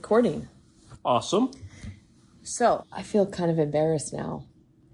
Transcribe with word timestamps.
Recording. 0.00 0.46
Awesome. 1.06 1.50
So 2.42 2.84
I 2.92 3.02
feel 3.02 3.24
kind 3.26 3.50
of 3.50 3.58
embarrassed 3.58 4.12
now 4.12 4.44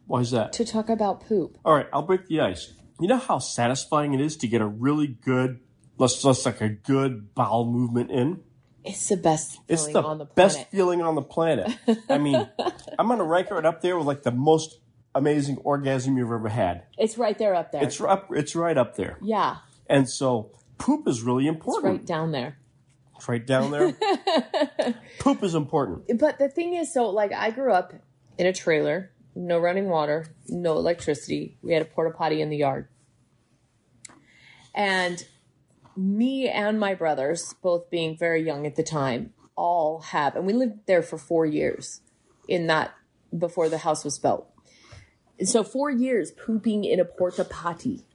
Why 0.07 0.21
is 0.21 0.31
that? 0.31 0.53
to 0.55 0.65
talk 0.65 0.89
about 0.89 1.27
poop. 1.27 1.59
All 1.65 1.75
right, 1.75 1.89
I'll 1.93 2.03
break 2.03 2.27
the 2.29 2.41
ice. 2.41 2.73
You 3.01 3.09
know 3.09 3.17
how 3.17 3.41
satisfying 3.41 4.15
it 4.15 4.21
is 4.21 4.37
to 4.39 4.47
get 4.47 4.61
a 4.61 4.67
really 4.67 5.09
good, 5.09 5.59
let's 5.99 6.23
just 6.23 6.47
like 6.47 6.61
a 6.61 6.69
good 6.69 7.35
bowel 7.35 7.65
movement 7.67 8.13
in? 8.13 8.43
It's 8.85 9.09
the 9.09 9.17
best 9.17 9.55
feeling 9.55 9.65
It's 9.69 9.87
the, 9.89 10.03
on 10.05 10.19
the 10.19 10.25
best 10.27 10.71
feeling 10.71 11.03
on 11.03 11.17
the 11.17 11.23
planet. 11.23 11.77
I 12.09 12.19
mean, 12.19 12.49
I'm 12.99 13.09
going 13.09 13.19
to 13.19 13.25
rank 13.25 13.49
it 13.51 13.67
up 13.67 13.81
there 13.81 13.99
with 13.99 14.07
like 14.07 14.23
the 14.23 14.31
most 14.31 14.79
amazing 15.17 15.57
orgasm 15.65 16.17
you've 16.17 16.31
ever 16.31 16.49
had. 16.49 16.85
It's 16.97 17.19
right 17.19 17.37
there 17.37 17.57
up 17.57 17.73
there. 17.73 17.83
It's 17.83 18.01
up, 18.01 18.29
it's 18.31 18.55
right 18.55 18.79
up 18.79 18.95
there. 18.95 19.19
yeah, 19.21 19.57
And 19.89 20.09
so 20.09 20.53
poop 20.79 21.09
is 21.09 21.23
really 21.23 21.49
it's 21.49 21.55
important. 21.57 21.85
right 21.93 22.07
down 22.07 22.31
there. 22.31 22.59
Right 23.29 23.45
down 23.45 23.71
there. 23.71 23.95
poop 25.19 25.43
is 25.43 25.55
important. 25.55 26.19
But 26.19 26.39
the 26.39 26.49
thing 26.49 26.75
is, 26.75 26.93
so 26.93 27.09
like 27.11 27.33
I 27.33 27.51
grew 27.51 27.73
up 27.73 27.93
in 28.39 28.47
a 28.47 28.53
trailer, 28.53 29.13
no 29.35 29.59
running 29.59 29.89
water, 29.89 30.27
no 30.49 30.77
electricity. 30.77 31.59
We 31.63 31.73
had 31.73 31.83
a 31.83 31.87
porta 31.87 32.17
potty 32.17 32.41
in 32.41 32.51
the 32.51 32.57
yard. 32.57 32.89
And 34.75 35.23
me 35.97 36.49
and 36.49 36.81
my 36.81 36.95
brothers, 36.95 37.55
both 37.63 37.91
being 37.91 38.17
very 38.17 38.43
young 38.45 38.67
at 38.67 38.77
the 38.77 38.83
time, 38.83 39.35
all 39.55 40.01
have, 40.01 40.35
and 40.35 40.47
we 40.47 40.53
lived 40.53 40.87
there 40.87 41.03
for 41.03 41.19
four 41.19 41.45
years 41.45 42.01
in 42.49 42.67
that 42.69 42.95
before 43.37 43.69
the 43.69 43.79
house 43.79 44.05
was 44.05 44.19
built. 44.19 44.49
So 45.45 45.65
four 45.65 45.91
years 45.91 46.31
pooping 46.31 46.85
in 46.85 47.01
a 47.01 47.05
porta 47.05 47.45
potty. 47.45 48.07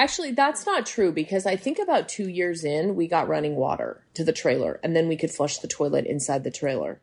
Actually, 0.00 0.30
that's 0.30 0.64
not 0.64 0.86
true 0.86 1.12
because 1.12 1.44
I 1.44 1.56
think 1.56 1.78
about 1.78 2.08
two 2.08 2.26
years 2.26 2.64
in, 2.64 2.96
we 2.96 3.06
got 3.06 3.28
running 3.28 3.54
water 3.54 4.02
to 4.14 4.24
the 4.24 4.32
trailer 4.32 4.80
and 4.82 4.96
then 4.96 5.08
we 5.08 5.16
could 5.18 5.30
flush 5.30 5.58
the 5.58 5.68
toilet 5.68 6.06
inside 6.06 6.42
the 6.42 6.50
trailer. 6.50 7.02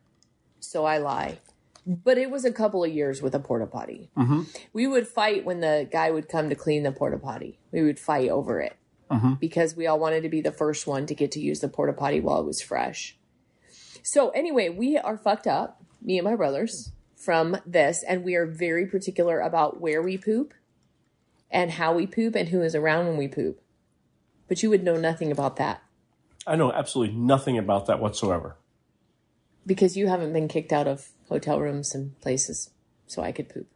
So 0.58 0.84
I 0.84 0.98
lie. 0.98 1.38
But 1.86 2.18
it 2.18 2.28
was 2.28 2.44
a 2.44 2.50
couple 2.50 2.82
of 2.82 2.90
years 2.90 3.22
with 3.22 3.36
a 3.36 3.38
porta 3.38 3.66
potty. 3.66 4.10
Mm-hmm. 4.16 4.42
We 4.72 4.88
would 4.88 5.06
fight 5.06 5.44
when 5.44 5.60
the 5.60 5.88
guy 5.92 6.10
would 6.10 6.28
come 6.28 6.48
to 6.48 6.56
clean 6.56 6.82
the 6.82 6.90
porta 6.90 7.18
potty. 7.18 7.60
We 7.70 7.82
would 7.84 8.00
fight 8.00 8.30
over 8.30 8.60
it 8.60 8.74
mm-hmm. 9.08 9.34
because 9.34 9.76
we 9.76 9.86
all 9.86 10.00
wanted 10.00 10.24
to 10.24 10.28
be 10.28 10.40
the 10.40 10.50
first 10.50 10.88
one 10.88 11.06
to 11.06 11.14
get 11.14 11.30
to 11.32 11.40
use 11.40 11.60
the 11.60 11.68
porta 11.68 11.92
potty 11.92 12.18
while 12.18 12.40
it 12.40 12.46
was 12.46 12.60
fresh. 12.60 13.16
So 14.02 14.30
anyway, 14.30 14.70
we 14.70 14.98
are 14.98 15.16
fucked 15.16 15.46
up, 15.46 15.80
me 16.02 16.18
and 16.18 16.24
my 16.24 16.34
brothers, 16.34 16.90
from 17.14 17.58
this, 17.64 18.02
and 18.02 18.24
we 18.24 18.34
are 18.34 18.46
very 18.46 18.86
particular 18.86 19.38
about 19.38 19.80
where 19.80 20.02
we 20.02 20.18
poop 20.18 20.52
and 21.50 21.72
how 21.72 21.92
we 21.94 22.06
poop 22.06 22.34
and 22.34 22.48
who 22.50 22.62
is 22.62 22.74
around 22.74 23.06
when 23.06 23.16
we 23.16 23.28
poop. 23.28 23.60
But 24.48 24.62
you 24.62 24.70
would 24.70 24.82
know 24.82 24.96
nothing 24.96 25.30
about 25.30 25.56
that 25.56 25.82
I 26.46 26.56
know 26.56 26.72
absolutely 26.72 27.14
nothing 27.14 27.58
about 27.58 27.86
that 27.86 28.00
whatsoever. 28.00 28.56
because 29.66 29.96
you 29.98 30.06
haven't 30.08 30.32
been 30.32 30.48
kicked 30.48 30.72
out 30.72 30.86
of 30.88 31.08
hotel 31.28 31.60
rooms 31.60 31.94
and 31.94 32.18
places 32.20 32.70
so 33.06 33.20
I 33.22 33.32
could 33.32 33.50
poop. 33.50 33.66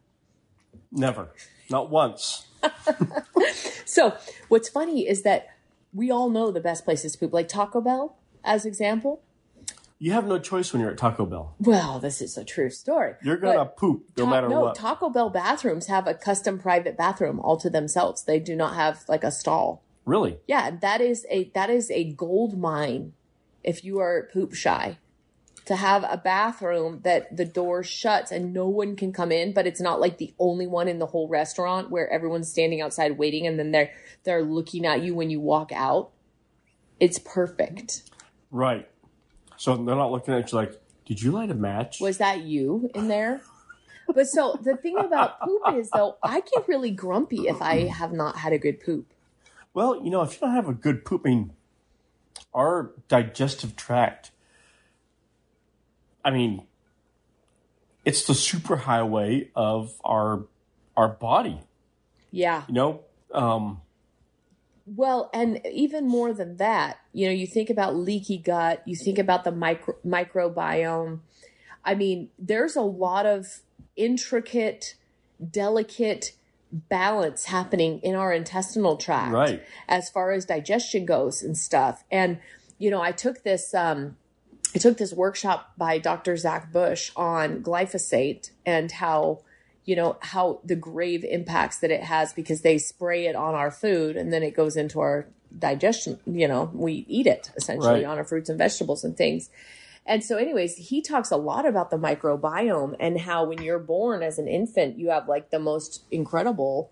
Never. 0.91 1.29
Not 1.69 1.89
once. 1.91 2.47
So 3.85 4.15
what's 4.47 4.69
funny 4.69 5.07
is 5.07 5.21
that 5.21 5.49
we 5.93 6.09
all 6.09 6.29
know 6.29 6.49
the 6.49 6.59
best 6.59 6.83
places 6.83 7.11
to 7.11 7.19
poop, 7.19 7.33
like 7.33 7.47
Taco 7.47 7.79
Bell, 7.79 8.17
as 8.43 8.65
example. 8.65 9.21
You 10.03 10.11
have 10.11 10.27
no 10.27 10.37
choice 10.37 10.73
when 10.73 10.81
you're 10.81 10.91
at 10.91 10.97
Taco 10.97 11.25
Bell. 11.25 11.55
Well, 11.59 11.97
this 11.97 12.21
is 12.21 12.37
a 12.37 12.43
true 12.43 12.69
story. 12.69 13.13
You're 13.23 13.37
going 13.37 13.57
to 13.57 13.63
poop 13.63 14.03
no 14.17 14.25
Ta- 14.25 14.29
matter 14.29 14.49
no, 14.49 14.59
what. 14.59 14.75
Taco 14.75 15.09
Bell 15.09 15.29
bathrooms 15.29 15.87
have 15.87 16.07
a 16.07 16.13
custom 16.13 16.59
private 16.59 16.97
bathroom 16.97 17.39
all 17.39 17.55
to 17.55 17.69
themselves. 17.69 18.21
They 18.25 18.37
do 18.37 18.53
not 18.53 18.75
have 18.75 19.05
like 19.07 19.23
a 19.23 19.31
stall. 19.31 19.81
really? 20.03 20.39
Yeah, 20.45 20.71
that 20.81 20.99
is 20.99 21.25
a 21.29 21.49
that 21.55 21.69
is 21.69 21.89
a 21.89 22.11
gold 22.11 22.59
mine 22.59 23.13
if 23.63 23.85
you 23.85 23.99
are 23.99 24.27
poop 24.33 24.53
shy. 24.53 24.97
To 25.67 25.77
have 25.77 26.03
a 26.03 26.17
bathroom 26.17 26.99
that 27.05 27.37
the 27.37 27.45
door 27.45 27.81
shuts 27.81 28.29
and 28.29 28.51
no 28.51 28.67
one 28.67 28.97
can 28.97 29.13
come 29.13 29.31
in, 29.31 29.53
but 29.53 29.65
it's 29.65 29.79
not 29.79 30.01
like 30.01 30.17
the 30.17 30.33
only 30.37 30.67
one 30.67 30.89
in 30.89 30.99
the 30.99 31.05
whole 31.05 31.29
restaurant 31.29 31.89
where 31.89 32.09
everyone's 32.11 32.49
standing 32.49 32.81
outside 32.81 33.17
waiting 33.17 33.47
and 33.47 33.57
then 33.57 33.71
they're 33.71 33.91
they're 34.25 34.43
looking 34.43 34.85
at 34.85 35.01
you 35.01 35.15
when 35.15 35.29
you 35.29 35.39
walk 35.39 35.71
out. 35.73 36.11
It's 36.99 37.19
perfect. 37.19 38.11
Right. 38.51 38.89
So 39.63 39.77
they're 39.77 39.95
not 39.95 40.11
looking 40.11 40.33
at 40.33 40.51
you 40.51 40.57
like, 40.57 40.73
did 41.05 41.21
you 41.21 41.31
light 41.31 41.49
a 41.49 41.53
match? 41.53 42.01
Was 42.01 42.17
that 42.17 42.41
you 42.41 42.91
in 42.93 43.07
there? 43.07 43.39
But 44.13 44.27
so 44.27 44.59
the 44.61 44.75
thing 44.75 44.97
about 44.99 45.39
poop 45.39 45.61
is 45.77 45.89
though, 45.89 46.17
I 46.21 46.41
get 46.41 46.67
really 46.67 46.91
grumpy 46.91 47.47
if 47.47 47.61
I 47.61 47.87
have 47.87 48.11
not 48.11 48.35
had 48.35 48.51
a 48.51 48.57
good 48.57 48.81
poop. 48.81 49.13
well, 49.73 50.03
you 50.03 50.09
know, 50.09 50.21
if 50.21 50.33
you 50.33 50.39
don't 50.41 50.53
have 50.53 50.67
a 50.67 50.73
good 50.73 51.05
pooping, 51.05 51.51
our 52.53 52.91
digestive 53.07 53.77
tract, 53.77 54.31
I 56.25 56.31
mean, 56.31 56.67
it's 58.03 58.27
the 58.27 58.33
superhighway 58.33 59.47
of 59.55 59.93
our 60.03 60.43
our 60.97 61.07
body. 61.07 61.61
Yeah. 62.31 62.63
You 62.67 62.73
know, 62.73 63.03
um, 63.31 63.79
Well, 64.85 65.29
and 65.33 65.61
even 65.71 66.07
more 66.07 66.33
than 66.33 66.57
that, 66.57 66.97
you 67.13 67.25
know, 67.27 67.31
you 67.33 67.47
think 67.47 67.69
about 67.69 67.95
leaky 67.95 68.37
gut, 68.37 68.81
you 68.85 68.95
think 68.95 69.17
about 69.17 69.43
the 69.45 69.51
micro, 69.51 69.95
microbiome. 70.05 71.19
I 71.85 71.95
mean, 71.95 72.29
there's 72.37 72.75
a 72.75 72.81
lot 72.81 73.25
of 73.25 73.61
intricate, 73.95 74.95
delicate 75.51 76.33
balance 76.71 77.45
happening 77.45 77.99
in 77.99 78.15
our 78.15 78.33
intestinal 78.33 78.97
tract 78.97 79.31
Right. 79.33 79.63
as 79.87 80.09
far 80.09 80.31
as 80.31 80.45
digestion 80.45 81.05
goes 81.05 81.43
and 81.43 81.57
stuff. 81.57 82.03
And, 82.11 82.39
you 82.77 82.89
know, 82.89 83.01
I 83.01 83.11
took 83.11 83.43
this, 83.43 83.73
um, 83.73 84.17
I 84.75 84.79
took 84.79 84.97
this 84.97 85.13
workshop 85.13 85.73
by 85.77 85.99
Dr. 85.99 86.35
Zach 86.35 86.71
Bush 86.73 87.11
on 87.15 87.61
glyphosate 87.61 88.49
and 88.65 88.91
how, 88.91 89.41
you 89.85 89.95
know, 89.95 90.17
how 90.21 90.59
the 90.63 90.75
grave 90.75 91.23
impacts 91.23 91.79
that 91.79 91.91
it 91.91 92.03
has 92.03 92.33
because 92.33 92.61
they 92.61 92.77
spray 92.77 93.25
it 93.27 93.35
on 93.35 93.53
our 93.53 93.71
food 93.71 94.15
and 94.15 94.31
then 94.31 94.43
it 94.43 94.55
goes 94.55 94.77
into 94.77 94.99
our 94.99 95.27
digestion. 95.57 96.19
You 96.25 96.47
know, 96.47 96.71
we 96.73 97.05
eat 97.07 97.27
it 97.27 97.51
essentially 97.57 98.03
Right. 98.03 98.05
on 98.05 98.17
our 98.17 98.23
fruits 98.23 98.49
and 98.49 98.57
vegetables 98.57 99.03
and 99.03 99.15
things. 99.17 99.49
And 100.05 100.23
so, 100.23 100.37
anyways, 100.37 100.75
he 100.75 101.01
talks 101.01 101.31
a 101.31 101.37
lot 101.37 101.65
about 101.65 101.89
the 101.89 101.97
microbiome 101.97 102.95
and 102.99 103.21
how 103.21 103.45
when 103.45 103.61
you're 103.61 103.79
born 103.79 104.21
as 104.21 104.37
an 104.37 104.47
infant, 104.47 104.97
you 104.97 105.09
have 105.09 105.29
like 105.29 105.49
the 105.49 105.59
most 105.59 106.03
incredible 106.11 106.91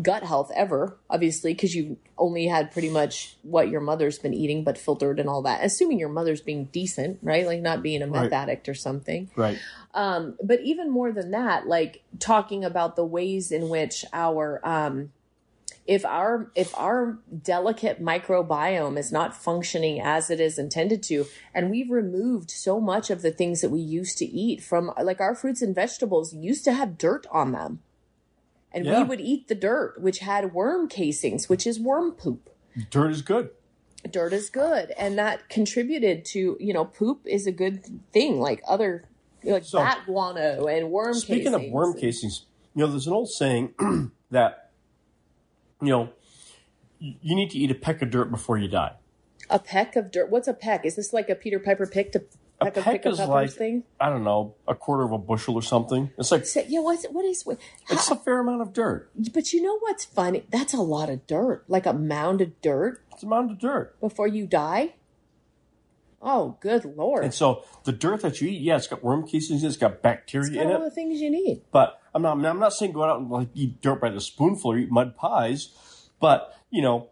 gut 0.00 0.22
health 0.22 0.50
ever, 0.54 0.96
obviously, 1.10 1.52
because 1.52 1.74
you've 1.74 1.98
only 2.16 2.46
had 2.46 2.70
pretty 2.72 2.88
much 2.88 3.36
what 3.42 3.68
your 3.68 3.80
mother's 3.80 4.18
been 4.18 4.32
eating, 4.32 4.64
but 4.64 4.78
filtered 4.78 5.20
and 5.20 5.28
all 5.28 5.42
that. 5.42 5.62
Assuming 5.64 5.98
your 5.98 6.08
mother's 6.08 6.40
being 6.40 6.66
decent, 6.66 7.18
right? 7.22 7.46
Like 7.46 7.60
not 7.60 7.82
being 7.82 8.00
a 8.02 8.06
meth 8.06 8.22
Right. 8.22 8.32
addict 8.32 8.68
or 8.68 8.74
something. 8.74 9.30
right. 9.36 9.58
Um, 9.94 10.36
but 10.42 10.60
even 10.62 10.90
more 10.90 11.12
than 11.12 11.32
that, 11.32 11.66
like 11.66 12.02
talking 12.18 12.64
about 12.64 12.96
the 12.96 13.04
ways 13.04 13.52
in 13.52 13.68
which 13.68 14.04
our 14.14 14.60
um, 14.66 15.12
if 15.86 16.04
our 16.06 16.50
if 16.54 16.74
our 16.78 17.18
delicate 17.42 18.00
microbiome 18.00 18.96
is 18.96 19.10
not 19.12 19.36
functioning 19.36 20.00
as 20.00 20.30
it 20.30 20.40
is 20.40 20.56
intended 20.58 21.02
to 21.02 21.26
and 21.52 21.70
we've 21.70 21.90
removed 21.90 22.50
so 22.50 22.80
much 22.80 23.10
of 23.10 23.20
the 23.20 23.32
things 23.32 23.60
that 23.60 23.70
we 23.70 23.80
used 23.80 24.16
to 24.16 24.24
eat 24.24 24.62
from 24.62 24.92
like 25.02 25.20
our 25.20 25.34
fruits 25.34 25.60
and 25.60 25.74
vegetables 25.74 26.32
used 26.34 26.64
to 26.64 26.72
have 26.72 26.96
dirt 26.96 27.26
on 27.32 27.50
them 27.50 27.80
and 28.74 28.84
Yeah. 28.84 28.98
we 28.98 29.04
would 29.04 29.20
eat 29.20 29.48
the 29.48 29.54
dirt 29.54 30.00
which 30.00 30.18
had 30.20 30.52
worm 30.54 30.88
casings 30.88 31.48
which 31.48 31.66
is 31.66 31.78
worm 31.80 32.12
poop 32.12 32.48
Dirt 32.90 33.10
is 33.10 33.22
good. 33.22 33.50
dirt 34.10 34.32
is 34.32 34.48
good 34.50 34.92
and 34.98 35.18
that 35.18 35.48
contributed 35.48 36.24
to 36.26 36.56
you 36.58 36.72
know 36.72 36.84
poop 36.84 37.20
is 37.26 37.46
a 37.46 37.52
good 37.52 37.84
thing 38.12 38.40
like 38.40 38.62
other 38.66 39.04
like 39.44 39.64
So- 39.64 39.78
bat 39.78 40.00
guano 40.06 40.66
and 40.66 40.90
worm 40.90 41.14
Speaking 41.14 41.54
of 41.54 41.62
worm 41.70 41.94
casings, 41.98 42.46
you 42.74 42.80
know, 42.80 42.86
there's 42.90 43.06
an 43.06 43.12
old 43.12 43.28
saying 43.30 43.74
that, 44.30 44.70
you 45.82 45.88
know, 45.88 46.08
you 46.98 47.34
need 47.36 47.50
to 47.50 47.58
eat 47.58 47.70
a 47.70 47.74
peck 47.74 48.00
of 48.02 48.10
dirt 48.10 48.30
before 48.30 48.56
you 48.58 48.68
die. 48.68 48.92
a 49.50 49.58
peck 49.58 49.96
of 49.96 50.10
dirt 50.12 50.30
what's 50.30 50.46
a 50.48 50.54
peck 50.54 50.86
is 50.86 50.94
this 50.96 51.12
like 51.12 51.28
a 51.28 51.34
peter 51.34 51.58
piper 51.58 51.86
pick 51.86 52.12
to 52.12 52.22
a 52.62 52.80
Like 52.80 52.84
peck 52.84 53.04
of 53.06 53.12
is 53.14 53.18
like 53.20 53.50
thing? 53.50 53.84
I 54.00 54.08
don't 54.08 54.24
know, 54.24 54.54
a 54.68 54.74
quarter 54.74 55.02
of 55.04 55.12
a 55.12 55.18
bushel 55.18 55.54
or 55.54 55.62
something. 55.62 56.10
It's 56.18 56.30
like 56.32 56.46
So, 56.46 56.62
yeah, 56.68 56.80
what's 56.80 57.04
what 57.06 57.24
is 57.24 57.44
what? 57.44 57.58
it's 57.90 58.10
a 58.10 58.16
fair 58.16 58.40
amount 58.40 58.62
of 58.62 58.72
dirt. 58.72 59.10
But 59.32 59.52
you 59.52 59.62
know 59.62 59.78
what's 59.80 60.04
funny? 60.04 60.44
That's 60.50 60.72
a 60.74 60.80
lot 60.80 61.10
of 61.10 61.26
dirt, 61.26 61.64
like 61.68 61.86
a 61.86 61.92
mound 61.92 62.40
of 62.40 62.60
dirt 62.62 63.02
It's 63.12 63.22
a 63.22 63.26
mound 63.26 63.50
of 63.50 63.58
dirt. 63.58 63.98
before 64.00 64.26
you 64.28 64.46
die. 64.46 64.94
Oh, 66.24 66.56
good 66.60 66.84
lord! 66.84 67.24
And 67.24 67.34
so 67.34 67.64
the 67.82 67.90
dirt 67.90 68.20
that 68.22 68.40
you 68.40 68.48
eat, 68.48 68.60
yeah, 68.60 68.76
it's 68.76 68.86
got 68.86 69.02
worm 69.02 69.26
casings, 69.26 69.62
in 69.62 69.66
it, 69.66 69.68
it's 69.70 69.76
got 69.76 70.02
bacteria 70.02 70.46
in 70.46 70.52
It's 70.52 70.56
got 70.56 70.66
in 70.66 70.76
all 70.76 70.82
it. 70.82 70.90
the 70.90 70.94
things 70.94 71.20
you 71.20 71.30
need. 71.30 71.62
But 71.72 72.00
I'm 72.14 72.22
not. 72.22 72.32
I'm 72.44 72.60
not 72.60 72.72
saying 72.72 72.92
go 72.92 73.02
out 73.02 73.18
and 73.18 73.28
like 73.28 73.48
eat 73.54 73.80
dirt 73.82 74.00
by 74.00 74.10
the 74.10 74.20
spoonful 74.20 74.70
or 74.72 74.78
eat 74.78 74.88
mud 74.90 75.16
pies. 75.16 75.70
But 76.20 76.56
you 76.70 76.80
know, 76.80 77.08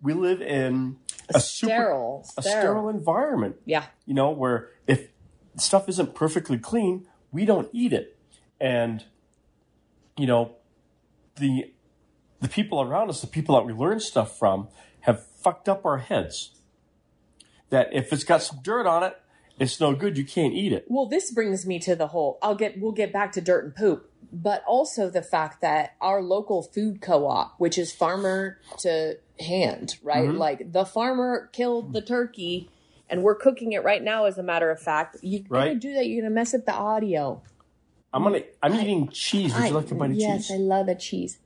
we 0.00 0.12
live 0.12 0.40
in 0.40 0.98
a, 1.36 1.40
super, 1.40 1.72
sterile, 1.72 2.26
a 2.36 2.42
sterile 2.42 2.88
environment. 2.88 3.56
Yeah, 3.64 3.84
You 4.06 4.14
know, 4.14 4.30
where 4.30 4.70
if 4.86 5.08
stuff 5.56 5.88
isn't 5.88 6.14
perfectly 6.14 6.58
clean, 6.58 7.06
we 7.30 7.44
don't 7.44 7.68
eat 7.72 7.92
it. 7.92 8.18
And 8.60 9.04
you 10.16 10.26
know, 10.26 10.56
the 11.36 11.72
the 12.40 12.48
people 12.48 12.80
around 12.80 13.08
us, 13.08 13.20
the 13.20 13.26
people 13.26 13.54
that 13.54 13.64
we 13.64 13.72
learn 13.72 14.00
stuff 14.00 14.38
from, 14.38 14.68
have 15.00 15.24
fucked 15.24 15.68
up 15.68 15.84
our 15.86 15.98
heads. 15.98 16.52
That 17.70 17.88
if 17.92 18.12
it's 18.12 18.24
got 18.24 18.42
some 18.42 18.60
dirt 18.62 18.86
on 18.86 19.02
it, 19.02 19.16
it's 19.58 19.80
no 19.80 19.94
good. 19.94 20.18
You 20.18 20.24
can't 20.24 20.52
eat 20.52 20.72
it. 20.72 20.84
Well, 20.88 21.06
this 21.06 21.30
brings 21.30 21.66
me 21.66 21.78
to 21.80 21.94
the 21.96 22.08
whole. 22.08 22.38
I'll 22.42 22.54
get. 22.54 22.78
We'll 22.80 22.92
get 22.92 23.12
back 23.12 23.32
to 23.32 23.40
dirt 23.40 23.64
and 23.64 23.74
poop, 23.74 24.11
but 24.32 24.64
also 24.66 25.10
the 25.10 25.22
fact 25.22 25.60
that 25.60 25.94
our 26.00 26.22
local 26.22 26.62
food 26.62 27.02
co-op, 27.02 27.54
which 27.58 27.76
is 27.76 27.92
farmer 27.92 28.58
to 28.78 29.18
hand, 29.38 29.96
right? 30.02 30.28
Mm-hmm. 30.28 30.38
Like 30.38 30.72
the 30.72 30.86
farmer 30.86 31.50
killed 31.52 31.92
the 31.92 32.00
turkey, 32.00 32.70
and 33.10 33.22
we're 33.22 33.34
cooking 33.34 33.72
it 33.72 33.84
right 33.84 34.02
now. 34.02 34.24
As 34.24 34.38
a 34.38 34.42
matter 34.42 34.70
of 34.70 34.80
fact, 34.80 35.18
you're 35.20 35.42
gonna 35.42 35.74
do 35.74 35.92
that. 35.94 36.06
You're 36.06 36.22
gonna 36.22 36.34
mess 36.34 36.54
up 36.54 36.64
the 36.64 36.72
audio. 36.72 37.42
I'm 38.14 38.22
gonna. 38.22 38.40
I'm 38.62 38.74
eating 38.74 39.08
cheese. 39.08 39.54
Would 39.54 39.64
you 39.64 39.70
like 39.70 39.90
a 39.90 39.94
bite 39.94 40.10
of 40.10 40.16
yes, 40.16 40.48
cheese? 40.48 40.56
I 40.56 40.58
love 40.58 40.86
the 40.86 40.94
cheese. 40.94 41.38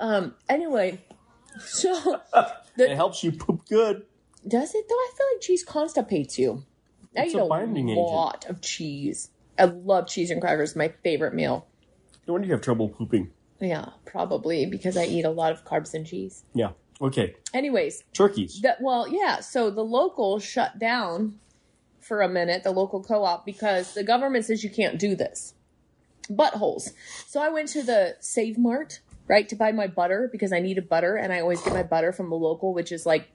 Um. 0.00 0.34
Anyway, 0.48 1.00
so 1.60 2.20
it 2.76 2.96
helps 2.96 3.22
you 3.22 3.30
poop 3.30 3.68
good. 3.68 4.04
does 4.46 4.74
it 4.74 4.88
though? 4.88 4.94
I 4.94 5.10
feel 5.16 5.26
like 5.32 5.40
cheese 5.42 5.64
constipates 5.64 6.38
you. 6.38 6.64
I 7.16 7.26
eat 7.26 7.34
a 7.34 7.44
a 7.44 7.48
binding 7.48 7.88
agent. 7.90 8.04
lot 8.04 8.46
of 8.48 8.60
cheese. 8.60 9.30
I 9.58 9.64
love 9.64 10.08
cheese 10.08 10.30
and 10.30 10.40
crackers. 10.40 10.74
My 10.74 10.88
favorite 11.02 11.32
meal. 11.34 11.66
No 12.26 12.34
wonder 12.34 12.46
you 12.46 12.52
have 12.52 12.62
trouble 12.62 12.88
pooping. 12.88 13.30
Yeah, 13.60 13.90
probably 14.04 14.66
because 14.66 14.96
I 14.96 15.04
eat 15.04 15.24
a 15.24 15.30
lot 15.30 15.52
of 15.52 15.64
carbs 15.64 15.94
and 15.94 16.06
cheese. 16.06 16.44
Yeah. 16.54 16.70
Okay. 17.00 17.34
Anyways, 17.54 18.02
Turkeys. 18.12 18.60
that 18.62 18.78
well, 18.80 19.06
yeah. 19.08 19.40
So 19.40 19.70
the 19.70 19.84
local 19.84 20.38
shut 20.38 20.78
down 20.78 21.38
for 22.00 22.22
a 22.22 22.28
minute, 22.28 22.62
the 22.62 22.70
local 22.70 23.02
co-op, 23.02 23.44
because 23.44 23.94
the 23.94 24.04
government 24.04 24.44
says 24.44 24.62
you 24.62 24.70
can't 24.70 24.98
do 24.98 25.14
this. 25.14 25.54
Buttholes. 26.30 26.90
So 27.26 27.40
I 27.40 27.48
went 27.48 27.68
to 27.68 27.82
the 27.82 28.16
Save 28.20 28.58
Mart, 28.58 29.00
right, 29.28 29.48
to 29.48 29.56
buy 29.56 29.72
my 29.72 29.86
butter 29.86 30.28
because 30.30 30.52
I 30.52 30.60
needed 30.60 30.88
butter, 30.88 31.16
and 31.16 31.32
I 31.32 31.40
always 31.40 31.60
get 31.62 31.72
my 31.72 31.82
butter 31.82 32.12
from 32.12 32.30
the 32.30 32.36
local, 32.36 32.74
which 32.74 32.92
is 32.92 33.06
like 33.06 33.28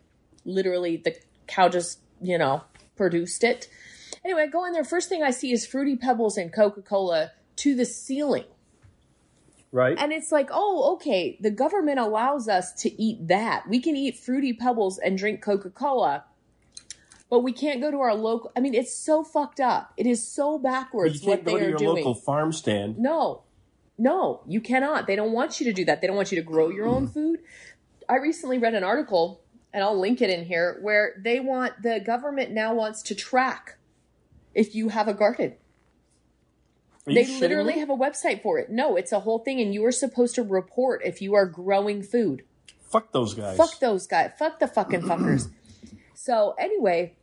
literally 0.46 0.98
the 0.98 1.16
cow 1.48 1.70
just 1.70 2.00
you 2.22 2.38
know 2.38 2.64
produced 2.96 3.44
it. 3.44 3.68
Anyway, 4.24 4.44
I 4.44 4.48
go 4.48 4.66
in 4.66 4.74
there. 4.74 4.84
First 4.84 5.10
thing 5.10 5.24
I 5.24 5.32
see 5.32 5.52
is 5.52 5.66
Fruity 5.66 5.96
Pebbles 5.96 6.38
and 6.38 6.54
Coca 6.54 6.82
Cola 6.82 7.32
to 7.58 7.76
the 7.76 7.86
ceiling. 7.86 8.46
Right. 9.72 9.98
And 9.98 10.12
it's 10.12 10.32
like, 10.32 10.50
oh, 10.52 10.94
okay, 10.96 11.38
the 11.42 11.52
government 11.52 12.00
allows 12.00 12.48
us 12.48 12.74
to 12.82 13.02
eat 13.02 13.28
that. 13.28 13.68
We 13.68 13.80
can 13.80 13.96
eat 13.96 14.18
fruity 14.18 14.54
pebbles 14.54 14.98
and 14.98 15.18
drink 15.18 15.42
Coca 15.42 15.70
Cola, 15.70 16.26
but 17.30 17.40
we 17.40 17.54
can't 17.54 17.82
go 17.82 17.92
to 17.92 17.98
our 18.00 18.14
local. 18.14 18.52
I 18.56 18.60
mean, 18.60 18.74
it's 18.74 18.94
so 18.96 19.24
fucked 19.24 19.60
up. 19.60 19.94
It 19.98 20.06
is 20.06 20.26
so 20.28 20.60
backwards 20.60 21.20
can't 21.22 21.28
what 21.28 21.46
go 21.46 21.52
they 21.54 21.60
to 21.60 21.66
are 21.66 21.70
your 21.70 21.78
doing. 21.78 21.96
local 21.98 22.14
farm 22.16 22.52
stand. 22.52 22.98
No, 22.98 23.44
no, 23.98 24.42
you 24.48 24.62
cannot. 24.62 25.08
They 25.08 25.16
don't 25.16 25.32
want 25.32 25.60
you 25.60 25.66
to 25.68 25.74
do 25.74 25.86
that. 25.86 26.02
They 26.02 26.08
don't 26.08 26.16
want 26.16 26.32
you 26.32 26.36
to 26.38 26.44
grow 26.44 26.70
your 26.70 26.88
own 26.88 27.08
food. 27.14 27.40
I 28.10 28.18
recently 28.18 28.58
read 28.58 28.74
an 28.74 28.84
article, 28.84 29.42
and 29.74 29.84
I'll 29.84 29.98
link 29.98 30.22
it 30.22 30.30
in 30.30 30.46
here, 30.46 30.78
where 30.82 31.14
they 31.24 31.40
want 31.40 31.82
the 31.82 32.00
government 32.00 32.52
now 32.52 32.74
wants 32.74 33.02
to 33.04 33.16
track 33.16 33.78
if 34.54 34.76
you 34.76 34.90
have 34.90 35.08
a 35.08 35.14
garden. 35.14 35.54
They 37.06 37.25
literally 37.39 37.74
me? 37.74 37.80
have 37.80 37.89
a 37.89 37.95
website 37.95 38.42
for 38.44 38.59
it. 38.59 38.69
No, 38.69 38.95
it's 38.95 39.12
a 39.12 39.21
whole 39.21 39.39
thing, 39.39 39.59
and 39.59 39.74
you 39.74 39.83
are 39.86 39.92
supposed 39.92 40.36
to 40.36 40.44
report 40.44 41.01
if 41.03 41.21
you 41.21 41.33
are 41.33 41.45
growing 41.45 42.03
food. 42.03 42.44
Fuck 42.92 43.12
those 43.12 43.33
guys. 43.33 43.57
Fuck 43.57 43.80
those 43.80 44.06
guys. 44.06 44.31
Fuck 44.38 44.59
the 44.59 44.68
fucking 44.68 45.01
fuckers. 45.01 45.50
so 46.13 46.53
anyway, 46.59 47.13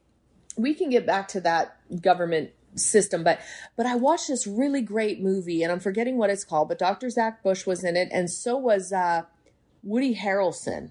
we 0.57 0.75
can 0.75 0.91
get 0.91 1.07
back 1.07 1.29
to 1.29 1.41
that 1.43 1.77
government 2.03 2.51
system, 2.75 3.23
but 3.23 3.41
but 3.77 3.87
I 3.87 3.95
watched 3.95 4.29
this 4.29 4.47
really 4.47 4.81
great 4.81 5.23
movie, 5.23 5.63
and 5.63 5.71
I'm 5.71 5.81
forgetting 5.81 6.19
what 6.19 6.31
it's 6.31 6.45
called, 6.45 6.69
but 6.69 6.79
Dr. 6.79 7.09
Zach 7.11 7.43
Bush 7.43 7.65
was 7.65 7.85
in 7.85 7.97
it, 7.97 8.09
and 8.11 8.29
so 8.29 8.57
was 8.57 8.93
uh, 8.93 9.23
Woody 9.85 10.17
Harrelson. 10.17 10.91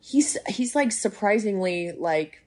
He's 0.00 0.38
he's 0.48 0.74
like 0.74 0.92
surprisingly 0.92 1.92
like 1.92 2.44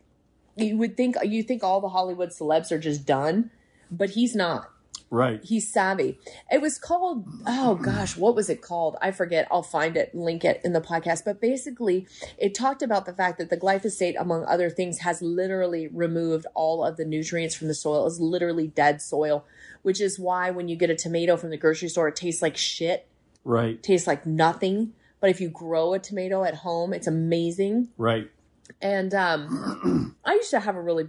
you 0.56 0.78
would 0.78 0.98
think 0.98 1.16
you 1.24 1.44
think 1.44 1.64
all 1.64 1.80
the 1.80 1.90
Hollywood 1.90 2.30
celebs 2.30 2.72
are 2.72 2.80
just 2.80 3.06
done, 3.06 3.52
but 3.92 4.12
he's 4.12 4.36
not 4.36 4.72
Right. 5.14 5.44
he's 5.44 5.70
savvy. 5.72 6.18
It 6.50 6.62
was 6.62 6.80
called, 6.80 7.28
oh 7.46 7.76
gosh, 7.76 8.16
what 8.16 8.34
was 8.34 8.50
it 8.50 8.62
called? 8.62 8.96
I 9.02 9.12
forget. 9.12 9.46
I'll 9.52 9.62
find 9.62 9.98
it, 9.98 10.16
link 10.16 10.46
it 10.46 10.62
in 10.64 10.72
the 10.72 10.80
podcast. 10.80 11.26
But 11.26 11.42
basically, 11.42 12.08
it 12.38 12.56
talked 12.56 12.82
about 12.82 13.06
the 13.06 13.12
fact 13.14 13.38
that 13.38 13.50
the 13.50 13.58
glyphosate, 13.58 14.16
among 14.18 14.46
other 14.46 14.70
things, 14.70 15.00
has 15.00 15.22
literally 15.22 15.88
removed 15.90 16.46
all 16.56 16.86
of 16.86 16.96
the 16.96 17.04
nutrients 17.04 17.54
from 17.56 17.68
the 17.68 17.74
soil. 17.74 18.08
It's 18.08 18.20
literally 18.20 18.68
dead 18.68 19.02
soil, 19.02 19.46
which 19.82 20.00
is 20.00 20.18
why 20.18 20.50
when 20.50 20.70
you 20.70 20.78
get 20.78 20.90
a 20.90 20.96
tomato 20.96 21.36
from 21.36 21.50
the 21.50 21.58
grocery 21.58 21.90
store, 21.90 22.08
it 22.08 22.16
tastes 22.16 22.42
like 22.42 22.56
shit, 22.56 23.06
Right. 23.44 23.84
tastes 23.84 24.08
like 24.08 24.26
nothing. 24.26 24.94
But 25.20 25.30
if 25.30 25.42
you 25.42 25.50
grow 25.50 25.94
a 25.94 26.00
tomato 26.00 26.46
at 26.46 26.56
home, 26.56 26.94
it's 26.94 27.06
amazing. 27.08 27.90
Right. 27.98 28.32
And 28.82 29.14
um, 29.14 30.16
I 30.26 30.36
used 30.36 30.52
to 30.52 30.62
have 30.62 30.78
a 30.78 30.82
really 30.82 31.04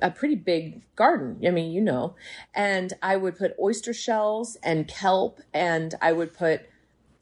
a 0.00 0.10
pretty 0.10 0.34
big 0.36 0.82
garden. 0.96 1.40
I 1.46 1.50
mean, 1.50 1.72
you 1.72 1.80
know, 1.80 2.14
and 2.54 2.92
I 3.02 3.16
would 3.16 3.36
put 3.36 3.54
oyster 3.60 3.92
shells 3.92 4.56
and 4.62 4.86
kelp, 4.86 5.40
and 5.52 5.94
I 6.00 6.12
would 6.12 6.32
put 6.34 6.62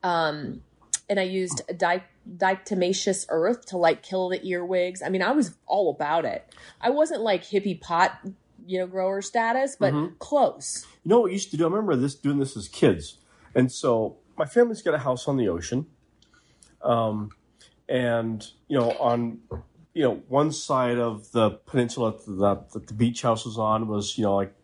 um, 0.03 0.63
and 1.09 1.19
I 1.19 1.25
used 1.25 1.63
di- 1.77 2.05
diatomaceous 2.37 3.27
earth 3.29 3.67
to 3.67 3.77
like 3.77 4.03
kill 4.03 4.29
the 4.29 4.45
earwigs. 4.47 5.03
I 5.03 5.09
mean, 5.09 5.23
I 5.23 5.33
was 5.33 5.55
all 5.67 5.91
about 5.91 6.25
it. 6.25 6.55
I 6.81 6.91
wasn't 6.91 7.23
like 7.23 7.45
hippie 7.45 7.81
pot, 7.81 8.19
you 8.67 8.79
know, 8.79 8.87
grower 8.87 9.23
status, 9.23 9.77
but 9.79 9.93
close. 10.19 10.87
You 11.05 11.11
know 11.11 11.21
what 11.21 11.27
we 11.27 11.33
used 11.33 11.51
to 11.51 11.57
do? 11.57 11.65
I 11.65 11.69
remember 11.69 11.97
this 11.97 12.15
doing 12.15 12.39
this 12.39 12.57
as 12.57 12.69
kids, 12.69 13.19
and 13.55 13.71
so 13.71 14.19
my 14.39 14.45
family's 14.45 14.83
got 14.83 14.95
a 14.95 14.99
house 14.99 15.27
on 15.27 15.37
the 15.37 15.49
ocean, 15.49 15.87
um, 16.83 17.31
and 17.89 18.47
you 18.69 18.79
know 18.79 18.93
on 18.93 19.41
you 19.95 20.03
know 20.03 20.23
one 20.29 20.53
side 20.53 20.99
of 20.99 21.33
the 21.33 21.51
peninsula 21.51 22.15
that 22.27 22.71
the, 22.73 22.79
the 22.81 22.95
beach 22.95 23.23
house 23.23 23.45
was 23.45 23.59
on 23.59 23.89
was 23.89 24.17
you 24.17 24.25
know 24.25 24.37
like 24.37 24.55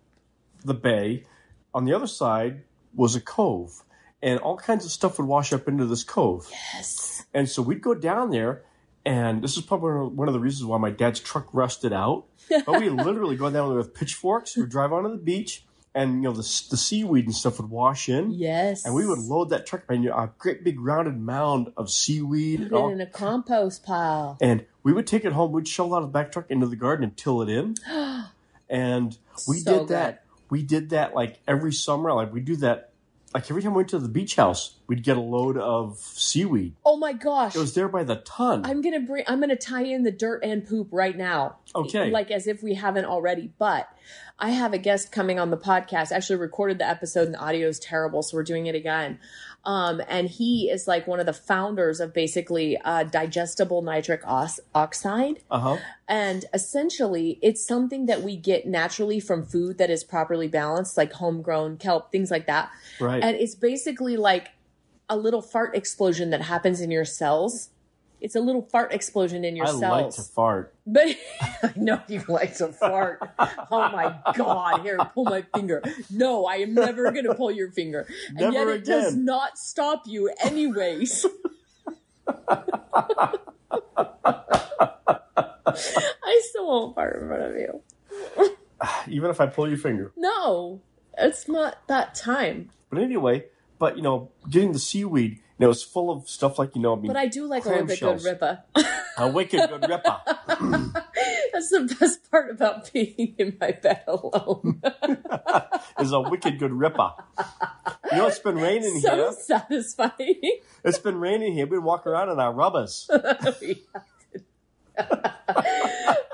the 0.65 0.75
bay, 0.75 1.25
on 1.73 1.85
the 1.85 1.93
other 1.93 2.07
side 2.07 2.65
was 2.95 3.15
a 3.15 3.21
cove, 3.21 3.83
and 4.23 4.41
all 4.41 4.57
kinds 4.57 4.85
of 4.85 4.91
stuff 4.91 5.19
would 5.19 5.29
wash 5.29 5.53
up 5.53 5.69
into 5.69 5.87
this 5.87 6.05
cove. 6.05 6.49
Yes. 6.51 7.25
And 7.33 7.49
so 7.49 7.63
we'd 7.63 7.83
go 7.83 7.95
down 7.95 8.31
there, 8.31 8.65
and 9.05 9.43
this 9.43 9.57
is 9.57 9.63
probably 9.63 10.15
one 10.15 10.29
of 10.29 10.35
the 10.35 10.41
reasons 10.41 10.65
why 10.65 10.79
my 10.79 10.91
dad's 10.91 11.21
truck 11.21 11.49
rusted 11.53 11.93
out. 11.93 12.27
But 12.65 12.81
we 12.81 12.89
literally 12.89 13.37
go 13.37 13.51
down 13.51 13.71
there 13.71 13.79
with 13.79 13.93
pitchforks. 13.93 14.57
We'd 14.57 14.69
drive 14.69 14.93
onto 14.93 15.11
the 15.11 15.17
beach, 15.17 15.65
and 15.97 16.17
you 16.23 16.29
know 16.29 16.33
the, 16.33 16.43
the 16.71 16.77
seaweed 16.77 17.25
and 17.25 17.35
stuff 17.35 17.59
would 17.59 17.71
wash 17.71 18.09
in, 18.09 18.31
Yes. 18.31 18.85
and 18.85 18.95
we 18.95 19.05
would 19.07 19.19
load 19.19 19.51
that 19.51 19.67
truck 19.67 19.83
and 19.89 20.07
a 20.07 20.31
great 20.39 20.63
big 20.63 20.79
rounded 20.79 21.19
mound 21.19 21.73
of 21.77 21.91
seaweed. 21.91 22.61
and 22.61 22.71
put 22.71 22.77
all- 22.79 22.89
it 22.91 22.93
in 22.93 23.01
a 23.01 23.07
compost 23.07 23.83
pile. 23.85 24.37
and 24.41 24.65
we 24.85 24.93
would 24.93 25.07
take 25.09 25.25
it 25.25 25.33
home. 25.33 25.51
We'd 25.53 25.67
shovel 25.67 25.95
out 25.97 26.03
of 26.03 26.09
the 26.11 26.13
back 26.13 26.31
truck 26.31 26.51
into 26.51 26.67
the 26.67 26.77
garden 26.77 27.03
and 27.05 27.17
till 27.17 27.43
it 27.43 27.49
in. 27.49 27.75
And 28.69 29.17
we 29.49 29.59
So 29.59 29.79
did 29.81 29.89
that. 29.89 30.23
good. 30.23 30.41
We 30.51 30.63
did 30.63 30.91
that 30.91 31.15
like 31.15 31.41
every 31.47 31.73
summer. 31.73 32.13
Like 32.13 32.33
we 32.33 32.41
do 32.41 32.57
that. 32.57 32.91
Like 33.35 33.49
every 33.51 33.63
time 33.63 33.73
we 33.73 33.77
went 33.79 33.91
to 33.91 33.99
the 33.99 34.09
beach 34.09 34.37
house, 34.37 34.76
we'd 34.87 35.03
get 35.03 35.17
a 35.17 35.21
load 35.21 35.57
of 35.57 35.99
seaweed. 35.99 36.75
Oh 36.85 36.97
my 36.97 37.13
gosh. 37.13 37.57
It 37.57 37.59
was 37.59 37.75
there 37.75 37.89
by 37.89 38.05
the 38.05 38.17
ton. 38.17 38.65
I'm 38.65 38.83
gonna 38.83 39.01
bring. 39.01 39.25
I'm 39.27 39.41
gonna 39.41 39.57
tie 39.57 39.85
in 39.85 40.03
the 40.03 40.13
dirt 40.13 40.45
and 40.45 40.67
poop 40.67 40.89
right 40.91 41.17
now. 41.17 41.57
Okay. 41.75 42.11
Like 42.11 42.31
as 42.31 42.47
if 42.47 42.63
we 42.63 42.75
haven't 42.75 43.05
already. 43.05 43.51
But 43.59 43.89
I 44.39 44.51
have 44.51 44.73
a 44.73 44.79
guest 44.79 45.13
coming 45.13 45.39
on 45.39 45.51
the 45.51 45.57
podcast. 45.57 46.13
Actually, 46.13 46.37
recorded 46.37 46.79
the 46.79 46.89
episode 46.89 47.27
and 47.27 47.35
the 47.35 47.41
audio 47.41 47.69
is 47.69 47.79
terrible, 47.79 48.23
so 48.23 48.37
we're 48.37 48.45
doing 48.45 48.67
it 48.67 48.75
again. 48.75 49.19
Um, 49.65 50.01
and 50.09 50.29
he 50.29 50.71
is 50.71 50.87
like 50.87 51.09
one 51.09 51.19
of 51.19 51.27
the 51.27 51.33
founders 51.33 51.99
of 51.99 52.15
basically 52.15 52.79
uh, 52.79 53.03
digestible 53.03 53.83
nitric 53.83 54.21
os- 54.25 54.61
oxide. 54.75 55.41
Uh 55.51 55.59
huh. 55.59 55.77
And 56.07 56.45
essentially, 56.55 57.39
it's 57.43 57.67
something 57.67 58.07
that 58.07 58.23
we 58.23 58.37
get 58.37 58.67
naturally 58.67 59.19
from 59.19 59.45
food 59.45 59.79
that 59.79 59.91
is 59.91 60.05
properly 60.05 60.47
balanced, 60.47 60.97
like 60.97 61.13
homegrown 61.15 61.79
kelp, 61.79 62.13
things 62.13 62.31
like 62.31 62.47
that. 62.47 62.71
Right. 63.01 63.23
And 63.23 63.37
it's 63.37 63.57
basically 63.57 64.17
like 64.17 64.51
a 65.09 65.17
little 65.17 65.43
fart 65.43 65.75
explosion 65.77 66.31
that 66.31 66.43
happens 66.43 66.81
in 66.81 66.91
your 66.91 67.05
cells. 67.05 67.71
It's 68.21 68.35
a 68.35 68.41
little 68.41 68.63
fart 68.63 68.93
explosion 68.95 69.45
in 69.45 69.57
your 69.57 69.67
I 69.67 69.71
cells. 69.71 69.83
like 69.83 70.11
to 70.15 70.23
fart. 70.23 70.75
But 70.87 71.17
I 71.63 71.73
know 71.77 72.01
you 72.09 72.25
like 72.29 72.57
to 72.57 72.69
fart. 72.69 73.21
Oh 73.39 73.91
my 73.91 74.19
god! 74.35 74.81
Here, 74.83 74.99
pull 75.15 75.25
my 75.25 75.43
finger. 75.55 75.83
No, 76.11 76.47
I 76.47 76.57
am 76.57 76.73
never 76.75 77.11
going 77.13 77.25
to 77.31 77.35
pull 77.35 77.51
your 77.51 77.71
finger. 77.71 78.07
and 78.37 78.55
yet 78.55 78.69
it 78.69 78.85
does 78.85 79.15
not 79.15 79.59
stop 79.59 80.05
you, 80.07 80.31
anyways. 80.43 81.27
I 85.67 86.41
still 86.49 86.67
won't 86.67 86.95
fart 86.95 87.21
in 87.21 87.29
front 87.29 87.43
of 87.43 87.55
you. 87.57 87.83
Even 89.09 89.31
if 89.31 89.41
I 89.41 89.47
pull 89.47 89.69
your 89.69 89.79
finger. 89.79 90.13
No, 90.17 90.81
it's 91.19 91.49
not 91.49 91.87
that 91.89 92.15
time. 92.15 92.71
But 92.91 93.03
anyway, 93.03 93.45
but 93.79 93.97
you 93.97 94.03
know, 94.03 94.31
getting 94.49 94.73
the 94.73 94.79
seaweed, 94.79 95.41
you 95.59 95.67
know, 95.67 95.71
it's 95.71 95.83
full 95.83 96.11
of 96.11 96.29
stuff 96.29 96.59
like 96.59 96.75
you 96.75 96.83
know. 96.83 96.93
I 96.93 96.97
mean, 96.97 97.07
But 97.07 97.17
I 97.17 97.27
do 97.27 97.47
like 97.47 97.65
a 97.65 97.69
little 97.69 97.87
bit 97.87 98.01
good 98.01 98.23
ripper. 98.23 98.63
a 99.17 99.29
wicked 99.31 99.69
good 99.69 99.89
ripper. 99.89 100.17
That's 101.53 101.71
the 101.71 101.97
best 101.99 102.31
part 102.31 102.51
about 102.51 102.93
being 102.93 103.35
in 103.39 103.57
my 103.59 103.73
bed 103.73 104.03
alone. 104.07 104.83
is 106.01 106.13
a 106.13 106.21
wicked 106.21 106.59
good 106.59 106.73
ripper. 106.73 107.13
You 108.13 108.19
know, 108.19 108.27
it's 108.27 108.39
been 108.39 108.57
raining 108.57 109.01
so 109.01 109.15
here. 109.15 109.33
satisfying. 109.33 110.59
It's 110.85 110.99
been 110.99 111.19
raining 111.19 111.55
here. 111.55 111.65
We've 111.65 111.79
been 111.81 111.85
walking 111.85 112.13
around 112.13 112.29
in 112.29 112.39
our 112.39 112.53
rubbers. 112.53 113.09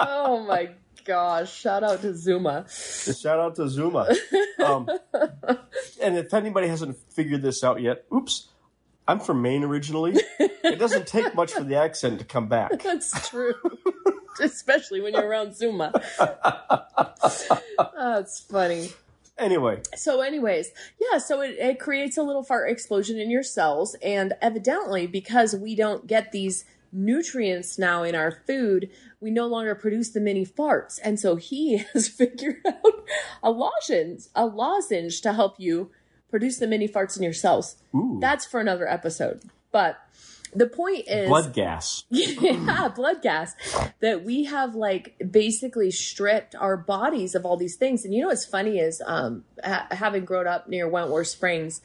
oh 0.01 0.45
my 0.47 0.71
gosh! 1.05 1.53
Shout 1.55 1.83
out 1.83 2.01
to 2.03 2.15
Zuma. 2.15 2.67
Shout 2.69 3.39
out 3.39 3.57
to 3.57 3.69
Zuma. 3.69 4.09
Um, 4.63 4.89
and 6.01 6.17
if 6.17 6.33
anybody 6.35 6.69
hasn't 6.69 6.97
figured 7.13 7.43
this 7.43 7.65
out 7.65 7.81
yet, 7.81 8.05
oops, 8.15 8.49
I'm 9.09 9.21
from 9.21 9.43
Maine 9.43 9.65
originally. 9.65 10.15
It 10.39 10.79
doesn't 10.79 11.07
take 11.07 11.35
much 11.35 11.53
for 11.53 11.65
the 11.65 11.77
accent 11.77 12.21
to 12.21 12.25
come 12.25 12.49
back. 12.49 12.83
That's 12.83 13.29
true. 13.29 13.55
Especially 14.41 15.01
when 15.01 15.15
you're 15.15 15.27
around 15.27 15.57
Zuma. 15.57 15.93
That's 17.97 18.41
funny. 18.41 18.91
Anyway, 19.39 19.81
So, 19.97 20.21
anyways, 20.21 20.71
yeah, 21.01 21.19
so 21.19 21.41
it, 21.41 21.57
it 21.59 21.81
creates 21.81 22.17
a 22.17 22.23
little 22.23 22.45
fart 22.45 22.71
explosion 22.71 23.19
in 23.19 23.31
your 23.31 23.43
cells. 23.43 23.97
And 24.03 24.35
evidently, 24.41 25.07
because 25.07 25.57
we 25.57 25.75
don't 25.75 26.07
get 26.07 26.33
these 26.33 26.65
nutrients 26.93 27.79
now 27.79 28.03
in 28.03 28.15
our 28.15 28.31
food, 28.47 28.91
we 29.21 29.31
no 29.31 29.47
longer 29.47 29.75
produce 29.75 30.11
the 30.11 30.21
mini 30.21 30.45
farts. 30.45 30.99
And 31.03 31.19
so 31.19 31.37
he 31.37 31.79
has 31.93 32.09
figured 32.09 32.59
out 32.67 33.09
a 33.43 33.51
lozenge, 33.51 34.25
a 34.35 34.47
lozenge 34.47 35.21
to 35.23 35.33
help 35.33 35.59
you 35.59 35.91
produce 36.31 36.59
the 36.59 36.67
mini 36.67 36.89
farts 36.89 37.17
in 37.17 37.23
your 37.23 37.33
cells. 37.33 37.77
ooh, 37.95 38.19
That's 38.21 38.47
for 38.47 38.61
another 38.61 38.89
episode. 38.89 39.43
But 39.71 39.99
the 40.55 40.67
point 40.67 41.05
is 41.09 41.29
blood 41.29 41.55
gas. 41.55 42.05
yeah, 42.11 42.89
blood 42.95 43.23
gas. 43.23 43.55
That 44.01 44.23
we 44.25 44.45
have 44.45 44.75
like 44.75 45.17
basically 45.31 45.91
stripped 45.91 46.55
our 46.55 46.77
bodies 46.77 47.35
of 47.35 47.47
all 47.47 47.57
these 47.57 47.77
things. 47.77 48.05
And 48.05 48.13
you 48.13 48.21
know 48.23 48.29
what's 48.29 48.45
funny 48.45 48.79
is, 48.79 49.03
um, 49.07 49.45
ha- 49.65 49.87
having 49.91 50.25
grown 50.27 50.47
up 50.47 50.69
near 50.69 50.87
Wentworth 50.89 51.29
Springs, 51.29 51.81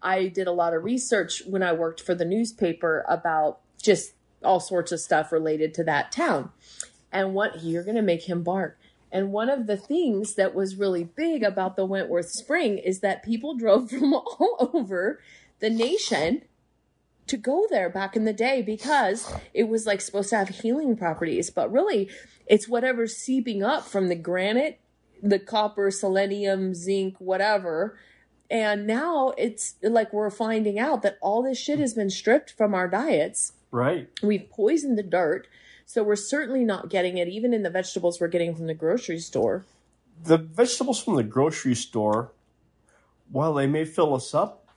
I 0.00 0.28
did 0.28 0.46
a 0.46 0.52
lot 0.52 0.74
of 0.74 0.84
research 0.84 1.42
when 1.46 1.62
I 1.62 1.72
worked 1.72 2.00
for 2.00 2.14
the 2.14 2.24
newspaper 2.24 3.04
about 3.08 3.60
just 3.80 4.12
all 4.44 4.60
sorts 4.60 4.92
of 4.92 5.00
stuff 5.00 5.32
related 5.32 5.74
to 5.74 5.84
that 5.84 6.12
town. 6.12 6.50
And 7.10 7.34
what 7.34 7.62
you're 7.62 7.84
going 7.84 7.96
to 7.96 8.02
make 8.02 8.28
him 8.28 8.42
bark. 8.42 8.78
And 9.10 9.30
one 9.30 9.50
of 9.50 9.66
the 9.66 9.76
things 9.76 10.34
that 10.36 10.54
was 10.54 10.76
really 10.76 11.04
big 11.04 11.42
about 11.42 11.76
the 11.76 11.84
Wentworth 11.84 12.30
Spring 12.30 12.78
is 12.78 13.00
that 13.00 13.22
people 13.22 13.54
drove 13.54 13.90
from 13.90 14.14
all 14.14 14.70
over 14.72 15.20
the 15.60 15.70
nation 15.70 16.42
to 17.26 17.36
go 17.36 17.66
there 17.70 17.88
back 17.88 18.16
in 18.16 18.24
the 18.24 18.32
day 18.32 18.62
because 18.62 19.32
it 19.54 19.68
was 19.68 19.86
like 19.86 20.00
supposed 20.00 20.30
to 20.30 20.36
have 20.36 20.48
healing 20.48 20.96
properties, 20.96 21.50
but 21.50 21.70
really 21.70 22.10
it's 22.46 22.68
whatever's 22.68 23.16
seeping 23.16 23.62
up 23.62 23.86
from 23.86 24.08
the 24.08 24.16
granite, 24.16 24.80
the 25.22 25.38
copper, 25.38 25.90
selenium, 25.90 26.74
zinc, 26.74 27.16
whatever. 27.18 27.96
And 28.50 28.86
now 28.86 29.32
it's 29.38 29.76
like 29.82 30.12
we're 30.12 30.30
finding 30.30 30.78
out 30.78 31.02
that 31.02 31.18
all 31.22 31.42
this 31.42 31.58
shit 31.58 31.78
has 31.78 31.94
been 31.94 32.10
stripped 32.10 32.50
from 32.50 32.74
our 32.74 32.88
diets. 32.88 33.52
Right. 33.72 34.08
We've 34.22 34.48
poisoned 34.48 34.96
the 34.96 35.02
dirt. 35.02 35.48
So 35.86 36.04
we're 36.04 36.14
certainly 36.14 36.64
not 36.64 36.88
getting 36.88 37.18
it, 37.18 37.26
even 37.26 37.52
in 37.52 37.64
the 37.64 37.70
vegetables 37.70 38.20
we're 38.20 38.28
getting 38.28 38.54
from 38.54 38.68
the 38.68 38.74
grocery 38.74 39.18
store. 39.18 39.64
The 40.22 40.38
vegetables 40.38 41.02
from 41.02 41.16
the 41.16 41.24
grocery 41.24 41.74
store, 41.74 42.30
while 43.30 43.52
they 43.54 43.66
may 43.66 43.84
fill 43.84 44.14
us 44.14 44.32
up, 44.32 44.68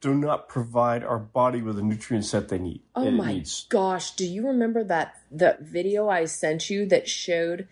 do 0.00 0.14
not 0.14 0.48
provide 0.48 1.04
our 1.04 1.18
body 1.18 1.62
with 1.62 1.76
the 1.76 1.82
nutrients 1.82 2.30
that 2.32 2.48
they 2.48 2.58
need. 2.58 2.80
Oh 2.94 3.10
my 3.10 3.44
gosh, 3.68 4.12
do 4.12 4.26
you 4.26 4.46
remember 4.46 4.82
that 4.84 5.20
that 5.30 5.62
video 5.62 6.08
I 6.08 6.24
sent 6.24 6.70
you 6.70 6.86
that 6.86 7.08
showed 7.08 7.68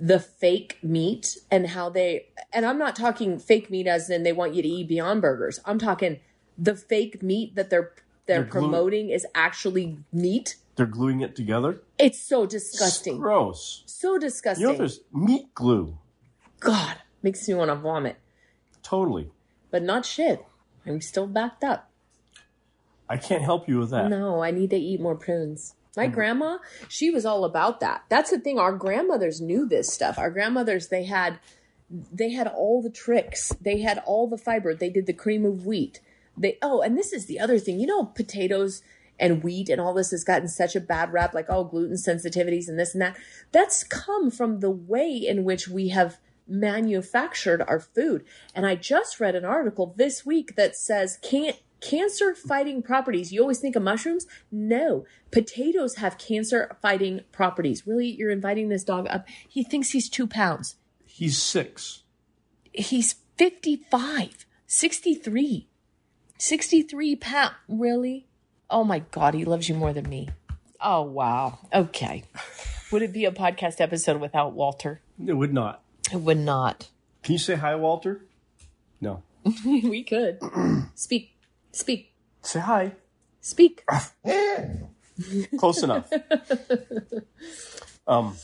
the 0.00 0.20
fake 0.20 0.78
meat 0.82 1.38
and 1.50 1.68
how 1.68 1.90
they 1.90 2.28
and 2.52 2.64
I'm 2.64 2.78
not 2.78 2.96
talking 2.96 3.38
fake 3.38 3.68
meat 3.70 3.86
as 3.86 4.08
in 4.08 4.22
they 4.22 4.32
want 4.32 4.54
you 4.54 4.62
to 4.62 4.68
eat 4.68 4.88
beyond 4.88 5.20
burgers. 5.20 5.60
I'm 5.64 5.78
talking 5.78 6.20
the 6.56 6.74
fake 6.74 7.22
meat 7.22 7.54
that 7.54 7.68
they're 7.68 7.92
they're, 8.28 8.42
They're 8.42 8.44
glue- 8.50 8.60
promoting 8.60 9.10
is 9.10 9.26
actually 9.34 9.98
meat. 10.12 10.54
They're 10.76 10.86
gluing 10.86 11.20
it 11.22 11.34
together. 11.34 11.80
It's 11.98 12.20
so 12.20 12.44
It's 12.44 12.52
disgusting. 12.54 13.18
gross. 13.18 13.82
So 13.86 14.16
disgusting. 14.18 14.64
You 14.66 14.72
know, 14.72 14.78
there's 14.78 15.00
meat 15.12 15.52
glue. 15.54 15.98
God, 16.60 16.96
makes 17.22 17.48
me 17.48 17.54
want 17.54 17.70
to 17.70 17.74
vomit. 17.74 18.16
Totally. 18.84 19.30
But 19.72 19.82
not 19.82 20.06
shit. 20.06 20.44
I'm 20.86 21.00
still 21.00 21.26
backed 21.26 21.64
up. 21.64 21.90
I 23.08 23.16
can't 23.16 23.42
help 23.42 23.68
you 23.68 23.78
with 23.78 23.90
that. 23.90 24.08
No, 24.08 24.42
I 24.42 24.50
need 24.52 24.70
to 24.70 24.76
eat 24.76 25.00
more 25.00 25.16
prunes. 25.16 25.74
My 25.96 26.04
Mm-hmm. 26.06 26.14
grandma, 26.14 26.58
she 26.88 27.10
was 27.10 27.24
all 27.26 27.44
about 27.44 27.80
that. 27.80 28.04
That's 28.08 28.30
the 28.30 28.38
thing. 28.38 28.58
Our 28.58 28.72
grandmothers 28.72 29.40
knew 29.40 29.66
this 29.66 29.92
stuff. 29.92 30.16
Our 30.18 30.30
grandmothers, 30.30 30.88
they 30.88 31.04
had, 31.04 31.40
they 31.90 32.30
had 32.30 32.46
all 32.46 32.82
the 32.82 32.90
tricks. 32.90 33.48
They 33.60 33.80
had 33.80 33.98
all 34.06 34.28
the 34.28 34.38
fiber. 34.38 34.74
They 34.74 34.90
did 34.90 35.06
the 35.06 35.12
cream 35.12 35.44
of 35.44 35.66
wheat. 35.66 36.00
They 36.38 36.58
oh, 36.62 36.80
and 36.80 36.96
this 36.96 37.12
is 37.12 37.26
the 37.26 37.40
other 37.40 37.58
thing. 37.58 37.80
You 37.80 37.86
know, 37.86 38.04
potatoes 38.04 38.82
and 39.20 39.42
wheat 39.42 39.68
and 39.68 39.80
all 39.80 39.94
this 39.94 40.12
has 40.12 40.22
gotten 40.22 40.48
such 40.48 40.76
a 40.76 40.80
bad 40.80 41.12
rap. 41.12 41.34
Like 41.34 41.46
oh, 41.48 41.64
gluten 41.64 41.96
sensitivities 41.96 42.68
and 42.68 42.78
this 42.78 42.94
and 42.94 43.02
that. 43.02 43.16
That's 43.52 43.84
come 43.84 44.30
from 44.30 44.60
the 44.60 44.70
way 44.70 45.10
in 45.14 45.44
which 45.44 45.68
we 45.68 45.88
have 45.88 46.18
manufactured 46.46 47.62
our 47.62 47.80
food. 47.80 48.24
And 48.54 48.66
I 48.66 48.74
just 48.74 49.20
read 49.20 49.34
an 49.34 49.44
article 49.44 49.94
this 49.96 50.24
week 50.24 50.56
that 50.56 50.76
says 50.76 51.18
can't 51.22 51.56
cancer 51.80 52.34
fighting 52.34 52.82
properties. 52.82 53.32
You 53.32 53.42
always 53.42 53.60
think 53.60 53.76
of 53.76 53.82
mushrooms? 53.82 54.26
No. 54.50 55.04
Potatoes 55.30 55.96
have 55.96 56.18
cancer 56.18 56.76
fighting 56.80 57.20
properties. 57.32 57.86
Really? 57.86 58.08
You're 58.08 58.30
inviting 58.30 58.68
this 58.68 58.84
dog 58.84 59.06
up? 59.08 59.26
He 59.48 59.62
thinks 59.62 59.90
he's 59.90 60.08
two 60.08 60.26
pounds. 60.26 60.76
He's 61.04 61.38
six. 61.40 62.02
He's 62.72 63.16
55, 63.36 64.46
63, 64.66 65.68
63 66.38 67.16
pounds. 67.16 67.54
Really? 67.68 68.26
Oh 68.70 68.84
my 68.84 69.00
God, 69.10 69.34
he 69.34 69.44
loves 69.44 69.68
you 69.68 69.74
more 69.74 69.92
than 69.92 70.08
me. 70.08 70.28
Oh, 70.80 71.02
wow. 71.02 71.58
Okay. 71.74 72.24
Would 72.92 73.02
it 73.02 73.12
be 73.12 73.24
a 73.24 73.32
podcast 73.32 73.80
episode 73.80 74.20
without 74.20 74.52
Walter? 74.54 75.00
It 75.24 75.34
would 75.34 75.52
not. 75.52 75.82
It 76.12 76.20
would 76.20 76.38
not. 76.38 76.88
Can 77.22 77.34
you 77.34 77.38
say 77.38 77.56
hi, 77.56 77.74
Walter? 77.74 78.24
No. 79.00 79.22
we 79.64 80.02
could. 80.04 80.38
Speak. 80.94 81.36
Speak. 81.72 82.14
Say 82.40 82.60
hi. 82.60 82.92
Speak. 83.40 83.84
Close 85.58 85.82
enough. 85.82 86.10
um, 88.06 88.36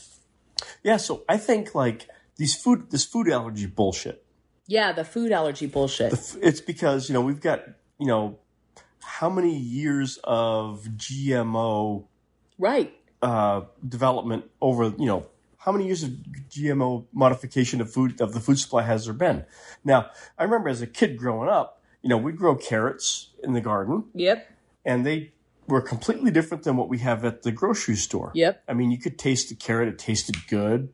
yeah. 0.83 0.97
So 0.97 1.23
I 1.27 1.37
think 1.37 1.73
like 1.73 2.07
these 2.35 2.55
food, 2.55 2.91
this 2.91 3.05
food 3.05 3.29
allergy 3.29 3.65
bullshit. 3.65 4.23
Yeah, 4.67 4.91
the 4.91 5.05
food 5.05 5.31
allergy 5.31 5.67
bullshit. 5.67 6.13
It's 6.41 6.61
because 6.61 7.09
you 7.09 7.13
know 7.13 7.21
we've 7.21 7.41
got 7.41 7.63
you 7.99 8.07
know 8.07 8.39
how 9.01 9.29
many 9.29 9.55
years 9.55 10.19
of 10.23 10.83
GMO 10.97 12.05
right. 12.57 12.93
uh, 13.21 13.61
development 13.87 14.45
over 14.61 14.93
you 14.97 15.05
know 15.05 15.27
how 15.57 15.71
many 15.71 15.85
years 15.87 16.03
of 16.03 16.11
GMO 16.49 17.05
modification 17.11 17.81
of 17.81 17.91
food 17.91 18.21
of 18.21 18.33
the 18.33 18.39
food 18.39 18.59
supply 18.59 18.83
has 18.83 19.05
there 19.05 19.13
been? 19.13 19.45
Now 19.83 20.09
I 20.37 20.43
remember 20.43 20.69
as 20.69 20.81
a 20.81 20.87
kid 20.87 21.17
growing 21.17 21.49
up, 21.49 21.81
you 22.01 22.09
know 22.09 22.17
we'd 22.17 22.37
grow 22.37 22.55
carrots 22.55 23.29
in 23.43 23.53
the 23.53 23.61
garden, 23.61 24.05
Yep. 24.13 24.47
and 24.85 25.05
they 25.05 25.31
were 25.67 25.81
completely 25.81 26.29
different 26.29 26.63
than 26.63 26.77
what 26.77 26.89
we 26.89 26.99
have 26.99 27.25
at 27.25 27.41
the 27.41 27.51
grocery 27.51 27.95
store. 27.95 28.31
Yep. 28.35 28.63
I 28.67 28.73
mean, 28.73 28.91
you 28.91 28.99
could 28.99 29.17
taste 29.17 29.49
the 29.49 29.55
carrot; 29.55 29.87
it 29.87 29.97
tasted 29.97 30.35
good. 30.47 30.93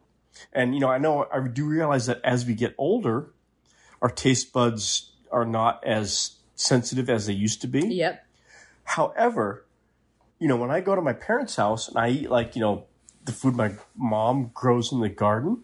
And 0.53 0.74
you 0.74 0.79
know, 0.79 0.88
I 0.89 0.98
know 0.98 1.27
I 1.31 1.46
do 1.48 1.65
realize 1.65 2.05
that 2.05 2.22
as 2.24 2.46
we 2.46 2.53
get 2.53 2.74
older, 2.77 3.31
our 4.01 4.10
taste 4.10 4.53
buds 4.53 5.12
are 5.31 5.46
not 5.46 5.84
as 5.86 6.36
sensitive 6.62 7.10
as 7.10 7.25
they 7.25 7.34
used 7.34 7.62
to 7.62 7.68
be. 7.68 7.82
Yep. 7.82 8.24
However, 8.84 9.65
you 10.39 10.48
know, 10.48 10.56
when 10.56 10.72
I 10.72 10.80
go 10.80 10.96
to 10.96 11.01
my 11.01 11.13
parents' 11.13 11.56
house 11.56 11.88
and 11.88 11.98
I 11.98 12.10
eat 12.10 12.30
like, 12.30 12.56
you 12.56 12.62
know, 12.62 12.86
the 13.25 13.32
food 13.32 13.56
my 13.56 13.74
mom 13.96 14.51
grows 14.53 14.91
in 14.91 15.00
the 15.00 15.10
garden, 15.10 15.63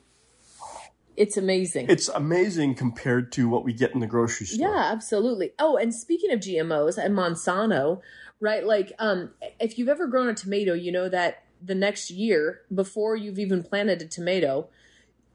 It's 1.15 1.37
amazing. 1.37 1.87
It's 1.89 2.09
amazing 2.09 2.75
compared 2.75 3.31
to 3.33 3.49
what 3.49 3.63
we 3.63 3.73
get 3.73 3.93
in 3.93 3.99
the 3.99 4.07
grocery 4.07 4.45
store. 4.45 4.69
Yeah, 4.69 4.91
absolutely. 4.91 5.51
Oh, 5.57 5.77
and 5.77 5.93
speaking 5.93 6.31
of 6.31 6.39
GMOs 6.39 7.03
and 7.03 7.15
Monsanto, 7.15 8.01
right? 8.39 8.63
Like, 8.63 8.93
um, 8.99 9.31
if 9.59 9.77
you've 9.77 9.89
ever 9.89 10.05
grown 10.07 10.29
a 10.29 10.35
tomato, 10.35 10.73
you 10.73 10.91
know 10.91 11.09
that 11.09 11.43
the 11.59 11.73
next 11.73 12.11
year, 12.11 12.61
before 12.73 13.15
you've 13.15 13.39
even 13.39 13.63
planted 13.63 14.01
a 14.03 14.07
tomato, 14.07 14.69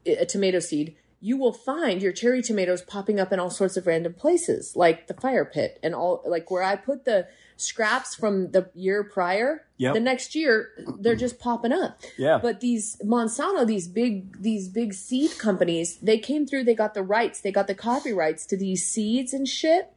a 0.05 0.25
tomato 0.25 0.59
seed, 0.59 0.95
you 1.23 1.37
will 1.37 1.53
find 1.53 2.01
your 2.01 2.11
cherry 2.11 2.41
tomatoes 2.41 2.81
popping 2.81 3.17
up 3.17 3.31
in 3.31 3.39
all 3.39 3.49
sorts 3.49 3.77
of 3.77 3.87
random 3.87 4.13
places, 4.13 4.75
like 4.75 5.07
the 5.07 5.13
fire 5.13 5.45
pit 5.45 5.79
and 5.81 5.95
all, 5.95 6.21
like 6.27 6.51
where 6.51 6.61
I 6.61 6.75
put 6.75 7.05
the 7.05 7.29
scraps 7.55 8.13
from 8.13 8.51
the 8.51 8.69
year 8.73 9.05
prior. 9.05 9.65
Yep. 9.77 9.93
The 9.93 9.99
next 10.01 10.35
year, 10.35 10.71
they're 10.99 11.15
just 11.15 11.39
popping 11.39 11.71
up. 11.71 12.01
Yeah. 12.17 12.39
But 12.41 12.59
these 12.59 12.97
Monsanto, 13.05 13.65
these 13.65 13.87
big, 13.87 14.41
these 14.41 14.67
big 14.67 14.93
seed 14.93 15.37
companies, 15.37 15.95
they 15.99 16.17
came 16.17 16.45
through. 16.45 16.65
They 16.65 16.75
got 16.75 16.93
the 16.93 17.03
rights. 17.03 17.39
They 17.39 17.53
got 17.53 17.67
the 17.67 17.75
copyrights 17.75 18.45
to 18.47 18.57
these 18.57 18.85
seeds 18.85 19.31
and 19.31 19.47
shit. 19.47 19.93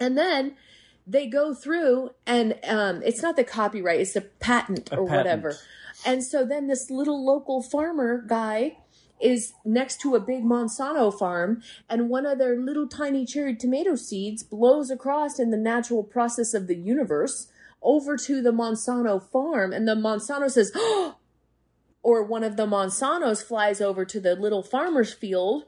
And 0.00 0.16
then 0.16 0.56
they 1.06 1.26
go 1.26 1.52
through, 1.52 2.12
and 2.26 2.58
um, 2.66 3.02
it's 3.04 3.20
not 3.20 3.36
the 3.36 3.44
copyright; 3.44 4.00
it's 4.00 4.14
the 4.14 4.22
patent 4.22 4.88
or 4.92 5.06
patent. 5.06 5.10
whatever. 5.10 5.56
And 6.06 6.24
so 6.24 6.46
then 6.46 6.68
this 6.68 6.90
little 6.90 7.22
local 7.22 7.60
farmer 7.60 8.24
guy 8.26 8.78
is 9.20 9.52
next 9.64 10.00
to 10.02 10.14
a 10.14 10.20
big 10.20 10.44
Monsanto 10.44 11.16
farm, 11.16 11.62
and 11.88 12.08
one 12.08 12.26
of 12.26 12.38
their 12.38 12.56
little 12.56 12.88
tiny 12.88 13.24
cherry 13.24 13.54
tomato 13.54 13.94
seeds 13.94 14.42
blows 14.42 14.90
across 14.90 15.38
in 15.38 15.50
the 15.50 15.56
natural 15.56 16.02
process 16.02 16.54
of 16.54 16.66
the 16.66 16.76
universe 16.76 17.48
over 17.82 18.16
to 18.16 18.42
the 18.42 18.52
Monsanto 18.52 19.22
farm, 19.22 19.72
and 19.72 19.86
the 19.86 19.94
Monsanto 19.94 20.50
says, 20.50 20.72
oh, 20.74 21.16
or 22.02 22.22
one 22.22 22.44
of 22.44 22.56
the 22.56 22.66
Monsantos 22.66 23.42
flies 23.42 23.80
over 23.80 24.04
to 24.04 24.20
the 24.20 24.34
little 24.34 24.62
farmer's 24.62 25.12
field 25.12 25.64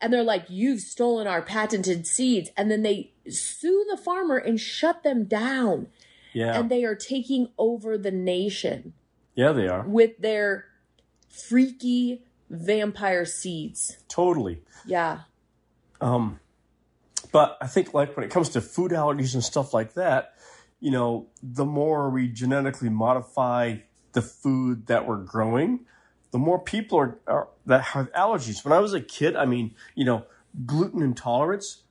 and 0.00 0.12
they're 0.12 0.22
like, 0.22 0.46
You've 0.48 0.80
stolen 0.80 1.26
our 1.26 1.42
patented 1.42 2.06
seeds. 2.06 2.50
And 2.56 2.70
then 2.70 2.82
they 2.82 3.12
sue 3.28 3.84
the 3.90 3.96
farmer 3.96 4.36
and 4.36 4.58
shut 4.58 5.02
them 5.02 5.24
down. 5.24 5.88
Yeah. 6.32 6.58
And 6.58 6.70
they 6.70 6.84
are 6.84 6.94
taking 6.94 7.48
over 7.58 7.98
the 7.98 8.10
nation 8.10 8.94
yeah, 9.34 9.52
they 9.52 9.66
are. 9.66 9.82
with 9.82 10.18
their 10.18 10.66
freaky 11.28 12.22
vampire 12.50 13.24
seeds. 13.24 13.96
Totally. 14.08 14.60
Yeah. 14.84 15.20
Um, 16.00 16.40
but 17.32 17.56
I 17.60 17.66
think 17.66 17.94
like 17.94 18.16
when 18.16 18.24
it 18.24 18.30
comes 18.30 18.50
to 18.50 18.60
food 18.60 18.90
allergies 18.92 19.34
and 19.34 19.44
stuff 19.44 19.72
like 19.72 19.94
that, 19.94 20.34
you 20.80 20.90
know, 20.90 21.28
the 21.42 21.64
more 21.64 22.10
we 22.10 22.28
genetically 22.28 22.88
modify 22.88 23.76
the 24.12 24.22
food 24.22 24.86
that 24.86 25.06
we're 25.06 25.18
growing, 25.18 25.80
the 26.32 26.38
more 26.38 26.58
people 26.58 26.98
are, 26.98 27.18
are 27.26 27.48
that 27.66 27.82
have 27.82 28.10
allergies. 28.12 28.64
When 28.64 28.72
I 28.72 28.78
was 28.80 28.94
a 28.94 29.00
kid, 29.00 29.36
I 29.36 29.44
mean, 29.44 29.74
you 29.94 30.04
know, 30.04 30.24
gluten 30.66 31.02
intolerance. 31.02 31.82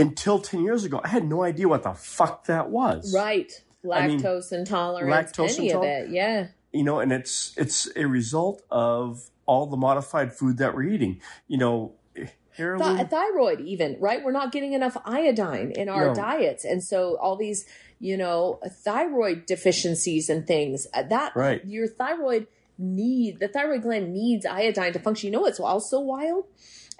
Until 0.00 0.38
ten 0.38 0.62
years 0.62 0.84
ago, 0.84 1.00
I 1.02 1.08
had 1.08 1.24
no 1.24 1.42
idea 1.42 1.66
what 1.66 1.82
the 1.82 1.92
fuck 1.92 2.44
that 2.46 2.70
was. 2.70 3.12
Right. 3.12 3.50
I 3.92 4.06
mean, 4.06 4.20
Lactose 4.20 4.52
intolerance, 4.52 5.32
lactose 5.32 5.58
any 5.58 5.70
of 5.70 5.76
intolerant- 5.82 6.08
it. 6.10 6.14
Yeah. 6.14 6.46
you 6.72 6.82
know 6.84 7.00
and 7.00 7.10
it's 7.10 7.54
it's 7.56 7.88
a 7.96 8.04
result 8.06 8.62
of 8.70 9.22
all 9.48 9.66
the 9.66 9.76
modified 9.76 10.32
food 10.32 10.58
that 10.58 10.74
we're 10.74 10.84
eating. 10.84 11.20
You 11.48 11.58
know 11.58 11.92
Th- 12.14 13.06
thyroid 13.08 13.60
even 13.60 13.96
right? 14.00 14.22
We're 14.24 14.32
not 14.32 14.50
getting 14.52 14.72
enough 14.72 14.96
iodine 15.04 15.70
in 15.72 15.88
our 15.88 16.08
No. 16.08 16.14
diets. 16.14 16.64
And 16.64 16.82
so 16.82 17.16
all 17.20 17.36
these 17.36 17.64
you 18.00 18.16
know 18.16 18.60
thyroid 18.68 19.46
deficiencies 19.46 20.28
and 20.28 20.46
things 20.46 20.86
uh, 20.94 21.02
that 21.04 21.34
Right. 21.36 21.64
your 21.64 21.86
thyroid 21.88 22.46
need 22.76 23.38
the 23.40 23.48
thyroid 23.48 23.82
gland 23.82 24.12
needs 24.12 24.44
iodine 24.46 24.92
to 24.92 24.98
function. 24.98 25.26
You 25.28 25.32
know 25.32 25.40
what's 25.42 25.60
also 25.60 25.98
wild? 26.00 26.44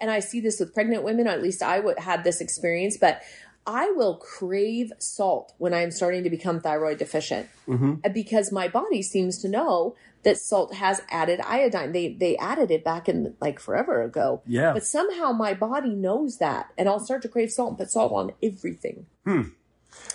And 0.01 0.11
i 0.13 0.21
see 0.21 0.39
this 0.41 0.61
with 0.61 0.73
pregnant 0.75 1.03
women 1.03 1.27
or 1.27 1.31
at 1.33 1.43
least 1.43 1.61
i 1.63 1.81
would 1.81 1.99
had 1.99 2.23
this 2.23 2.41
experience 2.41 2.97
but 2.97 3.21
i 3.67 3.91
will 3.91 4.15
crave 4.19 4.93
salt 4.99 5.53
when 5.59 5.75
i'm 5.75 5.91
starting 5.91 6.23
to 6.23 6.31
become 6.31 6.61
thyroid 6.61 6.99
deficient. 6.99 7.49
Mhm. 7.67 8.07
Uh, 8.07 8.09
because 8.09 8.53
my 8.53 8.69
body 8.69 9.03
seems 9.03 9.39
to 9.43 9.49
know 9.49 9.97
that 10.25 10.37
salt 10.37 10.75
has 10.75 11.01
added 11.11 11.41
iodine 11.41 11.93
they 11.93 12.13
they 12.13 12.37
added 12.39 12.71
it 12.71 12.83
back 12.85 13.09
in 13.09 13.35
like 13.41 13.59
forever 13.61 14.03
ago 14.03 14.43
yeah 14.47 14.73
but 14.73 14.85
somehow 14.85 15.33
my 15.33 15.55
body 15.55 15.95
knows 15.95 16.39
that, 16.39 16.71
and 16.77 16.89
I'll 16.89 17.01
start 17.01 17.23
to 17.23 17.29
crave 17.29 17.51
salt 17.51 17.71
and 17.71 17.79
put 17.79 17.91
salt 17.91 18.13
on 18.13 18.33
everything. 18.43 19.07
Hmm. 19.25 19.43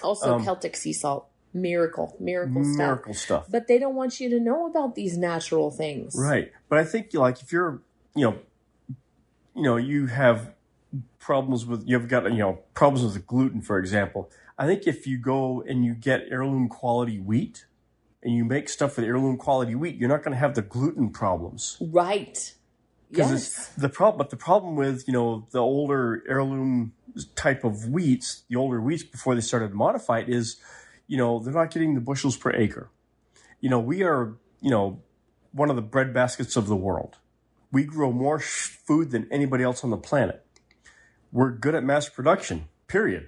Also, 0.03 0.35
Um, 0.35 0.43
Celtic 0.43 0.75
sea 0.75 0.93
salt, 0.93 1.27
miracle, 1.53 2.15
miracle 2.19 2.63
stuff. 2.63 2.77
miracle 2.77 3.13
stuff 3.13 3.45
But 3.49 3.67
they 3.67 3.77
don't 3.79 3.95
want 3.95 4.19
you 4.19 4.29
to 4.29 4.39
know 4.39 4.65
about 4.67 4.95
these 4.95 5.17
natural 5.17 5.71
things. 5.71 6.15
right 6.17 6.51
but 6.69 6.79
i 6.79 6.83
think 6.83 7.13
like 7.13 7.41
if 7.41 7.51
you're 7.51 7.81
you 8.15 8.25
know 8.25 8.35
you 9.55 9.63
know 9.63 9.77
you 9.77 10.07
have 10.07 10.53
problems 11.19 11.65
with 11.65 11.87
you've 11.87 12.07
got 12.07 12.23
you 12.31 12.37
know 12.39 12.59
problems 12.73 13.03
with 13.05 13.25
gluten 13.25 13.61
for 13.61 13.77
example 13.79 14.29
i 14.57 14.65
think 14.67 14.85
if 14.87 15.07
you 15.07 15.17
go 15.17 15.61
and 15.67 15.85
you 15.85 15.93
get 15.93 16.25
heirloom 16.29 16.67
quality 16.67 17.17
wheat 17.19 17.65
and 18.23 18.33
you 18.35 18.45
make 18.45 18.69
stuff 18.69 18.95
with 18.97 19.05
heirloom 19.05 19.37
quality 19.37 19.75
wheat 19.75 19.95
you're 19.95 20.09
not 20.09 20.23
going 20.23 20.31
to 20.33 20.37
have 20.39 20.55
the 20.55 20.61
gluten 20.61 21.09
problems 21.09 21.77
Right. 21.79 22.53
Because 23.09 23.31
Yes. 23.31 23.69
the 23.77 23.89
problem, 23.89 24.17
but 24.17 24.31
the 24.31 24.37
problem 24.37 24.75
with 24.75 25.07
you 25.07 25.13
know 25.13 25.47
the 25.51 25.59
older 25.59 26.23
heirloom 26.27 26.93
type 27.35 27.63
of 27.63 27.85
wheats, 27.89 28.41
the 28.49 28.55
older 28.55 28.79
wheats 28.81 29.03
before 29.03 29.35
they 29.35 29.41
started 29.41 29.69
to 29.69 29.75
modify 29.75 30.17
it, 30.19 30.29
is 30.29 30.55
you 31.05 31.15
know 31.17 31.37
they're 31.37 31.53
not 31.53 31.69
getting 31.69 31.93
the 31.93 32.01
bushels 32.01 32.35
per 32.37 32.49
acre. 32.51 32.89
You 33.61 33.69
know 33.69 33.79
we 33.79 34.01
are 34.01 34.33
you 34.61 34.71
know 34.71 35.03
one 35.51 35.69
of 35.69 35.75
the 35.75 35.83
bread 35.83 36.11
baskets 36.11 36.55
of 36.55 36.65
the 36.65 36.75
world. 36.75 37.17
We 37.71 37.83
grow 37.83 38.11
more 38.11 38.39
sh- 38.39 38.69
food 38.87 39.11
than 39.11 39.27
anybody 39.31 39.63
else 39.63 39.83
on 39.83 39.91
the 39.91 39.97
planet. 39.97 40.43
We're 41.31 41.51
good 41.51 41.75
at 41.75 41.83
mass 41.83 42.09
production. 42.09 42.67
Period. 42.87 43.27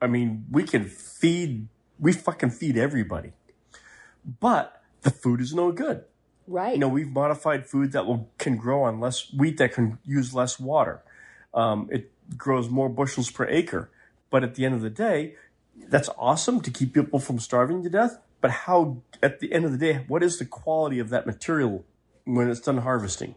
I 0.00 0.06
mean, 0.06 0.46
we 0.48 0.62
can 0.62 0.84
feed. 0.84 1.66
We 1.98 2.12
fucking 2.12 2.50
feed 2.50 2.76
everybody. 2.76 3.32
But 4.24 4.82
the 5.02 5.10
food 5.10 5.40
is 5.40 5.54
no 5.54 5.72
good. 5.72 6.04
Right. 6.46 6.74
you 6.74 6.78
know 6.78 6.88
we've 6.88 7.08
modified 7.08 7.66
food 7.66 7.92
that 7.92 8.04
will 8.04 8.28
can 8.36 8.58
grow 8.58 8.82
on 8.82 9.00
less 9.00 9.32
wheat 9.32 9.56
that 9.56 9.72
can 9.72 9.98
use 10.04 10.34
less 10.34 10.60
water. 10.60 11.02
Um, 11.54 11.88
it 11.90 12.12
grows 12.36 12.68
more 12.68 12.90
bushels 12.90 13.30
per 13.30 13.46
acre. 13.46 13.90
But 14.28 14.44
at 14.44 14.54
the 14.54 14.66
end 14.66 14.74
of 14.74 14.82
the 14.82 14.90
day 14.90 15.36
that's 15.76 16.10
awesome 16.18 16.60
to 16.60 16.70
keep 16.70 16.92
people 16.92 17.18
from 17.18 17.38
starving 17.38 17.82
to 17.82 17.90
death. 17.90 18.18
But 18.40 18.50
how 18.50 18.98
at 19.22 19.40
the 19.40 19.52
end 19.52 19.64
of 19.64 19.72
the 19.72 19.78
day 19.78 20.04
what 20.06 20.22
is 20.22 20.38
the 20.38 20.44
quality 20.44 20.98
of 20.98 21.08
that 21.08 21.26
material 21.26 21.84
when 22.24 22.50
it's 22.50 22.60
done 22.60 22.78
harvesting 22.78 23.36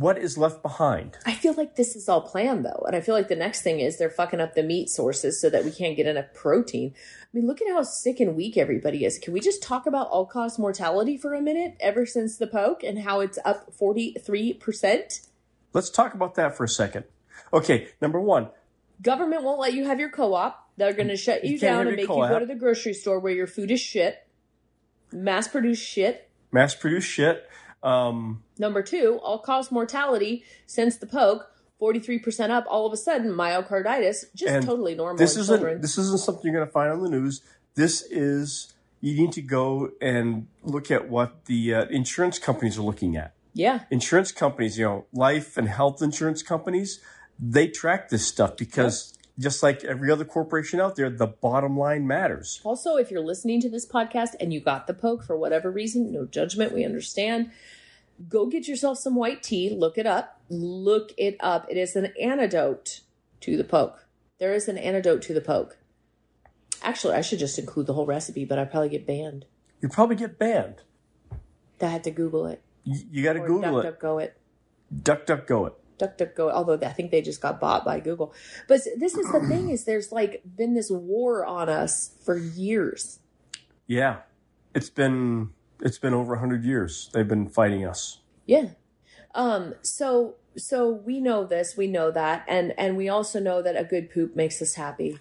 what 0.00 0.16
is 0.16 0.38
left 0.38 0.62
behind 0.62 1.18
I 1.26 1.34
feel 1.34 1.52
like 1.52 1.76
this 1.76 1.94
is 1.94 2.08
all 2.08 2.22
planned 2.22 2.64
though, 2.64 2.84
and 2.86 2.96
I 2.96 3.02
feel 3.02 3.14
like 3.14 3.28
the 3.28 3.36
next 3.36 3.60
thing 3.60 3.80
is 3.80 3.98
they're 3.98 4.08
fucking 4.08 4.40
up 4.40 4.54
the 4.54 4.62
meat 4.62 4.88
sources 4.88 5.38
so 5.38 5.50
that 5.50 5.62
we 5.64 5.70
can't 5.70 5.94
get 5.96 6.06
enough 6.06 6.32
protein. 6.32 6.94
I 6.96 7.26
mean, 7.34 7.46
look 7.46 7.60
at 7.60 7.68
how 7.68 7.82
sick 7.82 8.18
and 8.18 8.34
weak 8.34 8.56
everybody 8.56 9.04
is. 9.04 9.18
Can 9.18 9.34
we 9.34 9.40
just 9.40 9.62
talk 9.62 9.86
about 9.86 10.08
all 10.08 10.24
cause 10.24 10.58
mortality 10.58 11.18
for 11.18 11.34
a 11.34 11.42
minute? 11.42 11.76
Ever 11.80 12.06
since 12.06 12.38
the 12.38 12.46
poke 12.46 12.82
and 12.82 13.00
how 13.00 13.20
it's 13.20 13.38
up 13.44 13.74
forty 13.74 14.14
three 14.24 14.54
percent. 14.54 15.20
let's 15.74 15.90
talk 15.90 16.14
about 16.14 16.34
that 16.36 16.56
for 16.56 16.64
a 16.64 16.68
second 16.68 17.04
okay 17.52 17.88
number 18.00 18.20
one 18.20 18.48
Government 19.02 19.42
won't 19.44 19.60
let 19.60 19.72
you 19.72 19.84
have 19.86 19.98
your 19.98 20.10
co-op. 20.10 20.68
They're 20.76 20.92
going 20.92 21.08
to 21.08 21.16
shut 21.16 21.42
you, 21.44 21.52
You 21.52 21.58
down 21.58 21.86
and 21.86 21.96
make 21.96 22.08
you 22.08 22.14
go 22.14 22.38
to 22.38 22.44
the 22.46 22.54
grocery 22.54 22.92
store 22.92 23.18
where 23.18 23.32
your 23.32 23.46
food 23.46 23.70
is 23.70 23.80
shit, 23.80 24.26
mass 25.12 25.48
produced 25.48 25.86
shit. 25.86 26.28
mass 26.52 26.74
produced 26.74 27.08
shit 27.08 27.46
um, 27.82 28.42
Number 28.58 28.82
two, 28.82 29.18
all 29.22 29.38
cause 29.38 29.70
mortality 29.70 30.44
since 30.66 30.96
the 30.96 31.06
poke, 31.06 31.50
43% 31.80 32.50
up, 32.50 32.66
all 32.68 32.86
of 32.86 32.92
a 32.92 32.96
sudden, 32.96 33.32
myocarditis, 33.32 34.26
just 34.34 34.66
totally 34.66 34.94
normal 34.94 35.16
this 35.16 35.36
isn't 35.36 35.80
this 35.80 35.96
isn't 35.96 36.20
something 36.20 36.44
you're 36.44 36.54
going 36.54 36.66
to 36.66 36.72
find 36.72 36.92
on 36.92 37.02
the 37.02 37.08
news. 37.08 37.40
This 37.74 38.02
is 38.02 38.74
you 39.00 39.14
need 39.16 39.32
to 39.32 39.42
go 39.42 39.90
and 40.00 40.46
look 40.62 40.90
at 40.90 41.08
what 41.08 41.46
the 41.46 41.74
uh, 41.74 41.84
insurance 41.86 42.38
companies 42.38 42.78
are 42.78 42.82
looking 42.82 43.16
at. 43.16 43.32
yeah. 43.54 43.80
Insurance 43.90 44.30
companies, 44.30 44.78
you 44.78 44.84
know, 44.84 45.06
life 45.12 45.56
and 45.56 45.68
health 45.68 46.02
insurance 46.02 46.42
companies, 46.42 47.00
they 47.38 47.66
track 47.66 48.10
this 48.10 48.26
stuff 48.26 48.58
because 48.58 49.16
just 49.40 49.62
like 49.62 49.82
every 49.84 50.10
other 50.10 50.24
corporation 50.24 50.80
out 50.80 50.96
there, 50.96 51.08
the 51.08 51.26
bottom 51.26 51.76
line 51.78 52.06
matters. 52.06 52.60
Also, 52.62 52.96
if 52.96 53.10
you're 53.10 53.24
listening 53.24 53.60
to 53.62 53.70
this 53.70 53.86
podcast 53.86 54.34
and 54.38 54.52
you 54.52 54.60
got 54.60 54.86
the 54.86 54.94
poke 54.94 55.24
for 55.24 55.36
whatever 55.36 55.70
reason, 55.70 56.12
no 56.12 56.26
judgment, 56.26 56.72
we 56.72 56.84
understand. 56.84 57.50
Go 58.28 58.46
get 58.46 58.68
yourself 58.68 58.98
some 58.98 59.14
white 59.14 59.42
tea, 59.42 59.70
look 59.70 59.96
it 59.96 60.06
up. 60.06 60.40
Look 60.50 61.12
it 61.16 61.36
up. 61.40 61.66
It 61.70 61.78
is 61.78 61.96
an 61.96 62.12
antidote 62.20 63.00
to 63.40 63.56
the 63.56 63.64
poke. 63.64 64.06
There 64.38 64.52
is 64.52 64.68
an 64.68 64.76
antidote 64.76 65.22
to 65.22 65.34
the 65.34 65.40
poke. 65.40 65.78
Actually, 66.82 67.14
I 67.14 67.20
should 67.20 67.38
just 67.38 67.58
include 67.58 67.86
the 67.86 67.94
whole 67.94 68.06
recipe, 68.06 68.44
but 68.44 68.58
I'd 68.58 68.70
probably 68.70 68.88
get 68.88 69.06
banned. 69.06 69.46
You 69.80 69.88
probably 69.88 70.16
get 70.16 70.38
banned. 70.38 70.82
I 71.80 71.86
had 71.86 72.04
to 72.04 72.10
Google 72.10 72.46
it. 72.46 72.62
You, 72.84 73.00
you 73.10 73.22
got 73.22 73.34
to 73.34 73.40
Google 73.40 73.60
duck, 73.60 73.84
it. 73.84 73.90
duck, 73.90 74.00
go 74.00 74.18
it. 74.18 74.36
Duck, 75.02 75.26
duck, 75.26 75.46
go 75.46 75.66
it. 75.66 75.74
Duck, 76.00 76.16
duck, 76.16 76.34
go. 76.34 76.50
Although 76.50 76.78
I 76.84 76.92
think 76.92 77.10
they 77.12 77.22
just 77.22 77.40
got 77.40 77.60
bought 77.60 77.84
by 77.84 78.00
Google. 78.00 78.34
But 78.66 78.80
this 78.98 79.14
is 79.16 79.30
the 79.30 79.40
thing: 79.48 79.70
is 79.70 79.84
there's 79.84 80.10
like 80.10 80.42
been 80.56 80.74
this 80.74 80.90
war 80.90 81.44
on 81.44 81.68
us 81.68 82.10
for 82.24 82.36
years. 82.36 83.20
Yeah, 83.86 84.18
it's 84.74 84.90
been 84.90 85.50
it's 85.80 85.98
been 85.98 86.14
over 86.14 86.36
hundred 86.36 86.64
years. 86.64 87.10
They've 87.12 87.28
been 87.28 87.48
fighting 87.48 87.86
us. 87.86 88.20
Yeah. 88.46 88.70
Um, 89.34 89.74
so 89.82 90.34
so 90.56 90.90
we 90.90 91.20
know 91.20 91.44
this, 91.44 91.76
we 91.76 91.86
know 91.86 92.10
that, 92.10 92.44
and 92.48 92.72
and 92.78 92.96
we 92.96 93.08
also 93.08 93.38
know 93.38 93.62
that 93.62 93.76
a 93.76 93.84
good 93.84 94.10
poop 94.10 94.34
makes 94.34 94.60
us 94.60 94.74
happy. 94.74 95.18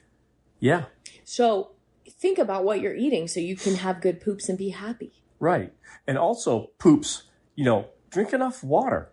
Yeah, 0.61 0.85
So 1.23 1.71
think 2.09 2.37
about 2.37 2.65
what 2.65 2.81
you're 2.81 2.95
eating 2.95 3.29
so 3.29 3.39
you 3.39 3.55
can 3.55 3.75
have 3.75 4.01
good 4.01 4.19
poops 4.19 4.49
and 4.49 4.57
be 4.57 4.69
happy. 4.69 5.13
right. 5.39 5.71
And 6.07 6.17
also 6.17 6.71
poops. 6.79 7.23
You 7.55 7.65
know, 7.65 7.85
drink 8.09 8.33
enough 8.33 8.63
water. 8.63 9.09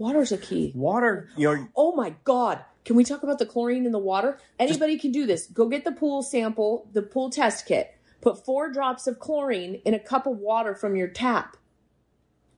Water's 0.00 0.32
a 0.32 0.38
key. 0.38 0.72
Water. 0.74 1.28
You 1.36 1.54
know, 1.54 1.68
Oh 1.76 1.94
my 1.94 2.14
god. 2.24 2.64
Can 2.86 2.96
we 2.96 3.04
talk 3.04 3.22
about 3.22 3.38
the 3.38 3.44
chlorine 3.44 3.84
in 3.84 3.92
the 3.92 3.98
water? 3.98 4.38
Anybody 4.58 4.98
can 4.98 5.12
do 5.12 5.26
this. 5.26 5.46
Go 5.46 5.68
get 5.68 5.84
the 5.84 5.92
pool 5.92 6.22
sample, 6.22 6.88
the 6.94 7.02
pool 7.02 7.28
test 7.28 7.66
kit. 7.66 7.94
Put 8.22 8.42
4 8.42 8.72
drops 8.72 9.06
of 9.06 9.18
chlorine 9.18 9.82
in 9.84 9.92
a 9.92 9.98
cup 9.98 10.26
of 10.26 10.38
water 10.38 10.74
from 10.74 10.96
your 10.96 11.08
tap. 11.08 11.58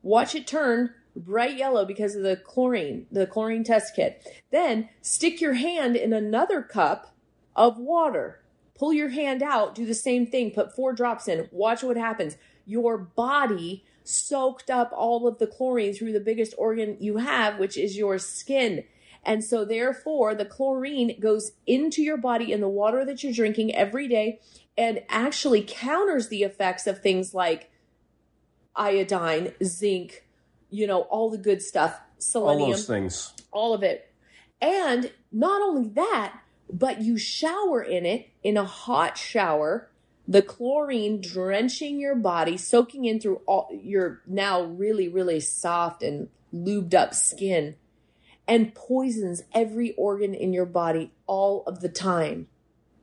Watch 0.02 0.36
it 0.36 0.46
turn 0.46 0.94
bright 1.16 1.56
yellow 1.56 1.84
because 1.84 2.14
of 2.14 2.22
the 2.22 2.36
chlorine, 2.36 3.06
the 3.10 3.26
chlorine 3.26 3.64
test 3.64 3.96
kit. 3.96 4.24
Then 4.52 4.88
stick 5.00 5.40
your 5.40 5.54
hand 5.54 5.96
in 5.96 6.12
another 6.12 6.62
cup 6.62 7.12
of 7.56 7.76
water. 7.76 8.40
Pull 8.78 8.92
your 8.92 9.08
hand 9.08 9.42
out, 9.42 9.74
do 9.74 9.84
the 9.84 9.94
same 9.94 10.28
thing, 10.28 10.52
put 10.52 10.76
four 10.76 10.92
drops 10.92 11.26
in, 11.26 11.48
watch 11.50 11.82
what 11.82 11.96
happens. 11.96 12.36
Your 12.66 12.96
body 12.96 13.84
soaked 14.04 14.70
up 14.70 14.92
all 14.94 15.26
of 15.26 15.38
the 15.38 15.46
chlorine 15.46 15.94
through 15.94 16.12
the 16.12 16.20
biggest 16.20 16.54
organ 16.58 16.96
you 17.00 17.18
have, 17.18 17.58
which 17.58 17.76
is 17.76 17.96
your 17.96 18.18
skin. 18.18 18.84
And 19.24 19.44
so, 19.44 19.64
therefore, 19.64 20.34
the 20.34 20.44
chlorine 20.44 21.20
goes 21.20 21.52
into 21.66 22.02
your 22.02 22.16
body 22.16 22.52
in 22.52 22.60
the 22.60 22.68
water 22.68 23.04
that 23.04 23.22
you're 23.22 23.32
drinking 23.32 23.74
every 23.74 24.08
day 24.08 24.40
and 24.76 25.02
actually 25.08 25.64
counters 25.66 26.28
the 26.28 26.42
effects 26.42 26.86
of 26.86 27.00
things 27.00 27.32
like 27.32 27.70
iodine, 28.74 29.52
zinc, 29.62 30.26
you 30.70 30.86
know, 30.86 31.02
all 31.02 31.30
the 31.30 31.38
good 31.38 31.62
stuff, 31.62 31.92
all 31.92 32.00
selenium 32.18 32.70
those 32.70 32.86
things. 32.86 33.32
all 33.52 33.74
of 33.74 33.82
it. 33.82 34.10
And 34.60 35.12
not 35.30 35.60
only 35.62 35.88
that, 35.90 36.40
but 36.72 37.02
you 37.02 37.18
shower 37.18 37.82
in 37.82 38.06
it 38.06 38.28
in 38.42 38.56
a 38.56 38.64
hot 38.64 39.18
shower, 39.18 39.90
the 40.26 40.42
chlorine 40.42 41.20
drenching 41.20 41.98
your 41.98 42.14
body, 42.14 42.56
soaking 42.56 43.04
in 43.04 43.20
through 43.20 43.40
all 43.46 43.68
your 43.72 44.22
now 44.26 44.62
really, 44.62 45.08
really 45.08 45.40
soft 45.40 46.02
and 46.02 46.28
lubed 46.54 46.94
up 46.94 47.14
skin, 47.14 47.74
and 48.46 48.74
poisons 48.74 49.42
every 49.52 49.92
organ 49.94 50.34
in 50.34 50.52
your 50.52 50.66
body 50.66 51.12
all 51.26 51.64
of 51.66 51.80
the 51.80 51.88
time. 51.88 52.48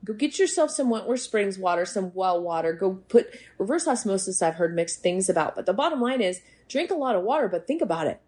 Go 0.05 0.13
get 0.13 0.39
yourself 0.39 0.71
some 0.71 0.89
Wentworth 0.89 1.19
Springs 1.19 1.57
water, 1.57 1.85
some 1.85 2.11
well 2.13 2.41
water. 2.41 2.71
Go 2.71 2.95
put 3.09 3.27
reverse 3.57 3.87
osmosis, 3.87 4.41
I've 4.41 4.55
heard 4.55 4.73
mixed 4.73 5.01
things 5.01 5.29
about. 5.29 5.55
But 5.55 5.65
the 5.65 5.73
bottom 5.73 5.99
line 5.99 6.21
is 6.21 6.41
drink 6.69 6.89
a 6.89 6.95
lot 6.95 7.15
of 7.15 7.23
water, 7.23 7.49
but 7.49 7.67
think 7.67 7.81
about 7.81 8.07
it. 8.07 8.21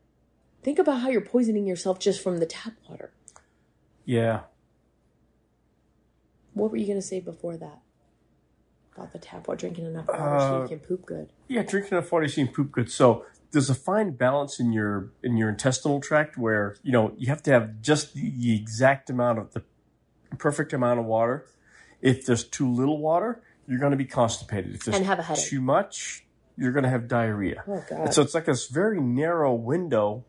Think 0.63 0.79
about 0.79 0.99
how 0.99 1.09
you're 1.09 1.21
poisoning 1.21 1.65
yourself 1.65 1.97
just 1.97 2.21
from 2.21 2.37
the 2.37 2.45
tap 2.45 2.73
water. 2.89 3.11
Yeah. 4.05 4.41
What 6.53 6.71
were 6.71 6.77
you 6.77 6.85
going 6.85 6.99
to 6.99 7.01
say 7.01 7.21
before 7.21 7.55
that? 7.57 7.79
About 8.95 9.13
the 9.13 9.19
tap 9.19 9.47
water, 9.47 9.59
drinking 9.59 9.85
enough 9.85 10.07
water 10.07 10.19
so 10.39 10.57
Uh, 10.57 10.61
you 10.63 10.67
can 10.67 10.79
poop 10.79 11.05
good. 11.05 11.29
Yeah, 11.47 11.63
drinking 11.63 11.97
enough 11.97 12.11
water, 12.11 12.27
so 12.27 12.41
you 12.41 12.47
can 12.47 12.55
poop 12.55 12.71
good. 12.71 12.91
So 12.91 13.25
there's 13.51 13.69
a 13.69 13.75
fine 13.75 14.11
balance 14.11 14.59
in 14.59 14.73
your 14.73 15.11
in 15.23 15.37
your 15.37 15.49
intestinal 15.49 15.99
tract 16.01 16.37
where 16.37 16.75
you 16.83 16.91
know 16.91 17.13
you 17.17 17.27
have 17.27 17.41
to 17.43 17.51
have 17.51 17.81
just 17.81 18.13
the 18.13 18.55
exact 18.55 19.09
amount 19.09 19.39
of 19.39 19.53
the 19.53 19.63
perfect 20.37 20.73
amount 20.73 20.99
of 20.99 21.05
water. 21.05 21.45
If 22.01 22.25
there's 22.25 22.43
too 22.43 22.69
little 22.71 22.97
water, 22.97 23.41
you're 23.67 23.79
going 23.79 23.91
to 23.91 23.97
be 23.97 24.05
constipated. 24.05 24.75
If 24.75 24.83
there's 24.85 24.97
And 24.97 25.05
have 25.05 25.19
a 25.19 25.23
headache. 25.23 25.45
too 25.45 25.61
much, 25.61 26.25
you're 26.57 26.71
going 26.71 26.83
to 26.83 26.89
have 26.89 27.07
diarrhea. 27.07 27.63
Oh, 27.67 27.83
God. 27.89 27.99
And 27.99 28.13
so 28.13 28.21
it's 28.23 28.33
like 28.33 28.45
this 28.45 28.67
very 28.67 28.99
narrow 28.99 29.53
window 29.53 30.25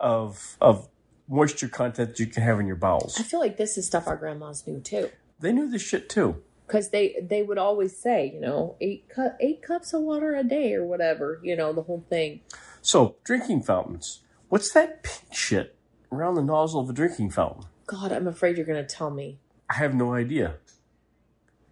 of 0.00 0.56
of 0.60 0.88
moisture 1.28 1.68
content 1.68 2.10
that 2.10 2.18
you 2.20 2.26
can 2.26 2.42
have 2.42 2.58
in 2.60 2.66
your 2.66 2.76
bowels. 2.76 3.18
I 3.18 3.22
feel 3.22 3.40
like 3.40 3.56
this 3.56 3.78
is 3.78 3.86
stuff 3.86 4.06
our 4.06 4.16
grandmas 4.16 4.66
knew 4.66 4.80
too. 4.80 5.10
They 5.40 5.52
knew 5.52 5.68
this 5.70 5.82
shit 5.82 6.08
too. 6.08 6.42
Because 6.66 6.90
they, 6.90 7.16
they 7.20 7.42
would 7.42 7.58
always 7.58 7.96
say, 7.96 8.30
you 8.32 8.40
know, 8.40 8.76
eight, 8.80 9.08
cu- 9.08 9.36
eight 9.40 9.62
cups 9.62 9.92
of 9.92 10.02
water 10.02 10.34
a 10.34 10.44
day 10.44 10.74
or 10.74 10.84
whatever, 10.84 11.40
you 11.42 11.56
know, 11.56 11.72
the 11.72 11.82
whole 11.82 12.04
thing. 12.08 12.40
So 12.80 13.16
drinking 13.24 13.62
fountains. 13.62 14.22
What's 14.48 14.72
that 14.72 15.02
pink 15.02 15.34
shit 15.34 15.76
around 16.10 16.34
the 16.34 16.42
nozzle 16.42 16.80
of 16.80 16.90
a 16.90 16.92
drinking 16.92 17.30
fountain? 17.30 17.64
God, 17.86 18.12
I'm 18.12 18.26
afraid 18.26 18.56
you're 18.56 18.66
going 18.66 18.84
to 18.84 18.94
tell 18.94 19.10
me. 19.10 19.38
I 19.68 19.74
have 19.74 19.94
no 19.94 20.14
idea. 20.14 20.56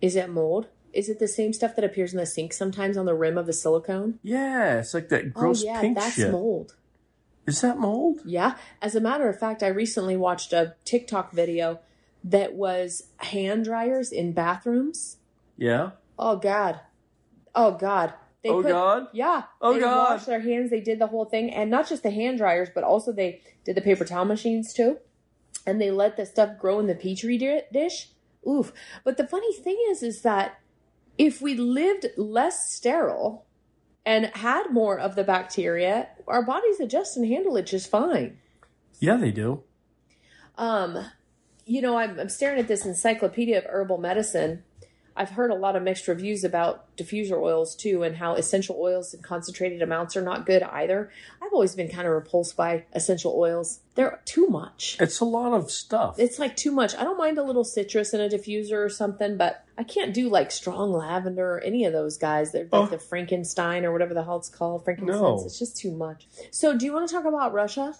Is 0.01 0.17
it 0.17 0.31
mold? 0.31 0.69
Is 0.93 1.09
it 1.09 1.19
the 1.19 1.29
same 1.29 1.53
stuff 1.53 1.77
that 1.77 1.85
appears 1.85 2.13
in 2.13 2.19
the 2.19 2.27
sink 2.27 2.53
sometimes 2.53 2.97
on 2.97 3.07
the 3.07 3.15
rim 3.15 3.39
of 3.39 3.47
the 3.47 3.53
silicone? 3.53 4.19
Yeah, 4.23 4.79
it's 4.79 4.95
like 4.95 5.09
that 5.11 5.25
oh, 5.27 5.31
gross 5.31 5.63
oh, 5.63 5.67
yeah, 5.67 5.81
pink 5.81 5.99
that's 5.99 6.15
shit. 6.15 6.33
mold. 6.33 6.75
Is 7.47 7.61
that 7.61 7.79
mold? 7.79 8.21
Yeah. 8.25 8.57
As 8.83 8.95
a 8.95 9.01
matter 9.01 9.29
of 9.29 9.39
fact, 9.39 9.63
I 9.63 9.69
recently 9.69 10.17
watched 10.17 10.53
a 10.53 10.75
TikTok 10.85 11.33
video 11.33 11.81
that 12.25 12.55
was 12.55 13.09
hand 13.19 13.65
dryers 13.65 14.13
in 14.13 14.33
bathrooms. 14.33 15.19
Yeah. 15.57 15.91
Oh 16.19 16.37
God. 16.37 16.81
Oh 17.55 17.73
God. 17.73 18.15
They 18.43 18.49
oh 18.49 18.63
God. 18.63 19.09
Yeah. 19.13 19.45
Oh, 19.61 19.75
they 19.75 19.81
God. 19.81 20.13
washed 20.13 20.27
their 20.27 20.41
hands. 20.41 20.71
They 20.71 20.81
did 20.81 20.99
the 20.99 21.07
whole 21.07 21.27
thing, 21.27 21.51
and 21.53 21.71
not 21.71 21.89
just 21.89 22.03
the 22.03 22.11
hand 22.11 22.39
dryers, 22.39 22.71
but 22.75 22.85
also 22.85 23.13
they 23.13 23.43
did 23.65 23.77
the 23.77 23.83
paper 23.83 24.05
towel 24.05 24.25
machines 24.25 24.73
too. 24.73 24.99
And 25.67 25.81
they 25.81 25.91
let 25.91 26.17
the 26.17 26.25
stuff 26.25 26.59
grow 26.59 26.79
in 26.79 26.87
the 26.87 26.95
petri 26.95 27.37
dish. 27.39 28.09
Oof. 28.49 28.73
But 29.05 29.19
the 29.19 29.27
funny 29.27 29.53
thing 29.53 29.79
is, 29.91 30.03
is 30.03 30.23
that 30.23 30.59
if 31.19 31.43
we 31.43 31.55
lived 31.55 32.07
less 32.17 32.73
sterile 32.73 33.45
and 34.07 34.27
had 34.37 34.71
more 34.71 34.99
of 34.99 35.17
the 35.17 35.25
bacteria, 35.25 36.09
our 36.27 36.43
bodies 36.43 36.81
adjust 36.81 37.19
and 37.19 37.27
handle 37.27 37.59
it 37.59 37.67
just 37.67 37.91
fine. 37.91 38.39
Yeah, 39.01 39.17
they 39.17 39.31
do. 39.31 39.63
Um, 40.57 41.07
you 41.67 41.81
know, 41.83 41.97
I'm, 41.99 42.19
I'm 42.19 42.29
staring 42.29 42.59
at 42.59 42.69
this 42.69 42.85
encyclopedia 42.87 43.59
of 43.59 43.65
herbal 43.67 43.99
medicine. 43.99 44.63
I've 45.17 45.31
heard 45.31 45.51
a 45.51 45.55
lot 45.57 45.77
of 45.77 45.83
mixed 45.83 46.09
reviews 46.09 46.45
about 46.45 46.97
diffuser 46.97 47.33
oils 47.39 47.75
too, 47.75 48.05
and 48.05 48.17
how 48.17 48.37
essential 48.37 48.77
oils 48.81 49.13
in 49.13 49.21
concentrated 49.23 49.83
amounts 49.83 50.17
are 50.17 50.23
not 50.23 50.47
good 50.47 50.63
either. 50.63 51.11
I've 51.43 51.53
always 51.53 51.75
been 51.75 51.89
kind 51.91 52.07
of 52.07 52.15
repulsed 52.15 52.57
by 52.57 52.85
essential 52.95 53.35
oils. 53.37 53.81
They're 53.97 54.21
too 54.25 54.47
much. 54.47 54.97
It's 55.01 55.21
a 55.21 55.25
lot 55.27 55.53
of 55.53 55.71
stuff. 55.71 56.19
It's 56.19 56.39
like 56.39 56.57
too 56.57 56.71
much. 56.71 56.95
I 56.95 57.03
don't 57.05 57.19
mind 57.19 57.37
a 57.39 57.43
little 57.43 57.65
citrus 57.65 58.15
in 58.15 58.21
a 58.21 58.29
diffuser 58.29 58.83
or 58.83 58.89
something, 58.89 59.37
but 59.37 59.65
I 59.77 59.83
can't 59.83 60.15
do 60.15 60.29
like 60.31 60.51
strong 60.53 60.93
lavender 60.93 61.57
or 61.57 61.61
any 61.61 61.85
of 61.85 61.93
those 61.93 62.17
guys. 62.17 62.53
They're 62.53 62.63
like 62.65 62.73
Oh. 62.73 62.87
the 62.87 62.99
Frankenstein 62.99 63.85
or 63.85 63.93
whatever 63.93 64.15
the 64.15 64.23
hell 64.25 64.37
it's 64.39 64.49
called. 64.49 64.85
Frankincense. 64.85 65.21
No. 65.21 65.43
It's 65.45 65.59
just 65.59 65.77
too 65.77 65.91
much. 65.91 66.29
So, 66.51 66.79
do 66.79 66.87
you 66.87 66.95
want 66.95 67.09
to 67.09 67.15
talk 67.15 67.25
about 67.27 67.53
Russia? 67.53 67.95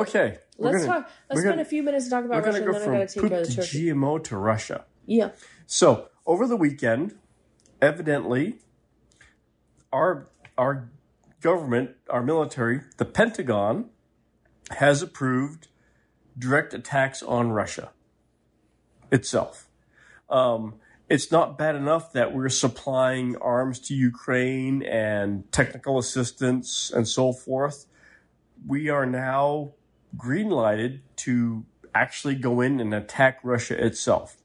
Okay. 0.00 0.38
Let's 0.58 0.84
gonna, 0.84 0.86
talk. 0.86 1.10
Let's 1.28 1.40
spend 1.40 1.52
gonna- 1.52 1.62
a 1.62 1.64
few 1.64 1.82
minutes 1.82 2.04
to 2.06 2.10
talk 2.10 2.24
about 2.24 2.42
going 2.44 2.54
Russia, 2.54 2.58
to 2.60 2.64
and 2.64 2.72
go 2.72 2.78
then 2.78 2.88
I 2.88 2.98
got 2.98 3.10
from 3.10 3.22
to 3.22 3.28
take 3.28 3.30
care 3.30 3.40
of 3.40 3.48
the 3.48 3.54
turkey. 3.54 3.90
GMO 3.90 4.24
to 4.24 4.36
Russia. 4.36 4.84
Yeah. 5.06 5.30
So 5.66 6.08
over 6.26 6.46
the 6.46 6.56
weekend, 6.56 7.16
evidently, 7.80 8.58
our 9.92 10.28
our 10.58 10.90
government, 11.40 11.92
our 12.08 12.22
military, 12.22 12.82
the 12.98 13.04
Pentagon, 13.04 13.90
has 14.72 15.02
approved 15.02 15.68
direct 16.38 16.74
attacks 16.74 17.22
on 17.22 17.50
Russia 17.50 17.90
itself. 19.10 19.68
Um, 20.28 20.74
it's 21.08 21.32
not 21.32 21.58
bad 21.58 21.74
enough 21.74 22.12
that 22.12 22.32
we're 22.32 22.48
supplying 22.50 23.36
arms 23.36 23.80
to 23.80 23.94
Ukraine 23.94 24.82
and 24.82 25.50
technical 25.50 25.98
assistance 25.98 26.92
and 26.94 27.08
so 27.08 27.32
forth. 27.32 27.86
We 28.64 28.90
are 28.90 29.06
now 29.06 29.72
green 30.16 30.50
lighted 30.50 31.02
to 31.16 31.64
actually 31.94 32.34
go 32.34 32.60
in 32.60 32.80
and 32.80 32.94
attack 32.94 33.40
Russia 33.42 33.84
itself. 33.84 34.36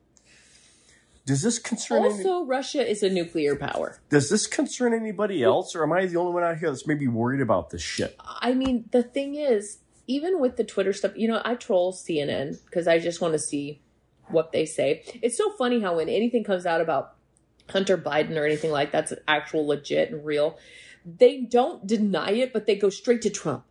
Does 1.25 1.41
this 1.41 1.57
concern 1.57 2.05
any, 2.05 2.13
Also, 2.13 2.45
Russia 2.45 2.87
is 2.87 3.01
a 3.01 3.09
nuclear 3.09 3.55
power. 3.55 3.99
does 4.09 4.29
this 4.29 4.45
concern 4.45 4.93
anybody 4.93 5.43
else, 5.43 5.75
or 5.75 5.83
am 5.83 5.91
I 5.91 6.05
the 6.05 6.17
only 6.17 6.33
one 6.33 6.43
out 6.43 6.59
here 6.59 6.69
that's 6.69 6.85
maybe 6.85 7.07
worried 7.07 7.41
about 7.41 7.71
this 7.71 7.81
shit? 7.81 8.15
I 8.19 8.53
mean, 8.53 8.85
the 8.91 9.01
thing 9.01 9.33
is, 9.33 9.79
even 10.05 10.39
with 10.39 10.55
the 10.55 10.63
Twitter 10.63 10.93
stuff, 10.93 11.13
you 11.15 11.27
know, 11.27 11.41
I 11.43 11.55
troll 11.55 11.93
CNN 11.93 12.63
because 12.65 12.87
I 12.87 12.99
just 12.99 13.21
want 13.21 13.33
to 13.33 13.39
see 13.39 13.81
what 14.27 14.51
they 14.51 14.65
say. 14.65 15.03
It's 15.23 15.37
so 15.37 15.51
funny 15.57 15.81
how 15.81 15.95
when 15.95 16.09
anything 16.09 16.43
comes 16.43 16.67
out 16.67 16.79
about 16.79 17.15
Hunter 17.69 17.97
Biden 17.97 18.37
or 18.37 18.45
anything 18.45 18.69
like 18.69 18.91
that's 18.91 19.11
actual 19.27 19.65
legit 19.65 20.11
and 20.11 20.23
real, 20.23 20.59
they 21.05 21.41
don't 21.41 21.87
deny 21.87 22.31
it, 22.31 22.53
but 22.53 22.67
they 22.67 22.75
go 22.75 22.89
straight 22.89 23.23
to 23.23 23.31
Trump. 23.31 23.65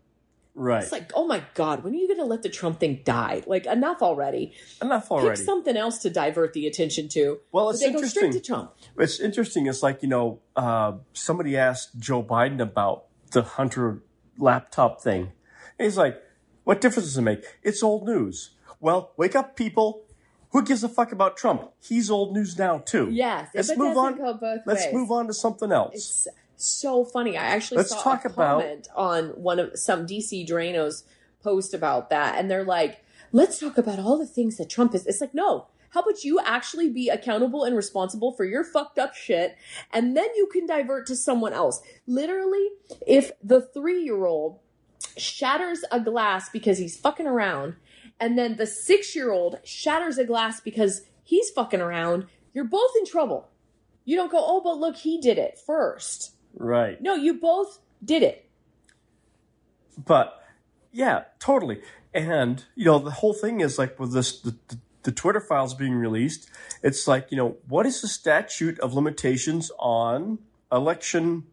Right. 0.57 0.83
It's 0.83 0.93
like, 0.93 1.11
oh 1.15 1.27
my 1.27 1.43
God, 1.55 1.83
when 1.83 1.95
are 1.95 1.97
you 1.97 2.07
going 2.07 2.21
to 2.21 2.25
let 2.25 2.43
the 2.43 2.49
Trump 2.49 2.79
thing 2.79 3.01
die? 3.05 3.43
Like, 3.47 3.67
enough 3.67 4.03
already. 4.03 4.53
Enough 4.81 5.11
already. 5.11 5.37
Pick 5.37 5.45
something 5.45 5.77
else 5.77 5.99
to 5.99 6.11
divert 6.11 6.53
the 6.53 6.67
attention 6.67 7.09
to. 7.09 7.41
Well, 7.51 7.71
it's 7.71 7.81
they 7.81 7.91
go 7.91 8.03
straight 8.03 8.27
interesting. 8.27 8.33
to 8.33 8.41
Trump. 8.41 8.75
It's 8.97 9.19
interesting. 9.19 9.67
It's 9.67 9.83
like, 9.83 10.03
you 10.03 10.09
know, 10.09 10.41
uh, 10.55 10.93
somebody 11.13 11.57
asked 11.57 11.99
Joe 11.99 12.23
Biden 12.23 12.61
about 12.61 13.07
the 13.33 13.43
Hunter 13.43 14.03
laptop 14.39 15.01
thing. 15.01 15.33
And 15.79 15.87
he's 15.87 15.99
like, 15.99 16.23
what 16.63 16.81
difference 16.81 17.09
does 17.09 17.19
it 17.19 17.23
make? 17.23 17.45
It's 17.63 17.83
old 17.83 18.07
news. 18.07 18.51
Well, 18.79 19.13
wake 19.17 19.35
up, 19.35 19.57
people. 19.57 20.05
Who 20.51 20.63
gives 20.63 20.85
a 20.85 20.89
fuck 20.89 21.11
about 21.11 21.37
Trump? 21.37 21.73
He's 21.83 22.13
old 22.13 22.33
news 22.33 22.57
now, 22.57 22.79
too. 22.79 23.09
Yes, 23.11 23.51
Let's 23.55 23.77
move 23.77 23.97
on. 23.97 24.21
Let's 24.65 24.85
ways. 24.85 24.95
move 24.95 25.11
on 25.11 25.27
to 25.27 25.35
something 25.35 25.73
else. 25.73 25.95
It's 25.95 26.29
so 26.57 27.05
funny. 27.05 27.37
I 27.37 27.45
actually 27.45 27.79
Let's 27.79 27.91
saw 27.91 28.03
talk 28.03 28.25
a 28.25 28.29
about- 28.29 28.61
comment 28.61 28.89
on 28.95 29.29
one 29.31 29.59
of 29.59 29.79
some 29.79 30.07
DC 30.07 30.47
Draino's 30.47 31.05
post 31.43 31.75
about 31.75 32.11
that, 32.11 32.39
and 32.39 32.51
they're 32.51 32.65
like, 32.65 33.05
"Let's 33.33 33.59
talk 33.59 33.77
about 33.79 33.99
all 33.99 34.19
the 34.19 34.27
things 34.27 34.57
that 34.59 34.71
Trump 34.71 34.95
is." 34.95 35.07
It's 35.07 35.21
like, 35.21 35.35
no. 35.35 35.67
How 35.91 36.01
about 36.01 36.25
you 36.25 36.41
actually 36.41 36.89
be 36.89 37.09
accountable 37.09 37.63
and 37.63 37.77
responsible 37.77 38.33
for 38.33 38.45
your 38.45 38.65
fucked 38.65 38.99
up 38.99 39.15
shit, 39.15 39.57
and 39.93 40.17
then 40.17 40.27
you 40.35 40.49
can 40.53 40.67
divert 40.67 41.07
to 41.07 41.15
someone 41.15 41.53
else. 41.53 41.81
Literally, 42.07 42.69
if 43.07 43.31
the 43.45 43.61
three 43.63 44.03
year 44.03 44.25
old 44.25 44.59
shatters 45.17 45.85
a 45.93 46.01
glass 46.01 46.49
because 46.49 46.79
he's 46.79 46.97
fucking 46.97 47.29
around, 47.29 47.77
and 48.19 48.37
then 48.37 48.57
the 48.57 48.67
six 48.67 49.15
year 49.15 49.31
old 49.31 49.61
shatters 49.63 50.19
a 50.19 50.25
glass 50.25 50.61
because 50.61 51.03
he's 51.23 51.51
fucking 51.51 51.81
around, 51.81 52.27
you're 52.53 52.65
both 52.65 52.91
in 52.99 53.07
trouble. 53.07 53.49
You 54.05 54.17
don't 54.17 54.33
go, 54.33 54.39
oh, 54.45 54.61
but 54.63 54.79
look, 54.79 54.97
he 54.97 55.21
did 55.21 55.39
it 55.39 55.59
first. 55.65 56.34
Right. 56.57 57.01
No, 57.01 57.15
you 57.15 57.35
both 57.35 57.81
did 58.05 58.23
it. 58.23 58.49
But 60.03 60.43
yeah, 60.93 61.25
totally. 61.39 61.81
And 62.13 62.65
you 62.75 62.85
know, 62.85 62.99
the 62.99 63.11
whole 63.11 63.33
thing 63.35 63.61
is 63.61 63.79
like 63.79 63.99
with 63.99 64.13
this 64.13 64.41
the, 64.41 64.57
the, 64.69 64.79
the 65.05 65.13
Twitter 65.13 65.41
files 65.41 65.75
being 65.75 65.95
released. 65.95 66.49
It's 66.83 67.07
like 67.07 67.29
you 67.31 67.37
know, 67.37 67.57
what 67.69 67.87
is 67.87 68.01
the 68.01 68.09
statute 68.09 68.79
of 68.81 68.95
limitations 68.95 69.71
on 69.79 70.39
election 70.73 71.45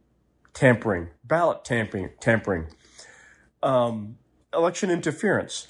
tampering, 0.54 1.10
ballot 1.24 1.64
tampering, 1.64 2.10
tampering, 2.20 2.68
um, 3.64 4.18
election 4.54 4.90
interference? 4.90 5.68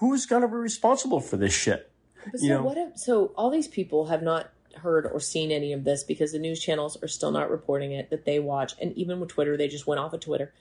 Who's 0.00 0.26
going 0.26 0.42
to 0.42 0.48
be 0.48 0.54
responsible 0.54 1.20
for 1.20 1.36
this 1.36 1.52
shit? 1.54 1.90
But 2.30 2.40
You 2.42 2.48
so 2.48 2.54
know- 2.56 2.62
what 2.64 2.76
if, 2.76 2.98
so 2.98 3.26
all 3.36 3.48
these 3.50 3.68
people 3.68 4.06
have 4.06 4.22
not 4.22 4.50
heard 4.78 5.06
or 5.06 5.20
seen 5.20 5.50
any 5.50 5.72
of 5.72 5.84
this 5.84 6.02
because 6.02 6.32
the 6.32 6.38
news 6.38 6.60
channels 6.60 6.96
are 7.02 7.08
still 7.08 7.30
not 7.30 7.50
reporting 7.50 7.92
it 7.92 8.10
that 8.10 8.24
they 8.24 8.38
watch 8.38 8.74
and 8.80 8.92
even 8.96 9.20
with 9.20 9.30
Twitter 9.30 9.56
they 9.56 9.68
just 9.68 9.86
went 9.86 10.00
off 10.00 10.12
of 10.12 10.20
Twitter. 10.20 10.52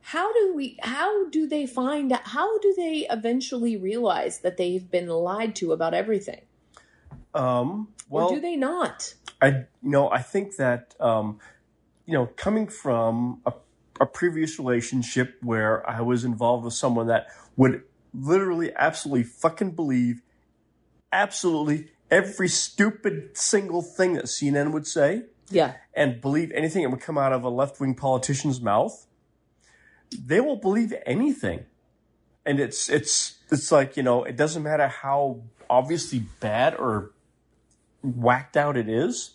How 0.00 0.32
do 0.32 0.54
we 0.54 0.78
how 0.82 1.28
do 1.30 1.48
they 1.48 1.66
find 1.66 2.12
how 2.12 2.58
do 2.60 2.74
they 2.76 3.06
eventually 3.10 3.76
realize 3.76 4.38
that 4.40 4.56
they've 4.56 4.88
been 4.88 5.08
lied 5.08 5.56
to 5.56 5.72
about 5.72 5.94
everything? 5.94 6.42
Um, 7.34 7.88
well, 8.08 8.28
or 8.28 8.36
do 8.36 8.40
they 8.40 8.54
not? 8.54 9.14
I 9.42 9.48
you 9.48 9.66
know 9.82 10.08
I 10.08 10.22
think 10.22 10.56
that 10.56 10.94
um, 11.00 11.40
you 12.06 12.14
know 12.14 12.26
coming 12.36 12.68
from 12.68 13.40
a, 13.44 13.52
a 14.00 14.06
previous 14.06 14.60
relationship 14.60 15.38
where 15.42 15.88
I 15.90 16.02
was 16.02 16.24
involved 16.24 16.64
with 16.64 16.74
someone 16.74 17.08
that 17.08 17.26
would 17.56 17.82
literally 18.14 18.72
absolutely 18.76 19.24
fucking 19.24 19.72
believe 19.72 20.22
absolutely 21.12 21.90
every 22.10 22.48
stupid 22.48 23.36
single 23.36 23.82
thing 23.82 24.14
that 24.14 24.24
CNN 24.26 24.72
would 24.72 24.86
say 24.86 25.24
Yeah. 25.50 25.74
and 25.94 26.20
believe 26.20 26.50
anything 26.52 26.82
that 26.82 26.90
would 26.90 27.00
come 27.00 27.18
out 27.18 27.32
of 27.32 27.42
a 27.44 27.48
left 27.48 27.80
wing 27.80 27.94
politician's 27.94 28.60
mouth. 28.60 29.06
They 30.16 30.40
will 30.40 30.56
believe 30.56 30.94
anything. 31.04 31.66
And 32.44 32.60
it's 32.60 32.88
it's 32.88 33.38
it's 33.50 33.72
like, 33.72 33.96
you 33.96 34.02
know, 34.04 34.22
it 34.24 34.36
doesn't 34.36 34.62
matter 34.62 34.86
how 34.88 35.40
obviously 35.68 36.20
bad 36.40 36.74
or 36.76 37.10
whacked 38.02 38.56
out 38.56 38.76
it 38.76 38.88
is. 38.88 39.32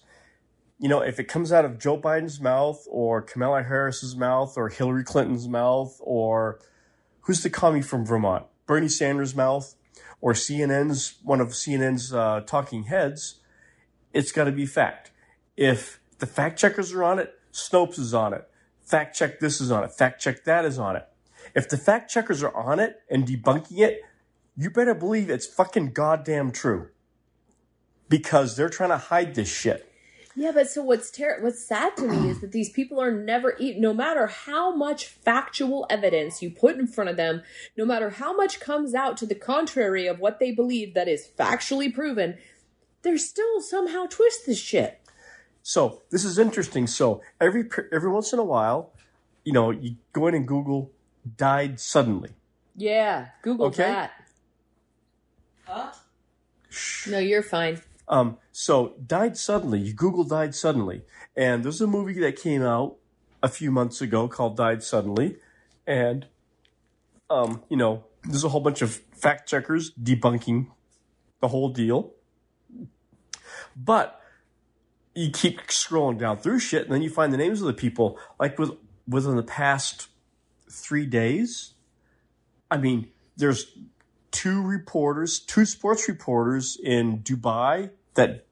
You 0.80 0.88
know, 0.90 1.02
if 1.02 1.20
it 1.20 1.26
comes 1.26 1.52
out 1.52 1.66
of 1.66 1.78
Joe 1.78 1.98
Biden's 2.00 2.40
mouth 2.40 2.88
or 2.90 3.22
Kamala 3.22 3.64
Harris's 3.64 4.16
mouth 4.16 4.58
or 4.58 4.70
Hillary 4.70 5.04
Clinton's 5.04 5.48
mouth 5.48 5.96
or 6.00 6.60
who's 7.22 7.44
the 7.44 7.50
commie 7.50 7.82
from 7.82 8.06
Vermont? 8.06 8.46
Bernie 8.66 8.88
Sanders' 8.88 9.36
mouth 9.36 9.76
or 10.22 10.34
CNN's 10.34 11.16
one 11.24 11.42
of 11.42 11.50
CNN's 11.50 12.14
uh, 12.14 12.42
talking 12.46 12.84
heads, 12.84 13.40
it's 14.14 14.32
got 14.32 14.46
to 14.46 14.52
be 14.52 14.66
fact. 14.66 15.12
If 15.58 16.00
the 16.20 16.26
fact 16.26 16.60
checkers 16.60 16.94
are 16.94 17.04
on 17.04 17.20
it, 17.20 17.34
Snopes 17.52 18.00
is 18.00 18.14
on 18.14 18.34
it. 18.34 18.48
Fact 18.82 19.16
check 19.16 19.40
this 19.40 19.60
is 19.60 19.72
on 19.72 19.84
it. 19.84 19.92
Fact 19.92 20.22
check 20.22 20.44
that 20.46 20.66
is 20.66 20.80
on 20.80 20.96
it. 20.96 21.08
If 21.56 21.70
the 21.70 21.78
fact 21.78 22.12
checkers 22.12 22.44
are 22.44 22.56
on 22.56 22.80
it 22.80 23.02
and 23.10 23.28
debunking 23.28 23.80
it, 23.80 24.02
you 24.56 24.70
better 24.70 24.94
believe 24.94 25.30
it's 25.30 25.48
fucking 25.48 25.94
goddamn 25.94 26.52
true. 26.52 26.90
Because 28.10 28.56
they're 28.56 28.70
trying 28.70 28.90
to 28.90 28.98
hide 28.98 29.36
this 29.36 29.52
shit. 29.52 29.91
Yeah, 30.36 30.52
but 30.54 30.70
so 30.70 30.82
what's 30.82 31.12
ter- 31.12 31.42
what's 31.42 31.64
sad 31.64 31.98
to 31.98 32.08
me 32.08 32.30
is 32.30 32.40
that 32.40 32.54
these 32.54 32.70
people 32.70 33.02
are 33.02 33.12
never 33.12 33.56
e- 33.60 33.78
no 33.78 33.94
matter 33.94 34.28
how 34.28 34.74
much 34.74 35.08
factual 35.08 35.86
evidence 35.90 36.42
you 36.42 36.50
put 36.50 36.78
in 36.78 36.88
front 36.88 37.10
of 37.10 37.18
them, 37.18 37.42
no 37.76 37.86
matter 37.86 38.12
how 38.12 38.34
much 38.36 38.60
comes 38.62 38.94
out 38.96 39.18
to 39.18 39.26
the 39.26 39.36
contrary 39.36 40.08
of 40.08 40.20
what 40.20 40.40
they 40.40 40.52
believe 40.52 40.94
that 40.94 41.10
is 41.10 41.28
factually 41.38 41.94
proven, 41.94 42.38
they're 43.02 43.18
still 43.18 43.60
somehow 43.62 44.06
twist 44.10 44.46
this 44.46 44.58
shit. 44.60 45.02
So 45.64 46.02
this 46.12 46.24
is 46.24 46.40
interesting. 46.40 46.88
So 46.88 47.22
every 47.42 47.70
every 47.92 48.10
once 48.10 48.32
in 48.32 48.40
a 48.40 48.44
while, 48.44 48.94
you 49.44 49.52
know, 49.52 49.72
you 49.72 49.96
go 50.14 50.28
in 50.28 50.36
and 50.36 50.48
Google 50.48 50.92
died 51.38 51.80
suddenly. 51.80 52.30
Yeah, 52.78 53.28
Google 53.42 53.66
Okay. 53.68 53.84
that. 53.84 54.12
Huh? 55.66 55.92
No, 57.10 57.20
you're 57.20 57.44
fine. 57.44 57.82
Um, 58.12 58.38
so 58.52 58.96
died 59.08 59.38
suddenly. 59.38 59.80
You 59.80 59.94
Google 59.94 60.26
died 60.26 60.54
suddenly, 60.54 61.04
and 61.36 61.64
there's 61.64 61.80
a 61.80 61.88
movie 61.88 62.20
that 62.20 62.36
came 62.36 62.62
out 62.62 62.98
a 63.42 63.48
few 63.48 63.72
months 63.72 64.02
ago 64.02 64.28
called 64.28 64.58
Died 64.58 64.84
Suddenly, 64.84 65.38
and 65.88 66.28
um, 67.30 67.64
you 67.70 67.78
know, 67.78 68.04
there's 68.24 68.44
a 68.44 68.50
whole 68.50 68.60
bunch 68.60 68.82
of 68.82 68.92
fact 69.16 69.48
checkers 69.48 69.94
debunking 69.94 70.68
the 71.40 71.48
whole 71.48 71.70
deal. 71.70 72.12
But 73.78 74.22
you 75.16 75.32
keep 75.32 75.68
scrolling 75.68 76.20
down 76.20 76.38
through 76.38 76.60
shit, 76.60 76.84
and 76.84 76.94
then 76.94 77.02
you 77.02 77.10
find 77.10 77.32
the 77.32 77.38
names 77.38 77.62
of 77.62 77.68
the 77.68 77.74
people. 77.74 78.20
Like 78.38 78.60
with 78.60 78.72
within 79.08 79.38
the 79.38 79.44
past 79.44 80.10
three 80.70 81.06
days, 81.06 81.76
I 82.70 82.76
mean, 82.76 83.08
there's 83.38 83.78
two 84.32 84.62
reporters, 84.62 85.40
two 85.40 85.64
sports 85.64 86.10
reporters 86.10 86.78
in 86.84 87.20
Dubai 87.20 87.92
that 88.16 88.46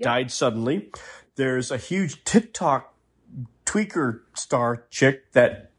died 0.00 0.30
suddenly. 0.30 0.90
There's 1.36 1.70
a 1.70 1.76
huge 1.76 2.24
TikTok 2.24 2.94
tweaker 3.64 4.20
star 4.34 4.86
chick 4.90 5.32
that 5.32 5.72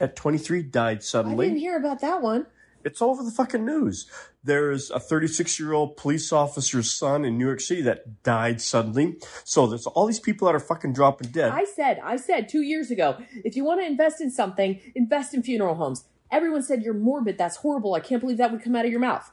at 0.00 0.16
23 0.16 0.62
died 0.62 1.02
suddenly. 1.02 1.46
I 1.46 1.48
didn't 1.50 1.60
hear 1.60 1.76
about 1.76 2.00
that 2.00 2.22
one. 2.22 2.46
It's 2.84 3.00
all 3.00 3.10
over 3.10 3.22
the 3.22 3.30
fucking 3.30 3.64
news. 3.64 4.10
There's 4.42 4.90
a 4.90 5.00
36 5.00 5.58
year 5.58 5.72
old 5.72 5.96
police 5.96 6.32
officer's 6.32 6.92
son 6.92 7.24
in 7.24 7.38
New 7.38 7.46
York 7.46 7.60
City 7.60 7.80
that 7.82 8.22
died 8.22 8.60
suddenly. 8.60 9.16
So 9.42 9.66
there's 9.66 9.86
all 9.86 10.06
these 10.06 10.20
people 10.20 10.46
that 10.46 10.54
are 10.54 10.60
fucking 10.60 10.92
dropping 10.92 11.30
dead. 11.30 11.50
I 11.50 11.64
said, 11.64 11.98
I 12.04 12.16
said 12.16 12.48
two 12.48 12.60
years 12.60 12.90
ago, 12.90 13.16
if 13.42 13.56
you 13.56 13.64
want 13.64 13.80
to 13.80 13.86
invest 13.86 14.20
in 14.20 14.30
something, 14.30 14.80
invest 14.94 15.32
in 15.32 15.42
funeral 15.42 15.76
homes. 15.76 16.04
Everyone 16.30 16.62
said 16.62 16.82
you're 16.82 16.94
morbid. 16.94 17.38
That's 17.38 17.56
horrible. 17.56 17.94
I 17.94 18.00
can't 18.00 18.20
believe 18.20 18.36
that 18.38 18.52
would 18.52 18.62
come 18.62 18.76
out 18.76 18.84
of 18.84 18.90
your 18.90 19.00
mouth. 19.00 19.30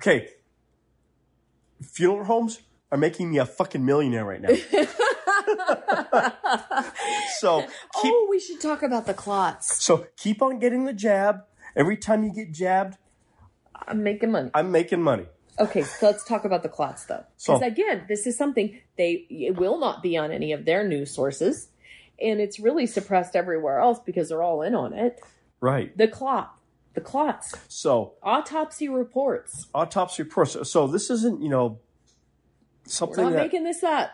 okay. 0.00 0.28
Funeral 1.82 2.24
homes 2.24 2.60
are 2.90 2.98
making 2.98 3.30
me 3.30 3.38
a 3.38 3.46
fucking 3.46 3.84
millionaire 3.84 4.24
right 4.24 4.40
now. 4.40 4.48
so 7.38 7.60
keep 7.62 8.12
oh, 8.14 8.26
we 8.30 8.38
should 8.40 8.60
talk 8.60 8.82
about 8.82 9.06
the 9.06 9.14
clots. 9.14 9.82
so 9.82 10.06
keep 10.16 10.42
on 10.42 10.58
getting 10.58 10.84
the 10.84 10.92
jab. 10.92 11.42
Every 11.76 11.96
time 11.96 12.24
you 12.24 12.32
get 12.32 12.52
jabbed, 12.52 12.96
I'm 13.74 14.02
making 14.02 14.32
money. 14.32 14.50
I'm 14.54 14.72
making 14.72 15.02
money. 15.02 15.26
Okay, 15.60 15.82
so 15.82 16.06
let's 16.06 16.24
talk 16.24 16.44
about 16.44 16.62
the 16.62 16.68
clots 16.68 17.04
though. 17.04 17.24
So- 17.36 17.54
Because 17.58 17.72
again, 17.72 18.04
this 18.08 18.26
is 18.26 18.36
something 18.36 18.78
they 18.96 19.26
it 19.30 19.56
will 19.56 19.78
not 19.78 20.02
be 20.02 20.16
on 20.16 20.30
any 20.32 20.52
of 20.52 20.64
their 20.64 20.86
news 20.86 21.10
sources, 21.14 21.68
and 22.20 22.40
it's 22.40 22.58
really 22.58 22.86
suppressed 22.86 23.36
everywhere 23.36 23.78
else 23.80 23.98
because 24.04 24.28
they're 24.28 24.42
all 24.42 24.62
in 24.62 24.74
on 24.74 24.92
it. 24.92 25.20
Right. 25.60 25.96
The 25.96 26.08
clot, 26.08 26.54
the 26.94 27.00
clots, 27.00 27.54
So 27.68 28.14
autopsy 28.22 28.88
reports. 28.88 29.66
autopsy 29.74 30.22
reports. 30.24 30.56
So 30.70 30.86
this 30.86 31.10
isn't, 31.10 31.42
you 31.42 31.48
know, 31.48 31.78
something. 32.84 33.16
We're 33.24 33.30
not 33.30 33.36
that 33.36 33.42
making 33.44 33.64
this 33.64 33.82
up. 33.82 34.10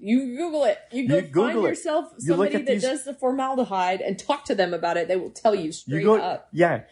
You 0.00 0.36
Google 0.36 0.64
it. 0.64 0.78
You 0.92 1.08
go 1.08 1.16
You 1.16 1.22
Google 1.22 1.44
find 1.46 1.58
it. 1.58 1.62
yourself 1.70 2.12
You 2.20 2.26
somebody 2.28 2.54
at 2.54 2.66
that 2.66 2.72
these- 2.74 2.82
does 2.82 3.04
the 3.04 3.14
formaldehyde 3.14 4.00
and 4.00 4.16
talk 4.18 4.44
to 4.44 4.54
them 4.54 4.72
about 4.72 4.96
it. 4.96 5.08
They 5.08 5.16
will 5.16 5.30
tell 5.30 5.54
you 5.54 5.64
you 5.64 5.72
straight 5.72 6.04
go. 6.04 6.16
up. 6.16 6.48
Yeah, 6.52 6.82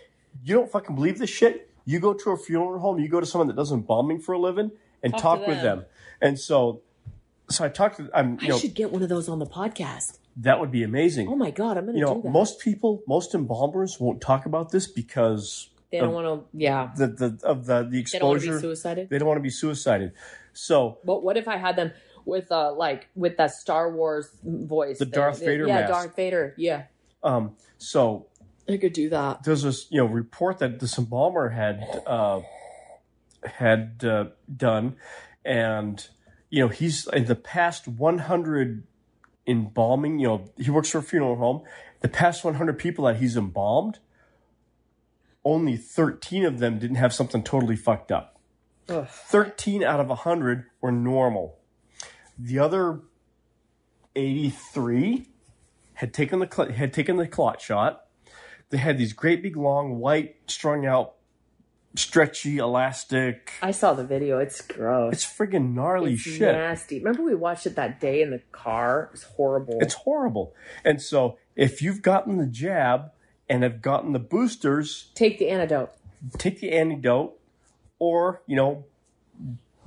you 0.44 0.55
don't 0.55 0.70
fucking 0.70 0.96
believe 0.96 1.18
this 1.18 1.31
shit. 1.31 1.70
You 1.85 2.01
go 2.01 2.14
to 2.14 2.31
a 2.31 2.37
funeral 2.37 2.81
home. 2.81 2.99
You 2.99 3.09
go 3.09 3.20
to 3.20 3.27
someone 3.27 3.46
that 3.46 3.55
does 3.57 3.70
embalming 3.70 4.18
for 4.20 4.33
a 4.33 4.38
living 4.40 4.72
and 5.05 5.12
Talk 5.12 5.22
talk, 5.22 5.40
to 5.42 5.46
with 5.46 5.62
them. 5.62 5.79
them. 5.79 5.87
And 6.20 6.40
so 6.40 6.83
so 7.49 7.64
I 7.64 7.68
talked 7.68 7.99
to 7.99 8.11
I'm 8.12 8.33
you 8.40 8.46
I 8.46 8.49
know 8.49 8.59
should 8.59 8.75
get 8.75 8.90
one 8.90 9.03
of 9.05 9.09
those 9.09 9.29
on 9.29 9.38
the 9.38 9.46
podcast. 9.46 10.18
That 10.37 10.61
would 10.61 10.70
be 10.70 10.83
amazing. 10.83 11.29
Oh 11.29 11.37
my 11.37 11.51
god, 11.51 11.79
I'm 11.79 11.87
gonna 11.87 11.99
you 11.99 12.05
know, 12.05 12.16
do 12.16 12.22
that. 12.22 12.31
most 12.31 12.61
people, 12.61 13.03
most 13.07 13.35
embalmers 13.35 13.99
won't 13.99 14.20
talk 14.20 14.46
about 14.46 14.70
this 14.70 14.87
because 14.87 15.70
they 15.90 15.99
don't 15.99 16.12
want 16.12 16.27
to. 16.53 16.59
Yeah, 16.59 16.90
the, 16.96 17.07
the 17.09 17.38
of 17.46 17.66
the 17.66 17.83
the 17.85 18.03
they 18.12 18.18
don't 18.18 18.29
want 18.29 18.40
to 18.40 18.46
be 18.46 18.49
exposure. 18.49 18.61
suicided. 18.61 19.09
They 19.11 19.18
don't 19.18 19.29
want 19.29 19.38
to 19.38 19.42
be 19.42 19.51
suicided. 19.51 20.12
So 20.53 20.99
But 21.05 21.22
what 21.22 21.37
if 21.37 21.49
I 21.49 21.57
had 21.57 21.77
them 21.77 21.92
with 22.25 22.51
uh 22.51 22.72
like 22.75 23.09
with 23.14 23.37
that 23.38 23.53
Star 23.53 23.92
Wars 23.92 24.29
voice? 24.42 24.99
The 24.99 25.05
thing? 25.07 25.12
Darth 25.12 25.38
Vader 25.40 25.66
Yeah, 25.66 25.81
mask. 25.81 25.92
Darth 25.92 26.16
Vader. 26.16 26.55
Yeah, 26.57 26.85
um 27.22 27.57
so 27.79 28.27
I 28.68 28.77
could 28.79 28.92
do 28.92 29.09
that. 29.11 29.44
there's 29.44 29.62
this 29.62 29.87
you 29.90 29.99
know 29.99 30.07
report 30.07 30.59
that 30.59 30.81
this 30.81 30.99
embalmer 30.99 31.51
had 31.51 32.03
uh 32.07 32.40
had 33.44 34.03
uh, 34.05 34.27
done 34.55 34.96
and 35.44 36.09
you 36.51 36.62
know 36.62 36.68
he's 36.68 37.07
in 37.09 37.27
the 37.27 37.37
past 37.37 37.87
100 37.87 38.83
embalming 39.46 40.18
you 40.18 40.26
know 40.26 40.50
he 40.59 40.70
works 40.70 40.90
for 40.90 40.98
a 40.98 41.02
funeral 41.02 41.37
home. 41.37 41.62
The 42.00 42.09
past 42.09 42.44
100 42.44 42.78
people 42.78 43.06
that 43.06 43.16
he's 43.16 43.37
embalmed 43.37 43.98
only 45.46 45.76
13 45.76 46.44
of 46.44 46.59
them 46.59 46.78
didn't 46.78 46.96
have 46.96 47.14
something 47.14 47.42
totally 47.42 47.76
fucked 47.76 48.11
up. 48.11 48.37
Ugh. 48.88 49.06
13 49.09 49.85
out 49.85 50.00
of 50.00 50.09
100 50.09 50.64
were 50.80 50.90
normal. 50.90 51.59
The 52.37 52.59
other 52.59 53.00
83 54.16 55.28
had 55.94 56.12
taken 56.12 56.40
the 56.40 56.48
cl- 56.52 56.72
had 56.72 56.92
taken 56.92 57.16
the 57.16 57.28
clot 57.28 57.61
shot. 57.61 58.06
They 58.70 58.78
had 58.78 58.98
these 58.98 59.12
great 59.12 59.40
big 59.40 59.56
long 59.56 60.00
white 60.00 60.37
strung 60.48 60.85
out 60.85 61.14
stretchy 61.96 62.59
elastic 62.59 63.52
I 63.62 63.70
saw 63.70 63.94
the 63.94 64.04
video. 64.04 64.38
It's 64.38 64.61
gross. 64.61 65.12
it's 65.14 65.24
friggin' 65.24 65.74
gnarly 65.74 66.14
It's 66.14 66.22
shit 66.22 66.54
nasty. 66.54 66.98
Remember 66.98 67.22
we 67.22 67.35
watched 67.35 67.66
it 67.66 67.76
that 67.76 68.00
day 68.00 68.22
in 68.22 68.30
the 68.30 68.40
car? 68.52 69.04
It 69.04 69.12
was 69.12 69.22
horrible. 69.24 69.78
it's 69.80 69.94
horrible 69.94 70.54
and 70.85 71.00
so 71.00 71.38
if 71.54 71.80
you've 71.82 72.02
gotten 72.02 72.38
the 72.38 72.46
jab 72.46 73.11
and 73.48 73.62
have 73.62 73.80
gotten 73.82 74.12
the 74.12 74.18
boosters 74.18 75.11
Take 75.14 75.38
the 75.38 75.48
antidote. 75.48 75.90
take 76.38 76.61
the 76.61 76.72
antidote 76.72 77.38
or 77.98 78.42
you 78.46 78.56
know 78.56 78.85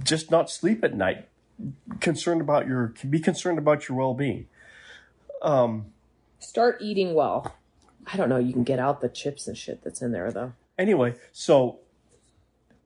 just 0.03 0.31
not 0.31 0.49
sleep 0.49 0.83
at 0.83 0.95
night 0.95 1.27
concerned 1.99 2.39
about 2.41 2.65
your 2.67 2.93
be 3.09 3.19
concerned 3.19 3.57
about 3.59 3.87
your 3.89 3.97
well-being 3.97 4.47
um 5.41 5.87
Start 6.41 6.77
eating 6.81 7.13
well. 7.15 7.53
I 8.11 8.15
don't 8.15 8.29
know. 8.29 8.37
You 8.37 8.53
can 8.53 8.63
get 8.63 8.79
out 8.79 9.01
the 9.01 9.09
chips 9.09 9.45
and 9.45 9.57
shit 9.57 9.83
that's 9.83 10.01
in 10.01 10.13
there 10.13 10.31
though. 10.31 10.53
anyway 10.77 11.15
so 11.33 11.79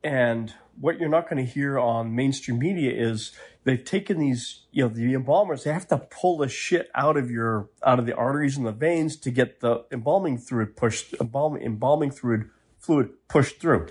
and 0.04 0.54
what 0.80 1.00
you're 1.00 1.10
not 1.10 1.30
going 1.30 1.44
to 1.44 1.52
hear 1.52 1.80
on 1.80 2.16
mainstream 2.16 2.60
media 2.60 2.92
is 2.92 3.32
they've 3.64 3.86
taken 3.86 4.20
these 4.20 4.64
you 4.72 4.84
know 4.84 4.90
the 4.90 5.14
embalmers 5.14 5.64
they 5.64 5.72
have 5.72 5.88
to 5.88 5.98
pull 5.98 6.38
the 6.38 6.50
shit 6.50 6.90
out 6.96 7.16
of 7.16 7.32
your 7.32 7.70
out 7.86 8.00
of 8.00 8.06
the 8.06 8.16
arteries 8.16 8.58
and 8.58 8.66
the 8.66 8.72
veins 8.72 9.16
to 9.16 9.32
get 9.32 9.60
the 9.62 9.86
embalming 9.92 10.38
fluid 10.38 10.76
pushed 10.76 11.14
embalming, 11.22 11.62
embalming 11.64 12.12
fluid 12.12 12.50
fluid 12.80 13.10
pushed 13.30 13.62
through. 13.62 13.88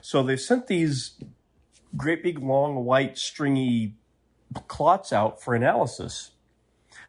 So 0.00 0.22
they've 0.22 0.40
sent 0.40 0.66
these 0.68 1.18
great 1.96 2.22
big 2.22 2.38
long 2.38 2.84
white 2.84 3.18
stringy 3.18 3.96
clots 4.68 5.12
out 5.12 5.42
for 5.42 5.54
analysis. 5.54 6.30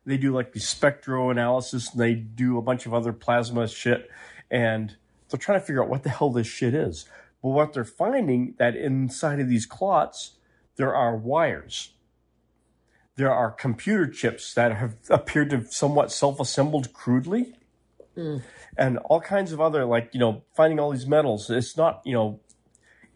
They 0.05 0.17
do 0.17 0.33
like 0.33 0.51
the 0.51 0.59
spectro 0.59 1.29
analysis 1.29 1.91
and 1.91 2.01
they 2.01 2.13
do 2.13 2.57
a 2.57 2.61
bunch 2.61 2.85
of 2.85 2.93
other 2.93 3.13
plasma 3.13 3.67
shit. 3.67 4.09
And 4.51 4.97
they're 5.29 5.39
trying 5.39 5.59
to 5.59 5.65
figure 5.65 5.81
out 5.81 5.89
what 5.89 6.03
the 6.03 6.09
hell 6.09 6.29
this 6.29 6.47
shit 6.47 6.73
is 6.73 7.05
but 7.43 7.49
what 7.49 7.73
they're 7.73 7.83
finding 7.83 8.55
that 8.57 8.75
inside 8.75 9.39
of 9.39 9.49
these 9.49 9.67
clots 9.67 10.37
there 10.75 10.95
are 10.95 11.15
wires. 11.15 11.91
There 13.15 13.31
are 13.31 13.51
computer 13.51 14.07
chips 14.07 14.55
that 14.55 14.75
have 14.75 14.95
appeared 15.09 15.51
to 15.51 15.57
have 15.57 15.71
somewhat 15.71 16.11
self-assembled 16.11 16.93
crudely. 16.93 17.53
And 18.75 18.97
all 18.99 19.21
kinds 19.21 19.51
of 19.51 19.61
other 19.61 19.85
like 19.85 20.09
you 20.13 20.19
know 20.19 20.43
finding 20.55 20.79
all 20.79 20.91
these 20.91 21.05
metals 21.05 21.49
it's 21.49 21.77
not 21.77 22.01
you 22.05 22.13
know 22.13 22.39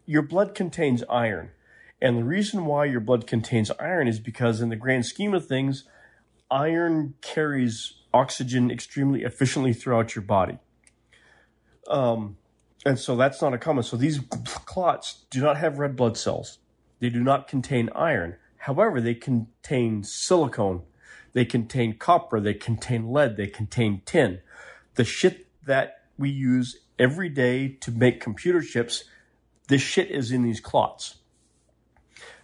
your 0.05 0.21
blood 0.21 0.53
contains 0.53 1.03
iron. 1.09 1.51
And 2.01 2.17
the 2.17 2.23
reason 2.23 2.65
why 2.65 2.85
your 2.85 2.99
blood 2.99 3.25
contains 3.25 3.71
iron 3.79 4.07
is 4.07 4.19
because 4.19 4.61
in 4.61 4.69
the 4.69 4.75
grand 4.75 5.05
scheme 5.05 5.33
of 5.33 5.47
things 5.47 5.85
iron 6.51 7.15
carries 7.21 7.93
oxygen 8.13 8.71
extremely 8.71 9.23
efficiently 9.23 9.73
throughout 9.73 10.15
your 10.15 10.23
body. 10.23 10.59
Um, 11.87 12.37
and 12.85 12.97
so 12.97 13.15
that's 13.15 13.41
not 13.41 13.53
a 13.53 13.57
common. 13.57 13.83
So 13.83 13.97
these 13.97 14.19
clots 14.65 15.25
do 15.29 15.41
not 15.41 15.57
have 15.57 15.79
red 15.79 15.95
blood 15.95 16.17
cells. 16.17 16.59
They 16.99 17.09
do 17.09 17.21
not 17.21 17.47
contain 17.47 17.89
iron. 17.95 18.35
However 18.57 19.01
they 19.01 19.15
contain 19.15 20.03
silicone. 20.03 20.83
They 21.33 21.45
contain 21.45 21.97
copper. 21.97 22.39
They 22.39 22.53
contain 22.53 23.11
lead. 23.11 23.37
They 23.37 23.47
contain 23.47 24.01
tin. 24.05 24.39
The 24.95 25.03
shit 25.03 25.47
that 25.65 26.03
we 26.17 26.29
use 26.29 26.77
every 26.97 27.29
day 27.29 27.67
to 27.81 27.91
make 27.91 28.19
computer 28.19 28.61
chips 28.61 29.03
this 29.67 29.81
shit 29.81 30.09
is 30.09 30.31
in 30.31 30.43
these 30.43 30.59
clots. 30.59 31.17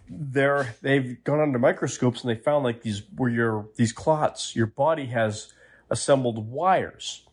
They're 0.08 0.74
they've 0.82 1.22
gone 1.24 1.40
under 1.40 1.58
microscopes 1.58 2.22
and 2.22 2.30
they 2.30 2.40
found 2.40 2.64
like 2.64 2.82
these 2.82 3.02
where 3.16 3.30
your 3.30 3.68
these 3.76 3.92
clots 3.92 4.54
your 4.54 4.66
body 4.66 5.06
has 5.06 5.52
assembled 5.88 6.50
wires 6.50 7.23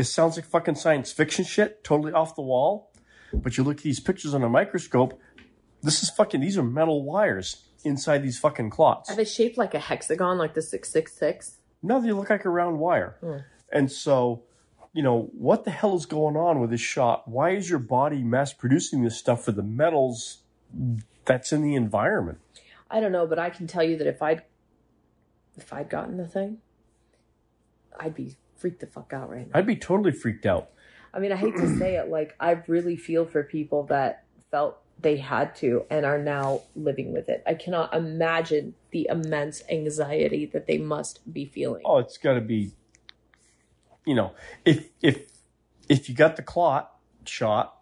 it 0.00 0.04
sounds 0.04 0.36
like 0.36 0.44
fucking 0.44 0.74
science 0.76 1.12
fiction 1.12 1.44
shit 1.44 1.84
totally 1.84 2.12
off 2.12 2.34
the 2.34 2.42
wall. 2.42 2.90
But 3.32 3.56
you 3.56 3.62
look 3.62 3.76
at 3.76 3.82
these 3.84 4.00
pictures 4.00 4.34
on 4.34 4.42
a 4.42 4.48
microscope 4.48 5.20
this 5.82 6.02
is 6.02 6.10
fucking 6.10 6.40
these 6.40 6.58
are 6.58 6.62
metal 6.62 7.02
wires 7.02 7.64
inside 7.84 8.22
these 8.22 8.38
fucking 8.38 8.70
clots. 8.70 9.10
Are 9.10 9.16
they 9.16 9.24
shaped 9.24 9.56
like 9.56 9.74
a 9.74 9.78
hexagon, 9.78 10.38
like 10.38 10.54
the 10.54 10.62
six 10.62 10.90
six 10.90 11.12
six? 11.12 11.56
no 11.82 12.00
they 12.00 12.12
look 12.12 12.28
like 12.28 12.44
a 12.44 12.50
round 12.50 12.78
wire. 12.78 13.16
Hmm. 13.20 13.38
And 13.72 13.90
so 13.90 14.44
you 14.92 15.02
know 15.02 15.30
what 15.32 15.64
the 15.64 15.70
hell 15.70 15.96
is 15.96 16.06
going 16.06 16.36
on 16.36 16.60
with 16.60 16.70
this 16.70 16.80
shot? 16.80 17.28
Why 17.28 17.50
is 17.50 17.70
your 17.70 17.78
body 17.78 18.22
mass 18.22 18.52
producing 18.52 19.02
this 19.02 19.16
stuff 19.16 19.44
for 19.44 19.52
the 19.52 19.62
metals 19.62 20.38
that's 21.24 21.52
in 21.52 21.62
the 21.62 21.74
environment? 21.74 22.38
I 22.90 23.00
don't 23.00 23.12
know, 23.12 23.26
but 23.26 23.38
I 23.38 23.50
can 23.50 23.66
tell 23.66 23.84
you 23.84 23.96
that 23.98 24.06
if 24.06 24.20
I'd 24.22 24.42
if 25.56 25.72
I'd 25.72 25.88
gotten 25.88 26.16
the 26.16 26.26
thing, 26.26 26.58
I'd 27.98 28.14
be 28.14 28.36
freaked 28.60 28.80
the 28.80 28.86
fuck 28.86 29.12
out 29.12 29.30
right 29.30 29.46
now. 29.46 29.58
i'd 29.58 29.66
be 29.66 29.76
totally 29.76 30.12
freaked 30.12 30.46
out 30.46 30.70
I 31.12 31.18
mean, 31.18 31.32
I 31.32 31.36
hate 31.36 31.56
to 31.56 31.76
say 31.76 31.96
it, 31.96 32.08
like 32.08 32.36
I 32.38 32.62
really 32.66 32.96
feel 32.96 33.26
for 33.26 33.42
people 33.42 33.84
that 33.84 34.24
felt 34.50 34.78
they 35.00 35.16
had 35.16 35.56
to 35.56 35.84
and 35.90 36.04
are 36.04 36.18
now 36.18 36.62
living 36.76 37.12
with 37.12 37.28
it. 37.28 37.42
I 37.46 37.54
cannot 37.54 37.94
imagine 37.94 38.74
the 38.90 39.08
immense 39.10 39.62
anxiety 39.70 40.46
that 40.46 40.66
they 40.66 40.78
must 40.78 41.32
be 41.32 41.46
feeling. 41.46 41.82
oh 41.84 41.98
it's 41.98 42.18
got 42.18 42.34
to 42.34 42.40
be 42.40 42.72
you 44.04 44.14
know 44.14 44.32
if 44.64 44.88
if 45.02 45.22
if 45.88 46.08
you 46.08 46.14
got 46.14 46.36
the 46.36 46.42
clot 46.42 46.92
shot 47.24 47.78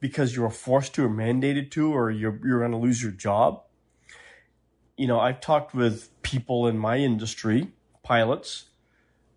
because 0.00 0.36
you 0.36 0.42
were 0.42 0.50
forced 0.50 0.94
to 0.94 1.04
or 1.04 1.08
mandated 1.08 1.70
to 1.72 1.92
or 1.92 2.10
you're 2.10 2.38
you're 2.44 2.60
going 2.60 2.70
to 2.70 2.76
lose 2.76 3.02
your 3.02 3.12
job 3.12 3.62
you 4.96 5.06
know 5.06 5.18
i've 5.18 5.40
talked 5.40 5.74
with 5.74 6.10
people 6.22 6.66
in 6.66 6.76
my 6.76 6.98
industry 6.98 7.68
pilots 8.02 8.66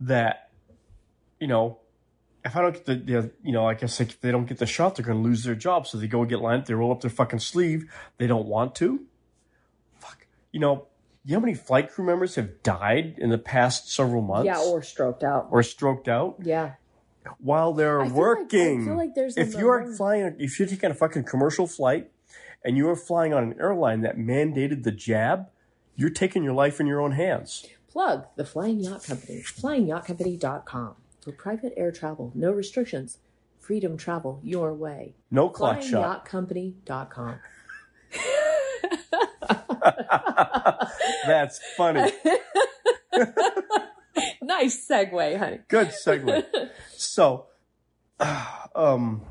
that 0.02 0.50
you 1.40 1.48
know 1.48 1.80
if 2.46 2.56
I 2.56 2.62
don't 2.62 2.74
get 2.86 3.06
the, 3.06 3.32
you 3.44 3.52
know, 3.52 3.68
I 3.68 3.74
guess 3.74 4.00
like 4.00 4.10
if 4.10 4.22
they 4.22 4.32
don't 4.32 4.46
get 4.46 4.58
the 4.58 4.66
shot, 4.66 4.96
they're 4.96 5.06
going 5.06 5.18
to 5.18 5.24
lose 5.24 5.44
their 5.44 5.56
job. 5.56 5.86
So 5.86 5.98
they 5.98 6.08
go 6.08 6.24
get 6.24 6.40
lined, 6.40 6.66
they 6.66 6.74
roll 6.76 6.92
up 6.94 7.02
their 7.02 7.10
fucking 7.12 7.40
sleeve. 7.40 7.92
They 8.20 8.28
don't 8.28 8.46
want 8.48 8.74
to. 8.76 9.02
Fuck. 10.00 10.28
You 10.54 10.62
know, 10.62 10.88
you 11.26 11.34
know 11.34 11.40
how 11.42 11.46
many 11.46 11.56
flight 11.56 11.92
crew 11.92 12.06
members 12.06 12.36
have 12.36 12.64
died 12.64 13.16
in 13.18 13.32
the 13.32 13.38
past 13.38 13.92
several 13.92 14.22
months? 14.22 14.46
yeah, 14.46 14.60
or 14.60 14.82
stroked 14.82 15.26
out. 15.26 15.48
or 15.52 15.62
stroked 15.62 16.08
out 16.08 16.38
Yeah. 16.42 16.74
while 17.40 17.74
they're 17.74 18.00
I 18.02 18.06
feel 18.06 18.14
like- 18.14 18.18
working. 18.18 18.82
I 18.84 18.86
feel 18.86 18.96
like 18.96 19.16
there's 19.16 19.36
if 19.36 19.54
you 19.56 19.68
are 19.68 19.94
flying, 19.96 20.34
if 20.40 20.58
you're 20.58 20.70
taking 20.70 20.90
a 20.92 20.94
fucking 20.94 21.26
commercial 21.26 21.68
flight 21.68 22.10
and 22.64 22.78
you 22.78 22.88
are 22.90 22.96
flying 22.96 23.34
on 23.34 23.44
an 23.44 23.56
airline 23.60 24.02
that 24.02 24.16
mandated 24.18 24.84
the 24.84 24.92
jab, 24.92 25.50
you're 25.98 26.12
taking 26.12 26.44
your 26.46 26.54
life 26.54 26.80
in 26.80 26.88
your 26.88 27.02
own 27.02 27.12
hands. 27.12 27.66
Plug 27.98 28.28
the 28.36 28.46
Flying 28.46 28.80
Yacht 28.80 29.04
Company, 29.06 29.42
flyingyachtcompany.com. 29.42 30.98
For 31.20 31.32
private 31.32 31.74
air 31.76 31.92
travel, 31.92 32.32
no 32.36 32.52
restrictions. 32.52 33.18
Freedom 33.58 33.98
travel 33.98 34.40
your 34.44 34.72
way. 34.76 35.16
No 35.32 35.50
clot 35.50 35.84
shot. 35.84 36.30
Flyingyachtcompany.com. 36.30 37.40
That's 41.26 41.60
funny. 41.76 42.12
nice 44.44 44.88
segue, 44.88 45.40
honey. 45.40 45.62
Good 45.68 45.88
segue. 45.88 46.46
So, 46.98 47.48
um, 48.76 49.24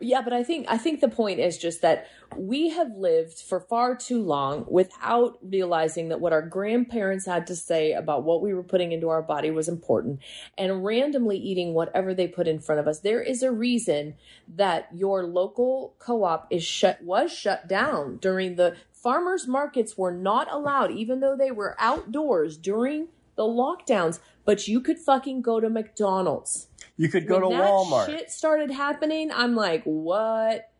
Yeah, 0.00 0.22
but 0.22 0.32
I 0.32 0.44
think 0.44 0.66
I 0.68 0.78
think 0.78 1.00
the 1.00 1.08
point 1.08 1.40
is 1.40 1.58
just 1.58 1.82
that 1.82 2.06
we 2.36 2.68
have 2.70 2.96
lived 2.96 3.40
for 3.40 3.58
far 3.58 3.96
too 3.96 4.22
long 4.22 4.64
without 4.68 5.38
realizing 5.42 6.08
that 6.10 6.20
what 6.20 6.32
our 6.32 6.42
grandparents 6.42 7.26
had 7.26 7.48
to 7.48 7.56
say 7.56 7.92
about 7.92 8.22
what 8.22 8.40
we 8.40 8.54
were 8.54 8.62
putting 8.62 8.92
into 8.92 9.08
our 9.08 9.22
body 9.22 9.50
was 9.50 9.68
important 9.68 10.20
and 10.56 10.84
randomly 10.84 11.36
eating 11.36 11.74
whatever 11.74 12.14
they 12.14 12.28
put 12.28 12.46
in 12.46 12.60
front 12.60 12.80
of 12.80 12.86
us. 12.86 13.00
There 13.00 13.22
is 13.22 13.42
a 13.42 13.50
reason 13.50 14.14
that 14.54 14.88
your 14.94 15.24
local 15.24 15.94
co-op 15.98 16.46
is 16.50 16.62
shut 16.62 17.02
was 17.02 17.32
shut 17.32 17.66
down 17.66 18.18
during 18.18 18.54
the 18.54 18.76
farmers 18.92 19.48
markets 19.48 19.98
were 19.98 20.12
not 20.12 20.52
allowed, 20.52 20.92
even 20.92 21.20
though 21.20 21.36
they 21.36 21.50
were 21.50 21.76
outdoors 21.78 22.56
during 22.56 23.08
the 23.34 23.42
lockdowns. 23.42 24.20
But 24.44 24.68
you 24.68 24.80
could 24.80 24.98
fucking 24.98 25.42
go 25.42 25.58
to 25.58 25.68
McDonald's. 25.68 26.68
You 26.98 27.08
could 27.08 27.26
go 27.26 27.40
when 27.40 27.50
to 27.52 27.56
that 27.56 27.70
Walmart. 27.70 28.06
shit 28.06 28.30
started 28.30 28.70
happening, 28.70 29.30
I'm 29.32 29.54
like, 29.54 29.82
what? 29.84 30.70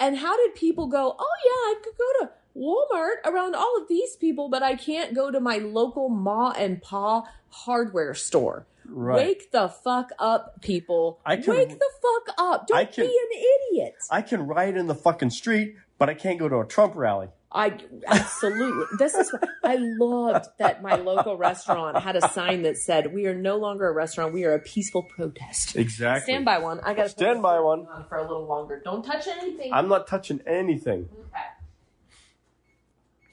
And 0.00 0.16
how 0.16 0.36
did 0.36 0.54
people 0.54 0.86
go? 0.86 1.14
Oh 1.18 1.34
yeah, 1.44 1.50
I 1.50 1.74
could 1.82 1.94
go 1.98 2.24
to 2.26 2.30
Walmart 2.56 3.30
around 3.30 3.54
all 3.56 3.76
of 3.82 3.88
these 3.88 4.16
people, 4.16 4.48
but 4.48 4.62
I 4.62 4.76
can't 4.76 5.14
go 5.14 5.30
to 5.30 5.40
my 5.40 5.58
local 5.58 6.08
ma 6.08 6.52
and 6.56 6.80
pa 6.80 7.24
hardware 7.50 8.14
store. 8.14 8.66
Right. 8.86 9.16
Wake 9.26 9.50
the 9.50 9.68
fuck 9.68 10.10
up, 10.18 10.62
people. 10.62 11.18
I 11.26 11.36
can- 11.36 11.54
Wake 11.54 11.70
the 11.70 11.90
fuck 12.00 12.34
up. 12.38 12.68
Don't 12.68 12.90
can- 12.92 13.04
be 13.04 13.18
an 13.18 13.42
idiot. 13.74 13.96
I 14.10 14.22
can 14.22 14.46
ride 14.46 14.76
in 14.76 14.86
the 14.86 14.94
fucking 14.94 15.30
street, 15.30 15.76
but 15.98 16.08
I 16.08 16.14
can't 16.14 16.38
go 16.38 16.48
to 16.48 16.60
a 16.60 16.64
Trump 16.64 16.94
rally. 16.96 17.28
I 17.50 17.78
absolutely. 18.06 18.84
This 18.98 19.14
is. 19.14 19.34
I 19.64 19.76
loved 19.78 20.46
that 20.58 20.82
my 20.82 20.96
local 20.96 21.36
restaurant 21.36 21.98
had 21.98 22.14
a 22.14 22.28
sign 22.28 22.62
that 22.62 22.76
said, 22.76 23.14
"We 23.14 23.26
are 23.26 23.34
no 23.34 23.56
longer 23.56 23.88
a 23.88 23.92
restaurant. 23.92 24.34
We 24.34 24.44
are 24.44 24.52
a 24.54 24.58
peaceful 24.60 25.02
protest." 25.04 25.74
Exactly. 25.76 26.32
Stand 26.34 26.44
by 26.44 26.58
one. 26.58 26.80
I 26.80 26.92
got 26.92 27.04
to 27.04 27.08
Stand 27.08 27.40
by 27.40 27.58
one. 27.60 27.86
on 27.86 28.04
for 28.06 28.18
a 28.18 28.22
little 28.22 28.46
longer. 28.46 28.82
Don't 28.84 29.02
touch 29.02 29.26
anything. 29.26 29.72
I'm 29.72 29.88
not 29.88 30.06
touching 30.06 30.40
anything. 30.46 31.08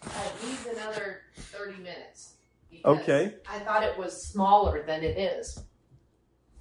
Okay. 0.01 0.15
At 0.15 0.43
least 0.43 0.67
another 0.67 1.21
thirty 1.35 1.77
minutes. 1.81 2.35
Okay. 2.85 3.35
I 3.49 3.59
thought 3.59 3.83
it 3.83 3.97
was 3.97 4.25
smaller 4.25 4.83
than 4.85 5.03
it 5.03 5.17
is. 5.17 5.63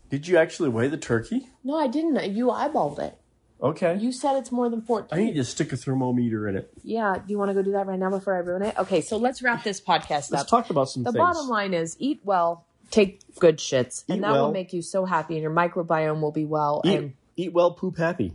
Did 0.08 0.26
you 0.26 0.38
actually 0.38 0.70
weigh 0.70 0.88
the 0.88 0.96
turkey? 0.96 1.48
No, 1.62 1.76
I 1.76 1.86
didn't. 1.86 2.32
You 2.32 2.46
eyeballed 2.46 2.98
it. 2.98 3.18
Okay. 3.62 3.96
You 3.98 4.12
said 4.12 4.36
it's 4.36 4.52
more 4.52 4.68
than 4.68 4.82
14. 4.82 5.16
I 5.18 5.22
need 5.24 5.34
to 5.34 5.44
stick 5.44 5.72
a 5.72 5.76
thermometer 5.76 6.48
in 6.48 6.56
it. 6.56 6.70
yeah. 6.82 7.14
Do 7.16 7.24
you 7.28 7.38
want 7.38 7.50
to 7.50 7.54
go 7.54 7.62
do 7.62 7.72
that 7.72 7.86
right 7.86 7.98
now 7.98 8.10
before 8.10 8.34
I 8.34 8.38
ruin 8.40 8.62
it? 8.62 8.76
Okay. 8.78 9.00
So 9.00 9.16
let's 9.16 9.42
wrap 9.42 9.62
this 9.64 9.80
podcast 9.80 10.26
up. 10.26 10.30
Let's 10.32 10.42
up. 10.42 10.48
talk 10.48 10.70
about 10.70 10.90
some 10.90 11.02
The 11.04 11.12
things. 11.12 11.18
bottom 11.20 11.48
line 11.48 11.72
is 11.72 11.96
eat 11.98 12.20
well, 12.24 12.66
take 12.90 13.20
good 13.38 13.58
shits, 13.58 14.04
and 14.08 14.22
that 14.22 14.32
well. 14.32 14.46
will 14.46 14.52
make 14.52 14.72
you 14.72 14.82
so 14.82 15.04
happy, 15.06 15.34
and 15.34 15.42
your 15.42 15.52
microbiome 15.52 16.20
will 16.20 16.32
be 16.32 16.44
well. 16.44 16.82
Eat, 16.84 16.94
And 16.98 17.12
eat 17.36 17.52
well, 17.52 17.70
poop 17.72 17.96
happy. 17.96 18.32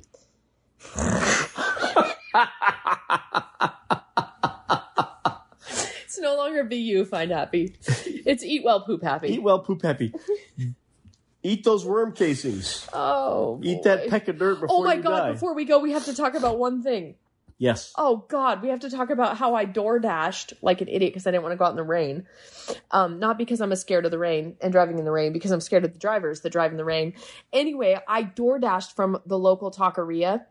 it's 6.04 6.20
no 6.20 6.36
longer 6.36 6.64
be 6.64 6.78
you 6.78 7.06
find 7.06 7.32
happy. 7.32 7.76
It's 8.26 8.44
eat 8.44 8.64
well, 8.64 8.82
poop 8.82 9.04
happy. 9.04 9.30
Eat 9.34 9.44
well, 9.44 9.60
poop 9.60 9.82
happy. 9.82 10.14
Eat 11.44 11.64
those 11.64 11.86
worm 11.86 12.12
casings. 12.14 12.88
oh, 12.94 13.60
Eat 13.64 13.84
that 13.84 14.10
peck 14.10 14.28
of 14.28 14.38
dirt 14.38 14.60
before. 14.62 14.78
Oh 14.80 14.84
my 14.84 14.98
god! 14.98 15.20
die. 15.20 15.32
Before 15.34 15.54
we 15.54 15.66
go, 15.66 15.80
we 15.80 15.92
have 15.94 16.06
to 16.06 16.16
talk 16.16 16.34
about 16.36 16.60
one 16.60 16.84
thing. 16.84 17.16
yes. 17.58 17.94
Oh 17.98 18.26
God, 18.28 18.62
we 18.62 18.70
have 18.70 18.82
to 18.82 18.90
talk 18.90 19.10
about 19.10 19.38
how 19.38 19.56
I 19.56 19.64
door 19.66 20.00
dashed 20.00 20.54
like 20.62 20.82
an 20.82 20.88
idiot 20.90 21.14
because 21.14 21.26
I 21.26 21.32
didn't 21.32 21.44
want 21.44 21.54
to 21.54 21.58
go 21.58 21.66
out 21.66 21.72
in 21.72 21.78
the 21.78 21.84
rain. 21.84 22.26
Um, 22.92 23.20
not 23.20 23.38
because 23.38 23.62
I'm 23.62 23.74
scared 23.76 24.04
of 24.06 24.12
the 24.12 24.20
rain 24.20 24.58
and 24.62 24.72
driving 24.74 25.00
in 25.00 25.06
the 25.06 25.12
rain, 25.12 25.32
because 25.32 25.52
I'm 25.52 25.62
scared 25.62 25.86
of 25.86 25.94
the 25.94 26.00
drivers 26.00 26.42
that 26.42 26.52
drive 26.52 26.72
in 26.72 26.78
the 26.78 26.86
rain. 26.86 27.14
Anyway, 27.54 27.98
I 28.08 28.24
door 28.24 28.60
dashed 28.60 28.96
from 28.96 29.22
the 29.26 29.38
local 29.40 29.72
taqueria 29.72 30.46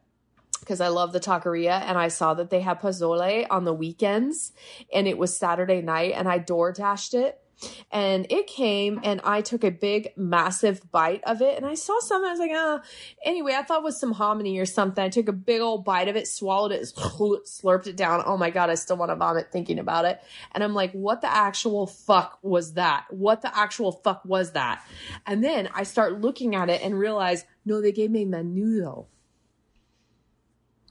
because 0.60 0.80
I 0.80 0.88
love 0.88 1.12
the 1.12 1.20
taqueria 1.20 1.80
and 1.82 1.96
I 1.98 2.08
saw 2.08 2.34
that 2.34 2.50
they 2.50 2.60
had 2.60 2.80
pozole 2.80 3.46
on 3.48 3.64
the 3.64 3.74
weekends 3.74 4.52
and 4.92 5.06
it 5.06 5.16
was 5.18 5.36
Saturday 5.36 5.80
night 5.82 6.14
and 6.16 6.26
I 6.28 6.38
door 6.38 6.72
dashed 6.72 7.14
it. 7.14 7.40
And 7.90 8.26
it 8.30 8.46
came 8.46 9.00
and 9.02 9.20
I 9.24 9.40
took 9.40 9.64
a 9.64 9.70
big, 9.70 10.10
massive 10.16 10.90
bite 10.90 11.22
of 11.24 11.42
it. 11.42 11.56
And 11.56 11.66
I 11.66 11.74
saw 11.74 11.98
something. 12.00 12.28
I 12.28 12.30
was 12.30 12.40
like, 12.40 12.50
ah. 12.54 12.80
Anyway, 13.24 13.54
I 13.54 13.62
thought 13.62 13.78
it 13.78 13.84
was 13.84 13.98
some 13.98 14.12
hominy 14.12 14.58
or 14.58 14.66
something. 14.66 15.02
I 15.02 15.08
took 15.08 15.28
a 15.28 15.32
big 15.32 15.60
old 15.60 15.84
bite 15.84 16.08
of 16.08 16.16
it, 16.16 16.28
swallowed 16.28 16.72
it, 16.72 16.82
slurped 16.96 17.86
it 17.86 17.96
down. 17.96 18.22
Oh 18.24 18.36
my 18.36 18.50
God, 18.50 18.70
I 18.70 18.74
still 18.74 18.96
want 18.96 19.10
to 19.10 19.16
vomit 19.16 19.50
thinking 19.52 19.78
about 19.78 20.04
it. 20.04 20.20
And 20.52 20.62
I'm 20.62 20.74
like, 20.74 20.92
what 20.92 21.20
the 21.20 21.32
actual 21.32 21.86
fuck 21.86 22.38
was 22.42 22.74
that? 22.74 23.06
What 23.10 23.42
the 23.42 23.56
actual 23.56 23.92
fuck 23.92 24.24
was 24.24 24.52
that? 24.52 24.84
And 25.26 25.42
then 25.42 25.68
I 25.74 25.82
start 25.82 26.20
looking 26.20 26.54
at 26.54 26.70
it 26.70 26.82
and 26.82 26.98
realize, 26.98 27.44
no, 27.64 27.80
they 27.80 27.92
gave 27.92 28.10
me 28.10 28.24
menudo. 28.24 29.06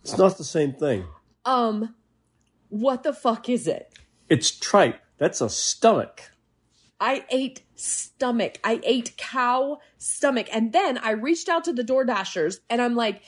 It's 0.01 0.17
not 0.17 0.37
the 0.37 0.43
same 0.43 0.73
thing. 0.73 1.05
Um, 1.43 1.95
what 2.69 3.03
the 3.03 3.13
fuck 3.13 3.49
is 3.49 3.67
it? 3.67 3.93
It's 4.29 4.51
tripe. 4.51 4.99
That's 5.17 5.41
a 5.41 5.49
stomach. 5.49 6.31
I 6.99 7.25
ate 7.29 7.61
stomach. 7.75 8.59
I 8.63 8.79
ate 8.83 9.17
cow 9.17 9.79
stomach. 9.97 10.47
And 10.51 10.73
then 10.73 10.97
I 10.97 11.11
reached 11.11 11.49
out 11.49 11.63
to 11.65 11.73
the 11.73 11.83
Door 11.83 12.05
Dashers 12.05 12.59
and 12.69 12.81
I'm 12.81 12.95
like, 12.95 13.21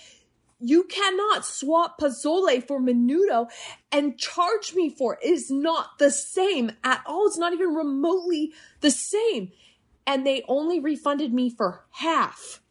you 0.59 0.84
cannot 0.84 1.45
swap 1.45 1.99
pozole 1.99 2.65
for 2.67 2.82
menudo 2.82 3.49
and 3.91 4.17
charge 4.17 4.74
me 4.76 4.89
for 4.89 5.13
it. 5.13 5.20
It 5.24 5.32
is 5.32 5.49
not 5.49 5.99
the 5.99 6.11
same 6.11 6.72
at 6.84 7.01
all. 7.05 7.28
It's 7.28 7.38
not 7.38 7.53
even 7.53 7.74
remotely 7.74 8.51
the 8.82 8.91
same. 8.91 9.51
And 10.05 10.26
they 10.26 10.43
only 10.47 10.80
refunded 10.80 11.34
me 11.34 11.49
for 11.49 11.86
half. 11.91 12.61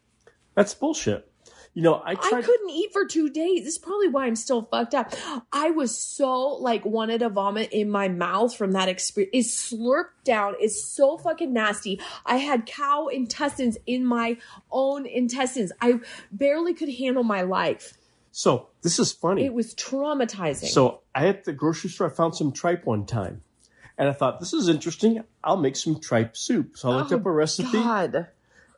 That's 0.55 0.75
bullshit. 0.75 1.28
You 1.75 1.83
know, 1.83 1.95
I 1.95 2.13
I 2.13 2.15
couldn't 2.43 2.71
eat 2.71 2.93
for 2.93 3.05
two 3.07 3.31
days. 3.31 3.65
This 3.65 3.75
is 3.75 3.79
probably 3.79 4.09
why 4.09 4.27
I'm 4.27 4.35
still 4.37 4.63
fucked 4.63 4.95
up. 4.95 5.13
I 5.53 5.71
was 5.71 5.97
so 5.97 6.55
like 6.55 6.85
wanted 6.85 7.19
to 7.19 7.29
vomit 7.29 7.71
in 7.73 7.89
my 7.91 8.09
mouth 8.09 8.57
from 8.57 8.73
that 8.73 8.89
experience. 8.89 9.31
It 9.33 9.47
slurped 9.77 10.25
down. 10.25 10.55
It's 10.59 10.83
so 10.85 11.17
fucking 11.19 11.53
nasty. 11.53 12.01
I 12.27 12.39
had 12.39 12.67
cow 12.67 13.07
intestines 13.09 13.79
in 13.87 14.05
my 14.05 14.39
own 14.73 15.07
intestines. 15.07 15.71
I 15.81 16.01
barely 16.33 16.75
could 16.75 16.93
handle 16.95 17.23
my 17.23 17.43
life. 17.43 17.95
so 18.33 18.69
this 18.83 18.99
is 18.99 19.13
funny. 19.13 19.45
It 19.45 19.55
was 19.55 19.75
traumatizing. 19.75 20.69
So 20.69 21.01
I 21.15 21.29
at 21.29 21.45
the 21.45 21.53
grocery 21.53 21.91
store, 21.91 22.09
I 22.09 22.11
found 22.11 22.35
some 22.35 22.51
tripe 22.53 22.87
one 22.87 23.07
time, 23.07 23.43
and 23.97 24.09
I 24.09 24.13
thought 24.13 24.41
this 24.41 24.53
is 24.53 24.69
interesting. 24.69 25.23
I'll 25.45 25.57
make 25.57 25.77
some 25.77 26.01
tripe 26.01 26.37
soup. 26.37 26.77
So 26.77 26.91
I 26.91 26.97
looked 26.97 27.13
Oh, 27.13 27.17
up 27.17 27.27
a 27.27 27.31
recipe, 27.31 27.73
God, 27.73 28.29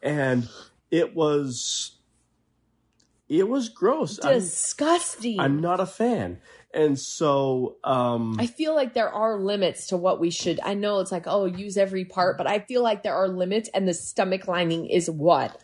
and 0.02 0.48
it 0.90 1.14
was 1.14 1.92
it 3.30 3.48
was 3.48 3.68
gross. 3.68 4.18
I'm, 4.22 4.34
disgusting. 4.34 5.38
I'm 5.38 5.60
not 5.60 5.78
a 5.78 5.86
fan, 5.86 6.40
and 6.74 6.98
so 6.98 7.76
um, 7.84 8.36
I 8.40 8.46
feel 8.46 8.74
like 8.74 8.92
there 8.92 9.08
are 9.08 9.38
limits 9.38 9.86
to 9.88 9.96
what 9.96 10.18
we 10.18 10.30
should. 10.30 10.58
I 10.64 10.74
know 10.74 10.98
it's 10.98 11.12
like, 11.12 11.26
oh, 11.26 11.44
use 11.44 11.76
every 11.76 12.04
part, 12.04 12.36
but 12.36 12.48
I 12.48 12.58
feel 12.58 12.82
like 12.82 13.04
there 13.04 13.14
are 13.14 13.28
limits, 13.28 13.70
and 13.72 13.86
the 13.86 13.94
stomach 13.94 14.48
lining 14.48 14.86
is 14.86 15.08
what? 15.08 15.62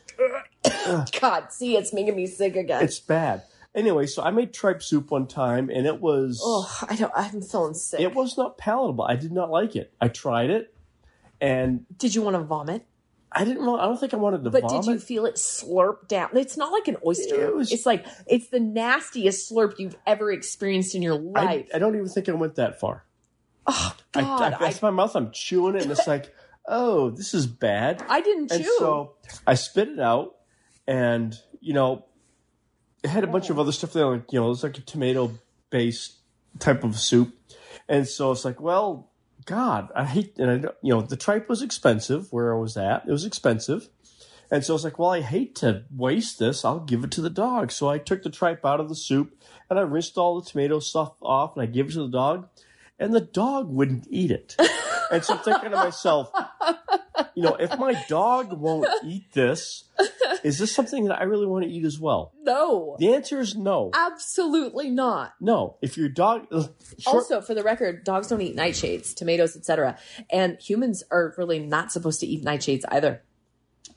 God, 1.20 1.52
see, 1.52 1.76
it's 1.76 1.92
making 1.92 2.14
me 2.14 2.28
sick 2.28 2.54
again. 2.54 2.84
it's 2.84 3.00
bad. 3.00 3.42
Anyway, 3.74 4.06
so 4.06 4.22
I 4.22 4.30
made 4.30 4.54
tripe 4.54 4.80
soup 4.80 5.10
one 5.10 5.26
time, 5.26 5.68
and 5.68 5.86
it 5.86 6.00
was 6.00 6.40
oh, 6.42 6.86
I 6.88 6.94
don't. 6.94 7.12
I'm 7.16 7.42
feeling 7.42 7.74
sick. 7.74 7.98
it 7.98 8.14
was 8.14 8.38
not 8.38 8.58
palatable. 8.58 9.04
I 9.04 9.16
did 9.16 9.32
not 9.32 9.50
like 9.50 9.74
it. 9.74 9.92
I 10.00 10.06
tried 10.06 10.50
it, 10.50 10.72
and 11.40 11.84
did 11.98 12.14
you 12.14 12.22
want 12.22 12.36
to 12.36 12.42
vomit? 12.42 12.86
I 13.32 13.44
didn't. 13.44 13.66
want- 13.66 13.82
I 13.82 13.86
don't 13.86 13.98
think 13.98 14.14
I 14.14 14.16
wanted 14.16 14.44
to 14.44 14.50
But 14.50 14.62
vomit. 14.62 14.84
did 14.84 14.92
you 14.92 14.98
feel 14.98 15.26
it 15.26 15.34
slurp 15.34 16.08
down? 16.08 16.30
It's 16.34 16.56
not 16.56 16.72
like 16.72 16.88
an 16.88 16.96
oyster. 17.04 17.46
It 17.46 17.54
was- 17.54 17.72
it's 17.72 17.86
like 17.86 18.06
it's 18.26 18.48
the 18.48 18.60
nastiest 18.60 19.50
slurp 19.50 19.78
you've 19.78 19.96
ever 20.06 20.30
experienced 20.32 20.94
in 20.94 21.02
your 21.02 21.16
life. 21.18 21.68
I 21.74 21.78
don't 21.78 21.94
even 21.94 22.08
think 22.08 22.28
I 22.28 22.32
went 22.32 22.54
that 22.56 22.80
far. 22.80 23.04
oh 23.66 23.96
I, 24.14 24.20
God, 24.20 24.54
I, 24.60 24.66
I, 24.68 24.74
my 24.80 24.90
mouth. 24.90 25.14
I'm 25.16 25.32
chewing 25.32 25.74
it, 25.74 25.82
and 25.82 25.90
it's 25.90 26.06
like, 26.14 26.32
oh, 26.66 27.10
this 27.10 27.34
is 27.34 27.46
bad. 27.46 28.04
I, 28.08 28.20
didn't 28.20 28.52
and 28.52 28.64
chew. 28.64 28.76
so 28.78 29.14
I 29.46 29.54
spit 29.54 29.88
it 29.88 30.00
out, 30.00 30.36
and 30.86 31.34
you 31.60 31.74
know, 31.74 32.04
it 33.02 33.10
had 33.10 33.24
a 33.24 33.26
bunch 33.26 33.50
of 33.50 33.58
oh. 33.58 33.62
other 33.62 33.72
stuff 33.72 33.92
there. 33.92 34.06
Like 34.06 34.32
you 34.32 34.40
know, 34.40 34.50
it's 34.50 34.62
like 34.62 34.78
a 34.78 34.82
tomato 34.82 35.32
based 35.70 36.14
type 36.58 36.84
of 36.84 36.98
soup, 36.98 37.34
and 37.88 38.06
so 38.06 38.30
it's 38.30 38.44
like, 38.44 38.60
well, 38.60 39.10
God, 39.46 39.88
I 39.94 40.04
hate. 40.04 40.38
And 40.38 40.50
I, 40.50 40.58
don't- 40.58 40.74
you 40.82 40.92
know, 40.92 41.00
the 41.00 41.16
tripe 41.16 41.48
was 41.48 41.62
expensive 41.62 42.32
where 42.32 42.54
I 42.54 42.58
was 42.58 42.76
at. 42.76 43.04
It 43.08 43.12
was 43.12 43.24
expensive. 43.24 43.88
And 44.50 44.62
so 44.64 44.74
I 44.74 44.76
was 44.76 44.84
like, 44.84 44.98
well, 44.98 45.10
I 45.10 45.22
hate 45.22 45.56
to 45.56 45.84
waste 45.90 46.38
this. 46.38 46.64
I'll 46.64 46.78
give 46.80 47.02
it 47.02 47.10
to 47.12 47.20
the 47.20 47.30
dog. 47.30 47.72
So 47.72 47.88
I 47.88 47.98
took 47.98 48.22
the 48.22 48.30
tripe 48.30 48.64
out 48.64 48.78
of 48.78 48.88
the 48.88 48.94
soup 48.94 49.32
and 49.68 49.76
I 49.78 49.82
rinsed 49.82 50.16
all 50.18 50.40
the 50.40 50.48
tomato 50.48 50.78
stuff 50.78 51.14
off 51.20 51.56
and 51.56 51.62
I 51.62 51.66
gave 51.66 51.86
it 51.88 51.92
to 51.94 52.00
the 52.06 52.08
dog. 52.08 52.48
And 52.98 53.12
the 53.12 53.20
dog 53.20 53.68
wouldn't 53.68 54.06
eat 54.08 54.30
it. 54.30 54.56
and 55.10 55.24
so 55.24 55.34
I'm 55.34 55.40
thinking 55.40 55.70
to 55.70 55.76
myself, 55.76 56.30
you 57.34 57.42
know, 57.42 57.54
if 57.54 57.78
my 57.78 57.94
dog 58.08 58.52
won't 58.52 58.86
eat 59.04 59.32
this, 59.32 59.84
is 60.42 60.58
this 60.58 60.74
something 60.74 61.04
that 61.06 61.18
I 61.20 61.24
really 61.24 61.46
want 61.46 61.64
to 61.64 61.70
eat 61.70 61.84
as 61.84 61.98
well? 61.98 62.32
no, 62.42 62.96
The 62.98 63.14
answer 63.14 63.40
is 63.40 63.54
no. 63.56 63.90
absolutely 63.94 64.90
not. 64.90 65.34
No. 65.40 65.76
If 65.82 65.96
your 65.96 66.08
dog. 66.08 66.46
Uh, 66.52 66.64
short, 66.98 67.16
Also, 67.16 67.40
for 67.40 67.54
the 67.54 67.62
record, 67.62 68.04
dogs 68.04 68.28
don't 68.28 68.40
eat 68.40 68.56
nightshades, 68.56 69.14
tomatoes, 69.14 69.56
etc. 69.56 69.98
And 70.30 70.58
humans 70.60 71.02
are 71.10 71.34
really 71.36 71.58
not 71.58 71.92
supposed 71.92 72.20
to 72.20 72.26
eat 72.26 72.44
nightshades 72.44 72.82
either. 72.88 73.22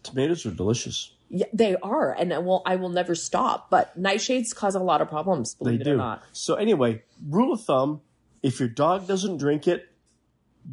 tomatoes 0.03 0.45
are 0.45 0.51
delicious. 0.51 1.11
Yeah, 1.31 1.45
they 1.53 1.75
are, 1.75 2.11
and 2.11 2.33
I 2.33 2.39
will 2.39 2.63
I 2.65 2.75
will 2.77 2.89
never 2.89 3.13
stop. 3.13 3.69
But 3.69 3.95
nightshades 4.01 4.55
cause 4.55 4.73
a 4.73 4.79
lot 4.79 4.99
of 5.01 5.09
problems. 5.09 5.55
They 5.61 5.75
it 5.75 5.83
do. 5.83 5.93
or 5.93 5.97
not. 5.97 6.23
So 6.33 6.55
anyway, 6.55 7.03
rule 7.29 7.53
of 7.53 7.61
thumb: 7.61 8.01
if 8.41 8.59
your 8.59 8.67
dog 8.69 9.05
doesn't 9.07 9.37
drink 9.37 9.67
it, 9.67 9.88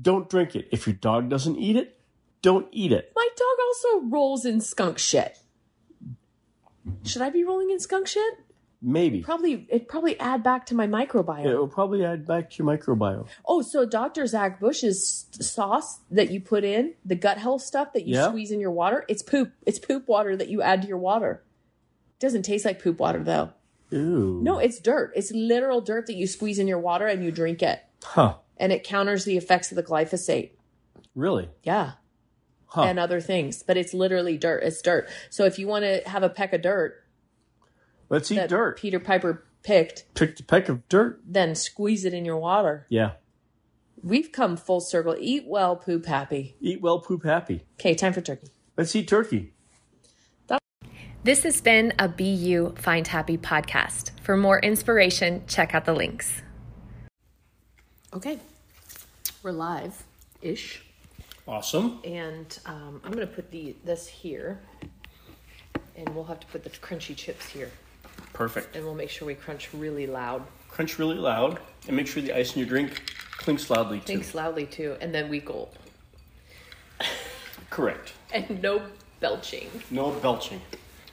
don't 0.02 0.28
drink 0.28 0.54
it. 0.56 0.68
If 0.72 0.86
your 0.86 0.94
dog 0.96 1.28
doesn't 1.28 1.56
eat 1.56 1.76
it, 1.76 1.98
don't 2.42 2.68
eat 2.72 2.92
it. 2.92 3.12
My 3.14 3.28
dog 3.36 3.56
also 3.66 4.06
rolls 4.08 4.44
in 4.44 4.60
skunk 4.60 4.98
shit. 4.98 5.38
Should 7.04 7.22
I 7.22 7.30
be 7.30 7.44
rolling 7.44 7.70
in 7.70 7.80
skunk 7.80 8.06
shit? 8.06 8.34
Maybe. 8.82 9.22
Probably 9.22 9.66
it 9.70 9.88
probably 9.88 10.18
add 10.20 10.42
back 10.42 10.66
to 10.66 10.74
my 10.74 10.86
microbiome. 10.86 11.46
It 11.46 11.56
will 11.56 11.66
probably 11.66 12.04
add 12.04 12.26
back 12.26 12.50
to 12.50 12.62
your 12.62 12.76
microbiome. 12.76 13.26
Oh, 13.46 13.62
so 13.62 13.84
Dr. 13.86 14.26
Zach 14.26 14.60
Bush's 14.60 15.26
sauce 15.32 16.00
that 16.10 16.30
you 16.30 16.40
put 16.40 16.62
in, 16.62 16.94
the 17.04 17.16
gut 17.16 17.38
health 17.38 17.62
stuff 17.62 17.92
that 17.94 18.06
you 18.06 18.14
Yeah. 18.16 18.28
squeeze 18.28 18.50
in 18.52 18.60
your 18.60 18.70
water, 18.70 19.04
it's 19.08 19.22
poop. 19.22 19.52
It's 19.64 19.78
poop 19.78 20.06
water 20.06 20.36
that 20.36 20.48
you 20.48 20.62
add 20.62 20.82
to 20.82 20.88
your 20.88 20.98
water. 20.98 21.42
It 22.18 22.20
Doesn't 22.20 22.42
taste 22.42 22.64
like 22.64 22.80
poop 22.80 23.00
water 23.00 23.22
though. 23.24 23.50
Ooh. 23.92 24.40
No, 24.42 24.58
it's 24.58 24.78
dirt. 24.78 25.12
It's 25.16 25.32
literal 25.32 25.80
dirt 25.80 26.06
that 26.06 26.14
you 26.16 26.26
squeeze 26.26 26.58
in 26.58 26.68
your 26.68 26.78
water 26.78 27.06
and 27.06 27.24
you 27.24 27.30
drink 27.32 27.62
it. 27.62 27.80
Huh. 28.04 28.34
And 28.56 28.72
it 28.72 28.84
counters 28.84 29.24
the 29.24 29.36
effects 29.36 29.70
of 29.70 29.76
the 29.76 29.82
glyphosate. 29.82 30.50
Really? 31.14 31.50
Yeah. 31.62 31.92
Huh. 32.66 32.82
And 32.82 32.98
other 32.98 33.20
things. 33.20 33.62
But 33.62 33.76
it's 33.76 33.94
literally 33.94 34.36
dirt. 34.38 34.62
It's 34.62 34.80
dirt. 34.82 35.08
So 35.30 35.44
if 35.44 35.58
you 35.58 35.66
want 35.66 35.84
to 35.84 36.02
have 36.08 36.22
a 36.22 36.28
peck 36.28 36.52
of 36.52 36.62
dirt 36.62 37.02
Let's 38.08 38.30
eat 38.30 38.36
that 38.36 38.48
dirt. 38.48 38.78
Peter 38.78 39.00
Piper 39.00 39.44
picked, 39.62 40.04
Picked 40.14 40.40
a 40.40 40.44
peck 40.44 40.68
of 40.68 40.88
dirt. 40.88 41.20
then 41.26 41.54
squeeze 41.54 42.04
it 42.04 42.14
in 42.14 42.24
your 42.24 42.38
water. 42.38 42.86
Yeah. 42.88 43.12
We've 44.02 44.30
come 44.30 44.56
full 44.56 44.80
circle. 44.80 45.16
Eat 45.18 45.44
well, 45.46 45.74
poop 45.76 46.06
happy. 46.06 46.56
Eat 46.60 46.80
well, 46.80 47.00
poop 47.00 47.24
happy. 47.24 47.64
Okay, 47.80 47.94
time 47.94 48.12
for 48.12 48.20
turkey. 48.20 48.48
Let's 48.76 48.94
eat 48.94 49.08
turkey. 49.08 49.52
This 51.24 51.42
has 51.42 51.60
been 51.60 51.92
a 51.98 52.06
BU 52.08 52.76
Find 52.76 53.08
Happy 53.08 53.36
podcast. 53.36 54.12
For 54.20 54.36
more 54.36 54.60
inspiration, 54.60 55.42
check 55.48 55.74
out 55.74 55.84
the 55.84 55.92
links. 55.92 56.40
Okay, 58.16 58.38
we're 59.42 59.50
live 59.50 60.02
ish, 60.40 60.82
Awesome. 61.46 62.00
and 62.02 62.58
um, 62.64 62.98
I'm 63.04 63.12
gonna 63.12 63.26
put 63.26 63.50
the 63.50 63.76
this 63.84 64.06
here, 64.08 64.58
and 65.94 66.08
we'll 66.14 66.24
have 66.24 66.40
to 66.40 66.46
put 66.46 66.64
the 66.64 66.70
crunchy 66.70 67.14
chips 67.14 67.46
here, 67.46 67.70
Perfect. 68.32 68.74
and 68.74 68.86
we'll 68.86 68.94
make 68.94 69.10
sure 69.10 69.26
we 69.26 69.34
crunch 69.34 69.68
really 69.74 70.06
loud. 70.06 70.42
Crunch 70.70 70.98
really 70.98 71.16
loud 71.16 71.58
and 71.88 71.94
make 71.94 72.06
sure 72.06 72.22
the 72.22 72.32
ice 72.32 72.54
in 72.54 72.60
your 72.60 72.68
drink 72.70 73.02
clinks 73.36 73.68
loudly 73.68 73.98
too. 74.00 74.06
Thinks 74.06 74.34
loudly 74.34 74.64
too, 74.64 74.96
and 75.02 75.14
then 75.14 75.28
we 75.28 75.38
gulp, 75.38 75.76
Correct. 77.68 78.14
and 78.32 78.62
no 78.62 78.80
belching. 79.20 79.68
No 79.90 80.12
belching. 80.12 80.62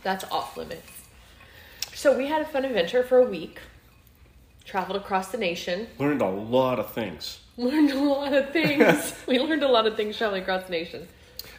That's 0.04 0.24
off 0.32 0.56
limits. 0.56 0.90
So 1.94 2.18
we 2.18 2.28
had 2.28 2.42
a 2.42 2.46
fun 2.46 2.64
adventure 2.64 3.04
for 3.04 3.18
a 3.18 3.26
week. 3.26 3.60
Traveled 4.66 4.98
across 4.98 5.30
the 5.30 5.38
nation. 5.38 5.88
Learned 6.00 6.22
a 6.22 6.30
lot 6.30 6.80
of 6.80 6.92
things. 6.92 7.40
Learned 7.58 7.92
a 7.92 8.00
lot 8.00 8.34
of 8.34 8.52
things. 8.52 9.14
we 9.28 9.40
learned 9.40 9.64
a 9.64 9.68
lot 9.68 9.86
of 9.86 9.96
things 9.96 10.18
traveling 10.18 10.42
across 10.42 10.64
the 10.64 10.72
nation. 10.72 11.08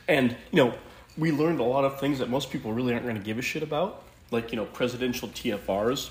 And, 0.09 0.37
you 0.51 0.65
know, 0.65 0.75
we 1.17 1.31
learned 1.31 1.61
a 1.61 1.65
lot 1.65 1.85
of 1.85 2.01
things 2.01 2.19
that 2.19 2.29
most 2.29 2.51
people 2.51 2.73
really 2.73 2.93
aren't 2.93 3.05
going 3.05 3.17
to 3.17 3.23
give 3.23 3.39
a 3.39 3.43
shit 3.43 3.63
about, 3.63 4.03
like, 4.31 4.51
you 4.53 4.57
know, 4.57 4.65
presidential 4.65 5.29
TFRs 5.29 6.11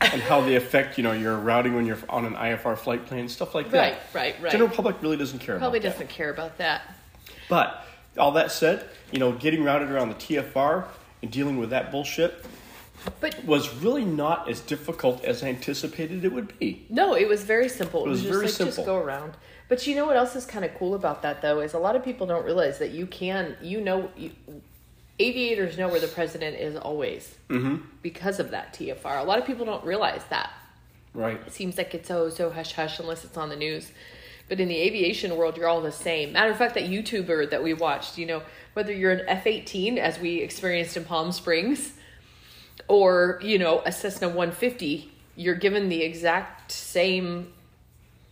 and 0.00 0.22
how 0.22 0.40
they 0.40 0.56
affect, 0.56 0.98
you 0.98 1.04
know, 1.04 1.12
your 1.12 1.36
routing 1.36 1.74
when 1.74 1.86
you're 1.86 1.98
on 2.08 2.24
an 2.24 2.34
IFR 2.34 2.76
flight 2.76 3.06
plan, 3.06 3.28
stuff 3.28 3.54
like 3.54 3.70
that. 3.70 3.92
Right, 4.14 4.34
right, 4.34 4.42
right. 4.42 4.52
General 4.52 4.70
public 4.70 5.00
really 5.02 5.16
doesn't 5.16 5.38
care 5.40 5.58
Probably 5.58 5.78
about 5.78 5.92
doesn't 5.92 6.08
care 6.08 6.30
about 6.30 6.58
that. 6.58 6.82
that. 6.86 7.34
But 7.48 7.84
all 8.18 8.32
that 8.32 8.50
said, 8.50 8.88
you 9.12 9.18
know, 9.18 9.32
getting 9.32 9.62
routed 9.62 9.90
around 9.90 10.08
the 10.08 10.14
TFR 10.16 10.84
and 11.22 11.30
dealing 11.30 11.58
with 11.58 11.70
that 11.70 11.90
bullshit 11.90 12.44
But 13.20 13.44
was 13.44 13.74
really 13.76 14.04
not 14.04 14.48
as 14.48 14.60
difficult 14.60 15.24
as 15.24 15.42
I 15.42 15.48
anticipated 15.48 16.24
it 16.24 16.32
would 16.32 16.58
be. 16.58 16.86
no, 16.88 17.14
it 17.14 17.28
was 17.28 17.44
very 17.44 17.68
simple. 17.68 18.04
It, 18.04 18.08
was 18.08 18.22
was, 18.22 18.22
just 18.22 18.58
very 18.58 18.68
like 18.68 18.74
just 18.76 18.86
go 18.86 18.96
around. 18.96 19.34
But 19.68 19.86
you 19.86 19.94
know 19.94 20.04
what 20.06 20.16
else 20.16 20.34
is 20.36 20.46
kind 20.46 20.64
of 20.64 20.74
cool 20.74 20.94
about 20.94 21.22
that 21.22 21.42
though 21.42 21.60
is 21.60 21.74
a 21.74 21.78
lot 21.78 21.96
of 21.96 22.04
people 22.04 22.26
don't 22.26 22.44
realize 22.44 22.78
that 22.78 22.90
you 22.90 23.06
can 23.06 23.56
you 23.62 23.80
know 23.80 24.10
you, 24.16 24.32
aviators 25.18 25.78
know 25.78 25.88
where 25.88 26.00
the 26.00 26.08
president 26.08 26.56
is 26.56 26.76
always 26.76 27.34
Mm-hmm. 27.48 27.84
because 28.02 28.38
of 28.40 28.50
that 28.52 28.74
TFR. 28.74 29.20
A 29.20 29.24
lot 29.24 29.38
of 29.38 29.46
people 29.46 29.66
don't 29.66 29.84
realize 29.84 30.22
that. 30.30 30.50
Right. 31.14 31.40
It 31.46 31.52
seems 31.52 31.76
like 31.76 31.94
it's 31.94 32.10
oh 32.10 32.28
so 32.30 32.50
hush 32.50 32.72
hush 32.72 32.98
unless 32.98 33.24
it's 33.24 33.36
on 33.36 33.48
the 33.48 33.56
news. 33.56 33.90
But 34.48 34.58
in 34.58 34.66
the 34.68 34.76
aviation 34.76 35.36
world, 35.36 35.56
you're 35.56 35.68
all 35.68 35.80
the 35.80 35.92
same. 35.92 36.32
Matter 36.32 36.50
of 36.50 36.56
fact, 36.56 36.74
that 36.74 36.84
YouTuber 36.84 37.50
that 37.50 37.62
we 37.62 37.72
watched, 37.72 38.18
you 38.18 38.26
know, 38.26 38.42
whether 38.72 38.92
you're 38.92 39.12
an 39.12 39.22
F 39.28 39.46
18, 39.46 39.96
as 39.96 40.18
we 40.18 40.40
experienced 40.40 40.96
in 40.96 41.04
Palm 41.04 41.30
Springs, 41.30 41.92
or, 42.88 43.38
you 43.42 43.58
know, 43.58 43.82
a 43.84 43.92
Cessna 43.92 44.28
150, 44.28 45.10
you're 45.36 45.54
given 45.54 45.88
the 45.88 46.02
exact 46.02 46.72
same 46.72 47.52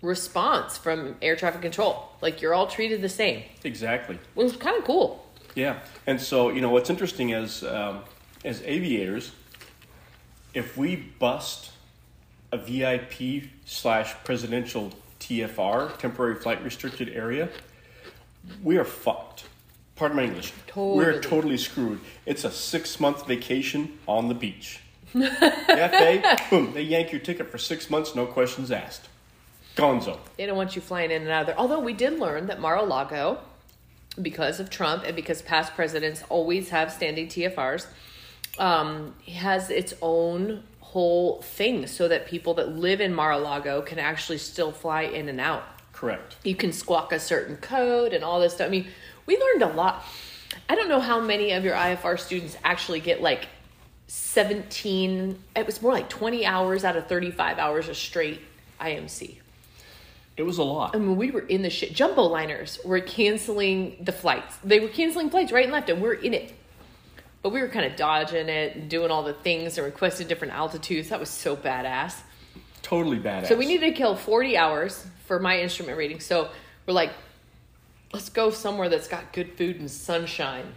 response 0.03 0.79
from 0.79 1.17
air 1.21 1.37
traffic 1.37 1.63
control. 1.63 2.09
Like 2.21 2.41
you're 2.41 2.55
all 2.55 2.67
treated 2.67 3.03
the 3.03 3.09
same. 3.09 3.43
Exactly. 3.65 4.17
It 4.17 4.21
was 4.35 4.57
kind 4.57 4.77
of 4.77 4.85
cool. 4.85 5.25
Yeah, 5.55 5.81
and 6.07 6.21
so 6.21 6.51
you 6.51 6.61
know 6.61 6.71
what's 6.71 6.91
interesting 6.91 7.31
is 7.31 7.65
um, 7.65 8.03
as 8.45 8.63
aviators, 8.63 9.33
if 10.55 10.77
we 10.77 10.97
bust 10.97 11.73
a 12.53 12.59
VIP 12.59 13.49
slash 13.65 14.15
presidential 14.25 14.93
TFR 15.19 15.99
temporary 15.99 16.37
flight 16.37 16.63
restricted 16.63 17.09
area, 17.09 17.49
we 18.63 18.79
are 18.79 18.85
fucked. 18.85 19.45
Pardon 19.99 20.17
my 20.17 20.23
English. 20.25 20.53
We're 20.77 21.13
Totally. 21.13 21.21
totally 21.21 21.57
screwed. 21.57 21.99
It's 22.25 22.45
a 22.45 22.53
six 22.53 23.01
month 23.01 23.27
vacation 23.27 23.99
on 24.07 24.29
the 24.29 24.35
beach. 24.35 24.81
FA, 25.13 26.37
boom, 26.51 26.73
they 26.73 26.83
yank 26.83 27.11
your 27.11 27.21
ticket 27.21 27.51
for 27.51 27.59
six 27.59 27.91
months, 27.91 28.15
no 28.15 28.25
questions 28.25 28.71
asked. 28.71 29.09
Gonzo. 29.75 30.19
They 30.37 30.47
don't 30.47 30.57
want 30.57 30.77
you 30.77 30.83
flying 30.83 31.11
in 31.11 31.23
and 31.23 31.31
out 31.31 31.43
of 31.43 31.47
there. 31.49 31.59
Although 31.59 31.81
we 31.81 31.95
did 31.95 32.19
learn 32.19 32.47
that 32.47 32.61
Mar-a-Lago, 32.61 33.39
because 34.23 34.61
of 34.61 34.71
Trump 34.71 35.03
and 35.05 35.17
because 35.17 35.43
past 35.43 35.75
presidents 35.75 36.23
always 36.29 36.69
have 36.71 36.93
standing 36.93 37.27
TFRs, 37.27 37.87
um, 38.59 39.15
has 39.29 39.71
its 39.71 39.95
own 40.03 40.63
whole 40.81 41.43
thing 41.43 41.87
so 41.87 42.07
that 42.09 42.27
people 42.27 42.55
that 42.55 42.77
live 42.77 43.01
in 43.01 43.15
Mar-a-Lago 43.15 43.83
can 43.83 43.99
actually 43.99 44.39
still 44.39 44.71
fly 44.73 45.03
in 45.03 45.29
and 45.29 45.41
out. 45.41 45.65
Correct. 45.93 46.37
You 46.45 46.55
can 46.55 46.73
squawk 46.73 47.13
a 47.13 47.19
certain 47.19 47.57
code 47.57 48.13
and 48.13 48.23
all 48.23 48.41
this 48.41 48.55
stuff. 48.55 48.69
I 48.69 48.71
mean, 48.71 48.87
we 49.29 49.39
learned 49.39 49.62
a 49.62 49.76
lot. 49.76 50.05
I 50.68 50.74
don't 50.74 50.89
know 50.89 51.01
how 51.01 51.20
many 51.20 51.53
of 51.53 51.62
your 51.62 51.74
IFR 51.74 52.18
students 52.18 52.57
actually 52.64 53.01
get 53.01 53.20
like 53.20 53.47
17, 54.07 55.39
it 55.55 55.66
was 55.66 55.83
more 55.83 55.93
like 55.93 56.09
20 56.09 56.47
hours 56.47 56.83
out 56.83 56.97
of 56.97 57.07
35 57.07 57.59
hours 57.59 57.91
of 57.91 57.97
straight 57.97 58.41
IMC. 58.81 59.37
It 60.39 60.45
was 60.45 60.57
a 60.57 60.62
lot. 60.64 60.97
I 60.97 60.99
mean, 60.99 61.16
we 61.16 61.31
were 61.31 61.41
in 61.41 61.61
the 61.61 61.68
shit. 61.68 61.93
Jumbo 61.93 62.22
liners 62.22 62.79
were 62.85 63.01
canceling 63.01 63.99
the 64.01 64.12
flights. 64.12 64.57
They 64.64 64.81
were 64.81 64.89
canceling 64.89 65.29
flights 65.29 65.53
right 65.53 65.64
and 65.64 65.72
left, 65.72 65.91
and 65.91 66.01
we're 66.01 66.14
in 66.14 66.33
it. 66.33 66.55
But 67.43 67.51
we 67.51 67.61
were 67.61 67.68
kind 67.68 67.85
of 67.85 67.97
dodging 67.97 68.49
it 68.49 68.76
and 68.76 68.89
doing 68.89 69.11
all 69.11 69.24
the 69.24 69.35
things 69.35 69.76
and 69.76 69.85
requested 69.85 70.26
different 70.26 70.55
altitudes. 70.55 71.11
That 71.11 71.20
was 71.20 71.29
so 71.29 71.55
badass. 71.55 72.14
Totally 72.83 73.18
badass. 73.18 73.49
So 73.49 73.57
we 73.57 73.66
needed 73.66 73.91
to 73.91 73.93
kill 73.93 74.16
40 74.16 74.57
hours 74.57 75.07
for 75.26 75.39
my 75.39 75.61
instrument 75.61 75.99
rating. 75.99 76.20
So 76.20 76.51
we're 76.87 76.95
like, 76.95 77.11
let's 78.13 78.29
go 78.29 78.51
somewhere 78.51 78.89
that's 78.89 79.09
got 79.09 79.33
good 79.33 79.53
food 79.53 79.81
and 79.81 79.91
sunshine. 79.91 80.75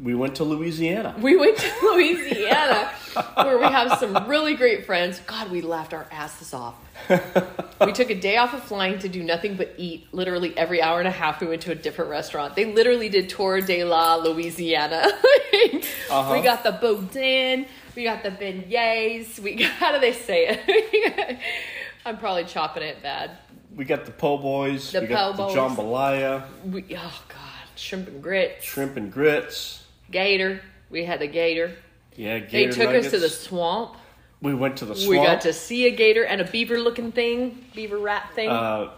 We 0.00 0.14
went 0.14 0.36
to 0.36 0.44
Louisiana. 0.44 1.16
We 1.20 1.36
went 1.36 1.58
to 1.58 1.72
Louisiana 1.82 2.92
where 3.34 3.58
we 3.58 3.64
have 3.64 3.98
some 3.98 4.28
really 4.28 4.54
great 4.54 4.86
friends. 4.86 5.20
God, 5.26 5.50
we 5.50 5.60
laughed 5.60 5.92
our 5.92 6.06
asses 6.12 6.54
off. 6.54 6.76
we 7.80 7.92
took 7.92 8.10
a 8.10 8.14
day 8.14 8.36
off 8.36 8.54
of 8.54 8.62
flying 8.62 9.00
to 9.00 9.08
do 9.08 9.24
nothing 9.24 9.56
but 9.56 9.74
eat. 9.76 10.06
Literally 10.12 10.56
every 10.56 10.80
hour 10.80 11.00
and 11.00 11.08
a 11.08 11.12
half, 11.12 11.40
we 11.40 11.48
went 11.48 11.62
to 11.62 11.72
a 11.72 11.74
different 11.74 12.10
restaurant. 12.10 12.54
They 12.54 12.72
literally 12.72 13.08
did 13.08 13.28
Tour 13.28 13.60
de 13.60 13.84
la 13.84 14.16
Louisiana. 14.16 15.06
Uh-huh. 16.10 16.32
We 16.32 16.40
got 16.40 16.62
the 16.62 16.72
boudin, 16.72 17.66
we 17.94 18.04
got 18.04 18.22
the 18.22 18.30
beignets. 18.30 19.38
We 19.38 19.56
got, 19.56 19.70
how 19.72 19.92
do 19.92 20.00
they 20.00 20.12
say 20.12 20.46
it? 20.48 21.38
I'm 22.06 22.16
probably 22.16 22.44
chopping 22.44 22.82
it 22.82 23.02
bad. 23.02 23.32
We 23.74 23.84
got 23.84 24.04
the 24.06 24.10
po' 24.12 24.38
boys. 24.38 24.92
The 24.92 25.02
we 25.02 25.06
got 25.06 25.36
po' 25.36 25.48
the 25.48 25.54
boys. 25.54 25.76
jambalaya, 25.76 26.44
We, 26.64 26.84
oh 26.96 27.22
God, 27.28 27.68
shrimp 27.76 28.08
and 28.08 28.22
grits, 28.22 28.64
shrimp 28.64 28.96
and 28.96 29.12
grits. 29.12 29.84
gator. 30.10 30.60
We 30.90 31.04
had 31.04 31.20
a 31.22 31.26
gator. 31.26 31.74
Yeah, 32.16 32.40
They 32.40 32.66
took 32.66 32.78
nuggets. 32.86 33.06
us 33.06 33.12
to 33.12 33.18
the 33.20 33.28
swamp. 33.28 33.94
We 34.40 34.54
went 34.54 34.78
to 34.78 34.84
the 34.86 34.94
swamp. 34.96 35.10
We 35.10 35.16
got 35.16 35.42
to 35.42 35.52
see 35.52 35.86
a 35.86 35.90
gator 35.90 36.24
and 36.24 36.40
a 36.40 36.44
beaver 36.44 36.78
looking 36.78 37.12
thing, 37.12 37.64
beaver 37.74 37.98
rat 37.98 38.30
thing, 38.34 38.48
uh, 38.48 38.90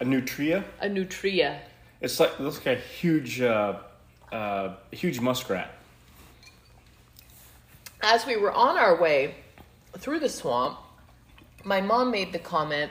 a 0.00 0.04
nutria. 0.04 0.64
a 0.80 0.88
nutria. 0.88 1.60
It's 2.00 2.18
like 2.20 2.32
it 2.32 2.40
looks 2.40 2.56
like 2.56 2.78
a 2.78 2.80
huge, 2.80 3.40
uh, 3.40 3.78
uh, 4.32 4.74
huge 4.90 5.20
muskrat. 5.20 5.70
As 8.02 8.26
we 8.26 8.36
were 8.36 8.52
on 8.52 8.76
our 8.76 9.00
way 9.00 9.36
through 9.98 10.20
the 10.20 10.28
swamp, 10.28 10.78
my 11.64 11.80
mom 11.80 12.10
made 12.10 12.32
the 12.32 12.38
comment 12.38 12.90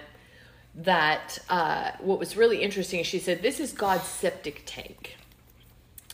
that 0.78 1.39
uh, 1.49 1.91
what 1.99 2.19
was 2.19 2.36
really 2.36 2.61
interesting, 2.61 3.03
she 3.03 3.19
said, 3.19 3.41
This 3.41 3.59
is 3.59 3.71
God's 3.71 4.03
septic 4.03 4.63
tank. 4.65 5.17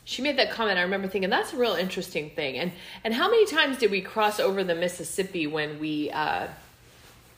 She 0.03 0.21
made 0.21 0.37
that 0.37 0.51
comment. 0.51 0.77
I 0.77 0.81
remember 0.81 1.07
thinking 1.07 1.29
that's 1.29 1.53
a 1.53 1.57
real 1.57 1.73
interesting 1.73 2.31
thing. 2.31 2.57
And 2.57 2.71
and 3.03 3.13
how 3.13 3.29
many 3.29 3.45
times 3.45 3.77
did 3.77 3.91
we 3.91 4.01
cross 4.01 4.39
over 4.39 4.63
the 4.63 4.75
Mississippi 4.75 5.47
when 5.47 5.79
we 5.79 6.11
uh, 6.11 6.47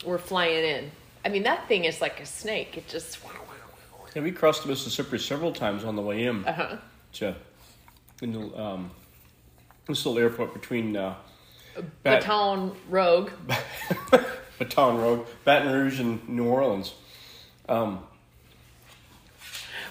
were 0.04 0.18
flying 0.18 0.64
in? 0.64 0.90
I 1.24 1.28
mean, 1.28 1.44
that 1.44 1.68
thing 1.68 1.84
is 1.84 2.00
like 2.00 2.20
a 2.20 2.26
snake. 2.26 2.76
It 2.76 2.88
just 2.88 3.18
Yeah, 4.14 4.22
we 4.22 4.32
crossed 4.32 4.62
the 4.62 4.68
Mississippi 4.68 5.18
several 5.18 5.52
times 5.52 5.84
on 5.84 5.96
the 5.96 6.02
way 6.02 6.24
in 6.24 6.44
uh-huh. 6.44 6.76
to 7.14 7.34
in 8.22 8.32
the, 8.32 8.60
um, 8.60 8.90
this 9.86 10.04
little 10.04 10.20
airport 10.20 10.52
between 10.52 10.96
uh, 10.96 11.14
Bat- 12.02 12.20
Baton 12.20 12.72
Rogue. 12.88 13.30
Baton 14.58 14.98
Rouge, 14.98 15.26
Baton 15.44 15.72
Rouge, 15.72 16.00
and 16.00 16.28
New 16.28 16.44
Orleans. 16.44 16.94
Um, 17.68 18.00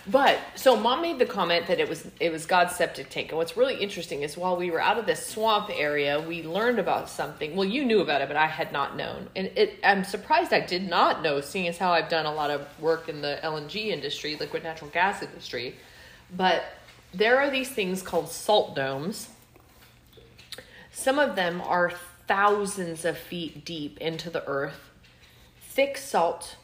But 0.05 0.38
so 0.55 0.76
mom 0.76 1.01
made 1.01 1.17
the 1.17 1.26
comment 1.26 1.67
that 1.67 1.80
it 1.80 1.88
was 1.88 2.05
it 2.19 2.30
was 2.30 2.45
God's 2.45 2.76
septic 2.76 3.09
tank. 3.09 3.30
And 3.30 3.38
what's 3.38 3.55
really 3.55 3.76
interesting 3.76 4.21
is 4.21 4.36
while 4.36 4.57
we 4.57 4.69
were 4.69 4.82
out 4.82 4.97
of 4.97 5.05
this 5.05 5.26
swamp 5.26 5.69
area, 5.74 6.19
we 6.19 6.43
learned 6.43 6.78
about 6.78 7.09
something. 7.09 7.55
Well, 7.55 7.67
you 7.67 7.86
knew 7.86 8.01
about 8.01 8.21
it, 8.21 8.28
but 8.28 8.36
I 8.36 8.47
had 8.47 8.74
not 8.74 8.97
known. 8.97 9.30
And 9.34 9.47
it 9.55 9.80
I'm 9.82 10.03
surprised 10.03 10.51
I 10.51 10.59
did 10.59 10.89
not 10.89 11.21
know, 11.21 11.39
seeing 11.39 11.69
as 11.69 11.78
how 11.78 11.93
I've 11.93 12.09
done 12.09 12.26
a 12.26 12.34
lot 12.34 12.51
of 12.51 12.67
work 12.82 13.07
in 13.07 13.21
the 13.21 13.39
LNG 13.43 13.88
industry, 13.88 14.36
liquid 14.36 14.63
natural 14.63 14.89
gas 14.89 15.24
industry. 15.24 15.76
But 16.36 16.63
there 17.13 17.39
are 17.39 17.49
these 17.49 17.69
things 17.69 18.01
called 18.01 18.28
salt 18.28 18.76
domes. 18.76 19.30
Some 20.91 21.17
of 21.17 21.38
them 21.38 21.61
are 21.61 21.93
thousands 22.28 23.05
of 23.05 23.17
feet 23.17 23.63
deep 23.63 23.99
into 23.99 24.30
the 24.30 24.45
earth, 24.47 24.89
thick 25.61 25.97
salt 25.97 26.57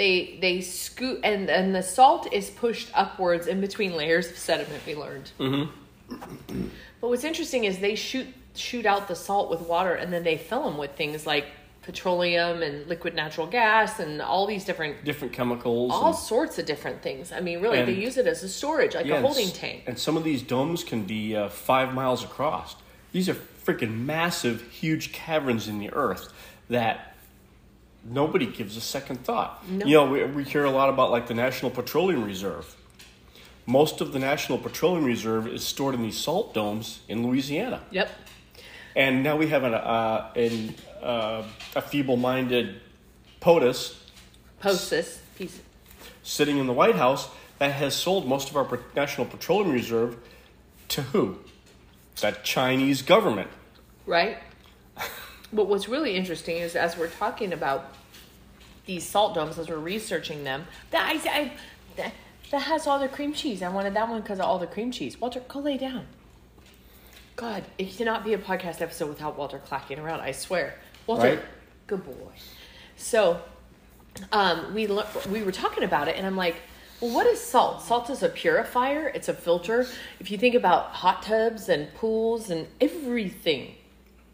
they 0.00 0.38
they 0.40 0.62
scoot 0.62 1.20
and 1.22 1.50
and 1.50 1.74
the 1.74 1.82
salt 1.82 2.32
is 2.32 2.48
pushed 2.48 2.90
upwards 2.94 3.46
in 3.46 3.60
between 3.60 3.92
layers 3.94 4.30
of 4.30 4.38
sediment 4.38 4.80
we 4.86 4.94
learned 4.94 5.30
mm-hmm. 5.38 6.66
but 7.00 7.08
what's 7.10 7.24
interesting 7.24 7.64
is 7.64 7.78
they 7.80 7.94
shoot 7.94 8.26
shoot 8.54 8.86
out 8.86 9.08
the 9.08 9.14
salt 9.14 9.50
with 9.50 9.60
water 9.60 9.92
and 9.92 10.10
then 10.12 10.24
they 10.24 10.38
fill 10.38 10.64
them 10.64 10.78
with 10.78 10.92
things 10.92 11.26
like 11.26 11.44
petroleum 11.82 12.62
and 12.62 12.86
liquid 12.88 13.14
natural 13.14 13.46
gas 13.46 14.00
and 14.00 14.22
all 14.22 14.46
these 14.46 14.64
different 14.64 15.04
different 15.04 15.32
chemicals. 15.34 15.92
all 15.92 16.08
and- 16.08 16.16
sorts 16.16 16.58
of 16.58 16.64
different 16.64 17.02
things 17.02 17.30
i 17.32 17.40
mean 17.40 17.60
really 17.60 17.82
they 17.84 17.92
use 17.92 18.16
it 18.16 18.26
as 18.26 18.42
a 18.42 18.48
storage 18.48 18.94
like 18.94 19.04
Yeah, 19.04 19.14
a 19.14 19.16
and 19.16 19.26
holding 19.26 19.48
s- 19.48 19.52
tank 19.58 19.82
And 19.86 19.98
some 19.98 20.16
of 20.16 20.24
these 20.24 20.42
domes 20.42 20.82
can 20.82 21.04
be 21.04 21.36
uh, 21.36 21.48
five 21.48 21.92
miles 21.94 22.24
across. 22.24 22.76
These 23.12 23.28
are 23.28 23.34
freaking 23.66 24.04
massive, 24.06 24.62
huge 24.70 25.12
caverns 25.12 25.68
in 25.68 25.78
the 25.78 25.92
earth 25.92 26.32
that 26.68 27.09
nobody 28.10 28.46
gives 28.46 28.76
a 28.76 28.80
second 28.80 29.24
thought. 29.24 29.66
No. 29.68 29.86
You 29.86 29.94
know, 29.94 30.06
we, 30.06 30.24
we 30.24 30.44
hear 30.44 30.64
a 30.64 30.70
lot 30.70 30.88
about 30.88 31.10
like 31.10 31.28
the 31.28 31.34
National 31.34 31.70
Petroleum 31.70 32.24
Reserve. 32.24 32.76
Most 33.66 34.00
of 34.00 34.12
the 34.12 34.18
National 34.18 34.58
Petroleum 34.58 35.04
Reserve 35.04 35.46
is 35.46 35.64
stored 35.64 35.94
in 35.94 36.02
these 36.02 36.18
salt 36.18 36.52
domes 36.54 37.00
in 37.08 37.26
Louisiana. 37.26 37.82
yep 37.90 38.10
And 38.96 39.22
now 39.22 39.36
we 39.36 39.48
have 39.48 39.62
an, 39.62 39.74
uh, 39.74 40.32
an, 40.34 40.74
uh, 41.00 41.44
a 41.76 41.82
feeble 41.82 42.16
minded 42.16 42.80
POTUS 43.40 43.96
post 44.58 44.90
this 44.90 45.22
piece 45.36 45.60
sitting 46.22 46.58
in 46.58 46.66
the 46.66 46.72
White 46.72 46.96
House 46.96 47.28
that 47.58 47.72
has 47.72 47.94
sold 47.94 48.26
most 48.26 48.50
of 48.50 48.56
our 48.56 48.78
National 48.94 49.26
Petroleum 49.26 49.70
Reserve 49.70 50.16
to 50.88 51.02
who? 51.02 51.38
That 52.20 52.44
Chinese 52.44 53.02
government. 53.02 53.48
right? 54.04 54.38
but 55.52 55.66
what's 55.66 55.88
really 55.88 56.16
interesting 56.16 56.56
is 56.56 56.74
as 56.76 56.96
we're 56.96 57.08
talking 57.08 57.52
about 57.52 57.94
these 58.90 59.06
salt 59.06 59.34
domes, 59.36 59.56
as 59.56 59.68
we're 59.68 59.76
researching 59.76 60.42
them, 60.42 60.66
that 60.90 61.06
I, 61.06 61.30
I 61.40 61.52
that, 61.96 62.12
that 62.50 62.62
has 62.62 62.88
all 62.88 62.98
the 62.98 63.06
cream 63.08 63.32
cheese. 63.32 63.62
I 63.62 63.68
wanted 63.68 63.94
that 63.94 64.08
one 64.08 64.20
because 64.20 64.40
of 64.40 64.46
all 64.46 64.58
the 64.58 64.66
cream 64.66 64.90
cheese. 64.90 65.20
Walter, 65.20 65.40
go 65.46 65.60
lay 65.60 65.78
down. 65.78 66.06
God, 67.36 67.62
it 67.78 67.96
cannot 67.96 68.24
be 68.24 68.34
a 68.34 68.38
podcast 68.38 68.80
episode 68.82 69.08
without 69.08 69.38
Walter 69.38 69.58
clacking 69.60 70.00
around. 70.00 70.20
I 70.20 70.32
swear, 70.32 70.74
Walter, 71.06 71.36
Right. 71.36 71.40
good 71.86 72.04
boy. 72.04 72.32
So, 72.96 73.40
um, 74.32 74.74
we 74.74 74.88
le- 74.88 75.06
we 75.30 75.44
were 75.44 75.52
talking 75.52 75.84
about 75.84 76.08
it, 76.08 76.16
and 76.16 76.26
I'm 76.26 76.36
like, 76.36 76.56
well, 77.00 77.14
what 77.14 77.26
is 77.28 77.40
salt? 77.40 77.82
Salt 77.82 78.10
is 78.10 78.24
a 78.24 78.28
purifier. 78.28 79.06
It's 79.06 79.28
a 79.28 79.34
filter. 79.34 79.86
If 80.18 80.32
you 80.32 80.36
think 80.36 80.56
about 80.56 80.86
hot 80.86 81.22
tubs 81.22 81.68
and 81.68 81.94
pools 81.94 82.50
and 82.50 82.66
everything, 82.80 83.76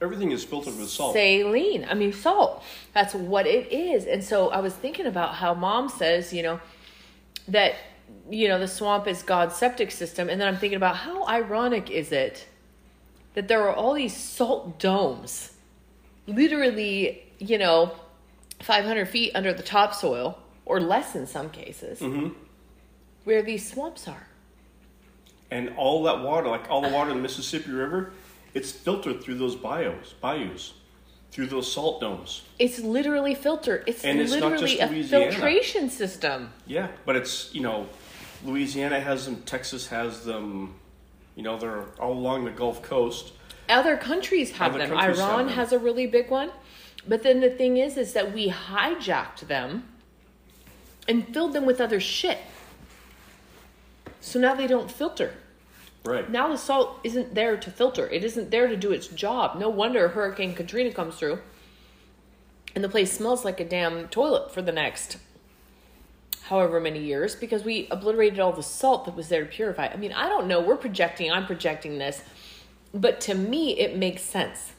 Everything 0.01 0.31
is 0.31 0.45
filtered 0.45 0.77
with 0.79 0.91
salt. 0.91 1.15
saline. 1.15 1.87
I 1.89 1.95
mean, 1.95 2.13
salt. 2.13 2.63
That's 2.93 3.15
what 3.15 3.47
it 3.47 3.73
is. 3.73 4.05
And 4.05 4.23
so 4.23 4.51
I 4.51 4.61
was 4.61 4.75
thinking 4.75 5.07
about 5.07 5.35
how 5.37 5.55
mom 5.55 5.89
says, 5.89 6.33
you 6.33 6.43
know, 6.43 6.61
that, 7.49 7.77
you 8.29 8.47
know, 8.49 8.59
the 8.59 8.69
swamp 8.69 9.07
is 9.07 9.23
God's 9.23 9.57
septic 9.57 9.91
system. 9.91 10.29
And 10.29 10.39
then 10.41 10.49
I'm 10.49 10.59
thinking 10.59 10.77
about 10.77 10.97
how 10.97 11.27
ironic 11.27 11.91
is 11.91 12.13
it 12.13 12.47
that 13.35 13.49
there 13.49 13.67
are 13.69 13.75
all 13.75 13.95
these 13.95 14.17
salt 14.17 14.79
domes, 14.79 15.53
literally, 16.27 17.23
you 17.39 17.59
know, 17.59 17.93
500 18.63 19.07
feet 19.09 19.33
under 19.35 19.53
the 19.53 19.63
topsoil, 19.63 20.39
or 20.65 20.81
less 20.81 21.15
in 21.15 21.27
some 21.27 21.51
cases, 21.51 22.01
mm-hmm. 22.01 22.29
where 23.25 23.43
these 23.43 23.71
swamps 23.71 24.09
are. 24.09 24.27
and 25.51 25.71
all 25.77 26.03
that 26.05 26.21
water, 26.21 26.49
like 26.49 26.69
all 26.71 26.81
the 26.81 26.89
water 26.89 27.11
in 27.11 27.17
the 27.17 27.23
Mississippi 27.23 27.71
River, 27.71 28.13
it's 28.57 28.73
filtered 28.73 29.23
through 29.23 29.35
those 29.35 29.55
bios, 29.55 30.15
bayous, 30.23 30.73
through 31.31 31.47
those 31.47 31.71
salt 31.71 32.01
domes. 32.01 32.43
It's 32.59 32.79
literally 32.79 33.35
filtered. 33.35 33.85
It's 33.87 34.03
And 34.03 34.19
it's 34.19 34.33
literally 34.33 34.81
a 34.81 34.87
Louisiana. 34.89 35.31
filtration 35.31 35.91
system. 35.91 36.53
Yeah, 36.67 36.89
but 37.05 37.17
it's, 37.17 37.55
you 37.55 37.61
know, 37.61 37.87
Louisiana 38.47 38.99
has 38.99 39.27
them, 39.27 39.43
Texas 39.43 39.89
has 39.89 40.25
them, 40.25 40.75
you 41.35 41.43
know, 41.43 41.59
they're 41.59 41.85
all 42.01 42.15
along 42.15 42.47
the 42.47 42.51
Gulf 42.51 42.81
Coast. 42.81 43.33
Other 43.69 43.99
countries 43.99 44.53
have 44.53 44.71
Other 44.75 44.87
them. 44.87 44.97
countries 44.97 45.19
have 45.19 45.29
Iran 45.29 45.47
them. 45.47 45.55
has 45.57 45.73
a 45.73 45.79
really 45.79 46.07
big 46.07 46.31
one. 46.31 46.51
But 47.07 47.23
then 47.23 47.41
the 47.41 47.51
thing 47.51 47.77
is, 47.77 47.99
is 47.99 48.15
that 48.15 48.33
we 48.33 48.49
hijacked 48.49 49.41
them 49.49 49.85
and 51.07 51.29
filled 51.29 51.53
them 51.53 51.67
with 51.67 51.79
other 51.79 52.01
shit. 52.01 52.39
So 54.23 54.41
now 54.41 54.55
they 54.55 54.67
don't 54.67 54.91
filter. 54.91 55.35
Right. 56.07 56.31
Now 56.31 56.49
the 56.49 56.57
salt 56.57 57.01
isn't 57.05 57.35
there 57.35 57.57
to 57.57 57.71
filter. 57.71 58.09
It 58.09 58.25
isn't 58.25 58.51
there 58.51 58.69
to 58.69 58.77
do 58.77 58.93
its 58.93 59.09
job. 59.09 59.59
No 59.59 59.69
wonder 59.69 60.09
Hurricane 60.09 60.55
Katrina 60.55 60.93
comes 60.93 61.17
through 61.17 61.41
and 62.77 62.85
the 62.85 62.89
place 62.89 63.11
smells 63.11 63.45
like 63.45 63.59
a 63.59 63.65
damn 63.65 64.07
toilet 64.09 64.53
for 64.53 64.61
the 64.61 64.71
next 64.71 65.17
however 66.43 66.79
many 66.79 67.01
years 67.01 67.35
because 67.35 67.65
we 67.65 67.89
obliterated 67.91 68.39
all 68.39 68.53
the 68.53 68.63
salt 68.63 69.07
that 69.07 69.17
was 69.17 69.29
there 69.29 69.45
to 69.45 69.51
purify. 69.51 69.87
I 69.87 69.97
mean, 69.97 70.13
I 70.13 70.29
don't 70.29 70.47
know. 70.47 70.61
We're 70.61 70.77
projecting, 70.77 71.33
I'm 71.33 71.47
projecting 71.47 71.99
this. 71.99 72.23
But 72.95 73.21
to 73.23 73.35
me, 73.35 73.79
it 73.79 73.97
makes 73.97 74.23
sense. 74.23 74.73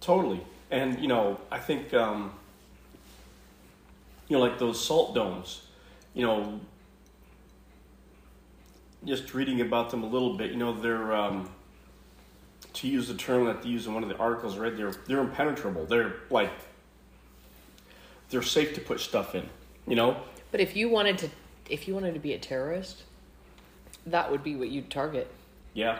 Totally. 0.00 0.40
And, 0.70 0.98
you 1.00 1.08
know, 1.08 1.40
I 1.50 1.58
think, 1.58 1.92
um, 1.92 2.32
you 4.28 4.36
know, 4.36 4.42
like 4.42 4.58
those 4.58 4.82
salt 4.82 5.14
domes, 5.14 5.62
you 6.14 6.24
know, 6.24 6.60
just 9.06 9.34
reading 9.34 9.60
about 9.60 9.90
them 9.90 10.02
a 10.02 10.06
little 10.06 10.36
bit, 10.36 10.50
you 10.50 10.56
know, 10.56 10.72
they're, 10.72 11.14
um, 11.14 11.50
to 12.74 12.88
use 12.88 13.08
the 13.08 13.14
term 13.14 13.44
that 13.46 13.62
they 13.62 13.68
use 13.68 13.86
in 13.86 13.94
one 13.94 14.02
of 14.02 14.08
the 14.08 14.16
articles 14.16 14.58
read, 14.58 14.76
they're, 14.76 14.92
they're 15.06 15.20
impenetrable. 15.20 15.86
They're 15.86 16.16
like, 16.30 16.50
they're 18.30 18.42
safe 18.42 18.74
to 18.74 18.80
put 18.80 19.00
stuff 19.00 19.34
in, 19.34 19.48
you 19.86 19.94
know? 19.94 20.16
But 20.50 20.60
if 20.60 20.76
you 20.76 20.88
wanted 20.88 21.18
to 21.18 21.30
if 21.68 21.88
you 21.88 21.94
wanted 21.94 22.14
to 22.14 22.20
be 22.20 22.32
a 22.34 22.38
terrorist, 22.38 23.02
that 24.06 24.30
would 24.30 24.42
be 24.42 24.56
what 24.56 24.68
you'd 24.68 24.90
target. 24.90 25.30
Yeah. 25.72 25.98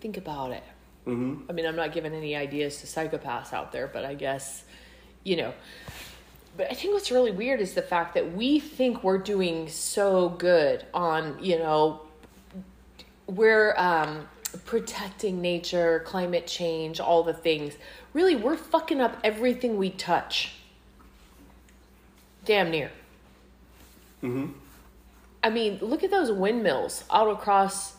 Think 0.00 0.16
about 0.16 0.52
it. 0.52 0.64
Mm-hmm. 1.06 1.48
I 1.48 1.52
mean, 1.52 1.66
I'm 1.66 1.76
not 1.76 1.92
giving 1.92 2.12
any 2.12 2.36
ideas 2.36 2.80
to 2.80 2.86
psychopaths 2.86 3.52
out 3.52 3.72
there, 3.72 3.86
but 3.86 4.04
I 4.04 4.14
guess, 4.14 4.64
you 5.24 5.36
know. 5.36 5.54
But 6.56 6.70
I 6.70 6.74
think 6.74 6.92
what's 6.92 7.10
really 7.10 7.30
weird 7.30 7.60
is 7.60 7.74
the 7.74 7.82
fact 7.82 8.14
that 8.14 8.34
we 8.34 8.58
think 8.58 9.04
we're 9.04 9.18
doing 9.18 9.68
so 9.68 10.28
good 10.30 10.84
on, 10.92 11.42
you 11.42 11.58
know, 11.58 12.02
we're 13.28 13.76
um, 13.76 14.26
protecting 14.64 15.40
nature, 15.40 16.02
climate 16.04 16.46
change, 16.46 16.98
all 16.98 17.22
the 17.22 17.34
things. 17.34 17.74
Really, 18.12 18.34
we're 18.34 18.56
fucking 18.56 19.00
up 19.00 19.16
everything 19.22 19.76
we 19.76 19.90
touch. 19.90 20.54
Damn 22.44 22.70
near. 22.70 22.90
Mm-hmm. 24.22 24.52
I 25.44 25.50
mean, 25.50 25.78
look 25.80 26.02
at 26.02 26.10
those 26.10 26.32
windmills 26.32 27.04
out 27.10 27.30
across. 27.30 27.94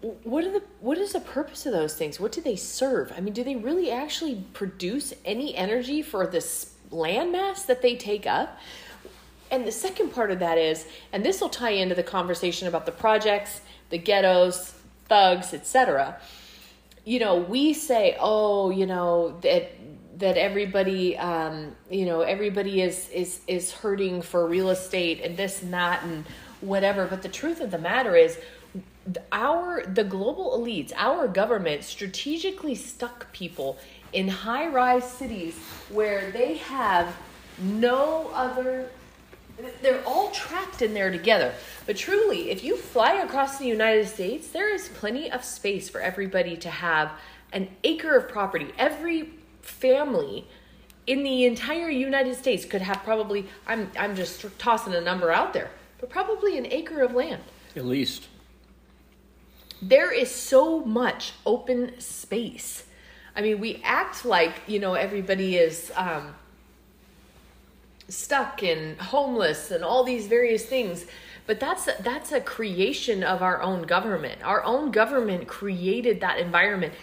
What 0.00 0.44
are 0.44 0.52
the 0.52 0.62
what 0.80 0.98
is 0.98 1.12
the 1.12 1.20
purpose 1.20 1.66
of 1.66 1.72
those 1.72 1.94
things? 1.94 2.18
What 2.18 2.32
do 2.32 2.40
they 2.40 2.56
serve? 2.56 3.12
I 3.16 3.20
mean, 3.20 3.34
do 3.34 3.44
they 3.44 3.56
really 3.56 3.90
actually 3.90 4.44
produce 4.52 5.12
any 5.24 5.54
energy 5.54 6.02
for 6.02 6.26
this 6.26 6.74
landmass 6.90 7.66
that 7.66 7.82
they 7.82 7.96
take 7.96 8.26
up? 8.26 8.58
And 9.50 9.66
the 9.66 9.72
second 9.72 10.10
part 10.10 10.30
of 10.30 10.40
that 10.40 10.58
is, 10.58 10.86
and 11.12 11.24
this 11.24 11.40
will 11.40 11.48
tie 11.48 11.70
into 11.70 11.94
the 11.94 12.02
conversation 12.02 12.66
about 12.66 12.84
the 12.84 12.92
projects, 12.92 13.60
the 13.90 13.98
ghettos, 13.98 14.74
thugs, 15.08 15.54
etc. 15.54 16.18
You 17.04 17.20
know, 17.20 17.36
we 17.36 17.72
say, 17.72 18.16
oh, 18.18 18.70
you 18.70 18.86
know 18.86 19.38
that 19.42 19.72
that 20.18 20.38
everybody, 20.38 21.16
um, 21.18 21.76
you 21.90 22.06
know, 22.06 22.22
everybody 22.22 22.82
is 22.82 23.08
is 23.10 23.40
is 23.46 23.72
hurting 23.72 24.22
for 24.22 24.46
real 24.46 24.70
estate 24.70 25.20
and 25.22 25.36
this 25.36 25.62
and 25.62 25.72
that 25.72 26.02
and 26.04 26.24
whatever. 26.60 27.06
But 27.06 27.22
the 27.22 27.28
truth 27.28 27.60
of 27.60 27.70
the 27.70 27.78
matter 27.78 28.16
is, 28.16 28.38
our 29.30 29.84
the 29.86 30.04
global 30.04 30.58
elites, 30.58 30.92
our 30.96 31.28
government 31.28 31.84
strategically 31.84 32.74
stuck 32.74 33.30
people 33.32 33.78
in 34.12 34.28
high 34.28 34.66
rise 34.68 35.08
cities 35.08 35.56
where 35.90 36.30
they 36.30 36.56
have 36.56 37.14
no 37.58 38.30
other 38.34 38.90
they're 39.82 40.04
all 40.04 40.30
trapped 40.30 40.82
in 40.82 40.94
there 40.94 41.10
together. 41.10 41.54
But 41.86 41.96
truly, 41.96 42.50
if 42.50 42.62
you 42.62 42.76
fly 42.76 43.14
across 43.14 43.58
the 43.58 43.66
United 43.66 44.08
States, 44.08 44.48
there 44.48 44.72
is 44.72 44.88
plenty 44.88 45.30
of 45.30 45.44
space 45.44 45.88
for 45.88 46.00
everybody 46.00 46.56
to 46.58 46.70
have 46.70 47.12
an 47.52 47.68
acre 47.84 48.16
of 48.16 48.28
property. 48.28 48.72
Every 48.78 49.30
family 49.62 50.46
in 51.06 51.22
the 51.22 51.44
entire 51.44 51.88
United 51.88 52.34
States 52.34 52.64
could 52.64 52.82
have 52.82 53.02
probably 53.04 53.46
I'm 53.66 53.90
I'm 53.98 54.16
just 54.16 54.44
tossing 54.58 54.94
a 54.94 55.00
number 55.00 55.30
out 55.30 55.52
there, 55.52 55.70
but 56.00 56.10
probably 56.10 56.58
an 56.58 56.66
acre 56.66 57.00
of 57.02 57.14
land. 57.14 57.42
At 57.74 57.86
least. 57.86 58.28
There 59.80 60.12
is 60.12 60.30
so 60.30 60.84
much 60.84 61.34
open 61.44 62.00
space. 62.00 62.84
I 63.36 63.42
mean, 63.42 63.60
we 63.60 63.82
act 63.84 64.24
like, 64.24 64.54
you 64.66 64.78
know, 64.78 64.94
everybody 64.94 65.56
is 65.56 65.92
um, 65.94 66.34
stuck 68.08 68.62
and 68.62 68.98
homeless 69.00 69.70
and 69.70 69.82
all 69.84 70.04
these 70.04 70.26
various 70.26 70.64
things. 70.64 71.06
But 71.46 71.60
that's 71.60 71.88
that's 72.00 72.32
a 72.32 72.40
creation 72.40 73.22
of 73.22 73.42
our 73.42 73.62
own 73.62 73.82
government. 73.82 74.42
Our 74.42 74.64
own 74.64 74.90
government 74.90 75.46
created 75.46 76.20
that 76.20 76.38
environment 76.38 76.94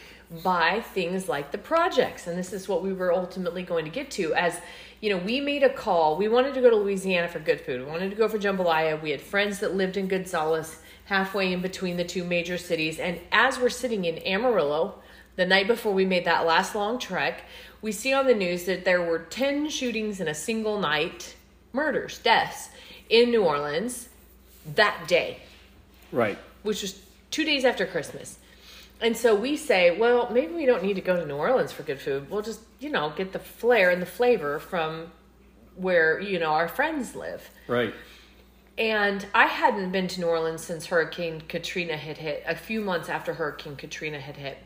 by 0.44 0.82
things 0.94 1.30
like 1.30 1.52
the 1.52 1.58
projects. 1.58 2.28
And 2.28 2.38
this 2.38 2.54
is 2.54 2.68
what 2.68 2.82
we 2.82 2.92
were 2.92 3.14
ultimately 3.14 3.64
going 3.64 3.86
to 3.86 3.92
get 3.92 4.10
to 4.12 4.34
as 4.34 4.60
you 5.00 5.10
know 5.10 5.18
we 5.18 5.40
made 5.40 5.64
a 5.64 5.74
call. 5.74 6.18
We 6.18 6.28
wanted 6.28 6.54
to 6.56 6.62
go 6.62 6.70
to 6.70 6.76
louisiana 6.76 7.28
for 7.28 7.40
good 7.40 7.62
food. 7.62 7.82
We 7.82 7.92
wanted 7.92 8.10
to 8.10 8.16
go 8.16 8.28
for 8.28 8.38
jambalaya. 8.38 9.02
We 9.02 9.12
had 9.12 9.22
friends 9.22 9.60
that 9.60 9.76
lived 9.76 9.96
in 9.96 10.08
gonzales 10.08 10.78
halfway 11.06 11.54
in 11.54 11.62
between 11.62 11.98
the 11.98 12.04
two 12.04 12.24
major 12.24 12.58
cities. 12.58 13.00
And 13.00 13.20
as 13.32 13.60
we're 13.60 13.70
sitting 13.70 14.06
in 14.06 14.18
amarillo 14.20 14.96
the 15.36 15.46
night 15.46 15.68
before 15.68 15.94
we 15.94 16.06
made 16.06 16.26
that 16.26 16.46
last 16.46 16.76
long 16.76 17.00
trek 17.00 17.44
we 17.84 17.92
see 17.92 18.14
on 18.14 18.26
the 18.26 18.34
news 18.34 18.64
that 18.64 18.86
there 18.86 19.04
were 19.04 19.20
10 19.20 19.70
shootings 19.70 20.20
in 20.22 20.28
a 20.30 20.34
single 20.34 20.80
night, 20.80 21.36
murders, 21.74 22.18
deaths 22.20 22.70
in 23.10 23.30
New 23.30 23.44
Orleans 23.44 24.08
that 24.76 25.06
day. 25.08 25.40
Right. 26.12 26.40
Which 26.64 26.82
was 26.82 27.00
two 27.30 27.44
days 27.44 27.66
after 27.66 27.86
Christmas. 27.86 28.40
And 29.02 29.18
so 29.18 29.36
we 29.36 29.58
say, 29.58 29.98
well, 30.00 30.30
maybe 30.32 30.54
we 30.54 30.66
don't 30.66 30.82
need 30.82 30.94
to 30.94 31.02
go 31.02 31.20
to 31.20 31.26
New 31.26 31.36
Orleans 31.36 31.74
for 31.74 31.84
good 31.84 32.00
food. 32.00 32.32
We'll 32.32 32.42
just, 32.42 32.62
you 32.80 32.90
know, 32.90 33.12
get 33.18 33.34
the 33.34 33.40
flair 33.40 33.90
and 33.90 34.02
the 34.02 34.08
flavor 34.08 34.60
from 34.60 35.12
where, 35.76 36.22
you 36.22 36.40
know, 36.40 36.52
our 36.52 36.70
friends 36.70 37.16
live. 37.16 37.50
Right. 37.68 37.94
And 38.78 39.26
I 39.36 39.48
hadn't 39.48 39.92
been 39.92 40.08
to 40.08 40.22
New 40.22 40.28
Orleans 40.28 40.64
since 40.64 40.86
Hurricane 40.86 41.42
Katrina 41.50 41.98
had 41.98 42.18
hit, 42.18 42.44
a 42.48 42.56
few 42.56 42.80
months 42.80 43.10
after 43.10 43.34
Hurricane 43.34 43.76
Katrina 43.76 44.22
had 44.22 44.38
hit. 44.38 44.58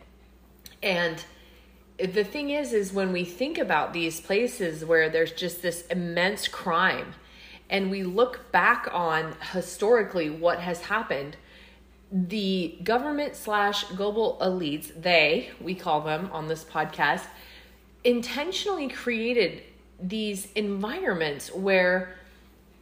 And 0.84 1.26
the 1.98 2.24
thing 2.24 2.50
is 2.50 2.74
is 2.74 2.93
when 2.93 3.12
we 3.12 3.24
think 3.24 3.58
about 3.58 3.93
these 3.93 4.22
places 4.22 4.86
where 4.86 5.10
there's 5.10 5.32
just 5.32 5.62
this 5.62 5.86
immense 5.88 6.48
crime 6.48 7.14
and 7.70 7.89
we 7.89 8.04
look 8.04 8.52
back 8.52 8.88
on 8.93 9.36
historically 9.54 10.30
what 10.30 10.60
has 10.60 10.82
happened 10.82 11.36
the 12.12 12.78
government 12.84 13.36
slash 13.36 13.84
global 13.86 14.38
elites 14.41 14.91
they 15.02 15.50
we 15.60 15.74
call 15.76 16.02
them 16.02 16.30
on 16.32 16.48
this 16.48 16.64
podcast 16.64 17.26
intentionally 18.04 18.88
created 18.88 19.64
these 20.00 20.52
environments 20.54 21.54
where 21.54 22.16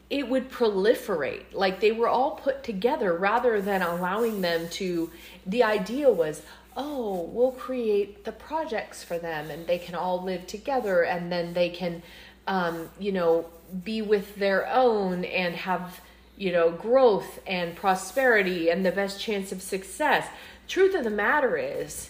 it 0.10 0.30
would 0.30 0.52
proliferate. 0.52 1.44
Like 1.54 1.80
they 1.80 1.92
were 1.92 2.08
all 2.08 2.32
put 2.32 2.64
together 2.64 3.14
rather 3.16 3.62
than 3.62 3.82
allowing 3.82 4.42
them 4.42 4.70
to 4.70 5.12
the 5.46 5.64
idea 5.64 6.12
was 6.12 6.44
oh, 6.76 7.30
we'll 7.32 7.52
create 7.52 8.26
the 8.26 8.32
projects 8.32 9.04
for 9.04 9.18
them 9.18 9.50
and 9.50 9.66
they 9.66 9.78
can 9.78 9.96
all 9.96 10.22
live 10.22 10.46
together 10.46 11.04
and 11.04 11.32
then 11.32 11.54
they 11.54 11.70
can, 11.70 12.04
um, 12.48 12.90
you 13.00 13.12
know, 13.12 13.46
be 13.84 14.02
with 14.02 14.36
their 14.36 14.68
own 14.70 15.24
and 15.26 15.56
have, 15.56 16.02
you 16.38 16.52
know, 16.52 16.72
growth 16.72 17.40
and 17.48 17.76
prosperity 17.76 18.70
and 18.70 18.86
the 18.86 18.92
best 18.92 19.20
chance 19.20 19.52
of 19.52 19.62
success. 19.62 20.28
Truth 20.68 20.96
of 20.96 21.04
the 21.04 21.10
matter 21.10 21.58
is, 21.58 22.10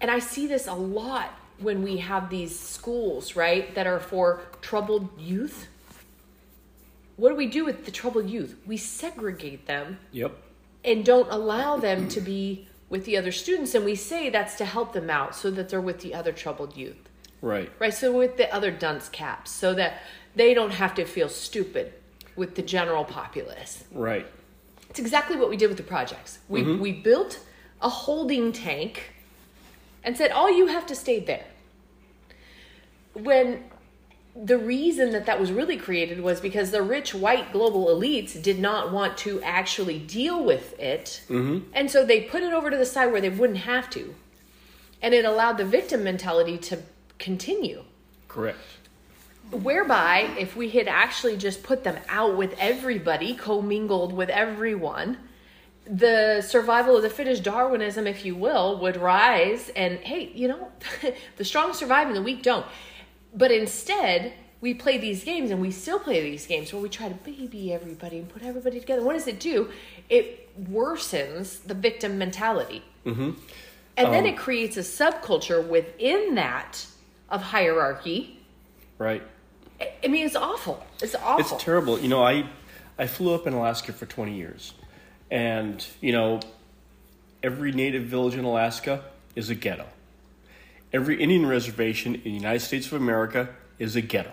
and 0.00 0.10
I 0.10 0.18
see 0.18 0.46
this 0.46 0.66
a 0.66 0.74
lot 0.74 1.30
when 1.58 1.82
we 1.82 1.98
have 1.98 2.30
these 2.30 2.58
schools, 2.58 3.36
right, 3.36 3.72
that 3.74 3.86
are 3.86 4.00
for 4.00 4.42
troubled 4.60 5.08
youth. 5.18 5.68
What 7.16 7.28
do 7.28 7.36
we 7.36 7.46
do 7.46 7.64
with 7.64 7.84
the 7.84 7.92
troubled 7.92 8.28
youth? 8.28 8.56
We 8.66 8.76
segregate 8.76 9.66
them. 9.66 9.98
Yep. 10.10 10.36
And 10.84 11.04
don't 11.04 11.30
allow 11.30 11.76
them 11.76 12.08
to 12.08 12.20
be 12.20 12.66
with 12.88 13.04
the 13.04 13.16
other 13.16 13.32
students 13.32 13.74
and 13.74 13.84
we 13.84 13.94
say 13.94 14.30
that's 14.30 14.56
to 14.56 14.64
help 14.64 14.92
them 14.92 15.10
out 15.10 15.34
so 15.34 15.50
that 15.50 15.68
they're 15.68 15.80
with 15.80 16.00
the 16.00 16.14
other 16.14 16.32
troubled 16.32 16.76
youth. 16.76 17.08
Right. 17.40 17.70
Right 17.78 17.92
so 17.92 18.16
with 18.16 18.36
the 18.36 18.52
other 18.54 18.70
dunce 18.70 19.08
caps 19.08 19.50
so 19.50 19.74
that 19.74 20.00
they 20.34 20.54
don't 20.54 20.72
have 20.72 20.94
to 20.94 21.04
feel 21.04 21.28
stupid 21.28 21.92
with 22.36 22.54
the 22.54 22.62
general 22.62 23.04
populace. 23.04 23.84
Right. 23.92 24.26
It's 24.90 24.98
exactly 24.98 25.36
what 25.36 25.50
we 25.50 25.56
did 25.56 25.68
with 25.68 25.76
the 25.76 25.82
projects. 25.84 26.38
We, 26.48 26.62
mm-hmm. 26.62 26.80
we 26.80 26.92
built 26.92 27.40
a 27.82 27.88
holding 27.88 28.52
tank 28.52 29.12
and 30.02 30.16
said 30.16 30.30
all 30.30 30.50
you 30.50 30.66
have 30.66 30.86
to 30.86 30.94
stay 30.94 31.20
there. 31.20 31.46
When 33.14 33.64
the 34.36 34.58
reason 34.58 35.12
that 35.12 35.26
that 35.26 35.38
was 35.38 35.52
really 35.52 35.76
created 35.76 36.20
was 36.20 36.40
because 36.40 36.70
the 36.70 36.82
rich 36.82 37.14
white 37.14 37.52
global 37.52 37.86
elites 37.86 38.40
did 38.40 38.58
not 38.58 38.92
want 38.92 39.16
to 39.18 39.40
actually 39.42 39.98
deal 39.98 40.42
with 40.42 40.78
it. 40.80 41.22
Mm-hmm. 41.28 41.70
And 41.72 41.90
so 41.90 42.04
they 42.04 42.22
put 42.22 42.42
it 42.42 42.52
over 42.52 42.68
to 42.68 42.76
the 42.76 42.86
side 42.86 43.12
where 43.12 43.20
they 43.20 43.30
wouldn't 43.30 43.60
have 43.60 43.88
to. 43.90 44.14
And 45.00 45.14
it 45.14 45.24
allowed 45.24 45.58
the 45.58 45.64
victim 45.64 46.02
mentality 46.02 46.58
to 46.58 46.82
continue. 47.18 47.84
Correct. 48.26 48.58
Whereby, 49.52 50.30
if 50.36 50.56
we 50.56 50.70
had 50.70 50.88
actually 50.88 51.36
just 51.36 51.62
put 51.62 51.84
them 51.84 51.98
out 52.08 52.36
with 52.36 52.56
everybody, 52.58 53.34
commingled 53.34 54.12
with 54.12 54.30
everyone, 54.30 55.18
the 55.86 56.40
survival 56.40 56.96
of 56.96 57.02
the 57.02 57.10
fittest 57.10 57.44
Darwinism, 57.44 58.06
if 58.06 58.24
you 58.24 58.34
will, 58.34 58.80
would 58.80 58.96
rise. 58.96 59.68
And 59.76 59.98
hey, 59.98 60.32
you 60.34 60.48
know, 60.48 60.72
the 61.36 61.44
strong 61.44 61.72
survive 61.72 62.08
and 62.08 62.16
the 62.16 62.22
weak 62.22 62.42
don't 62.42 62.66
but 63.34 63.50
instead, 63.50 64.32
we 64.60 64.72
play 64.74 64.96
these 64.98 65.24
games 65.24 65.50
and 65.50 65.60
we 65.60 65.70
still 65.70 65.98
play 65.98 66.22
these 66.22 66.46
games 66.46 66.72
where 66.72 66.80
we 66.80 66.88
try 66.88 67.08
to 67.08 67.14
baby 67.14 67.72
everybody 67.72 68.18
and 68.18 68.28
put 68.28 68.42
everybody 68.42 68.80
together. 68.80 69.02
What 69.02 69.14
does 69.14 69.26
it 69.26 69.40
do? 69.40 69.68
It 70.08 70.72
worsens 70.72 71.62
the 71.64 71.74
victim 71.74 72.16
mentality. 72.16 72.82
Mm-hmm. 73.04 73.32
And 73.96 74.06
um, 74.06 74.12
then 74.12 74.26
it 74.26 74.36
creates 74.36 74.76
a 74.76 74.80
subculture 74.80 75.66
within 75.66 76.36
that 76.36 76.86
of 77.28 77.42
hierarchy. 77.42 78.40
Right. 78.98 79.22
I 80.02 80.08
mean, 80.08 80.24
it's 80.24 80.36
awful. 80.36 80.84
It's 81.02 81.14
awful. 81.14 81.56
It's 81.56 81.64
terrible. 81.64 81.98
You 81.98 82.08
know, 82.08 82.22
I 82.22 82.48
I 82.98 83.06
flew 83.06 83.34
up 83.34 83.46
in 83.46 83.54
Alaska 83.54 83.92
for 83.92 84.06
20 84.06 84.36
years. 84.36 84.72
And, 85.30 85.84
you 86.00 86.12
know, 86.12 86.40
every 87.42 87.72
native 87.72 88.04
village 88.04 88.34
in 88.34 88.44
Alaska 88.44 89.02
is 89.34 89.50
a 89.50 89.54
ghetto. 89.54 89.86
Every 90.94 91.20
Indian 91.20 91.44
reservation 91.44 92.14
in 92.14 92.22
the 92.22 92.30
United 92.30 92.60
States 92.60 92.86
of 92.86 92.92
America 92.92 93.48
is 93.80 93.96
a 93.96 94.00
ghetto. 94.00 94.30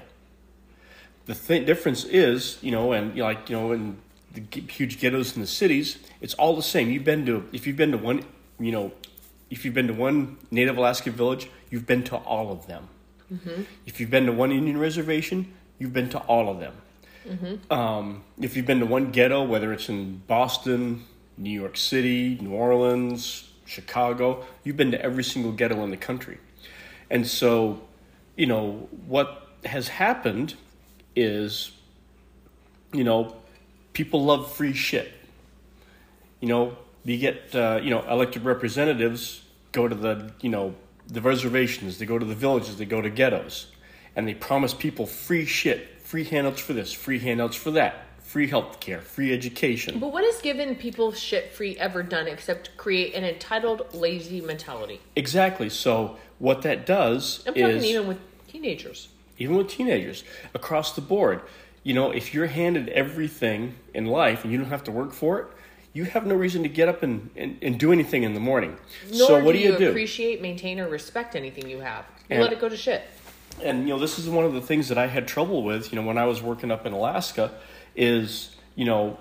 The 1.26 1.34
th- 1.34 1.66
difference 1.66 2.06
is, 2.06 2.60
you 2.62 2.72
know, 2.72 2.94
and 2.94 3.16
you 3.16 3.24
know, 3.24 3.30
like 3.30 3.50
you 3.50 3.58
know, 3.58 3.72
in 3.72 3.98
the 4.34 4.62
huge 4.62 5.00
ghettos 5.00 5.36
in 5.36 5.42
the 5.42 5.48
cities, 5.48 5.98
it's 6.22 6.36
all 6.36 6.56
the 6.56 6.62
same. 6.62 6.92
You've 6.92 7.04
been 7.04 7.26
to 7.26 7.50
if 7.52 7.66
you've 7.66 7.78
been 7.78 7.92
to 7.92 7.98
one, 7.98 8.24
you 8.60 8.72
know, 8.72 8.92
if 9.50 9.66
you've 9.66 9.74
been 9.74 9.88
to 9.88 9.94
one 9.94 10.38
Native 10.52 10.78
Alaskan 10.78 11.14
village, 11.14 11.50
you've 11.72 11.88
been 11.88 12.04
to 12.04 12.18
all 12.18 12.52
of 12.52 12.68
them. 12.68 12.88
Mm-hmm. 13.34 13.64
If 13.88 14.00
you've 14.00 14.12
been 14.12 14.28
to 14.28 14.32
one 14.32 14.52
Indian 14.52 14.78
reservation, 14.78 15.52
you've 15.80 15.94
been 15.94 16.10
to 16.10 16.20
all 16.20 16.48
of 16.48 16.60
them. 16.60 16.76
Mm-hmm. 17.28 17.74
Um, 17.74 18.24
if 18.40 18.56
you've 18.56 18.68
been 18.68 18.82
to 18.82 18.86
one 18.86 19.10
ghetto, 19.10 19.44
whether 19.44 19.74
it's 19.74 19.90
in 19.90 20.22
Boston, 20.28 21.06
New 21.38 21.50
York 21.50 21.76
City, 21.76 22.38
New 22.40 22.54
Orleans, 22.54 23.50
Chicago, 23.66 24.46
you've 24.64 24.78
been 24.78 24.92
to 24.92 25.02
every 25.02 25.24
single 25.24 25.52
ghetto 25.52 25.84
in 25.84 25.92
the 25.92 25.98
country. 25.98 26.38
And 27.12 27.28
so, 27.28 27.82
you 28.38 28.46
know, 28.46 28.88
what 29.06 29.50
has 29.66 29.90
happened 29.90 30.56
is, 31.14 31.72
you 32.94 33.04
know, 33.04 33.36
people 33.92 34.24
love 34.24 34.52
free 34.52 34.74
shit. 34.74 35.12
You 36.40 36.48
know, 36.48 36.78
you 37.04 37.18
get, 37.18 37.54
uh, 37.54 37.82
you 37.84 37.90
know, 37.90 38.02
elected 38.10 38.46
representatives 38.46 39.44
go 39.74 39.90
to 39.90 39.94
the, 39.94 40.32
you 40.40 40.50
know, 40.50 40.74
the 41.08 41.22
reservations, 41.22 41.98
they 41.98 42.06
go 42.06 42.18
to 42.18 42.26
the 42.26 42.34
villages, 42.34 42.78
they 42.78 42.86
go 42.86 43.02
to 43.02 43.10
ghettos, 43.10 43.68
and 44.16 44.26
they 44.26 44.34
promise 44.34 44.74
people 44.74 45.06
free 45.06 45.46
shit, 45.46 46.02
free 46.02 46.24
handouts 46.24 46.62
for 46.62 46.72
this, 46.72 46.94
free 46.94 47.20
handouts 47.20 47.58
for 47.58 47.72
that, 47.72 48.06
free 48.20 48.48
health 48.48 48.80
care, 48.80 49.02
free 49.02 49.34
education. 49.34 50.00
But 50.00 50.14
what 50.14 50.24
has 50.24 50.42
given 50.42 50.76
people 50.76 51.12
shit 51.12 51.52
free 51.52 51.78
ever 51.78 52.04
done 52.04 52.28
except 52.28 52.78
create 52.78 53.14
an 53.16 53.26
entitled, 53.26 53.94
lazy 53.94 54.40
mentality? 54.40 55.02
Exactly. 55.18 55.70
So 55.70 56.18
what 56.42 56.64
that 56.64 56.88
does 56.88 57.44
I'm 57.46 57.54
talking 57.54 57.84
even 57.84 58.08
with 58.08 58.18
teenagers. 58.48 59.10
Even 59.38 59.56
with 59.56 59.70
teenagers 59.70 60.24
across 60.54 60.96
the 60.96 61.02
board. 61.02 61.42
You 61.84 61.94
know, 61.94 62.12
if 62.12 62.34
you're 62.34 62.48
handed 62.48 62.90
everything 62.90 63.76
in 63.94 64.08
life 64.08 64.44
and 64.44 64.52
you 64.52 64.58
don't 64.58 64.70
have 64.70 64.84
to 64.86 64.92
work 64.92 65.14
for 65.14 65.40
it, 65.40 65.48
you 65.94 66.06
have 66.06 66.26
no 66.26 66.36
reason 66.36 66.64
to 66.64 66.70
get 66.70 66.90
up 66.90 67.04
and, 67.04 67.30
and, 67.36 67.58
and 67.62 67.80
do 67.80 67.92
anything 67.92 68.24
in 68.24 68.34
the 68.34 68.40
morning. 68.40 68.78
Nor 69.10 69.28
so 69.28 69.44
what 69.44 69.54
do, 69.54 69.60
you, 69.60 69.78
do 69.78 69.84
you 69.84 69.90
appreciate, 69.90 70.42
maintain, 70.42 70.80
or 70.80 70.88
respect 70.88 71.36
anything 71.36 71.70
you 71.70 71.80
have. 71.82 72.06
You 72.30 72.36
and, 72.36 72.44
let 72.44 72.54
it 72.54 72.60
go 72.60 72.70
to 72.70 72.78
shit. 72.78 73.04
And 73.64 73.88
you 73.88 73.94
know, 73.94 74.00
this 74.00 74.18
is 74.18 74.28
one 74.28 74.46
of 74.46 74.54
the 74.54 74.62
things 74.62 74.88
that 74.90 74.98
I 74.98 75.08
had 75.08 75.28
trouble 75.28 75.64
with. 75.64 75.92
You 75.92 76.00
know, 76.00 76.08
when 76.08 76.18
I 76.18 76.26
was 76.26 76.42
working 76.42 76.72
up 76.72 76.86
in 76.86 76.94
Alaska, 76.94 77.52
is 77.96 78.56
you 78.76 78.86
know, 78.86 79.20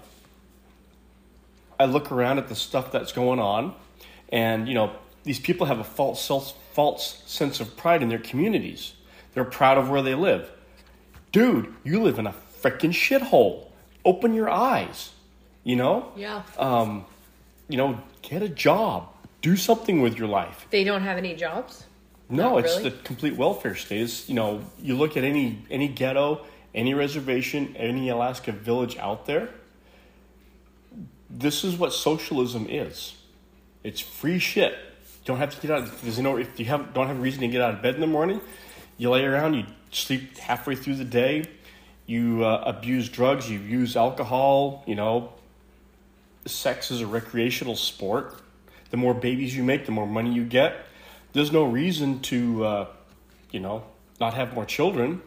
I 1.78 1.84
look 1.84 2.12
around 2.12 2.38
at 2.38 2.48
the 2.48 2.54
stuff 2.54 2.92
that's 2.92 3.12
going 3.12 3.40
on, 3.40 3.74
and 4.30 4.68
you 4.68 4.74
know, 4.74 4.92
these 5.24 5.40
people 5.40 5.66
have 5.66 5.80
a 5.80 5.84
false 5.84 6.22
self, 6.22 6.54
false 6.72 7.22
sense 7.26 7.60
of 7.60 7.76
pride 7.76 8.02
in 8.02 8.08
their 8.08 8.18
communities. 8.18 8.94
They're 9.34 9.44
proud 9.44 9.78
of 9.78 9.88
where 9.88 10.02
they 10.02 10.14
live. 10.14 10.50
Dude, 11.32 11.74
you 11.84 12.02
live 12.02 12.18
in 12.18 12.26
a 12.26 12.34
freaking 12.62 12.90
shithole. 12.90 13.66
Open 14.04 14.34
your 14.34 14.50
eyes. 14.50 15.10
You 15.62 15.76
know? 15.76 16.12
Yeah. 16.16 16.42
Um, 16.58 17.04
you 17.68 17.76
know, 17.76 18.00
get 18.22 18.42
a 18.42 18.48
job. 18.48 19.08
Do 19.42 19.56
something 19.56 20.02
with 20.02 20.18
your 20.18 20.28
life. 20.28 20.66
They 20.70 20.84
don't 20.84 21.02
have 21.02 21.16
any 21.16 21.34
jobs? 21.34 21.84
No, 22.28 22.50
Not 22.50 22.64
it's 22.64 22.76
really? 22.76 22.90
the 22.90 22.96
complete 22.98 23.36
welfare 23.36 23.74
state. 23.74 24.02
It's, 24.02 24.28
you 24.28 24.34
know, 24.34 24.62
you 24.80 24.96
look 24.96 25.16
at 25.16 25.24
any 25.24 25.64
any 25.70 25.88
ghetto, 25.88 26.44
any 26.74 26.94
reservation, 26.94 27.74
any 27.76 28.08
Alaska 28.08 28.52
village 28.52 28.96
out 28.98 29.26
there. 29.26 29.48
This 31.28 31.64
is 31.64 31.76
what 31.76 31.92
socialism 31.92 32.66
is. 32.68 33.14
It's 33.82 34.00
free 34.00 34.38
shit. 34.38 34.76
Don't 35.30 35.38
have 35.38 35.54
to 35.54 35.64
get 35.64 35.70
out. 35.70 35.88
There's 36.02 36.18
no 36.18 36.38
if 36.38 36.58
you 36.58 36.66
have 36.66 36.92
don't 36.92 37.06
have 37.06 37.16
a 37.16 37.20
reason 37.20 37.42
to 37.42 37.46
get 37.46 37.60
out 37.60 37.74
of 37.74 37.82
bed 37.82 37.94
in 37.94 38.00
the 38.00 38.08
morning. 38.08 38.40
You 38.98 39.10
lay 39.10 39.24
around. 39.24 39.54
You 39.54 39.64
sleep 39.92 40.36
halfway 40.38 40.74
through 40.74 40.96
the 40.96 41.04
day. 41.04 41.44
You 42.06 42.44
uh, 42.44 42.64
abuse 42.66 43.08
drugs. 43.08 43.48
You 43.48 43.60
use 43.60 43.96
alcohol. 43.96 44.82
You 44.88 44.96
know, 44.96 45.32
sex 46.46 46.90
is 46.90 47.00
a 47.00 47.06
recreational 47.06 47.76
sport. 47.76 48.40
The 48.90 48.96
more 48.96 49.14
babies 49.14 49.56
you 49.56 49.62
make, 49.62 49.86
the 49.86 49.92
more 49.92 50.04
money 50.04 50.32
you 50.34 50.42
get. 50.42 50.84
There's 51.32 51.52
no 51.52 51.62
reason 51.62 52.18
to, 52.22 52.64
uh, 52.64 52.86
you 53.52 53.60
know, 53.60 53.84
not 54.18 54.34
have 54.34 54.52
more 54.52 54.66
children 54.66 55.22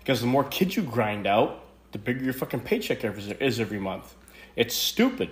because 0.00 0.20
the 0.20 0.26
more 0.26 0.42
kids 0.42 0.74
you 0.74 0.82
grind 0.82 1.28
out, 1.28 1.62
the 1.92 1.98
bigger 1.98 2.24
your 2.24 2.32
fucking 2.32 2.62
paycheck 2.62 3.04
is 3.04 3.60
every 3.60 3.78
month. 3.78 4.12
It's 4.56 4.74
stupid. 4.74 5.30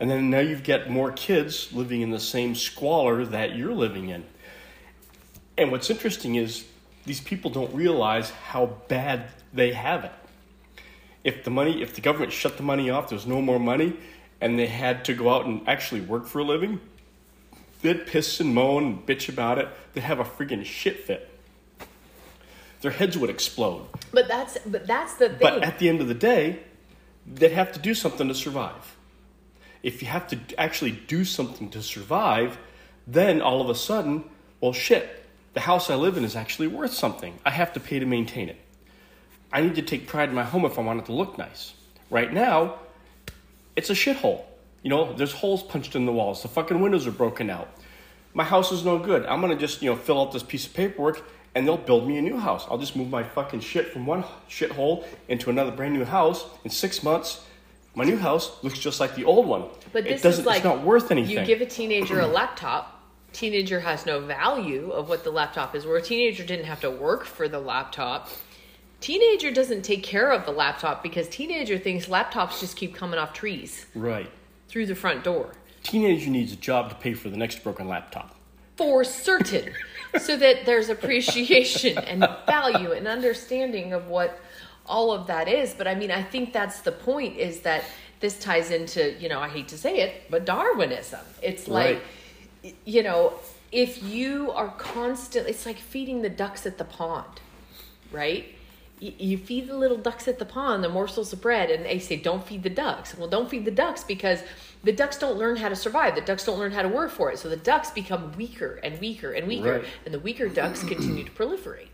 And 0.00 0.10
then 0.10 0.30
now 0.30 0.40
you've 0.40 0.64
got 0.64 0.88
more 0.88 1.12
kids 1.12 1.72
living 1.74 2.00
in 2.00 2.10
the 2.10 2.18
same 2.18 2.54
squalor 2.54 3.24
that 3.26 3.54
you're 3.54 3.74
living 3.74 4.08
in. 4.08 4.24
And 5.58 5.70
what's 5.70 5.90
interesting 5.90 6.36
is 6.36 6.64
these 7.04 7.20
people 7.20 7.50
don't 7.50 7.74
realize 7.74 8.30
how 8.30 8.78
bad 8.88 9.28
they 9.52 9.72
have 9.72 10.04
it. 10.04 10.12
If 11.22 11.44
the 11.44 11.50
money, 11.50 11.82
if 11.82 11.94
the 11.94 12.00
government 12.00 12.32
shut 12.32 12.56
the 12.56 12.62
money 12.62 12.88
off, 12.88 13.10
there's 13.10 13.26
no 13.26 13.42
more 13.42 13.60
money, 13.60 13.94
and 14.40 14.58
they 14.58 14.66
had 14.66 15.04
to 15.04 15.14
go 15.14 15.28
out 15.28 15.44
and 15.44 15.68
actually 15.68 16.00
work 16.00 16.26
for 16.26 16.38
a 16.38 16.44
living, 16.44 16.80
they'd 17.82 18.06
piss 18.06 18.40
and 18.40 18.54
moan 18.54 18.84
and 18.84 19.06
bitch 19.06 19.28
about 19.28 19.58
it. 19.58 19.68
They'd 19.92 20.00
have 20.00 20.18
a 20.18 20.24
friggin' 20.24 20.64
shit 20.64 21.00
fit. 21.00 21.28
Their 22.80 22.90
heads 22.90 23.18
would 23.18 23.28
explode. 23.28 23.86
But 24.14 24.28
that's 24.28 24.56
but 24.64 24.86
that's 24.86 25.14
the 25.14 25.28
thing. 25.28 25.38
But 25.42 25.62
at 25.62 25.78
the 25.78 25.90
end 25.90 26.00
of 26.00 26.08
the 26.08 26.14
day, 26.14 26.60
they'd 27.26 27.52
have 27.52 27.72
to 27.72 27.78
do 27.78 27.92
something 27.92 28.28
to 28.28 28.34
survive. 28.34 28.96
If 29.82 30.02
you 30.02 30.08
have 30.08 30.28
to 30.28 30.38
actually 30.58 30.92
do 30.92 31.24
something 31.24 31.70
to 31.70 31.82
survive, 31.82 32.58
then 33.06 33.40
all 33.40 33.60
of 33.60 33.70
a 33.70 33.74
sudden, 33.74 34.24
well, 34.60 34.72
shit, 34.72 35.24
the 35.54 35.60
house 35.60 35.90
I 35.90 35.94
live 35.94 36.16
in 36.16 36.24
is 36.24 36.36
actually 36.36 36.68
worth 36.68 36.92
something. 36.92 37.38
I 37.44 37.50
have 37.50 37.72
to 37.72 37.80
pay 37.80 37.98
to 37.98 38.06
maintain 38.06 38.48
it. 38.48 38.56
I 39.52 39.62
need 39.62 39.74
to 39.76 39.82
take 39.82 40.06
pride 40.06 40.28
in 40.28 40.34
my 40.34 40.44
home 40.44 40.64
if 40.64 40.78
I 40.78 40.82
want 40.82 41.00
it 41.00 41.06
to 41.06 41.12
look 41.12 41.36
nice. 41.36 41.72
Right 42.08 42.32
now, 42.32 42.78
it's 43.74 43.90
a 43.90 43.94
shithole. 43.94 44.44
You 44.82 44.90
know, 44.90 45.12
there's 45.12 45.32
holes 45.32 45.62
punched 45.62 45.96
in 45.96 46.06
the 46.06 46.12
walls. 46.12 46.42
The 46.42 46.48
fucking 46.48 46.80
windows 46.80 47.06
are 47.06 47.12
broken 47.12 47.50
out. 47.50 47.68
My 48.32 48.44
house 48.44 48.70
is 48.70 48.84
no 48.84 48.98
good. 48.98 49.26
I'm 49.26 49.40
gonna 49.40 49.56
just, 49.56 49.82
you 49.82 49.90
know, 49.90 49.96
fill 49.96 50.20
out 50.20 50.32
this 50.32 50.42
piece 50.42 50.66
of 50.66 50.74
paperwork 50.74 51.22
and 51.54 51.66
they'll 51.66 51.76
build 51.76 52.06
me 52.06 52.16
a 52.16 52.22
new 52.22 52.38
house. 52.38 52.64
I'll 52.70 52.78
just 52.78 52.94
move 52.94 53.10
my 53.10 53.24
fucking 53.24 53.60
shit 53.60 53.92
from 53.92 54.06
one 54.06 54.24
shithole 54.48 55.04
into 55.28 55.50
another 55.50 55.72
brand 55.72 55.94
new 55.94 56.04
house. 56.04 56.44
In 56.64 56.70
six 56.70 57.02
months, 57.02 57.44
my 57.94 58.04
new 58.04 58.16
house 58.16 58.62
looks 58.62 58.78
just 58.78 59.00
like 59.00 59.14
the 59.14 59.24
old 59.24 59.46
one. 59.46 59.64
But 59.92 60.06
it 60.06 60.10
this 60.10 60.22
doesn't 60.22 60.42
is 60.42 60.46
like 60.46 60.58
it's 60.58 60.64
not 60.64 60.82
worth 60.82 61.10
anything. 61.10 61.38
You 61.38 61.44
give 61.44 61.60
a 61.60 61.66
teenager 61.66 62.20
a 62.20 62.26
laptop. 62.26 62.96
Teenager 63.32 63.80
has 63.80 64.06
no 64.06 64.20
value 64.20 64.90
of 64.90 65.08
what 65.08 65.24
the 65.24 65.30
laptop 65.30 65.74
is. 65.74 65.86
Where 65.86 65.96
a 65.96 66.02
teenager 66.02 66.44
didn't 66.44 66.66
have 66.66 66.80
to 66.80 66.90
work 66.90 67.24
for 67.24 67.48
the 67.48 67.60
laptop. 67.60 68.28
Teenager 69.00 69.50
doesn't 69.50 69.82
take 69.82 70.02
care 70.02 70.30
of 70.30 70.44
the 70.44 70.52
laptop 70.52 71.02
because 71.02 71.28
teenager 71.28 71.78
thinks 71.78 72.06
laptops 72.06 72.60
just 72.60 72.76
keep 72.76 72.94
coming 72.94 73.18
off 73.18 73.32
trees 73.32 73.86
right. 73.94 74.30
through 74.68 74.86
the 74.86 74.94
front 74.94 75.24
door. 75.24 75.54
Teenager 75.82 76.28
needs 76.30 76.52
a 76.52 76.56
job 76.56 76.90
to 76.90 76.94
pay 76.96 77.14
for 77.14 77.30
the 77.30 77.36
next 77.36 77.64
broken 77.64 77.88
laptop. 77.88 78.36
for 78.76 79.02
certain 79.04 79.72
so 80.18 80.36
that 80.36 80.66
there's 80.66 80.88
appreciation 80.90 81.96
and 81.98 82.26
value 82.46 82.92
and 82.92 83.08
understanding 83.08 83.92
of 83.92 84.08
what 84.08 84.38
all 84.94 85.08
of 85.12 85.22
that 85.32 85.46
is 85.48 85.68
but 85.80 85.86
i 85.92 85.94
mean 85.94 86.10
i 86.10 86.22
think 86.32 86.52
that's 86.52 86.80
the 86.88 86.92
point 87.10 87.36
is 87.36 87.60
that 87.68 87.82
this 88.20 88.38
ties 88.38 88.70
into 88.78 89.00
you 89.22 89.28
know 89.32 89.40
i 89.40 89.48
hate 89.56 89.68
to 89.68 89.78
say 89.78 89.94
it 90.04 90.12
but 90.30 90.44
darwinism. 90.44 91.24
It's 91.42 91.66
like 91.68 91.96
y- 92.64 92.74
you 92.94 93.02
know 93.08 93.22
if 93.72 94.02
you 94.02 94.50
are 94.60 94.70
constantly, 94.96 95.52
it's 95.52 95.64
like 95.70 95.78
feeding 95.78 96.18
the 96.22 96.28
ducks 96.42 96.66
at 96.66 96.76
the 96.76 96.84
pond 96.84 97.34
right? 98.12 98.44
You 99.02 99.38
feed 99.38 99.66
the 99.68 99.76
little 99.76 99.96
ducks 99.96 100.28
at 100.28 100.38
the 100.38 100.44
pond 100.44 100.84
the 100.84 100.88
morsels 100.90 101.32
of 101.32 101.40
bread 101.40 101.70
and 101.70 101.84
they 101.86 101.98
say 101.98 102.16
don't 102.16 102.44
feed 102.46 102.62
the 102.64 102.74
ducks. 102.84 103.16
Well 103.16 103.28
don't 103.28 103.48
feed 103.48 103.64
the 103.64 103.70
ducks 103.84 104.02
because 104.04 104.40
the 104.84 104.92
ducks 104.92 105.16
don't 105.18 105.38
learn 105.38 105.56
how 105.56 105.68
to 105.70 105.76
survive. 105.76 106.14
The 106.16 106.20
ducks 106.30 106.44
don't 106.44 106.58
learn 106.58 106.72
how 106.72 106.82
to 106.82 106.88
work 106.88 107.10
for 107.10 107.30
it. 107.32 107.38
So 107.38 107.48
the 107.48 107.56
ducks 107.72 107.90
become 107.90 108.32
weaker 108.36 108.72
and 108.82 109.00
weaker 109.00 109.30
and 109.32 109.46
weaker. 109.48 109.74
Right. 109.78 109.84
and 110.04 110.12
the 110.12 110.18
weaker 110.20 110.48
ducks 110.48 110.82
continue 110.82 111.24
to 111.24 111.30
proliferate 111.30 111.89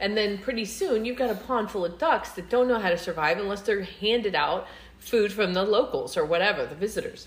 and 0.00 0.16
then 0.16 0.38
pretty 0.38 0.64
soon 0.64 1.04
you've 1.04 1.18
got 1.18 1.30
a 1.30 1.34
pond 1.34 1.70
full 1.70 1.84
of 1.84 1.98
ducks 1.98 2.30
that 2.30 2.48
don't 2.48 2.66
know 2.66 2.78
how 2.78 2.88
to 2.88 2.98
survive 2.98 3.38
unless 3.38 3.60
they're 3.60 3.82
handed 3.82 4.34
out 4.34 4.66
food 4.98 5.32
from 5.32 5.52
the 5.54 5.62
locals 5.62 6.16
or 6.16 6.24
whatever 6.24 6.66
the 6.66 6.74
visitors. 6.74 7.26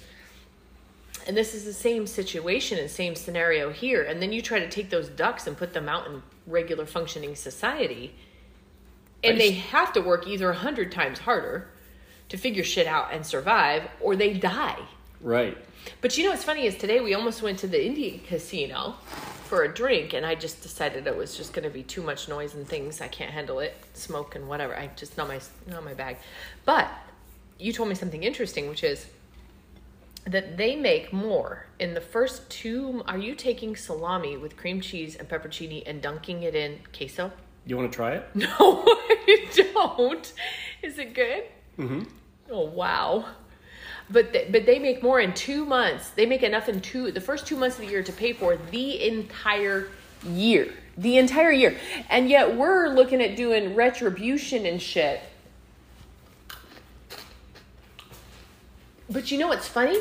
And 1.25 1.37
this 1.37 1.53
is 1.53 1.63
the 1.63 1.73
same 1.73 2.05
situation 2.05 2.77
and 2.77 2.89
same 2.89 3.15
scenario 3.15 3.71
here. 3.71 4.03
And 4.03 4.21
then 4.21 4.33
you 4.33 4.41
try 4.41 4.59
to 4.59 4.69
take 4.69 4.89
those 4.89 5.07
ducks 5.07 5.47
and 5.47 5.55
put 5.55 5.73
them 5.73 5.87
out 5.87 6.07
in 6.07 6.21
regular 6.47 6.85
functioning 6.85 7.35
society. 7.35 8.13
And 9.23 9.39
they 9.39 9.51
have 9.51 9.93
to 9.93 10.01
work 10.01 10.27
either 10.27 10.49
a 10.49 10.55
hundred 10.55 10.91
times 10.91 11.19
harder 11.19 11.69
to 12.27 12.37
figure 12.37 12.63
shit 12.63 12.87
out 12.87 13.13
and 13.13 13.25
survive 13.25 13.87
or 14.01 14.17
they 14.17 14.33
die. 14.33 14.79
Right. 15.21 15.57
but 16.01 16.17
you 16.17 16.25
know 16.25 16.31
what's 16.31 16.43
funny 16.43 16.65
is 16.65 16.75
today 16.77 16.99
we 16.99 17.13
almost 17.13 17.41
went 17.41 17.59
to 17.59 17.67
the 17.67 17.83
indian 17.85 18.19
casino 18.27 18.95
for 19.53 19.61
a 19.61 19.71
drink 19.71 20.13
and 20.13 20.25
i 20.25 20.33
just 20.33 20.63
decided 20.63 21.05
it 21.05 21.15
was 21.15 21.37
just 21.37 21.53
going 21.53 21.63
to 21.63 21.69
be 21.69 21.83
too 21.83 22.01
much 22.01 22.27
noise 22.27 22.55
and 22.55 22.67
things 22.67 23.01
i 23.01 23.07
can't 23.07 23.29
handle 23.29 23.59
it 23.59 23.75
smoke 23.93 24.35
and 24.35 24.47
whatever 24.47 24.75
i 24.75 24.89
just 24.95 25.15
not 25.15 25.27
my 25.27 25.39
not 25.67 25.85
my 25.85 25.93
bag 25.93 26.17
but 26.65 26.89
you 27.59 27.71
told 27.71 27.87
me 27.87 27.93
something 27.93 28.23
interesting 28.23 28.67
which 28.67 28.83
is 28.83 29.05
that 30.25 30.57
they 30.57 30.75
make 30.75 31.13
more 31.13 31.67
in 31.77 31.93
the 31.93 32.01
first 32.01 32.49
two 32.49 33.03
are 33.07 33.19
you 33.19 33.35
taking 33.35 33.75
salami 33.75 34.37
with 34.37 34.57
cream 34.57 34.81
cheese 34.81 35.15
and 35.17 35.29
pepperoni 35.29 35.83
and 35.85 36.01
dunking 36.01 36.41
it 36.41 36.55
in 36.55 36.79
queso 36.91 37.31
You 37.67 37.77
want 37.77 37.91
to 37.91 37.95
try 37.95 38.13
it? 38.13 38.23
no 38.33 38.47
i 38.87 39.75
don't 39.75 40.33
is 40.81 40.97
it 40.97 41.13
good 41.13 41.43
Mm-hmm. 41.77 42.03
Oh 42.51 42.65
wow. 42.65 43.25
But 44.09 44.33
th- 44.33 44.51
but 44.51 44.65
they 44.65 44.79
make 44.79 45.01
more 45.01 45.19
in 45.19 45.33
2 45.33 45.65
months. 45.65 46.09
They 46.09 46.25
make 46.25 46.43
enough 46.43 46.69
in 46.69 46.81
two 46.81 47.11
the 47.11 47.21
first 47.21 47.47
2 47.47 47.55
months 47.55 47.77
of 47.77 47.85
the 47.85 47.91
year 47.91 48.03
to 48.03 48.11
pay 48.11 48.33
for 48.33 48.57
the 48.71 49.07
entire 49.07 49.89
year. 50.25 50.73
The 50.97 51.17
entire 51.17 51.51
year. 51.51 51.77
And 52.09 52.29
yet 52.29 52.55
we're 52.55 52.89
looking 52.89 53.21
at 53.21 53.35
doing 53.35 53.75
retribution 53.75 54.65
and 54.65 54.81
shit. 54.81 55.21
But 59.09 59.31
you 59.31 59.37
know 59.37 59.47
what's 59.47 59.67
funny? 59.67 59.99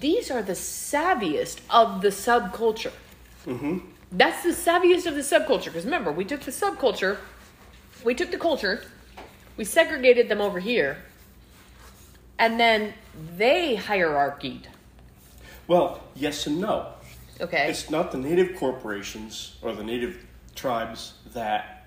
These 0.00 0.30
are 0.30 0.42
the 0.42 0.54
savviest 0.54 1.60
of 1.70 2.02
the 2.02 2.08
subculture. 2.08 2.92
Mm-hmm. 3.46 3.78
That's 4.12 4.42
the 4.42 4.50
savviest 4.50 5.06
of 5.06 5.14
the 5.14 5.20
subculture. 5.20 5.66
Because 5.66 5.84
remember, 5.84 6.10
we 6.10 6.24
took 6.24 6.40
the 6.40 6.50
subculture, 6.50 7.18
we 8.04 8.14
took 8.14 8.30
the 8.30 8.38
culture, 8.38 8.84
we 9.56 9.64
segregated 9.64 10.28
them 10.28 10.40
over 10.40 10.58
here, 10.58 10.98
and 12.38 12.58
then 12.60 12.94
they 13.36 13.74
hierarchied. 13.76 14.68
Well, 15.68 16.02
yes 16.14 16.46
and 16.46 16.60
no. 16.60 16.92
Okay. 17.40 17.68
It's 17.68 17.90
not 17.90 18.12
the 18.12 18.18
native 18.18 18.56
corporations 18.56 19.56
or 19.62 19.74
the 19.74 19.84
native 19.84 20.24
tribes 20.54 21.14
that 21.34 21.86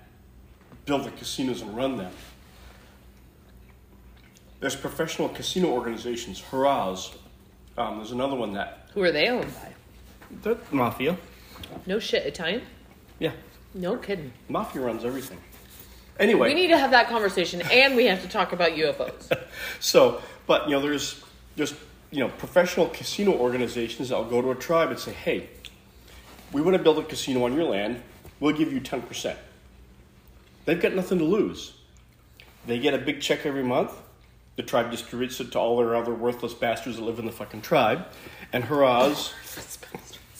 build 0.86 1.04
the 1.04 1.10
casinos 1.12 1.62
and 1.62 1.76
run 1.76 1.96
them. 1.96 2.12
There's 4.60 4.76
professional 4.76 5.28
casino 5.28 5.68
organizations, 5.68 6.40
Harrah's. 6.50 7.10
Um, 7.78 7.96
there's 7.96 8.12
another 8.12 8.36
one 8.36 8.52
that 8.52 8.86
Who 8.94 9.02
are 9.02 9.10
they 9.12 9.28
owned 9.28 9.52
by? 9.54 9.72
the 10.42 10.58
mafia. 10.70 11.16
No 11.86 11.98
shit, 11.98 12.26
Italian? 12.26 12.62
Yeah, 13.18 13.32
No 13.74 13.96
kidding. 13.96 14.32
mafia 14.48 14.82
runs 14.82 15.04
everything. 15.04 15.38
Anyway, 16.18 16.48
We 16.48 16.54
need 16.54 16.68
to 16.68 16.78
have 16.78 16.90
that 16.90 17.08
conversation, 17.08 17.62
and 17.72 17.96
we 17.96 18.04
have 18.04 18.20
to 18.22 18.28
talk 18.28 18.52
about 18.52 18.72
UFOs. 18.72 19.32
So, 19.80 20.20
but 20.50 20.68
you 20.68 20.74
know, 20.74 20.82
there's 20.82 21.22
there's 21.54 21.74
you 22.10 22.18
know 22.18 22.28
professional 22.28 22.88
casino 22.88 23.34
organizations 23.34 24.08
that'll 24.08 24.24
go 24.24 24.42
to 24.42 24.50
a 24.50 24.56
tribe 24.56 24.90
and 24.90 24.98
say, 24.98 25.12
"Hey, 25.12 25.48
we 26.50 26.60
want 26.60 26.76
to 26.76 26.82
build 26.82 26.98
a 26.98 27.04
casino 27.04 27.44
on 27.44 27.54
your 27.54 27.62
land. 27.62 28.02
We'll 28.40 28.56
give 28.56 28.72
you 28.72 28.80
ten 28.80 29.00
percent." 29.02 29.38
They've 30.64 30.80
got 30.80 30.92
nothing 30.92 31.18
to 31.18 31.24
lose. 31.24 31.74
They 32.66 32.80
get 32.80 32.94
a 32.94 32.98
big 32.98 33.20
check 33.20 33.46
every 33.46 33.62
month. 33.62 33.92
The 34.56 34.64
tribe 34.64 34.90
distributes 34.90 35.38
it 35.38 35.52
to 35.52 35.58
all 35.60 35.76
their 35.76 35.94
other 35.94 36.12
worthless 36.12 36.52
bastards 36.52 36.96
that 36.96 37.04
live 37.04 37.20
in 37.20 37.26
the 37.26 37.32
fucking 37.32 37.62
tribe, 37.62 38.08
and 38.52 38.64
Harrah's 38.64 39.32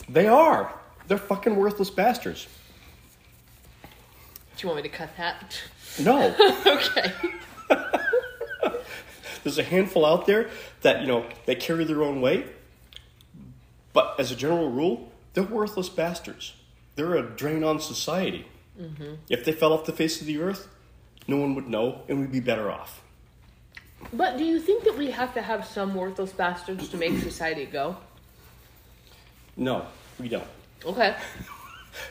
They 0.08 0.26
are. 0.26 0.74
They're 1.06 1.18
fucking 1.18 1.54
worthless 1.54 1.90
bastards. 1.90 2.48
Do 3.82 3.88
you 4.66 4.70
want 4.70 4.82
me 4.82 4.90
to 4.90 4.96
cut 4.96 5.16
that? 5.18 5.56
No. 6.00 6.34
okay. 6.66 7.12
There's 9.42 9.58
a 9.58 9.62
handful 9.62 10.04
out 10.04 10.26
there 10.26 10.50
that, 10.82 11.00
you 11.00 11.06
know, 11.06 11.26
they 11.46 11.54
carry 11.54 11.84
their 11.84 12.02
own 12.02 12.20
weight. 12.20 12.46
But 13.92 14.14
as 14.18 14.30
a 14.30 14.36
general 14.36 14.70
rule, 14.70 15.10
they're 15.34 15.44
worthless 15.44 15.88
bastards. 15.88 16.54
They're 16.96 17.16
a 17.16 17.22
drain 17.22 17.64
on 17.64 17.80
society. 17.80 18.46
Mm-hmm. 18.80 19.14
If 19.28 19.44
they 19.44 19.52
fell 19.52 19.72
off 19.72 19.84
the 19.84 19.92
face 19.92 20.20
of 20.20 20.26
the 20.26 20.38
earth, 20.40 20.68
no 21.26 21.36
one 21.36 21.54
would 21.54 21.68
know 21.68 22.02
and 22.08 22.20
we'd 22.20 22.32
be 22.32 22.40
better 22.40 22.70
off. 22.70 23.02
But 24.12 24.38
do 24.38 24.44
you 24.44 24.58
think 24.58 24.84
that 24.84 24.96
we 24.96 25.10
have 25.10 25.34
to 25.34 25.42
have 25.42 25.66
some 25.66 25.94
worthless 25.94 26.32
bastards 26.32 26.88
to 26.88 26.96
make 26.96 27.18
society 27.18 27.66
go? 27.66 27.96
No, 29.56 29.86
we 30.18 30.28
don't. 30.28 30.46
Okay. 30.84 31.16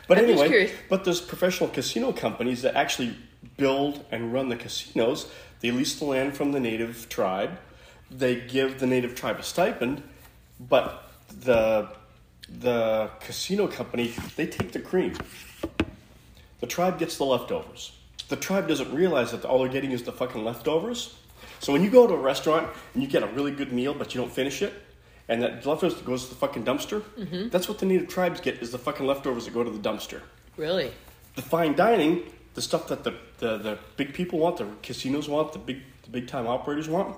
But 0.08 0.18
I'm 0.18 0.26
just 0.26 0.34
anyway, 0.34 0.48
curious. 0.50 0.72
but 0.90 1.06
there's 1.06 1.22
professional 1.22 1.70
casino 1.70 2.12
companies 2.12 2.64
that 2.64 2.76
actually 2.76 3.16
build 3.56 4.04
and 4.12 4.34
run 4.34 4.50
the 4.50 4.58
casinos. 4.58 5.32
They 5.62 5.72
lease 5.72 6.00
the 6.00 6.06
land 6.06 6.36
from 6.36 6.52
the 6.52 6.60
native 6.60 7.10
tribe. 7.10 7.58
They 8.10 8.36
give 8.36 8.80
the 8.80 8.88
native 8.88 9.16
tribe 9.16 9.40
a 9.40 9.44
stipend, 9.44 10.04
but 10.60 11.12
the 11.42 11.90
the 12.50 13.12
casino 13.20 13.68
company 13.68 14.14
they 14.36 14.48
take 14.48 14.72
the 14.72 14.80
cream. 14.80 15.14
The 16.60 16.68
tribe 16.68 16.98
gets 16.98 17.18
the 17.18 17.26
leftovers. 17.26 17.92
The 18.30 18.36
tribe 18.36 18.68
doesn't 18.68 18.94
realize 18.94 19.32
that 19.32 19.46
all 19.46 19.60
they're 19.60 19.70
getting 19.70 19.92
is 19.92 20.04
the 20.04 20.12
fucking 20.12 20.44
leftovers. 20.44 21.16
So 21.60 21.74
when 21.74 21.84
you 21.84 21.90
go 21.90 22.08
to 22.08 22.14
a 22.14 22.18
restaurant 22.18 22.70
and 22.94 23.04
you 23.04 23.10
get 23.10 23.24
a 23.24 23.28
really 23.28 23.52
good 23.52 23.72
meal 23.72 23.94
but 23.94 24.14
you 24.14 24.22
don't 24.22 24.32
finish 24.32 24.62
it, 24.62 24.74
and 25.28 25.42
that 25.44 25.66
leftovers 25.66 25.96
goes 26.02 26.24
to 26.26 26.30
the 26.30 26.36
fucking 26.36 26.64
dumpster, 26.64 27.02
mm-hmm. 27.02 27.50
that's 27.50 27.68
what 27.68 27.80
the 27.80 27.86
native 27.86 28.08
tribes 28.08 28.42
get 28.42 28.62
is 28.62 28.72
the 28.72 28.78
fucking 28.78 29.06
leftovers 29.06 29.46
that 29.46 29.54
go 29.54 29.64
to 29.64 29.70
the 29.70 29.78
dumpster. 29.78 30.22
Really? 30.58 30.92
The 31.36 31.42
fine 31.42 31.76
dining, 31.76 32.24
the 32.54 32.62
stuff 32.62 32.88
that 32.88 33.04
the, 33.04 33.14
the, 33.38 33.58
the 33.58 33.80
big 33.98 34.14
people 34.14 34.40
want, 34.40 34.58
the 34.58 34.68
casinos 34.82 35.30
want, 35.30 35.54
the 35.54 35.60
big 35.60 35.82
the 36.04 36.10
big 36.10 36.28
time 36.28 36.48
operators 36.48 36.90
want, 36.90 37.16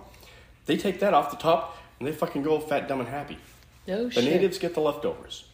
they 0.66 0.78
take 0.78 1.00
that 1.00 1.14
off 1.14 1.32
the 1.32 1.38
top 1.38 1.78
and 2.00 2.08
they 2.08 2.12
fucking 2.12 2.44
go 2.44 2.60
fat, 2.60 2.88
dumb, 2.88 3.00
and 3.00 3.10
happy. 3.10 3.38
No 3.88 4.10
shit. 4.10 4.16
The 4.16 4.22
shit. 4.22 4.34
natives 4.34 4.58
get 4.58 4.74
the 4.74 4.82
leftovers. 4.82 5.46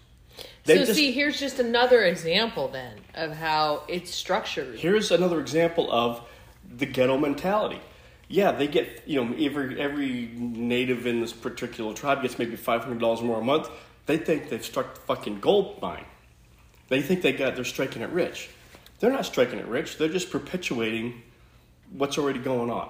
They 0.65 0.75
so 0.75 0.85
just, 0.85 0.95
see, 0.95 1.11
here's 1.11 1.39
just 1.39 1.59
another 1.59 2.03
example 2.03 2.67
then 2.67 2.99
of 3.15 3.31
how 3.31 3.83
it's 3.87 4.13
structured. 4.13 4.77
Here's 4.77 5.11
another 5.11 5.39
example 5.39 5.91
of 5.91 6.21
the 6.69 6.85
ghetto 6.85 7.17
mentality. 7.17 7.79
Yeah, 8.27 8.51
they 8.51 8.67
get 8.67 9.03
you 9.05 9.23
know 9.23 9.33
every 9.37 9.79
every 9.79 10.29
native 10.35 11.07
in 11.07 11.21
this 11.21 11.31
particular 11.33 11.93
tribe 11.93 12.21
gets 12.21 12.37
maybe 12.37 12.55
five 12.57 12.83
hundred 12.83 12.99
dollars 12.99 13.21
more 13.21 13.39
a 13.39 13.43
month. 13.43 13.69
They 14.05 14.17
think 14.17 14.49
they've 14.49 14.63
struck 14.63 14.95
the 14.95 15.01
fucking 15.01 15.39
gold 15.39 15.81
mine. 15.81 16.05
They 16.89 17.01
think 17.01 17.21
they 17.21 17.31
got 17.31 17.55
they're 17.55 17.65
striking 17.65 18.01
it 18.01 18.09
rich. 18.09 18.49
They're 18.99 19.11
not 19.11 19.25
striking 19.25 19.59
it 19.59 19.67
rich. 19.67 19.97
They're 19.97 20.09
just 20.09 20.31
perpetuating 20.31 21.21
what's 21.91 22.17
already 22.17 22.39
going 22.39 22.71
on, 22.71 22.89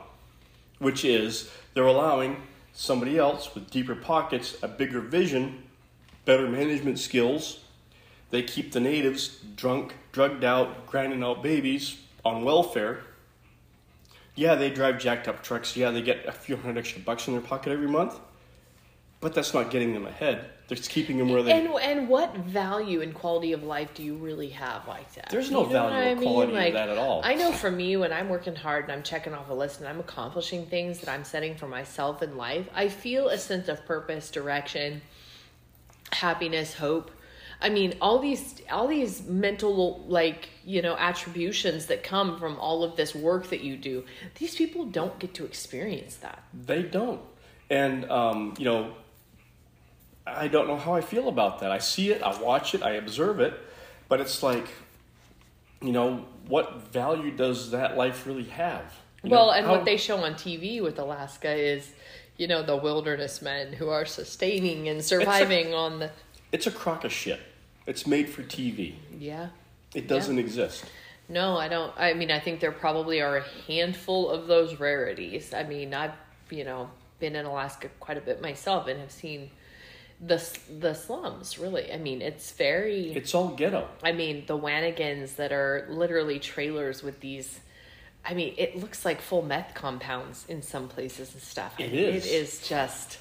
which 0.79 1.03
is 1.03 1.51
they're 1.73 1.85
allowing 1.85 2.41
somebody 2.73 3.17
else 3.17 3.53
with 3.53 3.69
deeper 3.69 3.95
pockets, 3.95 4.57
a 4.61 4.67
bigger 4.67 5.01
vision, 5.01 5.63
better 6.25 6.47
management 6.47 6.99
skills. 6.99 7.63
They 8.29 8.43
keep 8.43 8.71
the 8.71 8.79
natives 8.79 9.39
drunk, 9.55 9.95
drugged 10.11 10.43
out, 10.43 10.85
grinding 10.87 11.23
out 11.23 11.41
babies 11.41 11.97
on 12.23 12.43
welfare. 12.43 13.01
Yeah, 14.35 14.55
they 14.55 14.69
drive 14.69 14.99
jacked 14.99 15.27
up 15.27 15.41
trucks. 15.41 15.75
Yeah, 15.75 15.91
they 15.91 16.01
get 16.01 16.25
a 16.25 16.31
few 16.31 16.57
hundred 16.57 16.79
extra 16.79 17.01
bucks 17.01 17.27
in 17.27 17.33
their 17.33 17.41
pocket 17.41 17.71
every 17.71 17.87
month. 17.87 18.19
But 19.19 19.33
that's 19.33 19.53
not 19.53 19.71
getting 19.71 19.93
them 19.93 20.05
ahead. 20.05 20.51
They're 20.68 20.76
just 20.76 20.89
keeping 20.89 21.18
them 21.18 21.30
where 21.30 21.41
they. 21.43 21.53
And 21.53 21.68
and 21.68 22.09
what 22.09 22.36
value 22.36 23.01
and 23.01 23.13
quality 23.13 23.53
of 23.53 23.63
life 23.63 23.93
do 23.93 24.03
you 24.03 24.15
really 24.15 24.49
have 24.49 24.86
like 24.88 25.13
that? 25.13 25.30
There's 25.30 25.49
no 25.49 25.61
You 25.61 25.68
know 25.68 25.88
value 25.89 25.95
or 25.95 26.01
I 26.01 26.13
mean? 26.15 26.24
quality 26.24 26.51
of 26.51 26.57
Like, 26.57 26.74
that 26.74 26.89
at 26.89 26.97
all. 26.97 27.22
I 27.24 27.36
know 27.36 27.53
for 27.53 27.72
me, 27.72 27.95
when 27.95 28.11
I'm 28.11 28.28
working 28.28 28.55
hard 28.55 28.84
and 28.84 28.91
I'm 28.91 29.03
checking 29.03 29.34
off 29.34 29.49
a 29.49 29.53
list 29.53 29.80
and 29.80 29.88
I'm 29.88 29.99
accomplishing 29.99 30.65
things 30.65 30.99
that 30.99 31.09
I'm 31.09 31.24
setting 31.24 31.55
for 31.55 31.68
myself 31.70 32.22
in 32.22 32.36
life, 32.36 32.68
I 32.76 32.89
feel 32.89 33.30
a 33.30 33.38
sense 33.38 33.70
of 33.70 33.86
purpose, 33.86 34.30
direction, 34.30 35.01
happiness, 36.11 36.74
hope. 36.74 37.11
I 37.61 37.70
mean, 37.70 37.95
all 38.01 38.20
these 38.20 38.61
all 38.70 38.88
these 38.88 39.26
mental 39.26 40.03
like 40.07 40.49
you 40.65 40.82
know 40.82 40.95
attributions 40.97 41.86
that 41.88 42.03
come 42.03 42.38
from 42.38 42.59
all 42.59 42.84
of 42.84 42.97
this 42.97 43.15
work 43.15 43.49
that 43.51 43.61
you 43.61 43.78
do. 43.78 44.03
These 44.38 44.55
people 44.55 44.86
don't 44.86 45.18
get 45.18 45.34
to 45.36 45.45
experience 45.45 46.18
that. 46.18 46.43
They 46.53 46.84
don't. 46.84 47.22
And, 47.70 48.09
um, 48.09 48.53
you 48.57 48.65
know, 48.65 48.93
I 50.36 50.47
don't 50.47 50.67
know 50.67 50.78
how 50.78 50.93
I 50.93 51.01
feel 51.01 51.30
about 51.30 51.59
that. 51.59 51.71
I 51.71 51.78
see 51.78 52.11
it, 52.11 52.21
I 52.21 52.39
watch 52.41 52.75
it, 52.75 52.84
I 52.84 52.91
observe 52.93 53.39
it, 53.39 53.53
but 54.09 54.19
it's 54.19 54.43
like, 54.43 54.67
you 55.82 55.91
know, 55.91 56.25
what 56.47 56.82
value 56.91 57.32
does 57.32 57.71
that 57.71 57.97
life 57.97 58.25
really 58.28 58.43
have? 58.45 58.93
You 59.23 59.32
Well, 59.32 59.47
know, 59.47 59.51
and 59.53 59.65
how- 59.65 59.71
what 59.73 59.86
they 59.86 59.97
show 59.97 60.17
on 60.17 60.36
TV 60.36 60.82
with 60.82 60.99
Alaska 60.99 61.49
is, 61.53 61.91
you 62.38 62.47
know, 62.47 62.61
the 62.61 62.75
wilderness 62.75 63.41
men 63.41 63.73
who 63.73 63.89
are 63.89 64.05
sustaining 64.05 64.89
and 64.89 65.03
surviving 65.03 65.73
on 65.73 65.99
the. 65.99 66.11
It's 66.51 66.67
a 66.67 66.71
crock 66.71 67.03
of 67.03 67.11
shit. 67.11 67.39
It's 67.86 68.05
made 68.05 68.30
for 68.30 68.43
TV. 68.43 68.95
Yeah. 69.17 69.47
It 69.95 70.07
doesn't 70.07 70.38
exist. 70.38 70.86
No, 71.30 71.57
I 71.57 71.67
don't. 71.67 71.93
I 71.97 72.13
mean, 72.13 72.32
I 72.32 72.39
think 72.39 72.59
there 72.59 72.71
probably 72.71 73.21
are 73.21 73.38
a 73.38 73.43
handful 73.67 74.30
of 74.30 74.47
those 74.47 74.80
rarities. 74.80 75.53
I 75.53 75.63
mean, 75.63 75.93
I've, 75.93 76.13
you 76.49 76.63
know, 76.63 76.89
been 77.19 77.36
in 77.36 77.45
Alaska 77.45 77.89
quite 77.99 78.17
a 78.17 78.21
bit 78.21 78.41
myself 78.41 78.88
and 78.88 78.99
have 78.99 79.11
seen 79.11 79.49
the 80.20 80.43
the 80.80 80.93
slums. 80.93 81.59
Really, 81.59 81.91
I 81.91 81.97
mean, 81.97 82.22
it's 82.22 82.51
very. 82.51 83.11
It's 83.13 83.36
all 83.36 83.49
ghetto. 83.49 83.88
I 84.03 84.11
mean, 84.11 84.45
the 84.47 84.57
Wanigans 84.57 85.36
that 85.36 85.51
are 85.51 85.88
literally 85.89 86.39
trailers 86.39 87.03
with 87.03 87.20
these. 87.20 87.59
I 88.26 88.34
mean, 88.34 88.55
it 88.57 88.76
looks 88.76 89.05
like 89.05 89.22
full 89.22 89.41
meth 89.41 89.74
compounds 89.74 90.45
in 90.49 90.61
some 90.61 90.89
places 90.89 91.34
and 91.34 91.41
stuff. 91.41 91.76
I 91.80 91.84
It 91.84 91.91
mean, 91.93 92.03
is. 92.15 92.26
It 92.26 92.30
is 92.30 92.68
just 92.68 93.20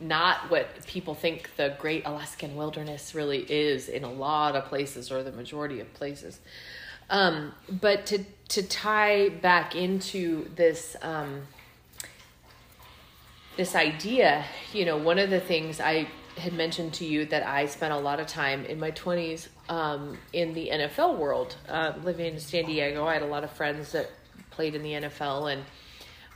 not 0.00 0.50
what 0.50 0.86
people 0.86 1.14
think 1.14 1.50
the 1.56 1.76
great 1.78 2.06
Alaskan 2.06 2.54
wilderness 2.56 3.14
really 3.14 3.40
is 3.40 3.88
in 3.88 4.04
a 4.04 4.12
lot 4.12 4.54
of 4.54 4.64
places 4.66 5.10
or 5.10 5.22
the 5.22 5.32
majority 5.32 5.80
of 5.80 5.92
places. 5.94 6.38
Um, 7.10 7.52
but 7.68 8.06
to 8.06 8.24
to 8.50 8.62
tie 8.62 9.28
back 9.28 9.74
into 9.74 10.48
this 10.54 10.96
um, 11.02 11.42
this 13.56 13.74
idea, 13.74 14.44
you 14.72 14.84
know, 14.84 14.96
one 14.96 15.18
of 15.18 15.30
the 15.30 15.40
things 15.40 15.80
I 15.80 16.06
had 16.38 16.52
mentioned 16.52 16.94
to 16.94 17.04
you 17.04 17.24
that 17.26 17.46
I 17.46 17.66
spent 17.66 17.92
a 17.92 17.98
lot 17.98 18.20
of 18.20 18.26
time 18.26 18.64
in 18.64 18.78
my 18.78 18.90
20s 18.90 19.48
um, 19.68 20.16
in 20.32 20.54
the 20.54 20.70
NFL 20.72 21.16
world, 21.16 21.56
uh, 21.68 21.92
living 22.02 22.34
in 22.34 22.40
San 22.40 22.66
Diego. 22.66 23.06
I 23.06 23.14
had 23.14 23.22
a 23.22 23.26
lot 23.26 23.44
of 23.44 23.50
friends 23.50 23.92
that 23.92 24.10
played 24.50 24.74
in 24.74 24.82
the 24.82 24.92
NFL 24.92 25.52
and 25.52 25.64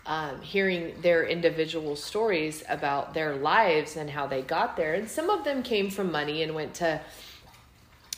um, 0.06 0.40
hearing 0.40 0.94
their 1.00 1.24
individual 1.24 1.94
stories 1.96 2.64
about 2.68 3.14
their 3.14 3.36
lives 3.36 3.96
and 3.96 4.10
how 4.10 4.26
they 4.26 4.42
got 4.42 4.76
there. 4.76 4.94
And 4.94 5.08
some 5.08 5.30
of 5.30 5.44
them 5.44 5.62
came 5.62 5.90
from 5.90 6.10
money 6.10 6.42
and 6.42 6.54
went 6.54 6.74
to, 6.74 7.00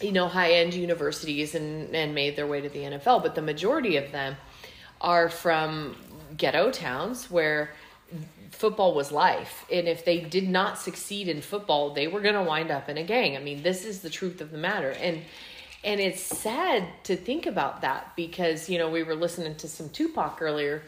you 0.01 0.13
know, 0.13 0.29
high 0.29 0.53
end 0.53 0.75
universities 0.75 1.55
and, 1.55 1.95
and 1.95 2.15
made 2.15 2.37
their 2.37 2.47
way 2.47 2.61
to 2.61 2.69
the 2.69 2.81
NFL. 2.81 3.23
But 3.23 3.35
the 3.35 3.43
majority 3.43 3.97
of 3.97 4.13
them 4.13 4.37
are 5.01 5.29
from 5.29 5.97
ghetto 6.37 6.71
towns 6.71 7.31
where 7.31 7.71
football 8.55 8.95
was 8.95 9.13
life. 9.13 9.65
And 9.71 9.89
if 9.89 10.05
they 10.05 10.21
did 10.21 10.49
not 10.49 10.79
succeed 10.79 11.29
in 11.29 11.41
football, 11.41 11.93
they 11.93 12.07
were 12.07 12.21
going 12.21 12.35
to 12.35 12.43
wind 12.43 12.71
up 12.71 12.89
in 12.89 12.97
a 12.97 13.03
gang. 13.03 13.37
I 13.37 13.41
mean, 13.41 13.63
this 13.63 13.85
is 13.85 14.01
the 14.01 14.11
truth 14.11 14.41
of 14.41 14.51
the 14.51 14.59
matter. 14.59 14.91
And 14.91 15.23
and 15.83 16.01
it's 16.01 16.23
sad 16.23 16.89
to 17.05 17.15
think 17.15 17.45
about 17.45 17.83
that 17.83 18.17
because, 18.17 18.71
you 18.71 18.79
know, 18.79 18.89
we 18.89 19.03
were 19.03 19.15
listening 19.15 19.55
to 19.57 19.69
some 19.69 19.91
Tupac 19.91 20.41
earlier 20.41 20.83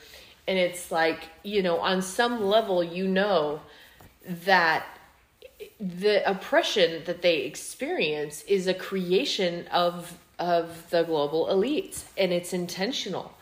and 0.48 0.58
it's 0.58 0.90
like, 0.90 1.28
you 1.42 1.62
know, 1.62 1.78
on 1.78 2.00
some 2.02 2.42
level 2.42 2.82
you 2.82 3.06
know 3.06 3.60
that 4.44 4.86
the 5.80 6.28
oppression 6.28 7.02
that 7.04 7.22
they 7.22 7.40
experience 7.40 8.42
is 8.42 8.66
a 8.66 8.74
creation 8.74 9.66
of 9.68 10.18
of 10.38 10.90
the 10.90 11.02
global 11.02 11.46
elites 11.46 12.04
and 12.18 12.30
it's 12.30 12.52
intentional 12.52 13.32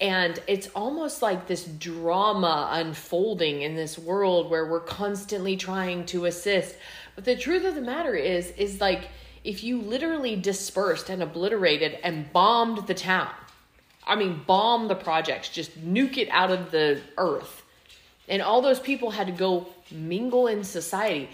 and 0.00 0.38
it's 0.46 0.68
almost 0.74 1.22
like 1.22 1.46
this 1.46 1.64
drama 1.64 2.68
unfolding 2.72 3.62
in 3.62 3.74
this 3.74 3.98
world 3.98 4.50
where 4.50 4.66
we're 4.66 4.80
constantly 4.80 5.56
trying 5.56 6.04
to 6.06 6.26
assist. 6.26 6.76
But 7.14 7.24
the 7.24 7.36
truth 7.36 7.64
of 7.64 7.74
the 7.74 7.80
matter 7.80 8.14
is 8.14 8.50
is 8.52 8.80
like 8.80 9.08
if 9.46 9.62
you 9.62 9.80
literally 9.80 10.34
dispersed 10.34 11.08
and 11.08 11.22
obliterated 11.22 11.98
and 12.02 12.30
bombed 12.32 12.86
the 12.88 12.94
town 12.94 13.30
i 14.04 14.16
mean 14.16 14.42
bomb 14.46 14.88
the 14.88 14.94
projects 14.94 15.48
just 15.48 15.78
nuke 15.80 16.18
it 16.18 16.28
out 16.30 16.50
of 16.50 16.70
the 16.72 17.00
earth 17.16 17.62
and 18.28 18.42
all 18.42 18.60
those 18.60 18.80
people 18.80 19.12
had 19.12 19.28
to 19.28 19.32
go 19.32 19.66
mingle 19.90 20.48
in 20.48 20.64
society 20.64 21.30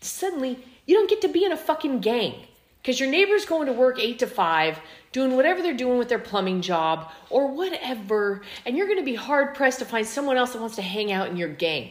suddenly 0.00 0.58
you 0.86 0.94
don't 0.94 1.08
get 1.08 1.20
to 1.20 1.28
be 1.28 1.44
in 1.44 1.52
a 1.52 1.56
fucking 1.56 2.00
gang 2.00 2.34
because 2.82 2.98
your 2.98 3.10
neighbor's 3.10 3.44
going 3.44 3.66
to 3.66 3.72
work 3.72 3.98
eight 3.98 4.18
to 4.18 4.26
five 4.26 4.78
doing 5.12 5.36
whatever 5.36 5.62
they're 5.62 5.74
doing 5.74 5.98
with 5.98 6.08
their 6.08 6.18
plumbing 6.18 6.60
job 6.60 7.10
or 7.28 7.48
whatever 7.48 8.42
and 8.64 8.76
you're 8.76 8.86
going 8.86 8.98
to 8.98 9.04
be 9.04 9.14
hard 9.14 9.54
pressed 9.54 9.80
to 9.80 9.84
find 9.84 10.06
someone 10.06 10.36
else 10.36 10.52
that 10.52 10.60
wants 10.60 10.76
to 10.76 10.82
hang 10.82 11.12
out 11.12 11.28
in 11.28 11.36
your 11.36 11.48
gang 11.48 11.90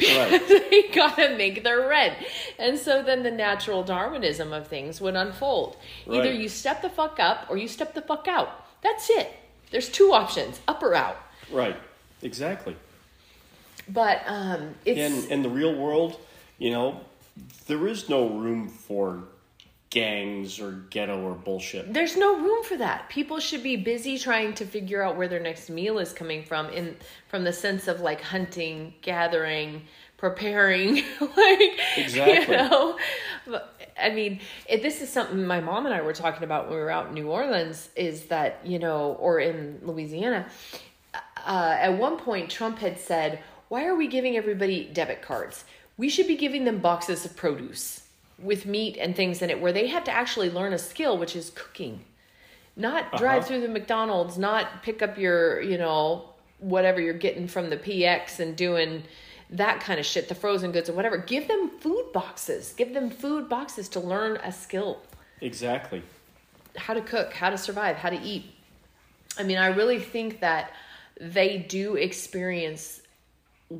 Right. 0.00 0.42
they 0.70 0.90
gotta 0.92 1.36
make 1.36 1.62
their 1.62 1.88
rent. 1.88 2.14
And 2.58 2.78
so 2.78 3.02
then 3.02 3.22
the 3.22 3.30
natural 3.30 3.82
Darwinism 3.82 4.52
of 4.52 4.66
things 4.66 5.00
would 5.00 5.14
unfold. 5.14 5.76
Either 6.10 6.32
you 6.32 6.48
step 6.48 6.82
the 6.82 6.90
fuck 6.90 7.20
up 7.20 7.46
or 7.48 7.56
you 7.56 7.68
step 7.68 7.94
the 7.94 8.02
fuck 8.02 8.26
out. 8.26 8.66
That's 8.82 9.08
it. 9.10 9.32
There's 9.70 9.88
two 9.88 10.12
options, 10.12 10.60
up 10.68 10.82
or 10.82 10.94
out. 10.94 11.16
Right. 11.50 11.76
Exactly. 12.22 12.76
But 13.88 14.22
um 14.26 14.74
it's 14.84 14.98
In 14.98 15.30
in 15.30 15.42
the 15.42 15.48
real 15.48 15.74
world, 15.74 16.18
you 16.58 16.70
know, 16.70 17.00
there 17.66 17.86
is 17.86 18.08
no 18.08 18.28
room 18.28 18.68
for 18.68 19.24
gangs 19.94 20.58
or 20.58 20.72
ghetto 20.90 21.22
or 21.22 21.34
bullshit. 21.34 21.92
there's 21.94 22.16
no 22.16 22.36
room 22.40 22.64
for 22.64 22.76
that. 22.76 23.08
People 23.08 23.38
should 23.38 23.62
be 23.62 23.76
busy 23.76 24.18
trying 24.18 24.52
to 24.54 24.66
figure 24.66 25.00
out 25.02 25.16
where 25.16 25.28
their 25.28 25.38
next 25.40 25.70
meal 25.70 25.98
is 26.00 26.12
coming 26.12 26.42
from 26.42 26.68
in 26.70 26.96
from 27.28 27.44
the 27.44 27.52
sense 27.52 27.86
of 27.86 28.00
like 28.00 28.20
hunting, 28.20 28.92
gathering, 29.02 29.82
preparing, 30.16 30.96
like 31.20 31.78
Exactly. 31.96 32.56
you 32.56 32.60
know. 32.60 32.98
But, 33.46 33.72
I 34.00 34.10
mean, 34.10 34.40
if 34.68 34.82
this 34.82 35.00
is 35.00 35.08
something 35.08 35.46
my 35.46 35.60
mom 35.60 35.86
and 35.86 35.94
I 35.94 36.02
were 36.02 36.12
talking 36.12 36.42
about 36.42 36.64
when 36.68 36.76
we 36.76 36.82
were 36.82 36.90
out 36.90 37.08
in 37.08 37.14
New 37.14 37.28
Orleans 37.30 37.88
is 37.94 38.24
that, 38.26 38.58
you 38.64 38.80
know, 38.80 39.12
or 39.20 39.38
in 39.38 39.78
Louisiana, 39.84 40.46
uh, 41.46 41.76
at 41.78 41.96
one 41.96 42.16
point 42.16 42.50
Trump 42.50 42.78
had 42.80 42.98
said, 42.98 43.38
"Why 43.68 43.86
are 43.86 43.94
we 43.94 44.08
giving 44.08 44.36
everybody 44.36 44.90
debit 44.92 45.22
cards? 45.22 45.64
We 45.96 46.08
should 46.08 46.26
be 46.26 46.36
giving 46.36 46.64
them 46.64 46.78
boxes 46.78 47.24
of 47.24 47.36
produce 47.36 48.00
with 48.38 48.66
meat 48.66 48.96
and 48.98 49.14
things 49.14 49.42
in 49.42 49.50
it, 49.50 49.60
where 49.60 49.72
they 49.72 49.86
have 49.88 50.04
to 50.04 50.10
actually 50.10 50.50
learn 50.50 50.72
a 50.72 50.78
skill, 50.78 51.16
which 51.16 51.36
is 51.36 51.50
cooking, 51.50 52.04
not 52.76 53.04
uh-huh. 53.04 53.18
drive 53.18 53.46
through 53.46 53.60
the 53.60 53.68
McDonald's, 53.68 54.36
not 54.38 54.82
pick 54.82 55.02
up 55.02 55.18
your, 55.18 55.60
you 55.60 55.78
know, 55.78 56.30
whatever 56.58 57.00
you're 57.00 57.14
getting 57.14 57.48
from 57.48 57.70
the 57.70 57.76
PX 57.76 58.40
and 58.40 58.56
doing." 58.56 59.04
That 59.50 59.78
kind 59.80 60.00
of 60.00 60.06
shit, 60.06 60.28
the 60.28 60.34
frozen 60.34 60.72
goods 60.72 60.88
or 60.88 60.94
whatever. 60.94 61.18
Give 61.18 61.46
them 61.46 61.68
food 61.68 62.12
boxes. 62.12 62.72
Give 62.76 62.92
them 62.94 63.10
food 63.10 63.48
boxes 63.48 63.88
to 63.90 64.00
learn 64.00 64.38
a 64.38 64.50
skill 64.50 65.02
Exactly. 65.40 66.02
how 66.76 66.94
to 66.94 67.02
cook, 67.02 67.34
how 67.34 67.50
to 67.50 67.58
survive, 67.58 67.96
how 67.96 68.10
to 68.10 68.20
eat. 68.20 68.46
I 69.38 69.42
mean, 69.42 69.58
I 69.58 69.66
really 69.66 70.00
think 70.00 70.40
that 70.40 70.72
they 71.20 71.58
do 71.58 71.94
experience 71.96 73.00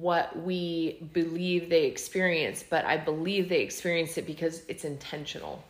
what 0.01 0.37
we 0.43 0.99
believe 1.13 1.69
they 1.71 1.85
experience, 1.85 2.65
but 2.69 2.85
I 2.85 2.97
believe 2.97 3.49
they 3.49 3.61
experience 3.61 4.17
it 4.19 4.27
because 4.27 4.63
it's 4.69 4.85
intentional 4.85 5.65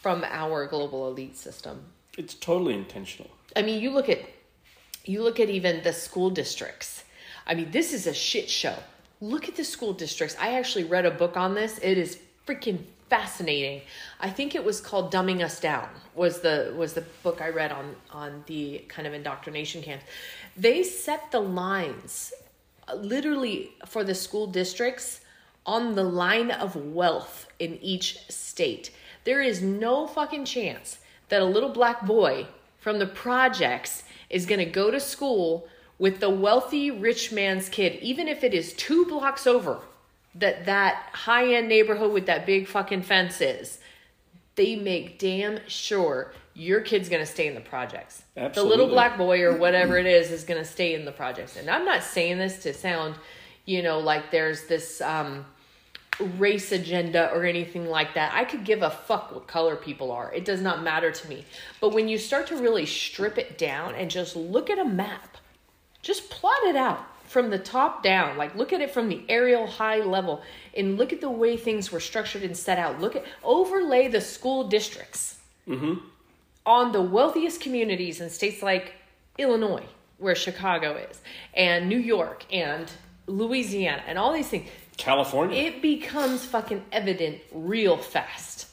from 0.00 0.24
our 0.24 0.66
global 0.66 1.08
elite 1.08 1.36
system. 1.36 1.84
It's 2.18 2.34
totally 2.34 2.74
intentional. 2.74 3.30
I 3.56 3.62
mean, 3.62 3.80
you 3.80 3.90
look 3.90 4.08
at 4.08 4.20
you 5.04 5.22
look 5.22 5.40
at 5.40 5.48
even 5.48 5.82
the 5.82 5.92
school 5.92 6.30
districts. 6.30 7.04
I 7.46 7.54
mean, 7.54 7.70
this 7.70 7.92
is 7.92 8.06
a 8.06 8.14
shit 8.14 8.48
show. 8.48 8.76
Look 9.20 9.48
at 9.48 9.56
the 9.56 9.64
school 9.64 9.92
districts. 9.92 10.36
I 10.40 10.58
actually 10.58 10.84
read 10.84 11.06
a 11.06 11.10
book 11.10 11.36
on 11.36 11.54
this. 11.54 11.78
It 11.78 11.98
is 11.98 12.18
freaking 12.46 12.78
fascinating. 13.08 13.82
I 14.20 14.30
think 14.30 14.54
it 14.54 14.64
was 14.64 14.80
called 14.80 15.12
Dumbing 15.12 15.42
Us 15.42 15.60
Down. 15.60 15.88
Was 16.14 16.40
the 16.40 16.74
was 16.76 16.92
the 16.92 17.04
book 17.22 17.40
I 17.40 17.48
read 17.48 17.72
on 17.72 17.94
on 18.10 18.44
the 18.46 18.84
kind 18.88 19.06
of 19.06 19.14
indoctrination 19.14 19.82
camps. 19.82 20.04
They 20.56 20.82
set 20.82 21.30
the 21.30 21.40
lines 21.40 22.32
literally 22.96 23.72
for 23.86 24.04
the 24.04 24.14
school 24.14 24.46
districts 24.46 25.20
on 25.64 25.94
the 25.94 26.04
line 26.04 26.50
of 26.50 26.74
wealth 26.74 27.46
in 27.58 27.78
each 27.82 28.18
state. 28.28 28.90
There 29.24 29.40
is 29.40 29.62
no 29.62 30.06
fucking 30.06 30.44
chance 30.44 30.98
that 31.28 31.42
a 31.42 31.46
little 31.46 31.68
black 31.68 32.04
boy 32.04 32.46
from 32.78 32.98
the 32.98 33.06
projects 33.06 34.02
is 34.28 34.46
going 34.46 34.58
to 34.58 34.64
go 34.64 34.90
to 34.90 34.98
school 34.98 35.68
with 35.98 36.18
the 36.18 36.30
wealthy 36.30 36.90
rich 36.90 37.30
man's 37.30 37.68
kid, 37.68 37.98
even 38.02 38.26
if 38.26 38.42
it 38.42 38.52
is 38.52 38.72
two 38.72 39.06
blocks 39.06 39.46
over 39.46 39.80
that 40.34 40.64
that 40.66 41.10
high 41.12 41.54
end 41.54 41.68
neighborhood 41.68 42.12
with 42.12 42.26
that 42.26 42.46
big 42.46 42.66
fucking 42.66 43.02
fence 43.02 43.40
is. 43.40 43.78
They 44.54 44.76
make 44.76 45.18
damn 45.18 45.60
sure 45.68 46.32
your 46.54 46.80
kid's 46.80 47.08
going 47.08 47.24
to 47.24 47.30
stay 47.30 47.46
in 47.46 47.54
the 47.54 47.60
projects. 47.60 48.22
Absolutely. 48.36 48.62
The 48.62 48.68
little 48.68 48.94
black 48.94 49.16
boy 49.16 49.42
or 49.42 49.56
whatever 49.56 49.96
it 49.96 50.06
is 50.06 50.30
is 50.30 50.44
going 50.44 50.62
to 50.62 50.68
stay 50.68 50.94
in 50.94 51.04
the 51.04 51.12
projects. 51.12 51.56
And 51.56 51.70
I'm 51.70 51.84
not 51.84 52.02
saying 52.02 52.38
this 52.38 52.62
to 52.64 52.74
sound, 52.74 53.14
you 53.64 53.82
know, 53.82 53.98
like 53.98 54.30
there's 54.30 54.66
this 54.66 55.00
um, 55.00 55.46
race 56.38 56.72
agenda 56.72 57.32
or 57.32 57.44
anything 57.44 57.86
like 57.86 58.14
that. 58.14 58.32
I 58.34 58.44
could 58.44 58.64
give 58.64 58.82
a 58.82 58.90
fuck 58.90 59.32
what 59.34 59.46
color 59.46 59.76
people 59.76 60.12
are. 60.12 60.32
It 60.34 60.44
does 60.44 60.60
not 60.60 60.82
matter 60.82 61.10
to 61.10 61.28
me. 61.28 61.44
But 61.80 61.90
when 61.90 62.08
you 62.08 62.18
start 62.18 62.46
to 62.48 62.56
really 62.56 62.86
strip 62.86 63.38
it 63.38 63.56
down 63.56 63.94
and 63.94 64.10
just 64.10 64.36
look 64.36 64.68
at 64.68 64.78
a 64.78 64.84
map, 64.84 65.38
just 66.02 66.28
plot 66.30 66.62
it 66.64 66.76
out 66.76 67.06
from 67.24 67.48
the 67.48 67.58
top 67.58 68.02
down. 68.02 68.36
Like 68.36 68.54
look 68.54 68.74
at 68.74 68.82
it 68.82 68.90
from 68.90 69.08
the 69.08 69.22
aerial 69.28 69.66
high 69.66 70.00
level 70.00 70.42
and 70.76 70.98
look 70.98 71.14
at 71.14 71.22
the 71.22 71.30
way 71.30 71.56
things 71.56 71.90
were 71.90 72.00
structured 72.00 72.42
and 72.42 72.54
set 72.54 72.78
out. 72.78 73.00
Look 73.00 73.16
at 73.16 73.24
overlay 73.42 74.08
the 74.08 74.20
school 74.20 74.68
districts 74.68 75.38
on 76.64 76.92
the 76.92 77.00
wealthiest 77.02 77.60
communities 77.60 78.20
in 78.20 78.30
states 78.30 78.62
like 78.62 78.94
Illinois, 79.38 79.84
where 80.18 80.34
Chicago 80.34 80.96
is, 80.96 81.20
and 81.54 81.88
New 81.88 81.98
York 81.98 82.44
and 82.52 82.90
Louisiana 83.26 84.02
and 84.06 84.18
all 84.18 84.32
these 84.32 84.48
things. 84.48 84.68
California. 84.96 85.56
It 85.56 85.82
becomes 85.82 86.44
fucking 86.44 86.84
evident 86.92 87.38
real 87.50 87.96
fast. 87.96 88.68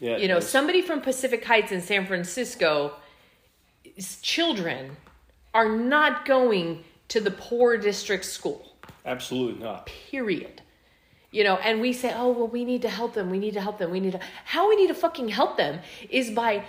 yeah, 0.00 0.16
You 0.16 0.28
know, 0.28 0.40
somebody 0.40 0.80
from 0.80 1.00
Pacific 1.00 1.44
Heights 1.44 1.72
in 1.72 1.82
San 1.82 2.06
Francisco, 2.06 2.92
children 4.22 4.96
are 5.54 5.68
not 5.76 6.24
going 6.24 6.84
to 7.08 7.20
the 7.20 7.30
poor 7.30 7.76
district 7.76 8.24
school 8.24 8.76
absolutely 9.04 9.62
not. 9.62 9.86
period 9.86 10.60
you 11.30 11.44
know 11.44 11.56
and 11.56 11.80
we 11.80 11.92
say 11.92 12.12
oh 12.14 12.30
well 12.30 12.48
we 12.48 12.64
need 12.64 12.82
to 12.82 12.88
help 12.88 13.14
them 13.14 13.30
we 13.30 13.38
need 13.38 13.54
to 13.54 13.60
help 13.60 13.78
them 13.78 13.90
we 13.90 14.00
need 14.00 14.12
to 14.12 14.20
how 14.44 14.68
we 14.68 14.76
need 14.76 14.88
to 14.88 14.94
fucking 14.94 15.28
help 15.28 15.56
them 15.56 15.78
is 16.10 16.30
by 16.30 16.62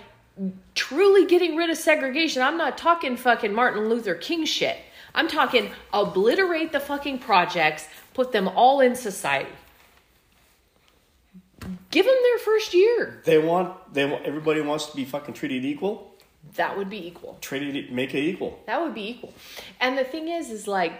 truly 0.74 1.26
getting 1.26 1.56
rid 1.56 1.68
of 1.70 1.76
segregation 1.76 2.42
i'm 2.42 2.56
not 2.56 2.78
talking 2.78 3.16
fucking 3.16 3.52
martin 3.52 3.88
luther 3.88 4.14
king 4.14 4.44
shit 4.44 4.76
i'm 5.14 5.26
talking 5.28 5.70
obliterate 5.92 6.70
the 6.72 6.80
fucking 6.80 7.18
projects 7.18 7.86
put 8.14 8.30
them 8.32 8.46
all 8.48 8.80
in 8.80 8.94
society 8.94 9.50
give 11.90 12.06
them 12.06 12.16
their 12.22 12.38
first 12.38 12.72
year 12.74 13.20
They 13.24 13.38
want 13.38 13.92
they 13.92 14.04
want 14.04 14.24
everybody 14.24 14.60
wants 14.60 14.86
to 14.86 14.96
be 14.96 15.04
fucking 15.04 15.34
treated 15.34 15.64
equal. 15.64 16.14
that 16.54 16.76
would 16.78 16.88
be 16.90 17.06
equal 17.06 17.36
Treated 17.40 17.74
it- 17.76 17.92
make 17.92 18.14
it 18.14 18.22
equal. 18.22 18.62
That 18.66 18.80
would 18.80 18.94
be 18.94 19.08
equal. 19.10 19.32
And 19.80 19.96
the 19.98 20.04
thing 20.04 20.28
is, 20.28 20.50
is 20.50 20.66
like, 20.68 20.92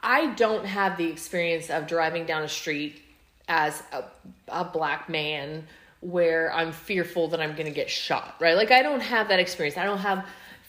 I 0.00 0.26
don't 0.34 0.64
have 0.66 0.96
the 0.96 1.08
experience 1.10 1.68
of 1.70 1.86
driving 1.86 2.24
down 2.26 2.42
a 2.42 2.48
street 2.48 3.02
as 3.48 3.82
a, 3.92 4.04
a 4.48 4.64
black 4.64 5.08
man 5.08 5.66
where 6.00 6.52
I'm 6.52 6.72
fearful 6.72 7.28
that 7.28 7.40
I'm 7.40 7.52
going 7.52 7.66
to 7.66 7.72
get 7.72 7.90
shot, 7.90 8.36
right? 8.40 8.56
Like, 8.56 8.70
I 8.70 8.82
don't 8.82 9.00
have 9.00 9.28
that 9.28 9.40
experience. 9.40 9.76
I 9.76 9.84
don't 9.84 9.98
have 9.98 10.26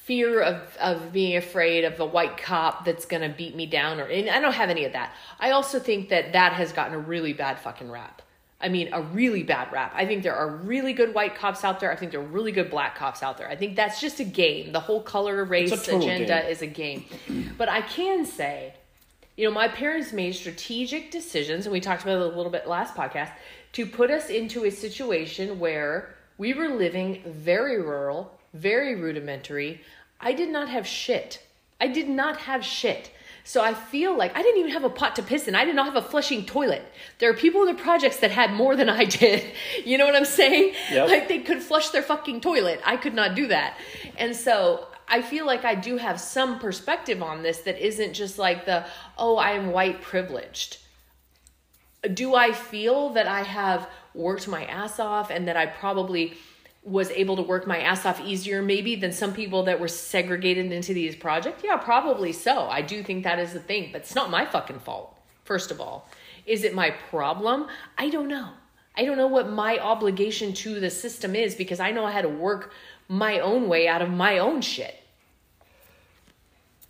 fear 0.07 0.41
of, 0.41 0.77
of 0.77 1.11
being 1.11 1.35
afraid 1.35 1.83
of 1.83 1.99
a 1.99 2.05
white 2.05 2.37
cop 2.37 2.85
that's 2.85 3.05
going 3.05 3.21
to 3.21 3.29
beat 3.29 3.55
me 3.55 3.65
down, 3.65 3.99
or 3.99 4.05
and 4.05 4.29
I 4.29 4.39
don't 4.39 4.53
have 4.53 4.69
any 4.69 4.85
of 4.85 4.93
that. 4.93 5.13
I 5.39 5.51
also 5.51 5.79
think 5.79 6.09
that 6.09 6.33
that 6.33 6.53
has 6.53 6.71
gotten 6.71 6.93
a 6.93 6.99
really 6.99 7.33
bad 7.33 7.59
fucking 7.59 7.91
rap. 7.91 8.21
I 8.59 8.69
mean, 8.69 8.89
a 8.91 9.01
really 9.01 9.43
bad 9.43 9.71
rap. 9.71 9.91
I 9.95 10.05
think 10.05 10.23
there 10.23 10.35
are 10.35 10.49
really 10.49 10.93
good 10.93 11.13
white 11.13 11.35
cops 11.35 11.63
out 11.63 11.79
there. 11.79 11.91
I 11.91 11.95
think 11.95 12.11
there 12.11 12.21
are 12.21 12.25
really 12.25 12.51
good 12.51 12.71
black 12.71 12.95
cops 12.95 13.21
out 13.21 13.37
there. 13.37 13.47
I 13.47 13.55
think 13.55 13.75
that's 13.75 14.01
just 14.01 14.19
a 14.19 14.23
game. 14.23 14.71
The 14.71 14.79
whole 14.79 15.01
color 15.01 15.43
race 15.43 15.71
It's 15.71 15.87
a 15.87 15.91
total 15.91 16.07
agenda 16.07 16.41
game. 16.41 16.51
is 16.51 16.61
a 16.63 16.67
game. 16.67 17.05
But 17.57 17.69
I 17.69 17.81
can 17.81 18.25
say, 18.25 18.73
you 19.35 19.47
know, 19.47 19.53
my 19.53 19.67
parents 19.67 20.11
made 20.11 20.33
strategic 20.33 21.11
decisions, 21.11 21.67
and 21.67 21.73
we 21.73 21.79
talked 21.79 22.01
about 22.01 22.19
it 22.19 22.33
a 22.33 22.35
little 22.35 22.51
bit 22.51 22.67
last 22.67 22.95
podcast, 22.95 23.31
to 23.73 23.85
put 23.85 24.11
us 24.11 24.29
into 24.29 24.65
a 24.65 24.71
situation 24.71 25.59
where 25.59 26.15
we 26.37 26.53
were 26.53 26.69
living 26.69 27.21
very 27.25 27.81
rural, 27.81 28.37
very 28.53 28.95
rudimentary. 28.95 29.81
I 30.19 30.33
did 30.33 30.49
not 30.49 30.69
have 30.69 30.87
shit. 30.87 31.43
I 31.79 31.87
did 31.87 32.09
not 32.09 32.37
have 32.37 32.63
shit. 32.63 33.11
So 33.43 33.63
I 33.63 33.73
feel 33.73 34.17
like 34.17 34.35
I 34.35 34.41
didn't 34.41 34.59
even 34.59 34.71
have 34.71 34.83
a 34.83 34.89
pot 34.89 35.15
to 35.15 35.23
piss 35.23 35.47
in. 35.47 35.55
I 35.55 35.63
did 35.63 35.73
not 35.73 35.85
have 35.85 35.95
a 35.95 36.01
flushing 36.01 36.45
toilet. 36.45 36.83
There 37.19 37.29
are 37.29 37.33
people 37.33 37.61
in 37.61 37.67
the 37.73 37.81
projects 37.81 38.17
that 38.17 38.29
had 38.29 38.51
more 38.51 38.75
than 38.75 38.89
I 38.89 39.05
did. 39.21 39.43
You 39.85 39.97
know 39.97 40.05
what 40.05 40.15
I'm 40.15 40.25
saying? 40.25 40.73
Yep. 40.91 41.07
Like 41.07 41.27
they 41.29 41.39
could 41.39 41.63
flush 41.63 41.89
their 41.89 42.01
fucking 42.01 42.41
toilet. 42.41 42.81
I 42.85 42.97
could 42.97 43.13
not 43.13 43.35
do 43.35 43.47
that. 43.47 43.77
And 44.17 44.35
so 44.35 44.87
I 45.07 45.21
feel 45.21 45.45
like 45.45 45.63
I 45.63 45.75
do 45.75 45.95
have 45.95 46.19
some 46.19 46.59
perspective 46.59 47.23
on 47.23 47.41
this 47.41 47.59
that 47.59 47.79
isn't 47.79 48.13
just 48.13 48.37
like 48.37 48.65
the, 48.65 48.85
oh, 49.17 49.37
I 49.37 49.51
am 49.51 49.71
white 49.71 50.01
privileged. 50.01 50.79
Do 52.13 52.35
I 52.35 52.51
feel 52.51 53.09
that 53.09 53.27
I 53.27 53.43
have 53.43 53.89
worked 54.13 54.47
my 54.47 54.65
ass 54.65 54.99
off 54.99 55.29
and 55.29 55.47
that 55.47 55.57
I 55.57 55.65
probably 55.65 56.37
was 56.83 57.11
able 57.11 57.35
to 57.35 57.41
work 57.41 57.67
my 57.67 57.79
ass 57.79 58.05
off 58.05 58.21
easier 58.21 58.61
maybe 58.61 58.95
than 58.95 59.11
some 59.11 59.33
people 59.33 59.63
that 59.63 59.79
were 59.79 59.89
segregated 59.89 60.71
into 60.71 60.93
these 60.93 61.15
projects? 61.15 61.63
Yeah, 61.63 61.77
probably 61.77 62.31
so. 62.31 62.67
I 62.69 62.81
do 62.81 63.03
think 63.03 63.23
that 63.23 63.39
is 63.39 63.53
the 63.53 63.59
thing, 63.59 63.89
but 63.91 64.01
it's 64.01 64.15
not 64.15 64.29
my 64.29 64.45
fucking 64.45 64.79
fault, 64.79 65.17
first 65.43 65.69
of 65.69 65.81
all. 65.81 66.09
Is 66.45 66.63
it 66.63 66.73
my 66.73 66.91
problem? 67.09 67.67
I 67.97 68.09
don't 68.09 68.29
know. 68.29 68.51
I 68.95 69.05
don't 69.05 69.17
know 69.17 69.27
what 69.27 69.49
my 69.49 69.77
obligation 69.79 70.53
to 70.53 70.79
the 70.79 70.89
system 70.89 71.35
is 71.35 71.55
because 71.55 71.79
I 71.79 71.91
know 71.91 72.07
how 72.07 72.21
to 72.21 72.29
work 72.29 72.71
my 73.09 73.39
own 73.39 73.67
way 73.67 73.87
out 73.87 74.01
of 74.01 74.09
my 74.09 74.39
own 74.39 74.61
shit. 74.61 74.95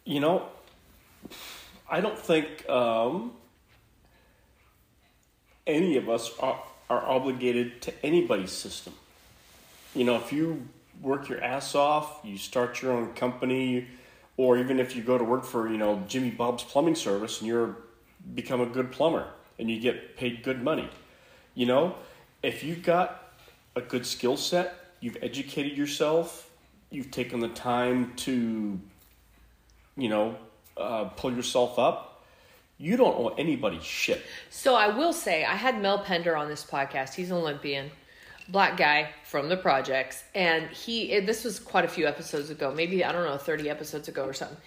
You 0.05 0.21
know, 0.21 0.43
I 1.89 1.99
don't 1.99 2.17
think 2.17 2.67
um, 2.69 3.33
any 5.67 5.97
of 5.97 6.09
us 6.09 6.31
are, 6.39 6.59
are 6.89 7.05
obligated 7.05 7.81
to 7.83 8.05
anybody's 8.05 8.51
system. 8.51 8.93
You 9.93 10.05
know, 10.05 10.15
if 10.15 10.31
you 10.31 10.67
work 11.01 11.29
your 11.29 11.43
ass 11.43 11.75
off, 11.75 12.21
you 12.23 12.37
start 12.37 12.81
your 12.81 12.93
own 12.93 13.13
company, 13.13 13.87
or 14.37 14.57
even 14.57 14.79
if 14.79 14.95
you 14.95 15.03
go 15.03 15.17
to 15.17 15.23
work 15.23 15.43
for, 15.43 15.69
you 15.69 15.77
know, 15.77 16.03
Jimmy 16.07 16.31
Bob's 16.31 16.63
plumbing 16.63 16.95
service 16.95 17.39
and 17.39 17.47
you're 17.47 17.77
become 18.33 18.61
a 18.61 18.65
good 18.65 18.91
plumber 18.91 19.27
and 19.59 19.69
you 19.69 19.79
get 19.79 20.17
paid 20.17 20.43
good 20.43 20.63
money. 20.63 20.89
You 21.55 21.65
know, 21.65 21.95
if 22.43 22.63
you've 22.63 22.83
got 22.83 23.33
a 23.75 23.81
good 23.81 24.05
skill 24.05 24.37
set, 24.37 24.75
you've 24.99 25.17
educated 25.21 25.77
yourself, 25.77 26.49
you've 26.89 27.11
taken 27.11 27.39
the 27.39 27.49
time 27.49 28.13
to, 28.17 28.79
you 29.95 30.09
know, 30.09 30.37
uh, 30.75 31.05
pull 31.05 31.33
yourself 31.33 31.79
up, 31.79 32.16
you 32.77 32.95
don't 32.97 33.17
owe 33.17 33.29
anybody 33.37 33.79
shit. 33.81 34.21
So 34.49 34.75
I 34.75 34.87
will 34.87 35.13
say, 35.13 35.43
I 35.43 35.55
had 35.55 35.81
Mel 35.81 35.99
Pender 35.99 36.35
on 36.37 36.47
this 36.47 36.63
podcast. 36.63 37.15
He's 37.15 37.31
an 37.31 37.37
Olympian, 37.37 37.89
black 38.49 38.77
guy 38.77 39.09
from 39.23 39.49
the 39.49 39.57
projects, 39.57 40.23
and 40.35 40.69
he. 40.69 41.19
This 41.21 41.43
was 41.43 41.59
quite 41.59 41.85
a 41.85 41.89
few 41.89 42.07
episodes 42.07 42.49
ago, 42.49 42.73
maybe 42.73 43.03
I 43.03 43.11
don't 43.11 43.25
know, 43.25 43.37
thirty 43.37 43.69
episodes 43.69 44.07
ago 44.07 44.25
or 44.25 44.33
something. 44.33 44.57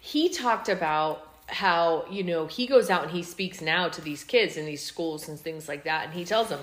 He 0.00 0.28
talked 0.28 0.68
about 0.68 1.26
how 1.46 2.04
you 2.10 2.22
know 2.22 2.46
he 2.46 2.66
goes 2.66 2.90
out 2.90 3.02
and 3.02 3.10
he 3.10 3.22
speaks 3.22 3.60
now 3.60 3.88
to 3.88 4.00
these 4.00 4.24
kids 4.24 4.56
in 4.56 4.66
these 4.66 4.82
schools 4.82 5.28
and 5.28 5.38
things 5.38 5.68
like 5.68 5.84
that, 5.84 6.06
and 6.06 6.14
he 6.14 6.24
tells 6.24 6.48
them, 6.48 6.60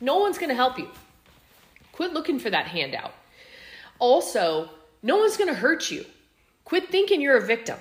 no 0.00 0.18
one's 0.18 0.38
going 0.38 0.50
to 0.50 0.54
help 0.54 0.78
you. 0.78 0.88
Quit 1.92 2.12
looking 2.12 2.38
for 2.38 2.50
that 2.50 2.66
handout. 2.66 3.12
Also, 3.98 4.70
no 5.02 5.16
one's 5.16 5.36
going 5.36 5.48
to 5.48 5.58
hurt 5.58 5.90
you. 5.90 6.04
Quit 6.64 6.88
thinking 6.88 7.20
you're 7.20 7.36
a 7.36 7.44
victim. 7.44 7.78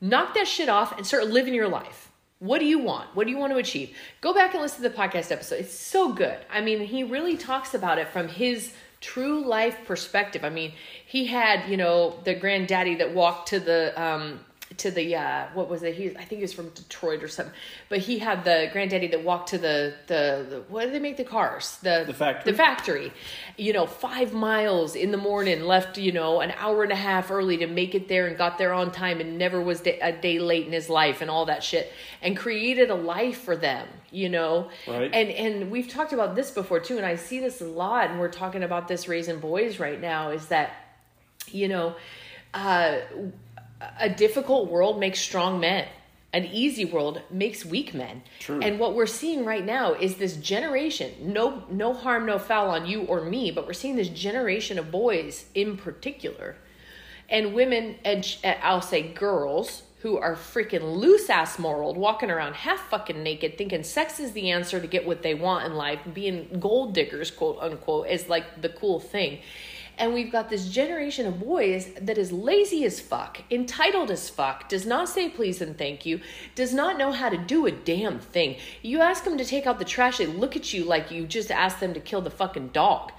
Knock 0.00 0.34
that 0.34 0.46
shit 0.46 0.68
off 0.68 0.96
and 0.96 1.04
start 1.04 1.26
living 1.26 1.54
your 1.54 1.66
life. 1.68 2.07
What 2.40 2.60
do 2.60 2.66
you 2.66 2.78
want? 2.78 3.14
What 3.16 3.26
do 3.26 3.32
you 3.32 3.38
want 3.38 3.52
to 3.52 3.58
achieve? 3.58 3.96
Go 4.20 4.32
back 4.32 4.54
and 4.54 4.62
listen 4.62 4.82
to 4.82 4.88
the 4.88 4.94
podcast 4.94 5.32
episode. 5.32 5.56
It's 5.56 5.72
so 5.74 6.12
good. 6.12 6.38
I 6.50 6.60
mean, 6.60 6.80
he 6.80 7.02
really 7.02 7.36
talks 7.36 7.74
about 7.74 7.98
it 7.98 8.08
from 8.08 8.28
his 8.28 8.72
true 9.00 9.44
life 9.44 9.76
perspective. 9.86 10.44
I 10.44 10.50
mean, 10.50 10.72
he 11.04 11.26
had, 11.26 11.68
you 11.68 11.76
know, 11.76 12.20
the 12.24 12.34
granddaddy 12.34 12.96
that 12.96 13.12
walked 13.14 13.48
to 13.48 13.60
the 13.60 14.00
um 14.00 14.40
to 14.78 14.90
the 14.90 15.16
uh 15.16 15.46
what 15.54 15.68
was 15.68 15.82
it? 15.82 15.94
He 15.94 16.10
i 16.16 16.24
think 16.24 16.38
he 16.38 16.42
was 16.42 16.52
from 16.52 16.68
detroit 16.70 17.22
or 17.22 17.28
something. 17.28 17.54
But 17.88 17.98
he 17.98 18.18
had 18.18 18.44
the 18.44 18.68
granddaddy 18.72 19.08
that 19.08 19.22
walked 19.22 19.50
to 19.50 19.58
the 19.58 19.94
the, 20.06 20.46
the 20.48 20.62
what 20.68 20.86
do 20.86 20.90
they 20.92 20.98
make 20.98 21.16
the 21.16 21.24
cars? 21.24 21.78
The 21.82 22.04
The 22.06 22.14
factory? 22.14 22.52
the 22.52 22.56
factory. 22.56 23.12
You 23.56 23.72
know 23.72 23.86
five 23.86 24.32
miles 24.32 24.94
in 24.94 25.10
the 25.10 25.16
morning 25.16 25.62
left 25.62 25.98
you 25.98 26.12
know 26.12 26.40
an 26.40 26.52
hour 26.58 26.82
and 26.82 26.92
a 26.92 26.96
half 26.96 27.30
early 27.30 27.56
to 27.58 27.66
make 27.66 27.94
it 27.94 28.08
there 28.08 28.26
and 28.26 28.36
got 28.36 28.58
there 28.58 28.72
on 28.72 28.90
time 28.92 29.20
and 29.20 29.36
never 29.38 29.60
was 29.60 29.82
a 29.86 30.12
day 30.12 30.38
late 30.38 30.66
in 30.66 30.72
his 30.72 30.88
life 30.88 31.20
and 31.20 31.30
all 31.30 31.46
that 31.46 31.62
shit 31.62 31.92
and 32.22 32.36
created 32.36 32.90
a 32.90 32.94
life 32.94 33.40
for 33.42 33.56
them 33.56 33.86
you 34.10 34.28
know? 34.30 34.70
Right. 34.86 35.10
and 35.12 35.28
and 35.30 35.70
we've 35.70 35.88
talked 35.88 36.14
about 36.14 36.34
this 36.34 36.50
before 36.50 36.80
too 36.80 36.96
and 36.96 37.04
i 37.04 37.16
see 37.16 37.40
this 37.40 37.60
a 37.60 37.66
lot 37.66 38.10
and 38.10 38.18
we're 38.18 38.30
talking 38.30 38.62
about 38.62 38.88
this 38.88 39.06
raising 39.06 39.38
boys 39.38 39.78
right 39.78 40.00
now 40.00 40.30
is 40.30 40.46
that 40.46 40.72
you 41.48 41.68
know 41.68 41.94
uh 42.54 42.98
a 43.98 44.08
difficult 44.08 44.70
world 44.70 44.98
makes 44.98 45.20
strong 45.20 45.60
men. 45.60 45.86
An 46.32 46.44
easy 46.44 46.84
world 46.84 47.22
makes 47.30 47.64
weak 47.64 47.94
men. 47.94 48.22
True. 48.40 48.60
And 48.60 48.78
what 48.78 48.94
we're 48.94 49.06
seeing 49.06 49.46
right 49.46 49.64
now 49.64 49.94
is 49.94 50.16
this 50.16 50.36
generation, 50.36 51.12
no 51.20 51.64
no 51.70 51.94
harm, 51.94 52.26
no 52.26 52.38
foul 52.38 52.70
on 52.70 52.86
you 52.86 53.02
or 53.02 53.22
me, 53.22 53.50
but 53.50 53.66
we're 53.66 53.72
seeing 53.72 53.96
this 53.96 54.10
generation 54.10 54.78
of 54.78 54.90
boys 54.90 55.46
in 55.54 55.78
particular 55.78 56.56
and 57.28 57.54
women 57.54 57.96
and 58.04 58.36
I'll 58.62 58.80
say 58.80 59.02
girls 59.02 59.82
who 60.00 60.16
are 60.16 60.36
freaking 60.36 60.96
loose 60.96 61.28
ass 61.28 61.58
moral, 61.58 61.92
walking 61.94 62.30
around 62.30 62.54
half 62.54 62.88
fucking 62.88 63.20
naked, 63.20 63.58
thinking 63.58 63.82
sex 63.82 64.20
is 64.20 64.32
the 64.32 64.50
answer 64.50 64.80
to 64.80 64.86
get 64.86 65.04
what 65.04 65.22
they 65.22 65.34
want 65.34 65.66
in 65.66 65.74
life, 65.74 65.98
being 66.14 66.48
gold 66.60 66.94
diggers, 66.94 67.32
quote 67.32 67.58
unquote, 67.60 68.06
is 68.08 68.28
like 68.28 68.62
the 68.62 68.68
cool 68.68 69.00
thing. 69.00 69.40
And 69.98 70.14
we've 70.14 70.30
got 70.30 70.48
this 70.48 70.68
generation 70.68 71.26
of 71.26 71.40
boys 71.40 71.90
that 72.00 72.18
is 72.18 72.30
lazy 72.30 72.84
as 72.84 73.00
fuck, 73.00 73.38
entitled 73.50 74.10
as 74.12 74.30
fuck, 74.30 74.68
does 74.68 74.86
not 74.86 75.08
say 75.08 75.28
please 75.28 75.60
and 75.60 75.76
thank 75.76 76.06
you, 76.06 76.20
does 76.54 76.72
not 76.72 76.96
know 76.96 77.10
how 77.10 77.28
to 77.28 77.36
do 77.36 77.66
a 77.66 77.72
damn 77.72 78.20
thing. 78.20 78.56
You 78.80 79.00
ask 79.00 79.24
them 79.24 79.36
to 79.38 79.44
take 79.44 79.66
out 79.66 79.80
the 79.80 79.84
trash, 79.84 80.18
they 80.18 80.26
look 80.26 80.54
at 80.54 80.72
you 80.72 80.84
like 80.84 81.10
you 81.10 81.26
just 81.26 81.50
asked 81.50 81.80
them 81.80 81.94
to 81.94 82.00
kill 82.00 82.20
the 82.20 82.30
fucking 82.30 82.68
dog. 82.68 83.10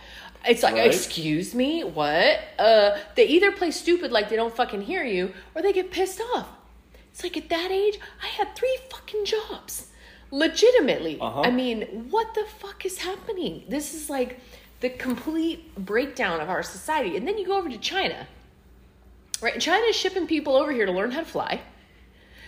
It's 0.48 0.64
like, 0.64 0.76
Right. 0.76 0.88
excuse 0.88 1.54
me, 1.54 1.84
what? 1.84 2.40
Uh, 2.58 2.98
they 3.16 3.26
either 3.28 3.52
play 3.52 3.72
stupid 3.72 4.10
like 4.14 4.30
they 4.30 4.38
don't 4.38 4.56
fucking 4.56 4.84
hear 4.84 5.04
you, 5.04 5.34
or 5.54 5.62
they 5.62 5.74
get 5.74 5.92
pissed 5.92 6.22
off. 6.34 6.48
It's 7.12 7.24
like 7.24 7.36
at 7.36 7.50
that 7.50 7.72
age, 7.72 8.00
I 8.24 8.28
had 8.28 8.56
three 8.56 8.78
fucking 8.90 9.26
jobs. 9.26 9.88
Legitimately. 10.32 11.18
Uh-huh. 11.20 11.42
I 11.42 11.52
mean, 11.52 12.08
what 12.10 12.36
the 12.36 12.46
fuck 12.60 12.86
is 12.86 13.00
happening? 13.00 13.64
This 13.68 13.94
is 13.94 14.10
like 14.10 14.40
the 14.80 14.90
complete 14.90 15.76
breakdown 15.76 16.40
of 16.40 16.50
our 16.50 16.64
society. 16.64 17.18
And 17.18 17.28
then 17.28 17.38
you 17.38 17.46
go 17.46 17.58
over 17.58 17.70
to 17.70 17.78
China. 17.78 18.28
Right? 19.42 19.60
China 19.60 19.86
is 19.86 19.96
shipping 19.96 20.28
people 20.28 20.56
over 20.56 20.72
here 20.72 20.86
to 20.86 20.92
learn 20.92 21.12
how 21.12 21.20
to 21.20 21.26
fly. 21.26 21.62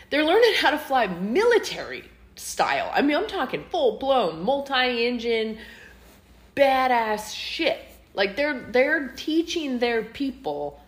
They're 0.09 0.25
learning 0.25 0.53
how 0.57 0.71
to 0.71 0.77
fly 0.77 1.07
military 1.07 2.03
style. 2.35 2.91
I 2.93 3.01
mean, 3.01 3.15
I'm 3.15 3.27
talking 3.27 3.63
full 3.69 3.97
blown, 3.97 4.43
multi 4.43 5.07
engine, 5.07 5.57
badass 6.55 7.33
shit. 7.33 7.79
Like 8.13 8.35
they're 8.35 8.59
they're 8.59 9.09
teaching 9.15 9.79
their 9.79 10.03
people 10.03 10.81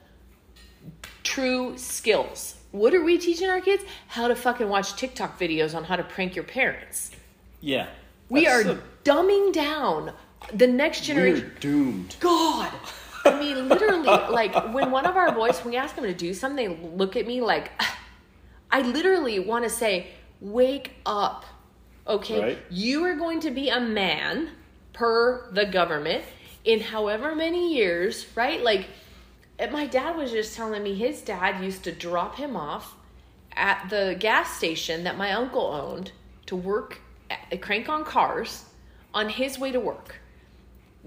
true 1.24 1.78
skills. 1.78 2.56
What 2.72 2.94
are 2.94 3.04
we 3.04 3.18
teaching 3.18 3.50
our 3.50 3.62
kids? 3.62 3.84
How 4.08 4.28
to 4.28 4.36
fucking 4.36 4.68
watch 4.68 4.96
TikTok 4.96 5.40
videos 5.40 5.76
on 5.76 5.84
how 5.84 5.96
to 5.96 6.04
prank 6.04 6.36
your 6.36 6.44
parents. 6.44 7.12
Yeah. 7.62 7.88
We 8.30 8.48
are 8.48 8.78
dumbing 9.04 9.54
down 9.54 10.12
the 10.54 10.68
next 10.68 11.02
we're 11.02 11.06
generation. 11.14 11.52
doomed. 11.60 12.16
God. 12.20 12.72
I 13.26 13.40
mean, 13.40 13.70
literally, 13.70 14.08
like 14.08 14.54
when 14.74 14.92
one 14.92 15.06
of 15.06 15.16
our 15.16 15.32
boys, 15.34 15.60
when 15.60 15.74
we 15.74 15.78
ask 15.78 15.96
them 15.96 16.04
to 16.06 16.14
do 16.14 16.34
something, 16.34 16.56
they 16.56 16.90
look 16.90 17.16
at 17.16 17.26
me 17.28 17.42
like, 17.42 17.72
I 18.72 18.82
literally 18.82 19.40
want 19.40 19.64
to 19.64 19.70
say, 19.70 20.08
wake 20.42 20.92
up. 21.06 21.46
Okay. 22.08 22.42
Right. 22.42 22.60
You 22.70 23.04
are 23.06 23.16
going 23.16 23.40
to 23.42 23.52
be 23.52 23.70
a 23.70 23.80
man 23.80 24.50
per 24.92 25.50
the 25.52 25.66
government 25.66 26.24
in 26.66 26.80
however 26.80 27.36
many 27.36 27.76
years, 27.76 28.26
right? 28.36 28.62
Like, 28.62 28.88
my 29.72 29.86
dad 29.86 30.18
was 30.18 30.32
just 30.32 30.56
telling 30.56 30.84
me 30.84 30.96
his 30.96 31.22
dad 31.22 31.64
used 31.64 31.84
to 31.84 31.92
drop 31.92 32.36
him 32.36 32.56
off 32.56 32.96
at 33.56 33.90
the 33.90 34.16
gas 34.20 34.58
station 34.58 35.04
that 35.04 35.18
my 35.18 35.32
uncle 35.32 35.66
owned 35.66 36.12
to 36.48 36.56
work, 36.56 37.00
at, 37.30 37.62
crank 37.62 37.88
on 37.88 38.04
cars 38.04 38.66
on 39.14 39.30
his 39.30 39.60
way 39.60 39.72
to 39.72 39.80
work. 39.80 40.20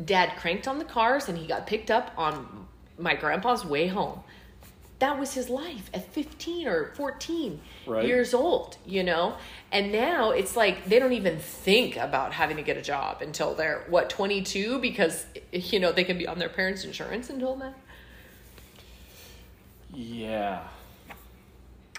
Dad 0.03 0.37
cranked 0.37 0.69
on 0.69 0.79
the 0.79 0.85
cars 0.85 1.29
and 1.29 1.39
he 1.39 1.47
got 1.47 1.67
picked 1.67 1.91
up 1.91 2.13
on 2.17 2.67
my 2.99 3.15
grandpa's 3.15 3.65
way 3.65 3.87
home. 3.87 4.21
That 4.99 5.19
was 5.19 5.35
his 5.35 5.51
life 5.51 5.91
at 5.93 6.11
15 6.15 6.67
or 6.67 6.93
14 6.95 7.61
Right. 7.87 8.07
years 8.07 8.33
old, 8.33 8.79
you 8.87 9.03
know? 9.03 9.37
And 9.71 9.93
now 9.93 10.31
it's 10.31 10.57
like 10.57 10.87
they 10.87 10.99
don't 10.99 11.13
even 11.13 11.39
think 11.39 11.97
about 11.99 12.33
having 12.33 12.57
to 12.57 12.63
get 12.63 12.79
a 12.79 12.83
job 12.83 13.21
until 13.21 13.55
they're, 13.55 13.85
what, 13.89 14.09
22? 14.09 14.79
Because, 14.79 15.27
you 15.53 15.79
know, 15.81 15.93
they 15.93 16.05
can 16.05 16.17
be 16.17 16.27
on 16.27 16.39
their 16.39 16.49
parents' 16.49 16.85
insurance 16.85 17.29
until 17.29 17.57
then. 17.57 17.75
Yeah. 19.93 20.63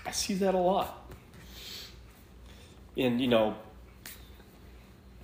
I 0.06 0.12
see 0.12 0.34
that 0.36 0.56
a 0.56 0.60
lot. 0.60 1.12
And, 2.96 3.22
you 3.22 3.28
know, 3.28 3.56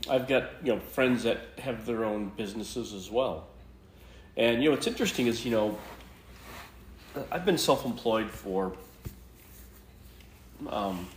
I've 0.09 0.27
got, 0.27 0.49
you 0.63 0.73
know, 0.73 0.79
friends 0.79 1.23
that 1.23 1.39
have 1.59 1.85
their 1.85 2.03
own 2.03 2.31
businesses 2.35 2.93
as 2.93 3.09
well. 3.09 3.47
And, 4.35 4.61
you 4.61 4.69
know, 4.69 4.75
what's 4.75 4.87
interesting 4.87 5.27
is, 5.27 5.45
you 5.45 5.51
know, 5.51 5.77
I've 7.31 7.45
been 7.45 7.57
self 7.57 7.85
employed 7.85 8.29
for, 8.29 8.73
um, 10.67 11.07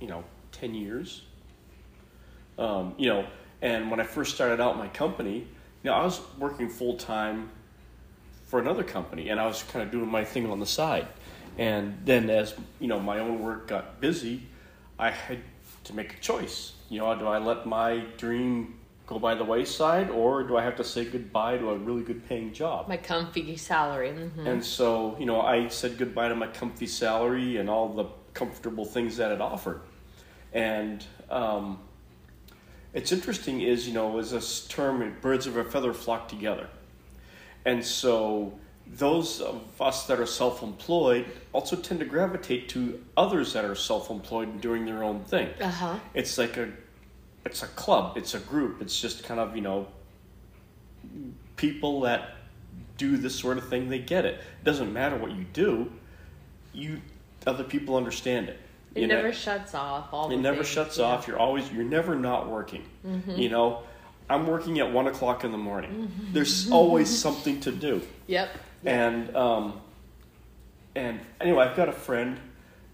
you 0.00 0.06
know, 0.06 0.24
10 0.52 0.74
years. 0.74 1.22
Um, 2.58 2.94
you 2.96 3.08
know, 3.08 3.26
and 3.60 3.90
when 3.90 4.00
I 4.00 4.04
first 4.04 4.34
started 4.34 4.60
out 4.60 4.78
my 4.78 4.88
company, 4.88 5.38
you 5.38 5.90
know, 5.90 5.94
I 5.94 6.04
was 6.04 6.20
working 6.38 6.68
full 6.68 6.96
time 6.96 7.50
for 8.46 8.60
another 8.60 8.84
company 8.84 9.30
and 9.30 9.40
I 9.40 9.46
was 9.46 9.62
kind 9.64 9.82
of 9.82 9.90
doing 9.90 10.10
my 10.10 10.24
thing 10.24 10.50
on 10.50 10.60
the 10.60 10.66
side. 10.66 11.08
And 11.58 11.98
then 12.04 12.30
as, 12.30 12.54
you 12.80 12.88
know, 12.88 13.00
my 13.00 13.18
own 13.18 13.42
work 13.42 13.68
got 13.68 14.00
busy, 14.00 14.42
I 14.98 15.10
had 15.10 15.38
to 15.84 15.94
make 15.94 16.14
a 16.14 16.18
choice. 16.18 16.72
You 16.92 16.98
know, 16.98 17.18
do 17.18 17.26
I 17.26 17.38
let 17.38 17.64
my 17.64 18.04
dream 18.18 18.78
go 19.06 19.18
by 19.18 19.34
the 19.34 19.44
wayside 19.44 20.10
or 20.10 20.42
do 20.42 20.58
I 20.58 20.62
have 20.62 20.76
to 20.76 20.84
say 20.84 21.06
goodbye 21.06 21.56
to 21.56 21.70
a 21.70 21.78
really 21.78 22.02
good 22.02 22.28
paying 22.28 22.52
job? 22.52 22.86
My 22.86 22.98
comfy 22.98 23.56
salary. 23.56 24.10
mhm. 24.10 24.46
And 24.46 24.62
so, 24.62 25.16
you 25.18 25.24
know, 25.24 25.40
I 25.40 25.68
said 25.68 25.96
goodbye 25.96 26.28
to 26.28 26.34
my 26.34 26.48
comfy 26.48 26.86
salary 26.86 27.56
and 27.56 27.70
all 27.70 27.94
the 27.94 28.04
comfortable 28.34 28.84
things 28.84 29.16
that 29.16 29.32
it 29.32 29.40
offered. 29.40 29.80
And 30.52 31.02
um, 31.30 31.78
it's 32.92 33.10
interesting 33.10 33.62
is, 33.62 33.88
you 33.88 33.94
know, 33.94 34.18
is 34.18 34.32
this 34.32 34.68
term, 34.68 35.16
birds 35.22 35.46
of 35.46 35.56
a 35.56 35.64
feather 35.64 35.94
flock 35.94 36.28
together. 36.28 36.68
And 37.64 37.82
so 37.82 38.52
those 38.86 39.40
of 39.40 39.62
us 39.80 40.06
that 40.08 40.20
are 40.20 40.26
self-employed 40.26 41.24
also 41.54 41.74
tend 41.76 42.00
to 42.00 42.06
gravitate 42.06 42.68
to 42.70 43.02
others 43.16 43.54
that 43.54 43.64
are 43.64 43.74
self-employed 43.74 44.48
and 44.48 44.60
doing 44.60 44.84
their 44.84 45.02
own 45.02 45.24
thing. 45.24 45.48
Uh-huh. 45.58 45.98
It's 46.12 46.36
like 46.36 46.58
a 46.58 46.68
it's 47.44 47.62
a 47.62 47.66
club, 47.68 48.16
it's 48.16 48.34
a 48.34 48.38
group. 48.38 48.80
It's 48.80 49.00
just 49.00 49.24
kind 49.24 49.40
of, 49.40 49.54
you 49.56 49.62
know, 49.62 49.88
people 51.56 52.00
that 52.02 52.36
do 52.98 53.16
this 53.16 53.34
sort 53.38 53.58
of 53.58 53.68
thing, 53.68 53.88
they 53.88 53.98
get 53.98 54.24
it. 54.24 54.34
It 54.34 54.64
doesn't 54.64 54.92
matter 54.92 55.16
what 55.16 55.32
you 55.32 55.44
do. 55.52 55.90
You 56.72 57.00
other 57.46 57.64
people 57.64 57.96
understand 57.96 58.48
it. 58.48 58.60
It 58.94 59.02
You 59.02 59.06
know? 59.08 59.16
never 59.16 59.32
shuts 59.32 59.74
off. 59.74 60.12
All 60.12 60.26
It 60.30 60.36
the 60.36 60.42
never 60.42 60.56
things, 60.58 60.68
shuts 60.68 60.98
yeah. 60.98 61.06
off. 61.06 61.26
You're 61.26 61.38
always 61.38 61.70
you're 61.72 61.84
never 61.84 62.14
not 62.14 62.48
working. 62.48 62.84
Mm-hmm. 63.06 63.32
You 63.32 63.48
know, 63.48 63.82
I'm 64.30 64.46
working 64.46 64.78
at 64.78 64.92
one 64.92 65.06
o'clock 65.08 65.44
in 65.44 65.50
the 65.50 65.58
morning. 65.58 66.10
There's 66.32 66.70
always 66.70 67.08
something 67.16 67.60
to 67.60 67.72
do. 67.72 68.02
Yep. 68.28 68.50
And 68.84 69.36
um, 69.36 69.80
and 70.94 71.20
anyway, 71.40 71.64
I've 71.66 71.76
got 71.76 71.88
a 71.88 71.92
friend 71.92 72.38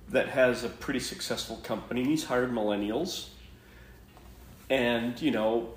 that 0.09 0.29
has 0.29 0.65
a 0.65 0.69
pretty 0.69 1.01
successful 1.01 1.57
company. 1.59 2.01
and 2.01 2.11
He's 2.11 2.25
hired 2.25 2.51
millennials, 2.51 3.29
and 4.71 5.21
you 5.21 5.31
know, 5.31 5.69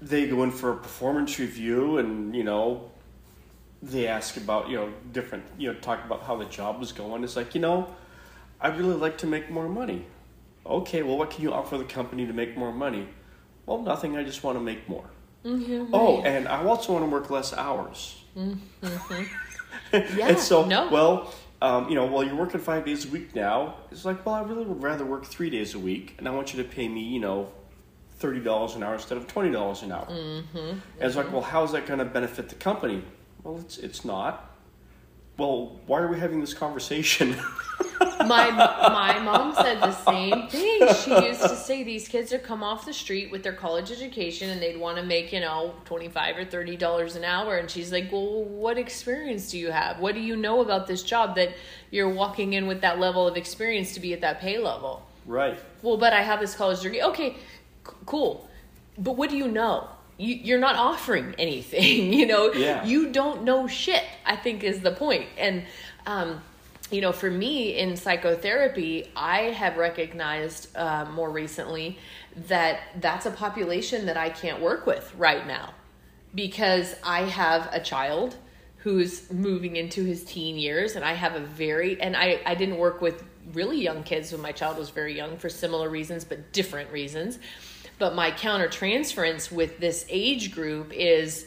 they 0.00 0.26
go 0.26 0.42
in 0.42 0.50
for 0.50 0.72
a 0.72 0.76
performance 0.76 1.38
review, 1.38 1.98
and 1.98 2.34
you 2.34 2.44
know, 2.44 2.90
they 3.82 4.06
ask 4.06 4.36
about 4.36 4.68
you 4.68 4.76
know 4.76 4.92
different 5.12 5.44
you 5.58 5.72
know 5.72 5.78
talk 5.80 6.04
about 6.04 6.22
how 6.22 6.36
the 6.36 6.44
job 6.46 6.78
was 6.80 6.92
going. 6.92 7.24
It's 7.24 7.36
like 7.36 7.54
you 7.54 7.60
know, 7.60 7.94
I'd 8.60 8.78
really 8.78 8.94
like 8.94 9.18
to 9.18 9.26
make 9.26 9.50
more 9.50 9.68
money. 9.68 10.04
Okay, 10.66 11.02
well, 11.02 11.16
what 11.16 11.30
can 11.30 11.42
you 11.42 11.52
offer 11.52 11.78
the 11.78 11.84
company 11.84 12.26
to 12.26 12.32
make 12.32 12.56
more 12.56 12.72
money? 12.72 13.08
Well, 13.64 13.82
nothing. 13.82 14.16
I 14.16 14.24
just 14.24 14.44
want 14.44 14.58
to 14.58 14.62
make 14.62 14.88
more. 14.88 15.04
Mm-hmm. 15.44 15.94
Oh, 15.94 16.20
and 16.22 16.46
I 16.48 16.64
also 16.64 16.92
want 16.92 17.04
to 17.04 17.10
work 17.10 17.30
less 17.30 17.52
hours. 17.52 18.22
Yeah. 19.92 20.28
and 20.28 20.38
so, 20.38 20.66
no. 20.66 20.90
well, 20.90 21.32
um, 21.60 21.88
you 21.88 21.94
know, 21.94 22.06
well, 22.06 22.22
you're 22.22 22.36
working 22.36 22.60
five 22.60 22.84
days 22.84 23.04
a 23.04 23.08
week 23.08 23.34
now. 23.34 23.76
It's 23.90 24.04
like, 24.04 24.24
well, 24.24 24.36
I 24.36 24.42
really 24.42 24.64
would 24.64 24.82
rather 24.82 25.04
work 25.04 25.26
three 25.26 25.50
days 25.50 25.74
a 25.74 25.78
week, 25.78 26.14
and 26.18 26.28
I 26.28 26.30
want 26.30 26.54
you 26.54 26.62
to 26.62 26.68
pay 26.68 26.88
me, 26.88 27.02
you 27.02 27.20
know, 27.20 27.50
thirty 28.18 28.40
dollars 28.40 28.74
an 28.74 28.82
hour 28.82 28.94
instead 28.94 29.18
of 29.18 29.26
twenty 29.26 29.50
dollars 29.50 29.82
an 29.82 29.92
hour. 29.92 30.06
Mm-hmm. 30.06 30.56
And 30.58 30.82
it's 31.00 31.16
like, 31.16 31.32
well, 31.32 31.42
how's 31.42 31.72
that 31.72 31.86
going 31.86 31.98
to 31.98 32.04
benefit 32.04 32.48
the 32.48 32.54
company? 32.54 33.04
Well, 33.42 33.58
it's 33.58 33.78
it's 33.78 34.04
not. 34.04 34.54
Well, 35.36 35.80
why 35.86 36.00
are 36.00 36.08
we 36.08 36.18
having 36.18 36.40
this 36.40 36.54
conversation? 36.54 37.36
my 38.28 38.50
my 38.50 39.18
mom 39.18 39.54
said 39.54 39.80
the 39.80 39.92
same 39.92 40.48
thing. 40.48 40.88
She 40.94 41.26
used 41.26 41.42
to 41.42 41.56
say 41.56 41.82
these 41.82 42.06
kids 42.08 42.30
would 42.32 42.42
come 42.42 42.62
off 42.62 42.86
the 42.86 42.92
street 42.92 43.30
with 43.30 43.42
their 43.42 43.52
college 43.52 43.90
education 43.90 44.50
and 44.50 44.60
they'd 44.62 44.76
want 44.76 44.98
to 44.98 45.02
make 45.02 45.32
you 45.32 45.40
know 45.40 45.74
twenty 45.84 46.08
five 46.08 46.36
or 46.36 46.44
thirty 46.44 46.76
dollars 46.76 47.16
an 47.16 47.24
hour, 47.24 47.56
and 47.56 47.70
she's 47.70 47.90
like, 47.90 48.12
"Well, 48.12 48.44
what 48.44 48.78
experience 48.78 49.50
do 49.50 49.58
you 49.58 49.70
have? 49.70 49.98
What 49.98 50.14
do 50.14 50.20
you 50.20 50.36
know 50.36 50.60
about 50.60 50.86
this 50.86 51.02
job 51.02 51.34
that 51.36 51.50
you're 51.90 52.08
walking 52.10 52.52
in 52.52 52.66
with 52.66 52.82
that 52.82 52.98
level 53.00 53.26
of 53.26 53.36
experience 53.36 53.94
to 53.94 54.00
be 54.00 54.12
at 54.12 54.20
that 54.20 54.40
pay 54.40 54.58
level?" 54.58 55.02
right. 55.26 55.58
Well, 55.82 55.96
but 55.96 56.12
I 56.12 56.22
have 56.22 56.40
this 56.40 56.54
college 56.54 56.80
degree. 56.80 57.02
Okay, 57.02 57.34
c- 57.34 57.92
cool. 58.06 58.48
But 58.98 59.12
what 59.12 59.30
do 59.30 59.36
you 59.36 59.48
know? 59.48 59.88
You, 60.16 60.34
you're 60.34 60.58
not 60.58 60.74
offering 60.74 61.34
anything, 61.38 62.12
you 62.18 62.26
know? 62.26 62.52
Yeah. 62.52 62.84
You 62.84 63.12
don't 63.12 63.44
know 63.44 63.68
shit, 63.68 64.02
I 64.26 64.34
think 64.36 64.64
is 64.64 64.80
the 64.80 64.90
point. 64.90 65.26
And, 65.36 65.64
um, 66.06 66.40
you 66.90 67.00
know, 67.00 67.12
for 67.12 67.30
me 67.30 67.76
in 67.76 67.96
psychotherapy, 67.96 69.10
I 69.14 69.50
have 69.50 69.76
recognized 69.76 70.74
uh, 70.76 71.06
more 71.12 71.30
recently 71.30 71.98
that 72.48 72.80
that's 73.00 73.26
a 73.26 73.30
population 73.30 74.06
that 74.06 74.16
I 74.16 74.30
can't 74.30 74.60
work 74.60 74.86
with 74.86 75.12
right 75.16 75.46
now 75.46 75.74
because 76.34 76.94
I 77.04 77.22
have 77.22 77.68
a 77.72 77.80
child 77.80 78.36
who's 78.78 79.30
moving 79.32 79.76
into 79.76 80.04
his 80.04 80.24
teen 80.24 80.56
years 80.56 80.94
and 80.94 81.04
I 81.04 81.12
have 81.12 81.34
a 81.34 81.40
very 81.40 82.00
and 82.00 82.16
I 82.16 82.40
I 82.46 82.54
didn't 82.54 82.78
work 82.78 83.00
with 83.00 83.24
really 83.52 83.82
young 83.82 84.02
kids 84.02 84.30
when 84.30 84.40
my 84.40 84.52
child 84.52 84.78
was 84.78 84.90
very 84.90 85.16
young 85.16 85.36
for 85.36 85.48
similar 85.48 85.88
reasons 85.88 86.24
but 86.24 86.52
different 86.52 86.90
reasons. 86.92 87.38
But 87.98 88.14
my 88.14 88.30
counter 88.30 88.68
transference 88.68 89.50
with 89.50 89.80
this 89.80 90.06
age 90.08 90.54
group 90.54 90.92
is 90.92 91.46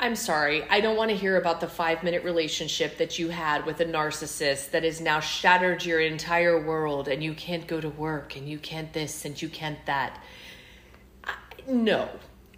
I'm 0.00 0.16
sorry, 0.16 0.64
I 0.68 0.80
don't 0.80 0.96
want 0.96 1.10
to 1.10 1.16
hear 1.16 1.36
about 1.36 1.60
the 1.60 1.66
5-minute 1.66 2.24
relationship 2.24 2.98
that 2.98 3.18
you 3.18 3.28
had 3.30 3.64
with 3.64 3.80
a 3.80 3.84
narcissist 3.84 4.70
that 4.72 4.82
has 4.82 5.00
now 5.00 5.20
shattered 5.20 5.84
your 5.84 6.00
entire 6.00 6.60
world 6.60 7.06
and 7.08 7.22
you 7.22 7.32
can't 7.32 7.66
go 7.66 7.80
to 7.80 7.88
work 7.88 8.36
and 8.36 8.48
you 8.48 8.58
can't 8.58 8.92
this 8.92 9.24
and 9.24 9.40
you 9.40 9.48
can't 9.48 9.78
that. 9.86 10.20
No. 11.68 12.08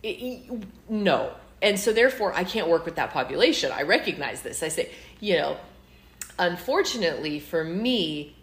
It- 0.02 0.08
it- 0.08 0.62
no. 0.88 1.34
And 1.62 1.78
so 1.78 1.92
therefore 1.92 2.32
i 2.34 2.44
can't 2.44 2.68
work 2.68 2.84
with 2.84 2.96
that 2.96 3.12
population. 3.12 3.70
I 3.72 3.82
recognize 3.82 4.42
this. 4.42 4.62
I 4.62 4.68
say 4.68 4.90
you 5.20 5.36
know 5.36 5.56
unfortunately 6.38 7.40
for 7.40 7.64
me 7.64 8.36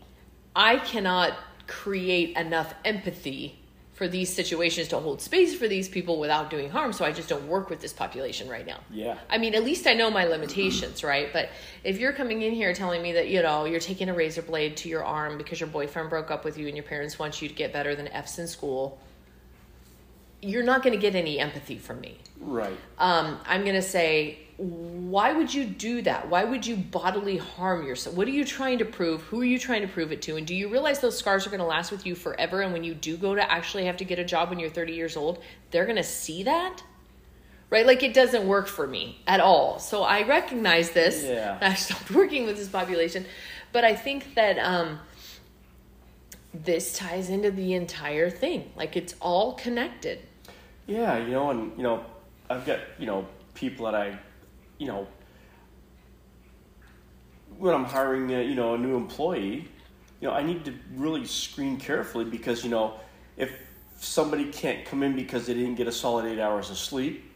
i 0.55 0.77
cannot 0.77 1.33
create 1.67 2.35
enough 2.35 2.73
empathy 2.83 3.59
for 4.03 4.09
these 4.09 4.33
situations 4.33 4.89
to 4.89 4.99
hold 4.99 5.21
space 5.21 5.55
for 5.55 5.65
these 5.69 5.87
people 5.87 6.19
without 6.19 6.49
doing 6.49 6.69
harm 6.69 6.91
so 6.91 7.05
i 7.05 7.11
just 7.11 7.29
don't 7.29 7.47
work 7.47 7.69
with 7.69 7.79
this 7.79 7.93
population 7.93 8.49
right 8.49 8.67
now 8.67 8.79
Yeah. 8.91 9.17
I 9.29 9.37
mean, 9.37 9.55
at 9.55 9.63
least 9.63 9.87
I 9.87 9.93
know 9.93 10.09
my 10.11 10.25
limitations, 10.25 11.03
right? 11.03 11.31
But 11.31 11.49
if 11.83 11.99
you're 11.99 12.11
coming 12.13 12.41
in 12.41 12.53
here 12.53 12.73
telling 12.73 13.01
me 13.01 13.13
that, 13.13 13.29
you 13.29 13.41
know, 13.41 13.63
you're 13.65 13.79
taking 13.79 14.09
a 14.09 14.13
razor 14.13 14.41
blade 14.41 14.75
to 14.77 14.89
your 14.89 15.03
arm 15.03 15.37
because 15.37 15.59
your 15.59 15.69
boyfriend 15.69 16.09
broke 16.09 16.29
up 16.31 16.43
with 16.43 16.57
you 16.57 16.67
and 16.67 16.75
your 16.75 16.83
parents 16.83 17.17
want 17.17 17.41
you 17.41 17.47
to 17.47 17.53
get 17.53 17.71
better 17.71 17.95
than 17.95 18.07
F's 18.09 18.39
in 18.39 18.47
school, 18.47 18.99
you're 20.41 20.63
not 20.63 20.83
going 20.83 20.93
to 20.93 20.99
get 21.01 21.15
any 21.15 21.39
empathy 21.39 21.77
from 21.77 22.01
me. 22.01 22.17
Right. 22.39 22.77
Um, 22.97 23.39
I'm 23.45 23.61
going 23.63 23.75
to 23.75 23.81
say, 23.81 24.39
why 24.57 25.33
would 25.33 25.53
you 25.53 25.65
do 25.65 26.01
that? 26.03 26.29
Why 26.29 26.43
would 26.43 26.65
you 26.65 26.75
bodily 26.75 27.37
harm 27.37 27.85
yourself? 27.85 28.15
What 28.15 28.27
are 28.27 28.31
you 28.31 28.45
trying 28.45 28.77
to 28.79 28.85
prove? 28.85 29.21
Who 29.23 29.41
are 29.41 29.45
you 29.45 29.57
trying 29.57 29.81
to 29.81 29.87
prove 29.87 30.11
it 30.11 30.21
to? 30.23 30.35
And 30.35 30.45
do 30.45 30.55
you 30.55 30.69
realize 30.69 30.99
those 30.99 31.17
scars 31.17 31.47
are 31.47 31.49
going 31.49 31.59
to 31.59 31.65
last 31.65 31.91
with 31.91 32.05
you 32.05 32.15
forever? 32.15 32.61
And 32.61 32.71
when 32.71 32.83
you 32.83 32.93
do 32.93 33.17
go 33.17 33.35
to 33.35 33.51
actually 33.51 33.85
have 33.85 33.97
to 33.97 34.05
get 34.05 34.19
a 34.19 34.23
job 34.23 34.49
when 34.49 34.59
you're 34.59 34.69
30 34.69 34.93
years 34.93 35.17
old, 35.17 35.39
they're 35.71 35.85
going 35.85 35.97
to 35.97 36.03
see 36.03 36.43
that? 36.43 36.83
Right? 37.69 37.85
Like 37.85 38.03
it 38.03 38.13
doesn't 38.13 38.47
work 38.47 38.67
for 38.67 38.85
me 38.85 39.21
at 39.25 39.39
all. 39.39 39.79
So 39.79 40.03
I 40.03 40.21
recognize 40.27 40.91
this. 40.91 41.23
Yeah. 41.23 41.57
I 41.61 41.73
stopped 41.73 42.11
working 42.11 42.45
with 42.45 42.57
this 42.57 42.69
population. 42.69 43.25
But 43.71 43.83
I 43.83 43.95
think 43.95 44.35
that 44.35 44.59
um, 44.59 44.99
this 46.53 46.93
ties 46.93 47.29
into 47.29 47.51
the 47.51 47.73
entire 47.73 48.29
thing. 48.29 48.71
Like 48.75 48.95
it's 48.95 49.15
all 49.19 49.53
connected. 49.53 50.19
Yeah, 50.85 51.17
you 51.17 51.31
know, 51.31 51.49
and 51.49 51.75
you 51.77 51.83
know, 51.83 52.05
I've 52.49 52.65
got 52.65 52.79
you 52.99 53.05
know 53.05 53.25
people 53.53 53.85
that 53.85 53.95
I, 53.95 54.19
you 54.77 54.87
know, 54.87 55.07
when 57.57 57.73
I'm 57.73 57.85
hiring 57.85 58.31
a, 58.33 58.41
you 58.41 58.55
know 58.55 58.73
a 58.73 58.77
new 58.77 58.95
employee, 58.95 59.67
you 60.19 60.27
know, 60.27 60.33
I 60.33 60.43
need 60.43 60.65
to 60.65 60.73
really 60.95 61.25
screen 61.25 61.77
carefully 61.77 62.25
because 62.25 62.63
you 62.63 62.69
know 62.69 62.99
if 63.37 63.51
somebody 63.97 64.45
can't 64.51 64.85
come 64.85 65.03
in 65.03 65.15
because 65.15 65.47
they 65.47 65.53
didn't 65.53 65.75
get 65.75 65.87
a 65.87 65.91
solid 65.91 66.25
eight 66.25 66.39
hours 66.39 66.69
of 66.69 66.77
sleep, 66.77 67.31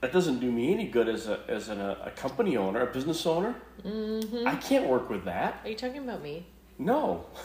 that 0.00 0.12
doesn't 0.12 0.40
do 0.40 0.50
me 0.50 0.72
any 0.72 0.86
good 0.86 1.08
as 1.08 1.28
a 1.28 1.40
as 1.48 1.68
an, 1.68 1.80
a, 1.80 2.12
company 2.16 2.56
owner, 2.56 2.82
a 2.82 2.92
business 2.92 3.24
owner. 3.26 3.54
Mm-hmm. 3.84 4.46
I 4.46 4.56
can't 4.56 4.86
work 4.88 5.08
with 5.08 5.24
that. 5.24 5.60
Are 5.64 5.70
you 5.70 5.76
talking 5.76 5.98
about 5.98 6.22
me? 6.22 6.46
No. 6.78 7.26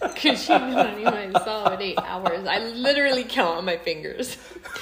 Because 0.00 0.48
you 0.48 0.56
don't 0.56 1.00
even 1.00 1.32
solid 1.44 1.80
eight 1.80 1.98
hours. 1.98 2.46
I 2.46 2.60
literally 2.60 3.24
count 3.24 3.58
on 3.58 3.64
my 3.64 3.76
fingers. 3.78 4.36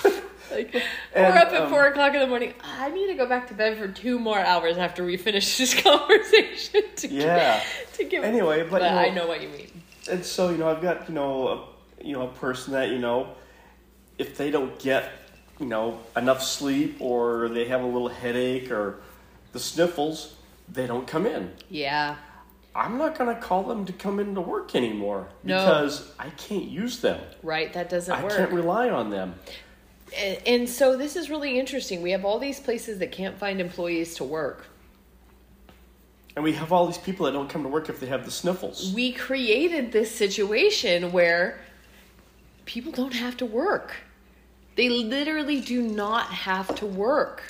like, 0.51 0.75
And, 0.75 1.35
we're 1.35 1.41
up 1.41 1.49
at 1.53 1.63
um, 1.63 1.71
four 1.71 1.87
o'clock 1.87 2.15
in 2.15 2.21
the 2.21 2.27
morning. 2.27 2.55
I 2.65 2.91
need 2.91 3.07
to 3.09 3.15
go 3.15 3.27
back 3.27 3.49
to 3.49 3.55
bed 3.55 3.79
for 3.79 3.89
two 3.89 4.19
more 4.19 4.39
hours 4.39 4.77
after 4.79 5.05
we 5.05 5.17
finish 5.17 5.57
this 5.59 5.75
conversation. 5.83 6.83
To 6.97 7.09
Yeah. 7.09 7.37
Get, 7.59 7.93
to 7.95 8.05
get. 8.05 8.25
Anyway, 8.25 8.63
but, 8.63 8.71
but 8.81 8.83
you 8.83 8.91
know- 8.91 8.97
I 8.99 9.11
know 9.11 9.27
what 9.27 9.43
you 9.43 9.49
mean. 9.49 9.71
and 10.11 10.25
so 10.25 10.51
you 10.51 10.57
know 10.59 10.69
i've 10.69 10.81
got 10.83 11.09
you 11.09 11.15
know 11.15 11.49
a, 11.49 12.05
you 12.07 12.13
know 12.13 12.23
a 12.29 12.33
person 12.35 12.73
that 12.75 12.91
you 12.91 12.99
know 12.99 13.35
if 14.19 14.37
they 14.37 14.51
don't 14.53 14.79
get 14.79 15.11
you 15.59 15.67
know 15.67 15.99
enough 16.17 16.43
sleep 16.43 16.97
or 17.01 17.49
they 17.49 17.65
have 17.67 17.83
a 17.83 17.87
little 17.87 18.09
headache 18.09 18.71
or 18.71 19.01
the 19.53 19.59
sniffles 19.59 20.35
they 20.73 20.87
don't 20.87 21.07
come 21.09 21.27
in 21.27 21.51
Yeah. 21.71 22.17
i'm 22.75 22.99
not 22.99 23.19
going 23.19 23.35
to 23.35 23.41
call 23.41 23.65
them 23.65 23.85
to 23.87 23.93
come 23.93 24.21
into 24.21 24.41
work 24.41 24.75
anymore 24.77 25.27
No. 25.43 25.57
because 25.59 26.13
i 26.21 26.31
can't 26.31 26.65
use 26.69 27.01
them 27.01 27.21
Right. 27.43 27.73
That 27.73 27.89
doesn't 27.89 28.15
i 28.15 28.23
work. 28.23 28.37
can't 28.37 28.53
rely 28.53 28.89
on 28.91 29.11
them 29.11 29.35
and, 30.17 30.39
and 30.47 30.69
so 30.69 30.97
this 30.97 31.17
is 31.17 31.31
really 31.31 31.59
interesting. 31.59 32.03
We 32.03 32.11
have 32.13 32.25
all 32.25 32.39
these 32.39 32.61
places 32.61 32.99
that 32.99 33.13
can't 33.13 33.39
find 33.39 33.61
employees 33.61 34.15
to 34.17 34.25
work. 34.25 34.67
and 36.37 36.45
we 36.45 36.53
have 36.53 36.73
all 36.73 36.87
these 36.87 36.99
people 36.99 37.27
that 37.27 37.33
don't 37.33 37.49
come 37.49 37.63
to 37.63 37.69
work 37.69 37.89
if 37.89 37.99
they 38.01 38.07
have 38.07 38.25
the 38.25 38.31
sniffles 38.31 38.93
we 38.95 39.11
created 39.13 39.91
this 39.93 40.15
situation 40.15 41.11
where 41.13 41.59
people 42.67 42.93
don't 42.93 43.15
have 43.15 43.37
to 43.39 43.47
work. 43.47 43.95
They 44.77 44.89
literally 44.91 45.61
do 45.61 45.81
not 45.81 46.27
have 46.27 46.75
to 46.77 46.87
work. 46.87 47.43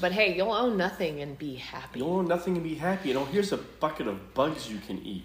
But 0.00 0.12
hey, 0.12 0.36
you'll 0.36 0.52
own 0.52 0.76
nothing 0.76 1.20
and 1.20 1.36
be 1.36 1.56
happy. 1.56 1.98
you'll 1.98 2.14
own 2.14 2.28
nothing 2.28 2.54
and 2.54 2.62
be 2.64 2.76
happy 2.76 3.08
you 3.08 3.14
know 3.14 3.24
here's 3.26 3.52
a 3.52 3.58
bucket 3.58 4.06
of 4.06 4.32
bugs 4.34 4.70
you 4.70 4.78
can 4.86 4.98
eat 5.04 5.24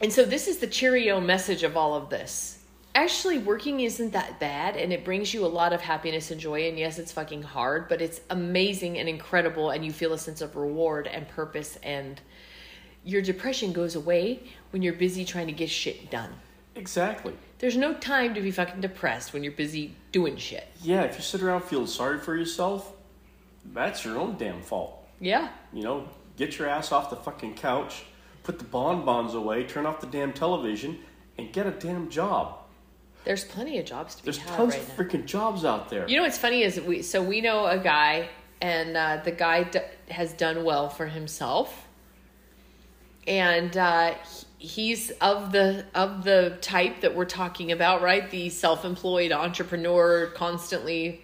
And 0.00 0.12
so 0.12 0.24
this 0.24 0.46
is 0.48 0.58
the 0.58 0.66
Cheerio 0.66 1.20
message 1.20 1.62
of 1.62 1.76
all 1.76 1.94
of 1.94 2.10
this. 2.10 2.58
Actually 2.94 3.38
working 3.38 3.80
isn't 3.80 4.12
that 4.12 4.38
bad 4.38 4.76
and 4.76 4.92
it 4.92 5.04
brings 5.04 5.34
you 5.34 5.44
a 5.44 5.48
lot 5.48 5.72
of 5.72 5.80
happiness 5.80 6.30
and 6.30 6.40
joy 6.40 6.68
and 6.68 6.78
yes 6.78 6.98
it's 6.98 7.10
fucking 7.12 7.42
hard 7.42 7.88
but 7.88 8.00
it's 8.00 8.20
amazing 8.30 8.98
and 8.98 9.08
incredible 9.08 9.70
and 9.70 9.84
you 9.84 9.92
feel 9.92 10.12
a 10.12 10.18
sense 10.18 10.40
of 10.40 10.54
reward 10.56 11.06
and 11.08 11.28
purpose 11.28 11.76
and 11.82 12.20
your 13.04 13.20
depression 13.20 13.72
goes 13.72 13.96
away 13.96 14.40
when 14.70 14.80
you're 14.82 14.94
busy 14.94 15.24
trying 15.24 15.46
to 15.46 15.52
get 15.52 15.68
shit 15.70 16.10
done 16.10 16.30
Exactly. 16.76 17.34
there's 17.58 17.76
no 17.76 17.94
time 17.94 18.34
to 18.34 18.40
be 18.40 18.50
fucking 18.50 18.80
depressed 18.80 19.32
when 19.32 19.42
you're 19.44 19.52
busy 19.52 19.94
doing 20.12 20.36
shit 20.36 20.66
Yeah, 20.82 21.02
if 21.02 21.16
you 21.16 21.22
sit 21.22 21.42
around 21.42 21.62
feeling 21.62 21.86
sorry 21.86 22.18
for 22.18 22.36
yourself, 22.36 22.92
that's 23.72 24.04
your 24.04 24.18
own 24.18 24.36
damn 24.38 24.60
fault. 24.62 25.06
yeah 25.20 25.50
You 25.72 25.82
know, 25.84 26.08
get 26.36 26.58
your 26.58 26.68
ass 26.68 26.90
off 26.92 27.10
the 27.10 27.16
fucking 27.16 27.54
couch, 27.54 28.04
put 28.42 28.58
the 28.58 28.64
bonbons 28.64 29.34
away, 29.34 29.64
turn 29.64 29.86
off 29.86 30.00
the 30.00 30.06
damn 30.08 30.32
television, 30.32 30.98
and 31.38 31.52
get 31.52 31.66
a 31.66 31.70
damn 31.70 32.10
job. 32.10 32.58
There's 33.24 33.44
plenty 33.44 33.78
of 33.78 33.86
jobs 33.86 34.14
to 34.16 34.22
be 34.22 34.26
There's 34.30 34.38
had 34.38 34.56
tons 34.56 34.74
right 34.74 34.82
of 34.82 34.88
now 34.88 34.94
freaking 35.04 35.24
jobs 35.26 35.64
out 35.64 35.88
there. 35.90 36.06
You 36.08 36.16
know 36.16 36.22
what's 36.22 36.38
funny 36.38 36.62
is 36.62 36.80
we 36.80 37.02
so 37.02 37.22
we 37.22 37.40
know 37.40 37.66
a 37.66 37.78
guy 37.78 38.28
and 38.60 38.96
uh, 38.96 39.20
the 39.24 39.32
guy 39.32 39.64
d- 39.64 39.80
has 40.08 40.32
done 40.32 40.64
well 40.64 40.88
for 40.88 41.06
himself, 41.06 41.86
and 43.26 43.76
uh, 43.76 44.14
he- 44.58 44.66
he's 44.66 45.10
of 45.20 45.52
the 45.52 45.84
of 45.94 46.24
the 46.24 46.56
type 46.60 47.00
that 47.00 47.14
we're 47.14 47.24
talking 47.24 47.72
about, 47.72 48.02
right? 48.02 48.30
The 48.30 48.50
self-employed 48.50 49.32
entrepreneur, 49.32 50.26
constantly 50.34 51.22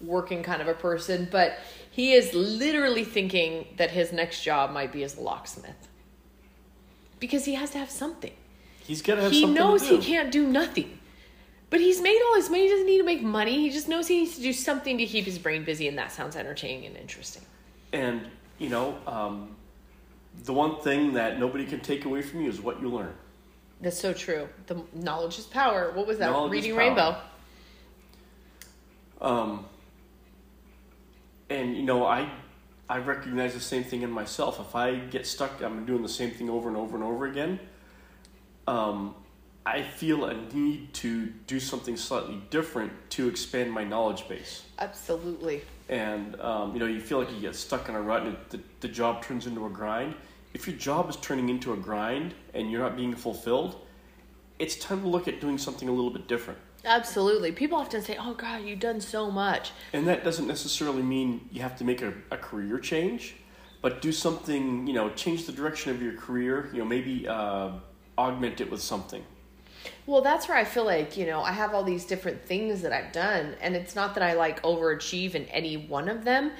working 0.00 0.42
kind 0.42 0.60
of 0.60 0.68
a 0.68 0.74
person, 0.74 1.28
but 1.30 1.58
he 1.90 2.12
is 2.12 2.34
literally 2.34 3.04
thinking 3.04 3.66
that 3.76 3.90
his 3.90 4.12
next 4.12 4.42
job 4.42 4.70
might 4.72 4.92
be 4.92 5.02
as 5.04 5.16
a 5.16 5.20
locksmith 5.20 5.88
because 7.20 7.44
he 7.44 7.54
has 7.54 7.70
to 7.70 7.78
have 7.78 7.90
something 7.90 8.32
He's 8.80 9.00
got 9.00 9.14
to 9.14 9.22
have 9.22 9.32
he 9.32 9.42
something 9.42 9.54
knows 9.54 9.82
to 9.84 9.88
do. 9.90 9.96
he 9.98 10.04
can't 10.04 10.30
do 10.32 10.46
nothing. 10.46 10.98
But 11.70 11.80
he's 11.80 12.00
made 12.00 12.20
all 12.28 12.36
his 12.36 12.50
money. 12.50 12.64
He 12.64 12.68
doesn't 12.68 12.86
need 12.86 12.98
to 12.98 13.04
make 13.04 13.22
money. 13.22 13.56
He 13.56 13.70
just 13.70 13.88
knows 13.88 14.06
he 14.06 14.20
needs 14.20 14.36
to 14.36 14.42
do 14.42 14.52
something 14.52 14.98
to 14.98 15.06
keep 15.06 15.24
his 15.24 15.38
brain 15.38 15.64
busy, 15.64 15.88
and 15.88 15.98
that 15.98 16.12
sounds 16.12 16.36
entertaining 16.36 16.86
and 16.86 16.96
interesting. 16.96 17.42
And, 17.92 18.26
you 18.58 18.68
know, 18.68 18.96
um, 19.06 19.56
the 20.44 20.52
one 20.52 20.80
thing 20.80 21.14
that 21.14 21.38
nobody 21.38 21.64
can 21.64 21.80
take 21.80 22.04
away 22.04 22.22
from 22.22 22.42
you 22.42 22.48
is 22.48 22.60
what 22.60 22.80
you 22.80 22.88
learn. 22.88 23.14
That's 23.80 23.98
so 23.98 24.12
true. 24.12 24.48
The 24.66 24.82
knowledge 24.94 25.38
is 25.38 25.46
power. 25.46 25.92
What 25.92 26.06
was 26.06 26.18
that? 26.18 26.30
Knowledge 26.30 26.52
Reading. 26.52 26.76
Rainbow. 26.76 27.16
Um, 29.20 29.66
and 31.50 31.76
you 31.76 31.82
know, 31.82 32.06
I 32.06 32.30
I 32.88 32.98
recognize 32.98 33.54
the 33.54 33.60
same 33.60 33.84
thing 33.84 34.02
in 34.02 34.10
myself. 34.10 34.60
If 34.60 34.74
I 34.74 34.96
get 34.96 35.26
stuck, 35.26 35.62
I'm 35.62 35.86
doing 35.86 36.02
the 36.02 36.08
same 36.08 36.30
thing 36.30 36.50
over 36.50 36.68
and 36.68 36.76
over 36.76 36.94
and 36.94 37.04
over 37.04 37.26
again. 37.26 37.58
Um, 38.66 39.14
I 39.66 39.82
feel 39.82 40.26
a 40.26 40.34
need 40.52 40.92
to 40.94 41.26
do 41.46 41.58
something 41.58 41.96
slightly 41.96 42.40
different 42.50 42.92
to 43.10 43.28
expand 43.28 43.72
my 43.72 43.82
knowledge 43.82 44.28
base. 44.28 44.64
Absolutely. 44.78 45.62
And 45.88 46.38
um, 46.40 46.74
you 46.74 46.80
know, 46.80 46.86
you 46.86 47.00
feel 47.00 47.18
like 47.18 47.32
you 47.32 47.40
get 47.40 47.54
stuck 47.54 47.88
in 47.88 47.94
a 47.94 48.00
rut, 48.00 48.22
and 48.22 48.34
it, 48.34 48.50
the, 48.50 48.60
the 48.80 48.88
job 48.88 49.22
turns 49.22 49.46
into 49.46 49.64
a 49.64 49.70
grind. 49.70 50.14
If 50.52 50.66
your 50.68 50.76
job 50.76 51.08
is 51.08 51.16
turning 51.16 51.48
into 51.48 51.72
a 51.72 51.76
grind 51.76 52.34
and 52.52 52.70
you're 52.70 52.82
not 52.82 52.96
being 52.96 53.14
fulfilled, 53.14 53.80
it's 54.58 54.76
time 54.76 55.02
to 55.02 55.08
look 55.08 55.28
at 55.28 55.40
doing 55.40 55.58
something 55.58 55.88
a 55.88 55.92
little 55.92 56.10
bit 56.10 56.28
different. 56.28 56.58
Absolutely. 56.84 57.50
People 57.50 57.78
often 57.78 58.02
say, 58.02 58.18
"Oh 58.20 58.34
God, 58.34 58.64
you've 58.64 58.80
done 58.80 59.00
so 59.00 59.30
much." 59.30 59.72
And 59.94 60.06
that 60.08 60.24
doesn't 60.24 60.46
necessarily 60.46 61.02
mean 61.02 61.48
you 61.50 61.62
have 61.62 61.76
to 61.78 61.84
make 61.84 62.02
a, 62.02 62.12
a 62.30 62.36
career 62.36 62.78
change, 62.78 63.36
but 63.80 64.02
do 64.02 64.12
something, 64.12 64.86
you 64.86 64.92
know, 64.92 65.08
change 65.10 65.46
the 65.46 65.52
direction 65.52 65.90
of 65.90 66.02
your 66.02 66.12
career, 66.12 66.68
you 66.72 66.80
know, 66.80 66.84
maybe 66.84 67.26
uh, 67.26 67.70
augment 68.18 68.60
it 68.60 68.70
with 68.70 68.82
something. 68.82 69.24
Well, 70.06 70.20
that's 70.20 70.48
where 70.48 70.56
I 70.56 70.64
feel 70.64 70.84
like, 70.84 71.16
you 71.16 71.26
know, 71.26 71.40
I 71.42 71.52
have 71.52 71.74
all 71.74 71.82
these 71.82 72.04
different 72.04 72.44
things 72.44 72.82
that 72.82 72.92
I've 72.92 73.12
done, 73.12 73.54
and 73.60 73.74
it's 73.74 73.94
not 73.94 74.14
that 74.14 74.22
I 74.22 74.34
like 74.34 74.62
overachieve 74.62 75.34
in 75.34 75.44
any 75.46 75.76
one 75.76 76.08
of 76.08 76.24
them. 76.24 76.52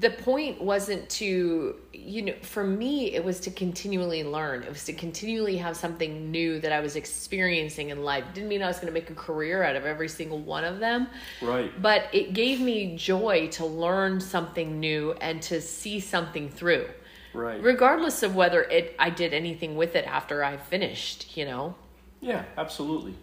The 0.00 0.10
point 0.10 0.60
wasn't 0.60 1.08
to, 1.10 1.76
you 1.92 2.22
know, 2.22 2.34
for 2.42 2.64
me, 2.64 3.14
it 3.14 3.24
was 3.24 3.40
to 3.40 3.50
continually 3.50 4.24
learn. 4.24 4.62
It 4.62 4.68
was 4.68 4.84
to 4.86 4.92
continually 4.92 5.56
have 5.58 5.76
something 5.76 6.30
new 6.30 6.58
that 6.60 6.72
I 6.72 6.80
was 6.80 6.96
experiencing 6.96 7.90
in 7.90 8.02
life. 8.02 8.24
Didn't 8.34 8.48
mean 8.48 8.62
I 8.62 8.66
was 8.66 8.76
going 8.76 8.88
to 8.88 8.92
make 8.92 9.10
a 9.10 9.14
career 9.14 9.62
out 9.62 9.76
of 9.76 9.84
every 9.84 10.08
single 10.08 10.38
one 10.40 10.64
of 10.64 10.80
them, 10.80 11.08
Right. 11.40 11.70
but 11.80 12.06
it 12.12 12.32
gave 12.32 12.60
me 12.60 12.96
joy 12.96 13.48
to 13.52 13.64
learn 13.66 14.20
something 14.20 14.80
new 14.80 15.12
and 15.20 15.40
to 15.42 15.60
see 15.60 16.00
something 16.00 16.48
through. 16.48 16.86
Right. 17.34 17.62
Regardless 17.62 18.22
of 18.22 18.34
whether 18.34 18.62
it 18.62 18.96
I 18.98 19.10
did 19.10 19.32
anything 19.34 19.76
with 19.76 19.94
it 19.94 20.06
after 20.06 20.42
I 20.42 20.56
finished, 20.56 21.36
you 21.36 21.44
know. 21.44 21.74
Yeah, 22.20 22.44
absolutely. 22.56 23.14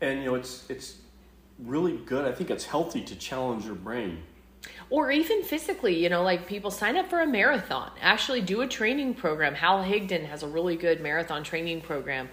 And 0.00 0.20
you 0.20 0.26
know, 0.26 0.34
it's 0.34 0.64
it's 0.68 0.96
really 1.58 1.96
good. 1.96 2.24
I 2.24 2.32
think 2.32 2.50
it's 2.50 2.64
healthy 2.66 3.02
to 3.02 3.16
challenge 3.16 3.64
your 3.64 3.74
brain. 3.74 4.22
or 4.90 5.10
even 5.10 5.42
physically 5.42 5.94
you 6.02 6.08
know 6.08 6.22
like 6.22 6.46
people 6.46 6.70
sign 6.70 6.96
up 6.96 7.08
for 7.08 7.20
a 7.20 7.26
marathon 7.26 7.90
actually 8.02 8.40
do 8.40 8.60
a 8.60 8.66
training 8.66 9.14
program 9.14 9.54
hal 9.54 9.82
higdon 9.84 10.24
has 10.24 10.42
a 10.42 10.48
really 10.48 10.76
good 10.76 11.00
marathon 11.00 11.42
training 11.44 11.80
program 11.80 12.28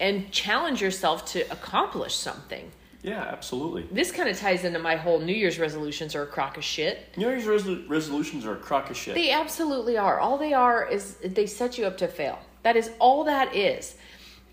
and 0.00 0.30
challenge 0.32 0.80
yourself 0.80 1.24
to 1.26 1.40
accomplish 1.52 2.14
something 2.14 2.70
Yeah, 3.02 3.20
absolutely. 3.36 3.82
this 3.92 4.10
kind 4.10 4.28
of 4.28 4.38
ties 4.38 4.64
into 4.64 4.78
my 4.78 4.96
whole 4.96 5.20
new 5.20 5.34
year's 5.34 5.58
resolutions 5.58 6.14
are 6.14 6.22
a 6.22 6.26
crock 6.26 6.56
of 6.56 6.64
shit 6.64 7.14
New 7.16 7.28
Year's 7.28 7.44
resol- 7.44 7.88
resolutions 7.88 8.46
are 8.46 8.54
a 8.54 8.62
crock 8.68 8.88
of 8.90 8.96
shit. 8.96 9.14
they 9.14 9.30
absolutely 9.30 9.96
are 9.98 10.18
all 10.18 10.38
they 10.38 10.54
are 10.54 10.88
is 10.88 11.16
they 11.22 11.46
set 11.46 11.76
you 11.78 11.84
up 11.86 11.98
to 11.98 12.08
fail 12.08 12.38
that 12.62 12.74
is 12.76 12.90
all 12.98 13.24
that 13.24 13.54
is 13.54 13.96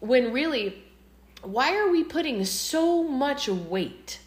when 0.01 0.33
really 0.33 0.82
why 1.43 1.75
are 1.77 1.91
we 1.91 2.03
putting 2.03 2.43
so 2.45 3.03
much 3.03 3.47
weight 3.47 4.19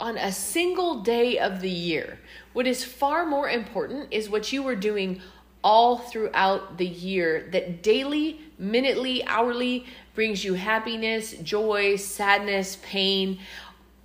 on 0.00 0.16
a 0.16 0.32
single 0.32 1.00
day 1.02 1.38
of 1.38 1.60
the 1.60 1.70
year. 1.70 2.18
What 2.54 2.66
is 2.66 2.82
far 2.82 3.26
more 3.26 3.48
important 3.48 4.08
is 4.10 4.30
what 4.30 4.52
you 4.52 4.62
were 4.62 4.74
doing 4.74 5.20
all 5.62 5.98
throughout 5.98 6.78
the 6.78 6.86
year 6.86 7.48
that 7.52 7.82
daily, 7.82 8.40
minutely, 8.58 9.22
hourly 9.26 9.84
brings 10.14 10.42
you 10.42 10.54
happiness, 10.54 11.32
joy, 11.42 11.96
sadness, 11.96 12.78
pain. 12.82 13.38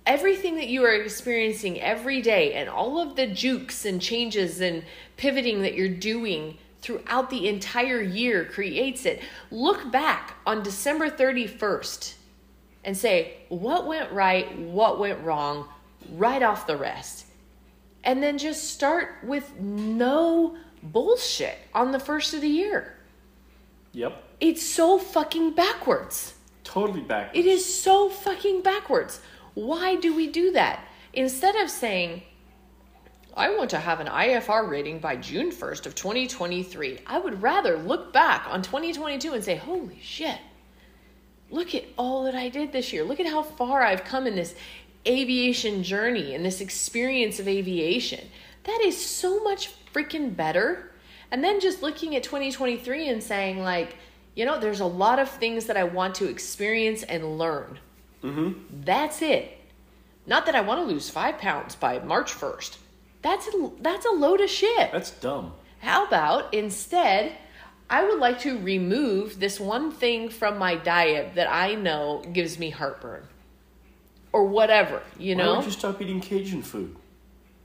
Everything 0.04 0.56
that 0.56 0.68
you 0.68 0.84
are 0.84 0.94
experiencing 0.94 1.80
every 1.80 2.20
day 2.20 2.52
and 2.52 2.68
all 2.68 3.00
of 3.00 3.16
the 3.16 3.26
jukes 3.26 3.86
and 3.86 4.00
changes 4.00 4.60
and 4.60 4.84
pivoting 5.16 5.62
that 5.62 5.74
you're 5.74 5.88
doing 5.88 6.58
throughout 6.82 7.30
the 7.30 7.48
entire 7.48 8.02
year 8.02 8.44
creates 8.44 9.06
it. 9.06 9.22
Look 9.50 9.90
back 9.90 10.36
on 10.46 10.62
December 10.62 11.08
31st 11.08 12.15
and 12.86 12.96
say, 12.96 13.34
what 13.48 13.86
went 13.86 14.10
right, 14.12 14.56
what 14.58 14.98
went 14.98 15.20
wrong, 15.22 15.68
right 16.14 16.42
off 16.42 16.66
the 16.68 16.76
rest. 16.76 17.26
And 18.04 18.22
then 18.22 18.38
just 18.38 18.70
start 18.70 19.16
with 19.24 19.58
no 19.60 20.56
bullshit 20.84 21.58
on 21.74 21.90
the 21.90 21.98
first 21.98 22.32
of 22.32 22.40
the 22.40 22.48
year. 22.48 22.96
Yep. 23.92 24.22
It's 24.40 24.64
so 24.64 24.98
fucking 24.98 25.54
backwards. 25.54 26.34
Totally 26.62 27.00
backwards. 27.00 27.36
It 27.36 27.46
is 27.46 27.82
so 27.82 28.08
fucking 28.08 28.62
backwards. 28.62 29.20
Why 29.54 29.96
do 29.96 30.14
we 30.14 30.28
do 30.28 30.52
that? 30.52 30.86
Instead 31.12 31.56
of 31.56 31.68
saying, 31.68 32.22
I 33.36 33.56
want 33.56 33.70
to 33.70 33.78
have 33.78 33.98
an 33.98 34.06
IFR 34.06 34.68
rating 34.68 35.00
by 35.00 35.16
June 35.16 35.50
1st 35.50 35.86
of 35.86 35.94
2023, 35.96 37.00
I 37.06 37.18
would 37.18 37.42
rather 37.42 37.78
look 37.78 38.12
back 38.12 38.46
on 38.48 38.62
2022 38.62 39.32
and 39.32 39.42
say, 39.42 39.56
holy 39.56 39.98
shit, 40.00 40.38
look 41.50 41.74
at 41.74 41.84
all 41.96 42.24
that 42.24 42.34
I 42.34 42.48
did 42.48 42.72
this 42.72 42.92
year. 42.92 43.04
Look 43.04 43.20
at 43.20 43.26
how 43.26 43.42
far 43.42 43.82
I've 43.82 44.04
come 44.04 44.26
in 44.26 44.34
this 44.34 44.54
aviation 45.06 45.82
journey 45.82 46.34
and 46.34 46.44
this 46.44 46.60
experience 46.60 47.38
of 47.38 47.48
aviation. 47.48 48.28
That 48.64 48.80
is 48.84 49.04
so 49.04 49.42
much 49.42 49.70
freaking 49.92 50.34
better. 50.34 50.90
And 51.30 51.42
then 51.42 51.60
just 51.60 51.82
looking 51.82 52.16
at 52.16 52.22
2023 52.22 53.08
and 53.08 53.22
saying, 53.22 53.60
like, 53.60 53.96
you 54.34 54.44
know, 54.44 54.58
there's 54.60 54.80
a 54.80 54.86
lot 54.86 55.18
of 55.18 55.30
things 55.30 55.66
that 55.66 55.76
I 55.76 55.84
want 55.84 56.14
to 56.16 56.28
experience 56.28 57.02
and 57.04 57.38
learn. 57.38 57.78
Mm-hmm. 58.22 58.82
That's 58.84 59.22
it. 59.22 59.58
Not 60.26 60.46
that 60.46 60.54
I 60.56 60.60
want 60.60 60.80
to 60.80 60.92
lose 60.92 61.08
five 61.08 61.38
pounds 61.38 61.76
by 61.76 62.00
March 62.00 62.32
1st. 62.32 62.76
That's 63.22 63.48
a, 63.48 63.70
that's 63.80 64.06
a 64.06 64.10
load 64.10 64.40
of 64.40 64.50
shit. 64.50 64.92
That's 64.92 65.10
dumb. 65.10 65.52
How 65.80 66.06
about 66.06 66.52
instead, 66.52 67.36
I 67.88 68.04
would 68.04 68.18
like 68.18 68.40
to 68.40 68.58
remove 68.58 69.38
this 69.38 69.60
one 69.60 69.92
thing 69.92 70.28
from 70.28 70.58
my 70.58 70.74
diet 70.74 71.34
that 71.36 71.52
I 71.52 71.74
know 71.74 72.22
gives 72.32 72.58
me 72.58 72.70
heartburn 72.70 73.22
or 74.32 74.44
whatever, 74.44 75.02
you 75.18 75.36
Why 75.36 75.42
know? 75.42 75.54
don't 75.54 75.64
you 75.64 75.70
stop 75.70 76.02
eating 76.02 76.20
Cajun 76.20 76.62
food? 76.62 76.96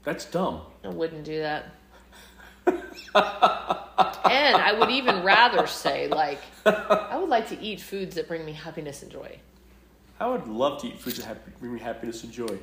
That's 0.03 0.25
dumb. 0.25 0.61
I 0.83 0.89
wouldn't 0.89 1.23
do 1.23 1.39
that. 1.39 1.73
and 2.65 2.77
I 4.55 4.75
would 4.79 4.89
even 4.89 5.23
rather 5.23 5.67
say, 5.67 6.07
like, 6.07 6.39
I 6.65 7.17
would 7.19 7.29
like 7.29 7.49
to 7.49 7.59
eat 7.59 7.81
foods 7.81 8.15
that 8.15 8.27
bring 8.27 8.45
me 8.45 8.53
happiness 8.53 9.01
and 9.01 9.11
joy. 9.11 9.39
I 10.19 10.27
would 10.27 10.47
love 10.47 10.81
to 10.81 10.87
eat 10.87 10.99
foods 10.99 11.17
that 11.17 11.25
happy, 11.25 11.51
bring 11.59 11.73
me 11.73 11.79
happiness 11.79 12.23
and 12.23 12.31
joy. 12.31 12.59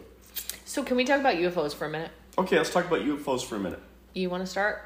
So, 0.65 0.85
can 0.85 0.97
we 0.97 1.05
talk 1.05 1.19
about 1.21 1.35
UFOs 1.35 1.75
for 1.75 1.87
a 1.87 1.91
minute? 1.91 2.11
Okay, 2.39 2.57
let's 2.57 2.71
talk 2.71 2.87
about 2.87 3.01
UFOs 3.01 3.45
for 3.45 3.57
a 3.57 3.59
minute. 3.59 3.81
You 4.15 4.31
want 4.31 4.45
to 4.45 4.47
start? 4.47 4.83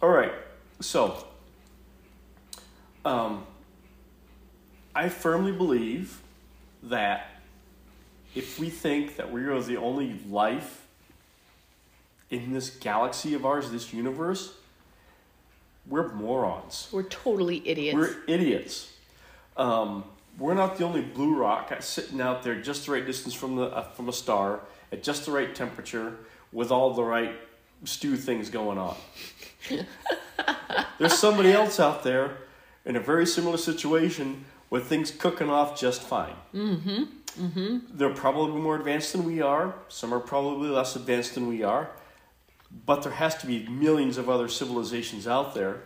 All 0.00 0.08
right. 0.10 0.32
So, 0.80 1.26
um, 3.04 3.46
I 4.94 5.08
firmly 5.08 5.52
believe 5.52 6.20
that 6.82 7.30
if 8.34 8.58
we 8.58 8.68
think 8.68 9.16
that 9.16 9.32
we 9.32 9.44
are 9.44 9.60
the 9.60 9.76
only 9.76 10.20
life 10.28 10.86
in 12.30 12.52
this 12.52 12.70
galaxy 12.70 13.34
of 13.34 13.46
ours, 13.46 13.70
this 13.70 13.92
universe, 13.92 14.54
we're 15.88 16.12
morons. 16.12 16.88
We're 16.92 17.04
totally 17.04 17.66
idiots. 17.66 17.96
We're 17.96 18.16
idiots. 18.26 18.92
Um, 19.56 20.04
we're 20.38 20.54
not 20.54 20.76
the 20.76 20.84
only 20.84 21.00
blue 21.00 21.34
rock 21.34 21.72
sitting 21.80 22.20
out 22.20 22.42
there 22.42 22.60
just 22.60 22.86
the 22.86 22.92
right 22.92 23.06
distance 23.06 23.32
from 23.32 23.56
the 23.56 23.64
uh, 23.64 23.82
from 23.82 24.08
a 24.08 24.12
star 24.12 24.60
at 24.92 25.02
just 25.02 25.24
the 25.24 25.32
right 25.32 25.54
temperature 25.54 26.16
with 26.52 26.70
all 26.70 26.92
the 26.92 27.02
right 27.02 27.32
stew 27.84 28.16
things 28.16 28.50
going 28.50 28.78
on. 28.78 28.96
There's 30.98 31.18
somebody 31.18 31.52
else 31.52 31.80
out 31.80 32.02
there 32.02 32.38
in 32.84 32.96
a 32.96 33.00
very 33.00 33.26
similar 33.26 33.56
situation 33.56 34.44
with 34.70 34.86
things 34.86 35.10
cooking 35.10 35.50
off 35.50 35.78
just 35.78 36.02
fine. 36.02 36.34
mm-hmm. 36.54 37.04
Mm-hmm. 37.40 37.78
They're 37.98 38.14
probably 38.14 38.60
more 38.60 38.76
advanced 38.76 39.12
than 39.12 39.24
we 39.24 39.42
are. 39.42 39.74
Some 39.88 40.14
are 40.14 40.20
probably 40.20 40.70
less 40.70 40.96
advanced 40.96 41.34
than 41.34 41.48
we 41.48 41.62
are. 41.62 41.90
But 42.86 43.02
there 43.02 43.12
has 43.12 43.36
to 43.36 43.46
be 43.46 43.66
millions 43.68 44.16
of 44.16 44.30
other 44.30 44.48
civilizations 44.48 45.28
out 45.28 45.54
there 45.54 45.82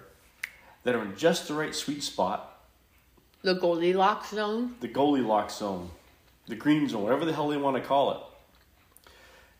that 0.84 0.94
are 0.94 1.02
in 1.02 1.16
just 1.16 1.48
the 1.48 1.54
right 1.54 1.74
sweet 1.74 2.02
spot. 2.02 2.60
The 3.42 3.54
Goldilocks 3.54 4.30
zone. 4.30 4.74
The 4.80 4.88
Goldilocks 4.88 5.56
zone, 5.56 5.90
the 6.46 6.54
green 6.54 6.88
zone, 6.88 7.02
whatever 7.02 7.24
the 7.24 7.32
hell 7.32 7.48
they 7.48 7.56
want 7.56 7.76
to 7.76 7.82
call 7.82 8.12
it. 8.12 8.20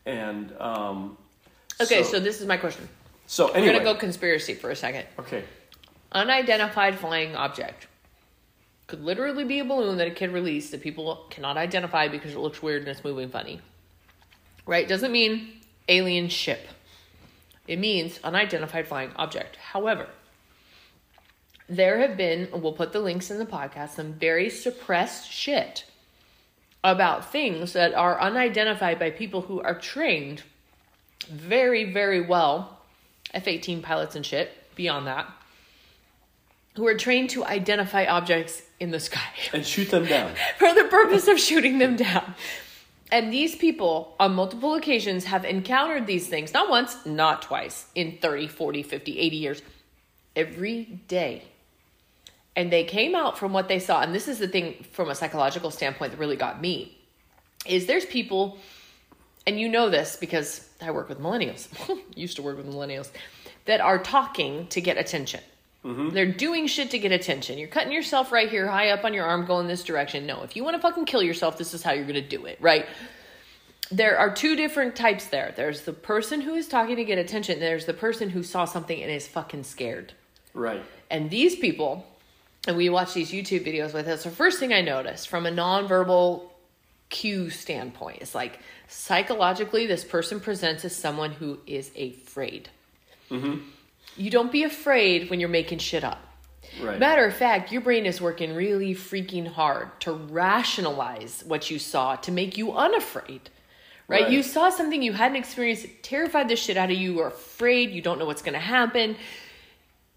And 0.07 0.53
um, 0.61 1.17
okay, 1.81 2.03
so, 2.03 2.13
so, 2.13 2.21
this 2.21 2.41
is 2.41 2.47
my 2.47 2.57
question. 2.57 2.89
So 3.31 3.47
anyway, 3.47 3.69
we're 3.69 3.73
gonna 3.75 3.85
go 3.85 3.95
conspiracy 3.95 4.55
for 4.55 4.71
a 4.71 4.77
second. 4.77 5.07
Okay. 5.17 5.45
Unidentified 6.11 6.99
flying 6.99 7.37
object 7.37 7.87
could 8.89 9.05
literally 9.05 9.45
be 9.45 9.61
a 9.61 9.65
balloon 9.65 9.99
that 9.99 10.09
a 10.09 10.11
kid 10.11 10.33
released 10.33 10.73
that 10.73 10.81
people 10.81 11.27
cannot 11.31 11.57
identify 11.57 12.09
because 12.09 12.33
it 12.33 12.39
looks 12.41 12.61
weird 12.61 12.83
and 12.83 12.89
it's 12.89 13.05
moving 13.05 13.29
funny. 13.29 13.61
Right? 14.67 14.89
Doesn't 14.89 15.13
mean 15.13 15.61
alien 15.89 16.29
ship. 16.29 16.67
It 17.69 17.79
means 17.79 18.19
unidentified 18.25 18.89
flying 18.89 19.13
object. 19.15 19.55
However, 19.55 20.09
there 21.69 22.01
have 22.01 22.17
been, 22.17 22.49
we'll 22.53 22.73
put 22.73 22.93
the 22.93 22.99
links 22.99 23.31
in 23.31 23.39
the 23.39 23.47
podcast, 23.47 23.91
some 23.91 24.15
very 24.15 24.51
suppressed 24.51 25.31
shit 25.31 25.85
about 26.83 27.31
things 27.31 27.75
that 27.75 27.95
are 27.95 28.21
unidentified 28.21 28.99
by 28.99 29.11
people 29.11 29.43
who 29.43 29.61
are 29.61 29.79
trained 29.79 30.43
very, 31.29 31.93
very 31.93 32.21
well 32.21 32.80
F 33.33 33.47
18 33.47 33.83
pilots 33.83 34.17
and 34.17 34.25
shit, 34.25 34.53
beyond 34.75 35.07
that, 35.07 35.31
who 36.77 36.87
are 36.87 36.97
trained 36.97 37.31
to 37.31 37.45
identify 37.45 38.05
objects 38.07 38.63
in 38.79 38.91
the 38.91 39.01
sky 39.01 39.29
and 39.53 39.67
shoot 39.67 39.91
them 39.91 40.07
down 40.07 40.33
for 40.59 40.75
the 40.75 40.85
purpose 40.85 41.29
of 41.29 41.39
shooting 41.39 41.79
them 41.79 41.97
down. 41.97 42.35
And 43.13 43.33
these 43.33 43.57
people, 43.57 44.15
on 44.21 44.35
multiple 44.35 44.75
occasions, 44.75 45.25
have 45.25 45.45
encountered 45.45 46.07
these 46.07 46.29
things, 46.29 46.55
not 46.55 46.71
once, 46.71 47.05
not 47.05 47.43
twice, 47.43 47.87
in 47.97 48.19
30, 48.19 48.47
40, 48.47 48.83
50, 48.85 49.19
80 49.19 49.37
years, 49.37 49.63
every 50.37 51.01
day. 51.09 51.43
And 52.55 52.73
they 52.73 52.85
came 52.85 53.17
out 53.17 53.37
from 53.37 53.53
what 53.53 53.67
they 53.67 53.81
saw, 53.81 54.03
and 54.03 54.15
this 54.15 54.29
is 54.29 54.39
the 54.39 54.47
thing 54.47 54.85
from 54.93 55.11
a 55.11 55.15
psychological 55.15 55.73
standpoint 55.73 56.13
that 56.13 56.19
really 56.19 56.37
got 56.37 56.61
me, 56.61 56.99
is 57.67 57.87
there's 57.87 58.07
people, 58.07 58.59
and 59.45 59.59
you 59.59 59.69
know 59.69 59.91
this 59.91 60.17
because 60.17 60.70
I 60.83 60.91
work 60.91 61.09
with 61.09 61.21
millennials, 61.21 61.69
used 62.15 62.37
to 62.37 62.43
work 62.43 62.57
with 62.57 62.67
millennials, 62.67 63.11
that 63.67 63.81
are 63.81 63.99
talking 63.99 64.67
to 64.69 64.81
get 64.81 64.97
attention. 64.97 65.41
Mm-hmm. 65.85 66.11
They're 66.11 66.31
doing 66.31 66.67
shit 66.67 66.91
to 66.91 66.99
get 66.99 67.13
attention. 67.13 67.59
You're 67.59 67.69
cutting 67.69 67.93
yourself 67.93 68.33
right 68.33 68.51
here, 68.51 68.67
high 68.67 68.91
up 68.91 69.05
on 69.05 69.15
your 69.15 69.25
arm, 69.25 69.47
going 69.47 69.67
this 69.67 69.83
direction. 69.83 70.27
No, 70.27 70.43
if 70.43 70.55
you 70.55 70.63
want 70.63 70.77
to 70.77 70.83
fucking 70.83 71.07
kill 71.07 71.23
yourself, 71.23 71.57
this 71.57 71.73
is 71.73 71.83
how 71.83 71.93
you're 71.93 72.05
going 72.05 72.15
to 72.15 72.21
do 72.21 72.45
it, 72.45 72.59
right? 72.61 72.87
There 73.91 74.19
are 74.19 74.33
two 74.33 74.57
different 74.57 74.95
types 74.95 75.27
there. 75.27 75.53
There's 75.57 75.83
the 75.83 75.93
person 75.93 76.43
who 76.43 76.55
is 76.55 76.69
talking 76.69 76.97
to 76.97 77.05
get 77.05 77.19
attention, 77.19 77.61
there's 77.61 77.87
the 77.87 77.95
person 77.95 78.31
who 78.31 78.43
saw 78.43 78.65
something 78.67 79.01
and 79.01 79.11
is 79.11 79.27
fucking 79.27 79.65
scared. 79.65 80.13
Right. 80.53 80.83
And 81.11 81.31
these 81.31 81.57
people, 81.57 82.07
and 82.67 82.77
we 82.77 82.91
watch 82.91 83.15
these 83.15 83.33
YouTube 83.33 83.67
videos 83.67 83.95
with 83.95 84.07
us, 84.07 84.25
the 84.25 84.31
first 84.31 84.59
thing 84.59 84.73
I 84.73 84.83
noticed 84.83 85.29
from 85.29 85.47
a 85.47 85.51
nonverbal 85.51 86.51
cue 87.09 87.51
standpoint 87.51 88.23
is 88.23 88.35
like 88.35 88.61
psychologically, 88.91 89.87
this 89.87 90.05
person 90.05 90.41
presents 90.41 90.85
as 90.85 90.95
someone 90.95 91.33
who 91.33 91.61
is 91.67 91.91
afraid. 91.97 92.69
Mm-hmm 93.31 93.61
you 94.17 94.31
don't 94.31 94.53
be 94.53 94.65
afraid 94.65 95.31
when 95.31 95.41
you're 95.41 95.49
making 95.49 95.79
shit 95.79 96.05
up. 96.05 96.19
Right. 96.81 96.99
Matter 96.99 97.25
of 97.25 97.35
fact, 97.35 97.73
your 97.73 97.81
brain 97.81 98.07
is 98.07 98.21
working 98.21 98.55
really 98.55 98.95
freaking 98.95 99.47
hard 99.47 99.99
to 100.01 100.13
rationalize 100.13 101.43
what 101.47 101.71
you 101.71 101.79
saw 101.79 102.17
to 102.17 102.31
make 102.31 102.57
you 102.57 102.73
unafraid. 102.73 103.51
Right? 104.07 104.23
right. 104.23 104.31
You 104.31 104.43
saw 104.43 104.71
something 104.71 105.03
you 105.03 105.13
hadn't 105.13 105.37
experienced, 105.37 105.87
terrified 106.03 106.49
the 106.49 106.57
shit 106.57 106.77
out 106.77 106.91
of 106.91 106.97
you, 106.97 107.15
you're 107.15 107.29
afraid, 107.29 107.91
you 107.91 108.03
don't 108.03 108.19
know 108.19 108.27
what's 108.27 108.43
going 108.43 108.55
to 108.55 108.59
happen. 108.59 109.17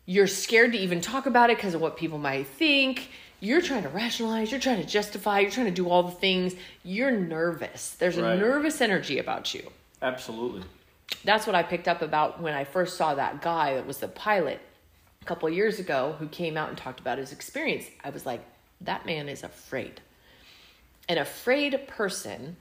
You're 0.05 0.27
scared 0.27 0.73
to 0.73 0.77
even 0.77 0.99
talk 0.99 1.25
about 1.25 1.49
it 1.49 1.57
because 1.57 1.73
of 1.73 1.81
what 1.81 1.95
people 1.95 2.17
might 2.17 2.47
think. 2.47 3.09
You're 3.43 3.61
trying 3.61 3.83
to 3.83 3.89
rationalize, 3.89 4.51
you're 4.51 4.59
trying 4.59 4.81
to 4.81 4.87
justify, 4.87 5.39
you're 5.39 5.51
trying 5.51 5.65
to 5.65 5.71
do 5.71 5.89
all 5.89 6.03
the 6.03 6.11
things. 6.11 6.55
You're 6.83 7.11
nervous. 7.11 7.91
There's 7.91 8.17
right. 8.17 8.37
a 8.37 8.37
nervous 8.39 8.79
energy 8.79 9.19
about 9.19 9.53
you. 9.53 9.69
Absolutely 10.01 10.63
that's 11.23 11.45
what 11.45 11.55
I 11.55 11.63
picked 11.63 11.87
up 11.87 12.01
about 12.01 12.41
when 12.41 12.53
I 12.53 12.63
first 12.63 12.97
saw 12.97 13.15
that 13.15 13.41
guy 13.41 13.75
that 13.75 13.85
was 13.85 13.97
the 13.97 14.07
pilot 14.07 14.59
a 15.21 15.25
couple 15.25 15.49
years 15.49 15.79
ago 15.79 16.15
who 16.19 16.27
came 16.27 16.57
out 16.57 16.69
and 16.69 16.77
talked 16.77 16.99
about 16.99 17.17
his 17.17 17.31
experience. 17.31 17.85
I 18.03 18.09
was 18.09 18.25
like, 18.25 18.43
that 18.81 19.05
man 19.05 19.29
is 19.29 19.43
afraid. 19.43 20.01
An 21.07 21.17
afraid 21.17 21.87
person 21.87 22.57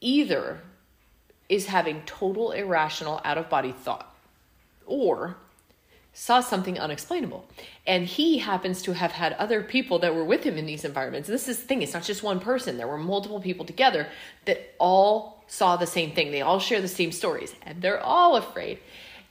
either 0.00 0.60
is 1.48 1.66
having 1.66 2.02
total 2.06 2.52
irrational 2.52 3.20
out 3.24 3.38
of 3.38 3.48
body 3.48 3.72
thought 3.72 4.14
or 4.86 5.36
saw 6.14 6.40
something 6.40 6.78
unexplainable. 6.78 7.44
And 7.86 8.06
he 8.06 8.38
happens 8.38 8.80
to 8.82 8.92
have 8.92 9.12
had 9.12 9.34
other 9.34 9.62
people 9.62 9.98
that 9.98 10.14
were 10.14 10.24
with 10.24 10.44
him 10.44 10.56
in 10.56 10.64
these 10.64 10.84
environments. 10.84 11.28
This 11.28 11.48
is 11.48 11.58
the 11.58 11.66
thing, 11.66 11.82
it's 11.82 11.92
not 11.92 12.04
just 12.04 12.22
one 12.22 12.40
person. 12.40 12.78
There 12.78 12.86
were 12.86 12.96
multiple 12.96 13.40
people 13.40 13.66
together 13.66 14.06
that 14.46 14.74
all 14.78 15.44
saw 15.48 15.76
the 15.76 15.86
same 15.86 16.12
thing. 16.12 16.30
They 16.30 16.40
all 16.40 16.60
share 16.60 16.80
the 16.80 16.88
same 16.88 17.12
stories 17.12 17.54
and 17.62 17.82
they're 17.82 18.00
all 18.00 18.36
afraid. 18.36 18.78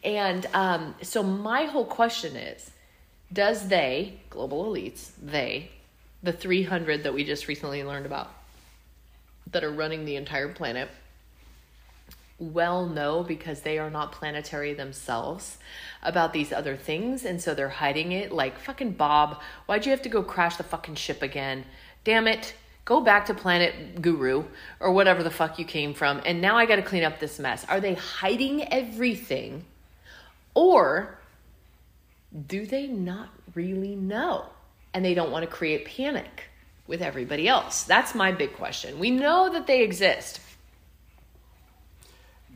And 0.04 0.46
um, 0.54 0.96
so, 1.02 1.24
my 1.24 1.64
whole 1.64 1.86
question 1.86 2.36
is 2.36 2.72
Does 3.32 3.70
they, 3.70 4.20
global 4.30 4.66
elites, 4.66 5.12
they, 5.22 5.72
the 6.22 6.34
300 6.34 7.04
that 7.04 7.14
we 7.14 7.24
just 7.24 7.48
recently 7.48 7.84
learned 7.84 8.06
about, 8.06 8.30
that 9.52 9.64
are 9.64 9.72
running 9.72 10.04
the 10.04 10.18
entire 10.18 10.50
planet, 10.50 10.90
well 12.40 12.86
know 12.88 13.24
because 13.24 13.62
they 13.62 13.78
are 13.78 13.90
not 13.90 14.12
planetary 14.12 14.74
themselves 14.74 15.58
about 16.02 16.34
these 16.34 16.52
other 16.52 16.76
things 16.76 17.24
and 17.24 17.42
so 17.42 17.54
they're 17.54 17.70
hiding 17.70 18.12
it 18.12 18.32
like 18.32 18.60
fucking 18.60 18.92
bob 18.92 19.40
why'd 19.66 19.86
you 19.86 19.92
have 19.92 20.02
to 20.02 20.10
go 20.10 20.24
crash 20.24 20.58
the 20.58 20.64
fucking 20.64 20.96
ship 20.96 21.22
again 21.22 21.64
damn 22.04 22.28
it 22.28 22.54
Go 22.86 23.00
back 23.00 23.28
to 23.28 23.34
Planet 23.34 24.02
Guru 24.02 24.44
or 24.82 24.92
whatever 24.92 25.24
the 25.24 25.32
fuck 25.32 25.58
you 25.58 25.64
came 25.64 25.94
from, 25.94 26.22
and 26.26 26.42
now 26.42 26.58
I 26.58 26.66
got 26.66 26.76
to 26.76 26.82
clean 26.82 27.04
up 27.04 27.20
this 27.20 27.40
mess. 27.40 27.66
Are 27.70 27.80
they 27.80 27.94
hiding 27.94 28.68
everything? 28.74 29.64
Or 30.54 31.18
do 32.48 32.66
they 32.66 32.88
not 32.88 33.30
really 33.56 33.96
know? 33.96 34.48
And 34.94 35.04
they 35.04 35.14
don't 35.14 35.32
want 35.32 35.44
to 35.44 35.52
create 35.52 35.86
panic 35.86 36.50
with 36.86 37.02
everybody 37.02 37.48
else? 37.48 37.84
That's 37.86 38.14
my 38.14 38.34
big 38.34 38.54
question. 38.54 39.00
We 39.00 39.12
know 39.12 39.50
that 39.52 39.66
they 39.66 39.82
exist. 39.82 40.42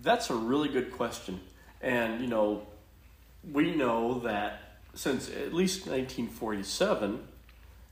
That's 0.07 0.29
a 0.29 0.35
really 0.35 0.69
good 0.69 0.93
question. 0.93 1.41
And, 1.81 2.21
you 2.21 2.27
know, 2.27 2.65
we 3.51 3.75
know 3.75 4.19
that 4.19 4.61
since 4.93 5.27
at 5.27 5.53
least 5.53 5.81
1947, 5.81 7.27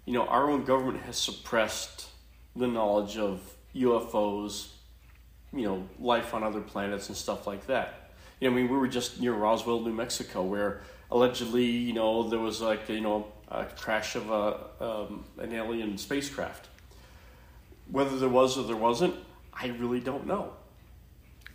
you 0.05 0.13
know, 0.13 0.25
our 0.25 0.49
own 0.49 0.63
government 0.63 1.03
has 1.03 1.17
suppressed 1.17 2.07
the 2.55 2.67
knowledge 2.67 3.17
of 3.17 3.41
UFOs, 3.75 4.69
you 5.51 5.63
know, 5.63 5.89
life 5.99 6.33
on 6.33 6.41
other 6.41 6.61
planets 6.61 7.09
and 7.09 7.17
stuff 7.17 7.47
like 7.47 7.67
that. 7.67 8.11
You 8.39 8.49
know, 8.49 8.55
I 8.55 8.61
mean, 8.61 8.71
we 8.71 8.77
were 8.77 8.87
just 8.87 9.19
near 9.19 9.33
Roswell, 9.33 9.81
New 9.81 9.91
Mexico, 9.91 10.41
where 10.41 10.83
allegedly, 11.11 11.65
you 11.65 11.91
know, 11.91 12.29
there 12.29 12.39
was 12.39 12.61
like, 12.61 12.87
you 12.87 13.01
know, 13.01 13.27
a 13.49 13.65
crash 13.65 14.15
of 14.15 14.29
a 14.29 14.67
um, 14.79 15.25
an 15.37 15.51
alien 15.51 15.97
spacecraft. 15.97 16.69
Whether 17.91 18.17
there 18.17 18.29
was 18.29 18.57
or 18.57 18.63
there 18.63 18.77
wasn't, 18.77 19.15
I 19.53 19.67
really 19.67 19.99
don't 19.99 20.25
know. 20.25 20.53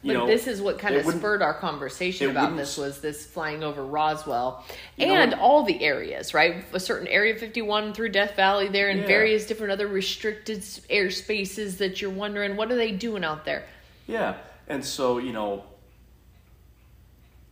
But 0.02 0.12
know, 0.14 0.27
this 0.27 0.47
is 0.47 0.62
what 0.62 0.78
kind 0.78 0.94
of 0.94 1.05
spurred 1.05 1.43
our 1.43 1.52
conversation 1.52 2.31
about 2.31 2.56
this 2.56 2.78
was 2.78 3.01
this 3.01 3.27
flying 3.27 3.62
over 3.62 3.85
Roswell 3.85 4.64
and 4.98 5.35
all 5.35 5.62
the 5.62 5.82
areas, 5.82 6.32
right? 6.32 6.64
A 6.72 6.81
certain 6.81 7.06
area 7.06 7.36
51 7.36 7.93
through 7.93 8.09
Death 8.09 8.35
Valley 8.35 8.68
there 8.68 8.89
and 8.89 9.01
yeah. 9.01 9.06
various 9.06 9.47
different 9.47 9.72
other 9.72 9.89
restricted 9.89 10.60
airspaces 10.60 11.77
that 11.78 12.01
you're 12.01 12.10
wondering 12.10 12.56
what 12.56 12.72
are 12.72 12.77
they 12.77 12.93
doing 12.93 13.24
out 13.24 13.44
there? 13.44 13.64
Yeah. 14.06 14.36
And 14.68 14.82
so, 14.82 15.18
you 15.18 15.35
know, 15.35 15.64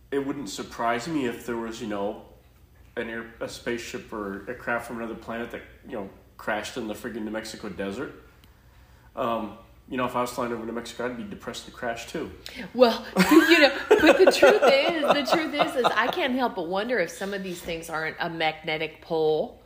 it 0.09 0.25
wouldn't 0.25 0.49
surprise 0.49 1.07
me 1.07 1.27
if 1.27 1.45
there 1.45 1.57
was, 1.57 1.79
you 1.79 1.87
know, 1.87 2.23
an 2.95 3.09
air, 3.11 3.27
a 3.41 3.47
spaceship 3.47 4.11
or 4.11 4.49
a 4.49 4.55
craft 4.55 4.87
from 4.87 4.97
another 4.97 5.15
planet 5.15 5.51
that, 5.51 5.61
you 5.87 5.93
know, 5.93 6.09
crashed 6.37 6.77
in 6.77 6.87
the 6.87 6.95
friggin' 6.95 7.21
New 7.21 7.31
Mexico 7.31 7.69
desert. 7.69 8.23
Um, 9.15 9.57
you 9.89 9.97
know, 9.97 10.05
if 10.05 10.15
I 10.15 10.21
was 10.21 10.29
flying 10.29 10.53
over 10.53 10.65
to 10.65 10.71
Mexico, 10.71 11.07
I'd 11.07 11.17
be 11.17 11.23
depressed 11.23 11.65
and 11.65 11.73
crash 11.73 12.07
too. 12.11 12.29
Well, 12.73 13.03
you 13.31 13.59
know, 13.59 13.71
but 13.89 14.17
the 14.17 14.31
truth 14.31 14.61
is, 14.63 15.01
the 15.01 15.27
truth 15.35 15.53
is, 15.53 15.75
is 15.75 15.85
I 15.85 16.07
can't 16.07 16.35
help 16.35 16.55
but 16.55 16.67
wonder 16.67 16.99
if 16.99 17.09
some 17.09 17.33
of 17.33 17.41
these 17.41 17.59
things 17.59 17.89
aren't 17.89 18.15
a 18.19 18.29
magnetic 18.29 19.01
pole 19.01 19.59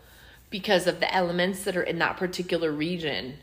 because 0.50 0.88
of 0.88 1.00
the 1.02 1.14
elements 1.14 1.64
that 1.66 1.76
are 1.76 1.84
in 1.84 2.00
that 2.00 2.16
particular 2.18 2.72
region 2.72 3.38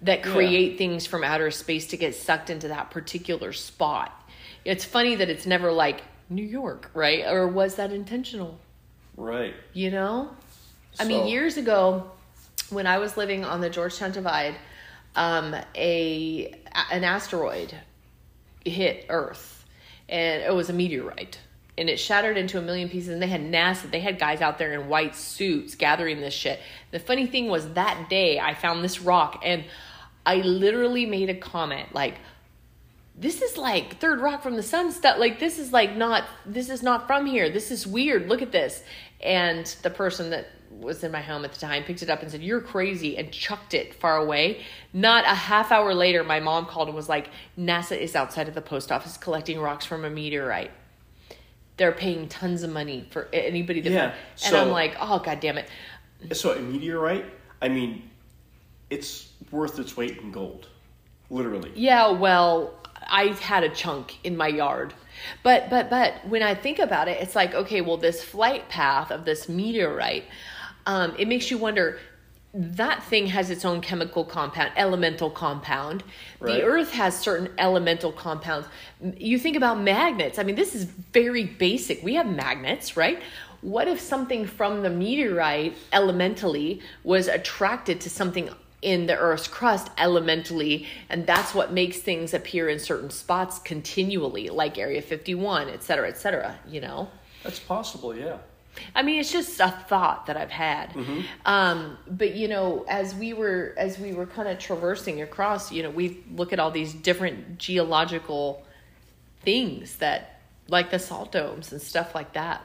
that 0.00 0.24
Yeah. 0.24 0.32
create 0.32 0.78
things 0.78 1.06
from 1.06 1.22
outer 1.22 1.50
space 1.50 1.86
to 1.88 1.96
get 1.96 2.14
sucked 2.14 2.48
into 2.50 2.68
that 2.68 2.90
particular 2.90 3.52
spot. 3.52 4.10
It's 4.64 4.84
funny 4.84 5.14
that 5.16 5.28
it's 5.28 5.44
never 5.44 5.70
like 5.70 6.02
New 6.30 6.44
York, 6.44 6.90
right? 6.94 7.24
Or 7.26 7.46
was 7.46 7.74
that 7.74 7.92
intentional? 7.92 8.58
Right. 9.16 9.54
You 9.74 9.90
know? 9.90 10.30
I 10.98 11.04
mean, 11.04 11.26
years 11.26 11.56
ago, 11.56 12.10
when 12.70 12.86
I 12.86 12.98
was 12.98 13.16
living 13.16 13.44
on 13.44 13.60
the 13.60 13.68
Georgetown 13.70 14.12
Divide, 14.12 14.54
um, 15.16 15.54
a 15.74 16.54
an 16.90 17.04
asteroid 17.04 17.74
hit 18.64 19.06
Earth, 19.08 19.64
and 20.08 20.42
it 20.42 20.54
was 20.54 20.70
a 20.70 20.72
meteorite, 20.72 21.38
and 21.76 21.88
it 21.88 21.98
shattered 21.98 22.36
into 22.36 22.58
a 22.58 22.62
million 22.62 22.88
pieces. 22.88 23.10
And 23.10 23.22
they 23.22 23.26
had 23.26 23.42
NASA, 23.42 23.90
they 23.90 24.00
had 24.00 24.18
guys 24.18 24.40
out 24.40 24.58
there 24.58 24.72
in 24.72 24.88
white 24.88 25.14
suits 25.14 25.74
gathering 25.74 26.20
this 26.20 26.34
shit. 26.34 26.60
The 26.90 26.98
funny 26.98 27.26
thing 27.26 27.48
was 27.48 27.72
that 27.74 28.08
day 28.08 28.38
I 28.38 28.54
found 28.54 28.82
this 28.82 29.00
rock, 29.00 29.42
and 29.44 29.64
I 30.24 30.36
literally 30.36 31.06
made 31.06 31.30
a 31.30 31.34
comment 31.34 31.94
like, 31.94 32.18
this 33.14 33.42
is 33.42 33.58
like 33.58 33.98
third 33.98 34.20
rock 34.20 34.42
from 34.42 34.56
the 34.56 34.62
sun 34.62 34.90
stuff 34.90 35.18
like 35.18 35.38
this 35.38 35.58
is 35.58 35.72
like 35.72 35.94
not 35.94 36.24
this 36.46 36.70
is 36.70 36.82
not 36.82 37.06
from 37.06 37.26
here 37.26 37.50
this 37.50 37.70
is 37.70 37.86
weird 37.86 38.26
look 38.26 38.40
at 38.40 38.52
this 38.52 38.82
and 39.20 39.66
the 39.82 39.90
person 39.90 40.30
that 40.30 40.46
was 40.80 41.04
in 41.04 41.12
my 41.12 41.20
home 41.20 41.44
at 41.44 41.52
the 41.52 41.58
time 41.60 41.82
picked 41.84 42.02
it 42.02 42.10
up 42.10 42.22
and 42.22 42.30
said 42.30 42.42
you're 42.42 42.60
crazy 42.60 43.16
and 43.16 43.30
chucked 43.32 43.74
it 43.74 43.94
far 43.94 44.16
away 44.16 44.60
not 44.92 45.24
a 45.24 45.34
half 45.34 45.70
hour 45.70 45.94
later 45.94 46.24
my 46.24 46.40
mom 46.40 46.66
called 46.66 46.88
and 46.88 46.96
was 46.96 47.08
like 47.08 47.28
nasa 47.58 47.96
is 47.96 48.16
outside 48.16 48.48
of 48.48 48.54
the 48.54 48.60
post 48.62 48.90
office 48.90 49.16
collecting 49.16 49.60
rocks 49.60 49.84
from 49.86 50.04
a 50.04 50.10
meteorite 50.10 50.70
they're 51.76 51.92
paying 51.92 52.28
tons 52.28 52.62
of 52.62 52.70
money 52.70 53.06
for 53.10 53.28
anybody 53.32 53.80
to 53.82 53.90
Yeah, 53.90 54.10
find. 54.36 54.54
and 54.54 54.56
i'm 54.56 54.70
like 54.70 54.96
oh 55.00 55.18
god 55.18 55.40
damn 55.40 55.58
it 55.58 55.68
So 56.32 56.52
a 56.52 56.60
meteorite, 56.60 57.24
I 57.60 57.68
mean, 57.68 58.08
it's 58.90 59.30
worth 59.50 59.78
its 59.80 59.96
weight 59.96 60.18
in 60.18 60.30
gold, 60.30 60.68
literally. 61.30 61.72
Yeah, 61.74 62.10
well, 62.12 62.74
I've 63.10 63.40
had 63.40 63.64
a 63.64 63.68
chunk 63.68 64.18
in 64.22 64.36
my 64.36 64.46
yard. 64.46 64.94
But 65.42 65.68
but 65.68 65.90
but 65.90 66.24
when 66.28 66.42
I 66.42 66.54
think 66.54 66.78
about 66.78 67.08
it, 67.08 67.20
it's 67.20 67.34
like, 67.34 67.54
okay, 67.54 67.80
well 67.80 67.96
this 67.96 68.22
flight 68.22 68.68
path 68.68 69.10
of 69.10 69.24
this 69.24 69.48
meteorite, 69.48 70.24
um, 70.86 71.14
it 71.18 71.28
makes 71.28 71.50
you 71.50 71.58
wonder 71.58 71.98
that 72.54 73.02
thing 73.04 73.26
has 73.28 73.48
its 73.48 73.64
own 73.64 73.80
chemical 73.80 74.24
compound, 74.24 74.72
elemental 74.76 75.30
compound. 75.30 76.04
Right. 76.38 76.54
The 76.54 76.62
earth 76.64 76.92
has 76.92 77.18
certain 77.18 77.48
elemental 77.56 78.12
compounds. 78.12 78.68
You 79.16 79.38
think 79.38 79.56
about 79.56 79.80
magnets. 79.80 80.38
I 80.38 80.42
mean, 80.42 80.56
this 80.56 80.74
is 80.74 80.84
very 80.84 81.44
basic. 81.44 82.02
We 82.02 82.14
have 82.14 82.26
magnets, 82.26 82.96
right? 82.96 83.22
What 83.62 83.88
if 83.88 84.00
something 84.00 84.46
from 84.46 84.82
the 84.82 84.90
meteorite 84.90 85.76
elementally 85.92 86.82
was 87.04 87.28
attracted 87.28 88.00
to 88.02 88.10
something 88.10 88.50
in 88.82 89.06
the 89.06 89.16
earth's 89.16 89.46
crust 89.46 89.88
elementally 89.96 90.86
and 91.08 91.24
that's 91.24 91.54
what 91.54 91.72
makes 91.72 91.98
things 91.98 92.34
appear 92.34 92.68
in 92.68 92.80
certain 92.80 93.10
spots 93.10 93.60
continually 93.60 94.48
like 94.48 94.76
area 94.76 95.00
51 95.00 95.68
et 95.68 95.84
cetera 95.84 96.08
et 96.08 96.18
cetera 96.18 96.58
you 96.68 96.80
know 96.80 97.08
That's 97.42 97.58
possible, 97.58 98.14
yeah. 98.14 98.38
I 98.94 99.02
mean, 99.02 99.20
it's 99.20 99.30
just 99.32 99.60
a 99.60 99.70
thought 99.70 100.26
that 100.26 100.36
I've 100.36 100.50
had. 100.50 100.94
Um, 101.44 101.98
but 102.08 102.34
you 102.34 102.48
know, 102.48 102.84
as 102.88 103.14
we 103.14 103.32
were 103.32 103.74
as 103.76 103.98
we 103.98 104.12
were 104.12 104.26
kind 104.26 104.48
of 104.48 104.58
traversing 104.58 105.20
across, 105.22 105.70
you 105.72 105.82
know, 105.82 105.90
we 105.90 106.22
look 106.34 106.52
at 106.52 106.58
all 106.58 106.70
these 106.70 106.94
different 106.94 107.58
geological 107.58 108.64
things 109.42 109.96
that, 109.96 110.40
like 110.68 110.90
the 110.90 110.98
salt 110.98 111.32
domes 111.32 111.72
and 111.72 111.82
stuff 111.82 112.14
like 112.14 112.32
that. 112.34 112.62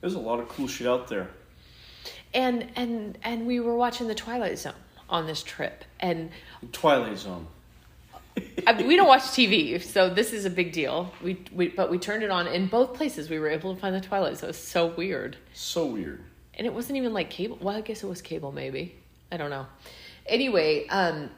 There's 0.00 0.14
a 0.14 0.18
lot 0.18 0.40
of 0.40 0.48
cool 0.48 0.66
shit 0.66 0.86
out 0.86 1.08
there. 1.08 1.30
And 2.34 2.66
and 2.76 3.18
and 3.22 3.46
we 3.46 3.60
were 3.60 3.76
watching 3.76 4.08
the 4.08 4.14
Twilight 4.14 4.58
Zone 4.58 4.74
on 5.08 5.26
this 5.26 5.42
trip, 5.42 5.84
and 6.00 6.30
Twilight 6.72 7.18
Zone. 7.18 7.46
I, 8.66 8.82
we 8.82 8.96
don't 8.96 9.08
watch 9.08 9.22
TV, 9.22 9.80
so 9.82 10.08
this 10.08 10.32
is 10.32 10.44
a 10.44 10.50
big 10.50 10.72
deal. 10.72 11.12
We, 11.22 11.44
we 11.52 11.68
but 11.68 11.90
we 11.90 11.98
turned 11.98 12.22
it 12.22 12.30
on 12.30 12.46
in 12.46 12.66
both 12.68 12.94
places. 12.94 13.28
We 13.28 13.38
were 13.38 13.48
able 13.48 13.74
to 13.74 13.80
find 13.80 13.94
the 13.94 14.00
Twilight. 14.00 14.38
So 14.38 14.46
it 14.46 14.48
was 14.48 14.56
so 14.58 14.86
weird. 14.86 15.36
So 15.52 15.86
weird. 15.86 16.22
and 16.54 16.66
it 16.66 16.72
wasn't 16.72 16.96
even 16.96 17.12
like 17.12 17.30
cable 17.30 17.58
well 17.60 17.76
i 17.76 17.80
guess 17.80 18.02
it 18.02 18.06
was 18.06 18.20
cable 18.22 18.52
maybe 18.52 18.94
i 19.30 19.36
don't 19.36 19.50
know 19.50 19.66
anyway 20.26 20.86
um 20.88 21.30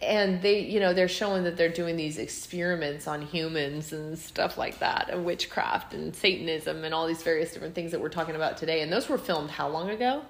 and 0.00 0.40
they 0.42 0.60
you 0.60 0.80
know 0.80 0.94
they're 0.94 1.08
showing 1.08 1.44
that 1.44 1.56
they're 1.56 1.68
doing 1.72 1.96
these 1.96 2.18
experiments 2.18 3.06
on 3.06 3.20
humans 3.22 3.92
and 3.92 4.18
stuff 4.18 4.56
like 4.56 4.78
that 4.78 5.08
and 5.10 5.24
witchcraft 5.24 5.92
and 5.94 6.14
satanism 6.14 6.84
and 6.84 6.94
all 6.94 7.06
these 7.06 7.22
various 7.22 7.52
different 7.52 7.74
things 7.74 7.90
that 7.90 8.00
we're 8.00 8.08
talking 8.08 8.34
about 8.36 8.56
today 8.56 8.80
and 8.82 8.92
those 8.92 9.08
were 9.08 9.18
filmed 9.18 9.50
how 9.50 9.68
long 9.68 9.90
ago 9.90 10.22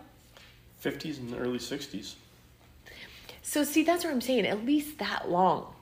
50s 0.83 1.19
and 1.19 1.35
early 1.39 1.59
60s. 1.59 2.15
so 3.43 3.63
see 3.63 3.83
that's 3.85 4.05
what 4.05 4.13
i'm 4.13 4.21
saying 4.21 4.47
at 4.47 4.65
least 4.65 4.99
that 4.99 5.31
long 5.31 5.73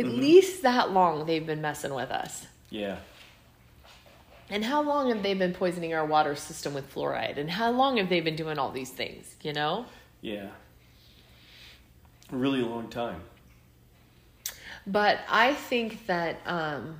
at 0.00 0.04
least 0.06 0.62
that 0.62 0.90
long 0.92 1.26
they've 1.26 1.46
been 1.46 1.60
messing 1.60 1.94
with 1.94 2.10
us 2.10 2.46
Yeah. 2.70 2.98
and 4.50 4.64
how 4.64 4.82
long 4.82 5.08
have 5.08 5.22
they 5.22 5.34
been 5.34 5.52
poisoning 5.54 5.94
our 5.94 6.04
water 6.06 6.34
system 6.36 6.74
with 6.74 6.92
fluoride 6.92 7.36
and 7.38 7.50
how 7.50 7.70
long 7.70 7.96
have 7.96 8.08
they 8.08 8.20
been 8.20 8.36
doing 8.36 8.58
all 8.58 8.70
these 8.70 8.90
things 8.90 9.36
you 9.42 9.52
know 9.52 9.86
Yeah. 10.20 10.48
A 12.32 12.36
really 12.36 12.60
long 12.60 12.88
time. 12.88 13.22
But 14.84 15.20
I 15.28 15.54
think 15.54 16.06
that, 16.06 16.40
um, 16.44 16.98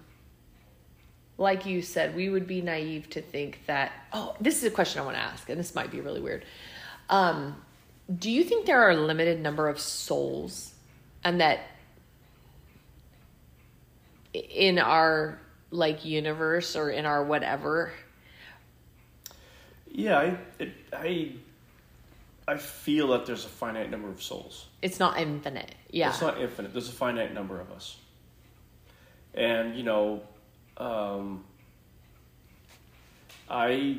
like 1.38 1.66
you 1.66 1.82
said, 1.82 2.14
we 2.14 2.28
would 2.28 2.46
be 2.46 2.60
naive 2.62 3.10
to 3.10 3.20
think 3.20 3.60
that. 3.66 3.90
Oh, 4.12 4.36
this 4.40 4.58
is 4.58 4.64
a 4.64 4.70
question 4.70 5.02
I 5.02 5.04
want 5.04 5.16
to 5.16 5.22
ask, 5.22 5.48
and 5.48 5.58
this 5.58 5.74
might 5.74 5.90
be 5.90 6.00
really 6.00 6.20
weird. 6.20 6.44
Um, 7.10 7.60
do 8.18 8.30
you 8.30 8.44
think 8.44 8.66
there 8.66 8.80
are 8.82 8.90
a 8.90 8.96
limited 8.96 9.40
number 9.40 9.68
of 9.68 9.80
souls, 9.80 10.74
and 11.24 11.40
that 11.40 11.60
in 14.36 14.78
our 14.78 15.40
like 15.70 16.04
universe 16.04 16.76
or 16.76 16.90
in 16.90 17.06
our 17.06 17.24
whatever? 17.24 17.92
Yeah, 19.90 20.18
I, 20.18 20.38
it, 20.58 20.72
I, 20.92 21.32
I 22.46 22.56
feel 22.56 23.08
that 23.08 23.26
there's 23.26 23.44
a 23.44 23.48
finite 23.48 23.90
number 23.90 24.08
of 24.08 24.22
souls. 24.22 24.66
It's 24.82 25.00
not 25.00 25.18
infinite. 25.18 25.74
Yeah. 25.90 26.10
It's 26.10 26.20
not 26.20 26.40
infinite. 26.40 26.72
There's 26.72 26.88
a 26.88 26.92
finite 26.92 27.32
number 27.32 27.60
of 27.60 27.72
us. 27.72 27.96
And 29.34 29.76
you 29.76 29.82
know, 29.82 30.22
um, 30.76 31.44
I 33.48 33.98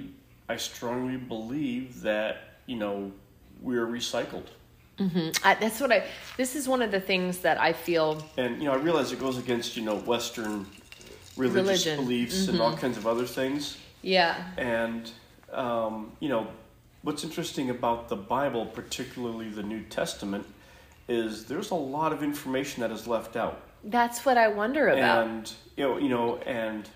I 0.49 0.57
strongly 0.57 1.17
believe 1.17 2.01
that 2.01 2.59
you 2.65 2.77
know 2.77 3.11
we're 3.61 3.85
recycled. 3.85 4.47
I, 4.99 5.55
that's 5.59 5.79
what 5.79 5.91
I. 5.91 6.05
This 6.37 6.55
is 6.55 6.67
one 6.67 6.81
of 6.81 6.91
the 6.91 6.99
things 6.99 7.39
that 7.39 7.59
I 7.59 7.73
feel. 7.73 8.23
And 8.37 8.57
you 8.57 8.65
know, 8.65 8.73
I 8.73 8.77
realize 8.77 9.11
it 9.11 9.19
goes 9.19 9.37
against 9.37 9.77
you 9.77 9.83
know 9.83 9.97
Western 9.97 10.65
religious 11.35 11.85
Religion. 11.85 12.03
beliefs 12.03 12.47
and 12.47 12.59
all 12.59 12.75
kinds 12.75 12.97
of 12.97 13.05
other 13.05 13.25
things. 13.25 13.77
Yeah. 14.01 14.43
And 14.57 15.11
um, 15.51 16.11
you 16.19 16.29
know, 16.29 16.47
what's 17.03 17.23
interesting 17.23 17.69
about 17.69 18.09
the 18.09 18.15
Bible, 18.15 18.65
particularly 18.65 19.49
the 19.49 19.63
New 19.63 19.81
Testament, 19.83 20.45
is 21.07 21.45
there's 21.45 21.71
a 21.71 21.75
lot 21.75 22.11
of 22.11 22.23
information 22.23 22.81
that 22.81 22.91
is 22.91 23.07
left 23.07 23.35
out. 23.35 23.61
That's 23.83 24.25
what 24.25 24.37
I 24.37 24.47
wonder 24.47 24.89
about. 24.89 25.27
And 25.27 25.53
you 25.75 25.83
know, 25.83 25.97
you 25.97 26.09
know, 26.09 26.37
and 26.37 26.89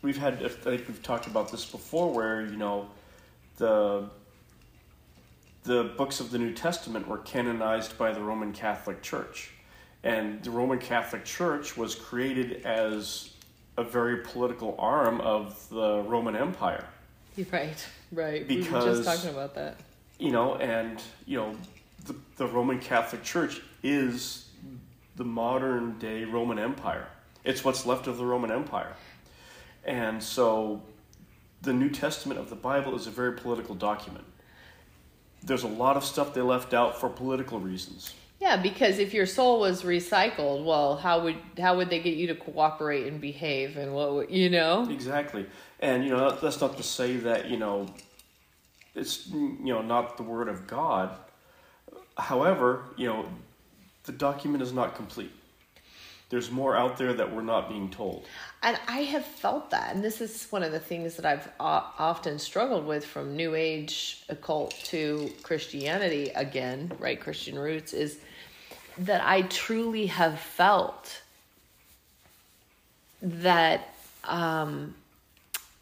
we've 0.00 0.16
had 0.16 0.42
I 0.44 0.48
think 0.48 0.88
we've 0.88 1.02
talked 1.02 1.26
about 1.26 1.50
this 1.50 1.64
before, 1.64 2.12
where 2.12 2.46
you 2.46 2.56
know, 2.56 2.88
the 3.58 4.08
the 5.64 5.84
books 5.96 6.20
of 6.20 6.30
the 6.30 6.38
New 6.38 6.52
Testament 6.52 7.06
were 7.06 7.18
canonized 7.18 7.96
by 7.96 8.12
the 8.12 8.20
Roman 8.20 8.52
Catholic 8.52 9.02
Church, 9.02 9.50
and 10.02 10.42
the 10.42 10.50
Roman 10.50 10.78
Catholic 10.78 11.24
Church 11.24 11.76
was 11.76 11.94
created 11.94 12.64
as 12.64 13.30
a 13.76 13.84
very 13.84 14.18
political 14.18 14.74
arm 14.78 15.20
of 15.20 15.66
the 15.70 16.02
Roman 16.02 16.34
Empire. 16.36 16.84
Right, 17.50 17.86
right. 18.10 18.46
we 18.46 18.56
were 18.58 18.62
just 18.62 18.70
Because- 18.70 19.04
talking 19.06 19.30
about 19.30 19.54
that. 19.54 19.76
you 20.18 20.30
know, 20.32 20.56
and 20.56 21.00
you 21.26 21.38
know, 21.38 21.56
the, 22.06 22.14
the 22.36 22.46
Roman 22.46 22.78
Catholic 22.80 23.22
Church 23.22 23.60
is 23.82 24.48
the 25.16 25.24
modern 25.24 25.98
day 25.98 26.24
Roman 26.24 26.58
Empire. 26.58 27.06
It's 27.44 27.64
what's 27.64 27.86
left 27.86 28.06
of 28.08 28.18
the 28.18 28.24
Roman 28.24 28.50
Empire, 28.50 28.94
and 29.84 30.22
so 30.22 30.82
the 31.62 31.72
New 31.72 31.88
Testament 31.90 32.38
of 32.40 32.50
the 32.50 32.56
Bible 32.56 32.94
is 32.96 33.06
a 33.06 33.10
very 33.10 33.32
political 33.32 33.74
document. 33.76 34.24
There's 35.44 35.64
a 35.64 35.68
lot 35.68 35.96
of 35.96 36.04
stuff 36.04 36.34
they 36.34 36.40
left 36.40 36.72
out 36.72 37.00
for 37.00 37.08
political 37.08 37.58
reasons. 37.58 38.14
Yeah, 38.40 38.56
because 38.56 38.98
if 38.98 39.14
your 39.14 39.26
soul 39.26 39.60
was 39.60 39.82
recycled, 39.82 40.64
well, 40.64 40.96
how 40.96 41.22
would 41.22 41.36
how 41.58 41.76
would 41.76 41.90
they 41.90 42.00
get 42.00 42.16
you 42.16 42.26
to 42.26 42.34
cooperate 42.34 43.06
and 43.06 43.20
behave, 43.20 43.76
and 43.76 43.94
what 43.94 44.14
would, 44.14 44.30
you 44.30 44.50
know? 44.50 44.88
Exactly, 44.90 45.46
and 45.78 46.04
you 46.04 46.10
know 46.10 46.30
that's 46.30 46.60
not 46.60 46.76
to 46.76 46.82
say 46.82 47.16
that 47.18 47.48
you 47.48 47.56
know 47.56 47.86
it's 48.96 49.28
you 49.28 49.58
know 49.60 49.80
not 49.80 50.16
the 50.16 50.24
word 50.24 50.48
of 50.48 50.66
God. 50.66 51.10
However, 52.16 52.84
you 52.96 53.06
know, 53.06 53.26
the 54.04 54.12
document 54.12 54.62
is 54.62 54.72
not 54.72 54.96
complete. 54.96 55.30
There's 56.32 56.50
more 56.50 56.74
out 56.74 56.96
there 56.96 57.12
that 57.12 57.30
we're 57.30 57.42
not 57.42 57.68
being 57.68 57.90
told. 57.90 58.24
And 58.62 58.80
I 58.88 59.02
have 59.02 59.26
felt 59.26 59.68
that, 59.68 59.94
and 59.94 60.02
this 60.02 60.22
is 60.22 60.46
one 60.48 60.62
of 60.62 60.72
the 60.72 60.80
things 60.80 61.16
that 61.16 61.26
I've 61.26 61.46
often 61.60 62.38
struggled 62.38 62.86
with 62.86 63.04
from 63.04 63.36
New 63.36 63.54
Age 63.54 64.24
occult 64.30 64.70
to 64.84 65.30
Christianity 65.42 66.30
again, 66.30 66.90
right? 66.98 67.20
Christian 67.20 67.58
roots 67.58 67.92
is 67.92 68.18
that 68.96 69.22
I 69.22 69.42
truly 69.42 70.06
have 70.06 70.40
felt 70.40 71.20
that 73.20 73.94
um, 74.24 74.94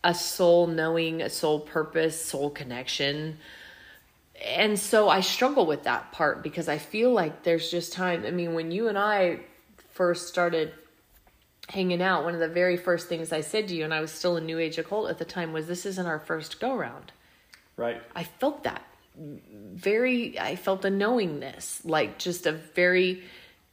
a 0.02 0.12
soul 0.12 0.66
knowing, 0.66 1.22
a 1.22 1.31
soul 1.31 1.60
purpose, 1.60 2.20
soul 2.20 2.51
connection. 2.51 3.39
And 4.44 4.81
so 4.81 5.09
I 5.09 5.20
struggle 5.20 5.64
with 5.64 5.85
that 5.85 6.10
part 6.10 6.43
because 6.43 6.68
I 6.68 6.78
feel 6.78 7.12
like 7.12 7.44
there's 7.44 7.70
just 7.70 7.93
time. 7.93 8.24
I 8.27 8.32
mean, 8.32 8.55
when 8.55 8.72
you 8.72 8.89
and 8.89 8.98
I 8.98 9.43
first 10.01 10.28
started 10.28 10.72
hanging 11.68 12.01
out, 12.01 12.24
one 12.24 12.32
of 12.32 12.40
the 12.40 12.48
very 12.48 12.78
first 12.78 13.06
things 13.06 13.35
I 13.35 13.43
said 13.43 13.68
to 13.68 13.74
you, 13.74 13.85
and 13.85 13.93
I 13.93 14.01
was 14.01 14.10
still 14.10 14.39
a 14.39 14.40
New 14.40 14.59
Age 14.59 14.78
occult 14.78 15.10
at 15.10 15.18
the 15.18 15.27
time, 15.27 15.52
was 15.52 15.66
this 15.66 15.85
isn't 15.85 16.06
our 16.06 16.18
first 16.18 16.59
go 16.59 16.74
round. 16.74 17.12
Right. 17.77 18.01
I 18.16 18.24
felt 18.24 18.64
that 18.64 18.82
very, 19.14 20.40
I 20.40 20.56
felt 20.56 20.86
a 20.86 20.90
knowingness, 20.90 21.85
like 21.85 22.16
just 22.16 22.47
a 22.47 22.52
very 22.52 23.24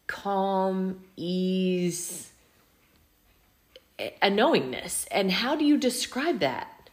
calm 0.07 1.05
ease, 1.15 2.29
a 4.21 4.29
knowingness. 4.29 5.07
And 5.09 5.31
how 5.31 5.55
do 5.55 5.63
you 5.63 5.77
describe 5.77 6.39
that? 6.39 6.89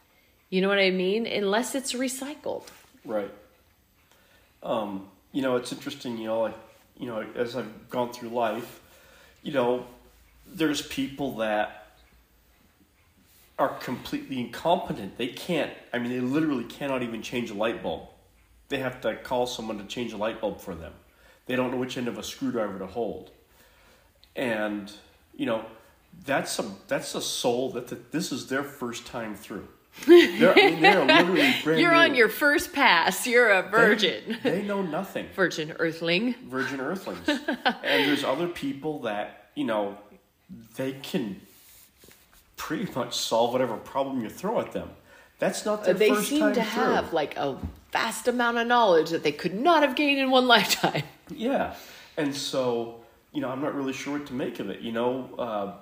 You 0.48 0.60
know 0.60 0.68
what 0.68 0.78
I 0.78 0.92
mean? 0.92 1.26
Unless 1.26 1.74
it's 1.74 1.92
recycled. 1.92 2.68
Right. 3.04 3.32
Um, 4.62 5.08
you 5.32 5.42
know, 5.42 5.56
it's 5.56 5.72
interesting, 5.72 6.18
you 6.18 6.28
know, 6.28 6.42
like, 6.42 6.58
you 6.96 7.08
know, 7.08 7.26
as 7.34 7.56
I've 7.56 7.90
gone 7.90 8.12
through 8.12 8.28
life, 8.28 8.82
you 9.44 9.52
know, 9.52 9.86
there's 10.46 10.82
people 10.82 11.36
that 11.36 11.98
are 13.58 13.68
completely 13.68 14.40
incompetent. 14.40 15.16
They 15.16 15.28
can't, 15.28 15.70
I 15.92 15.98
mean, 15.98 16.10
they 16.10 16.20
literally 16.20 16.64
cannot 16.64 17.02
even 17.04 17.22
change 17.22 17.50
a 17.50 17.54
light 17.54 17.82
bulb. 17.82 18.08
They 18.68 18.78
have 18.78 19.00
to 19.02 19.14
call 19.16 19.46
someone 19.46 19.78
to 19.78 19.84
change 19.84 20.12
a 20.12 20.16
light 20.16 20.40
bulb 20.40 20.60
for 20.60 20.74
them. 20.74 20.92
They 21.46 21.54
don't 21.54 21.70
know 21.70 21.76
which 21.76 21.96
end 21.96 22.08
of 22.08 22.18
a 22.18 22.22
screwdriver 22.22 22.78
to 22.78 22.86
hold. 22.86 23.30
And, 24.34 24.90
you 25.36 25.46
know, 25.46 25.66
that's 26.24 26.58
a 26.58 26.64
that's 26.88 27.14
a 27.14 27.20
soul 27.20 27.70
that, 27.72 27.88
that 27.88 28.12
this 28.12 28.32
is 28.32 28.48
their 28.48 28.62
first 28.62 29.06
time 29.06 29.34
through. 29.34 29.68
They're, 30.06 30.52
I 30.52 30.54
mean, 30.54 30.82
they're 30.82 31.04
literally 31.06 31.54
brand 31.62 31.80
You're 31.80 31.92
new. 31.92 31.98
on 31.98 32.14
your 32.14 32.28
first 32.28 32.72
pass. 32.72 33.26
You're 33.26 33.50
a 33.50 33.62
virgin. 33.62 34.38
They, 34.42 34.60
they 34.60 34.62
know 34.62 34.82
nothing. 34.82 35.28
virgin 35.34 35.72
earthling. 35.78 36.34
Virgin 36.46 36.80
Earthlings. 36.80 37.28
and 37.28 37.38
there's 37.82 38.24
other 38.24 38.48
people 38.48 39.00
that, 39.00 39.50
you 39.54 39.64
know, 39.64 39.96
they 40.76 40.92
can 40.92 41.40
pretty 42.56 42.92
much 42.94 43.16
solve 43.16 43.52
whatever 43.52 43.76
problem 43.76 44.22
you 44.22 44.28
throw 44.28 44.60
at 44.60 44.72
them. 44.72 44.90
That's 45.38 45.64
not 45.64 45.84
their 45.84 45.94
they 45.94 46.10
first 46.10 46.28
seem 46.28 46.40
time 46.40 46.54
to 46.54 46.64
through. 46.64 46.82
have 46.82 47.12
like 47.12 47.36
a 47.36 47.58
vast 47.92 48.28
amount 48.28 48.58
of 48.58 48.66
knowledge 48.66 49.10
that 49.10 49.22
they 49.22 49.32
could 49.32 49.54
not 49.54 49.82
have 49.82 49.94
gained 49.96 50.18
in 50.20 50.30
one 50.30 50.46
lifetime. 50.56 51.02
Yeah. 51.30 51.74
And 52.16 52.34
so, 52.34 53.00
you 53.32 53.40
know, 53.40 53.48
I'm 53.48 53.60
not 53.62 53.74
really 53.74 53.92
sure 53.92 54.18
what 54.18 54.26
to 54.26 54.34
make 54.34 54.60
of 54.60 54.70
it. 54.70 54.80
You 54.80 54.92
know, 54.92 55.30
uh, 55.38 55.72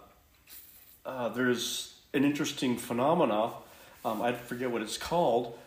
uh, 1.09 1.29
there's 1.31 1.95
an 2.15 2.25
interesting 2.25 2.77
phenomena. 2.77 3.53
Um, 4.05 4.23
I 4.23 4.33
forget 4.33 4.71
what 4.71 4.83
it's 4.83 4.99
called. 4.99 5.59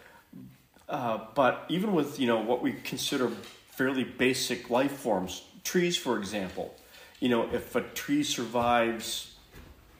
Uh, 0.87 1.19
but 1.33 1.65
even 1.69 1.93
with, 1.93 2.19
you 2.19 2.27
know, 2.27 2.39
what 2.39 2.61
we 2.61 2.73
consider 2.73 3.29
fairly 3.71 4.03
basic 4.03 4.69
life 4.69 4.91
forms, 4.91 5.43
trees, 5.63 5.97
for 5.97 6.17
example, 6.17 6.75
you 7.19 7.29
know, 7.29 7.49
if 7.53 7.75
a 7.75 7.81
tree 7.81 8.23
survives 8.23 9.35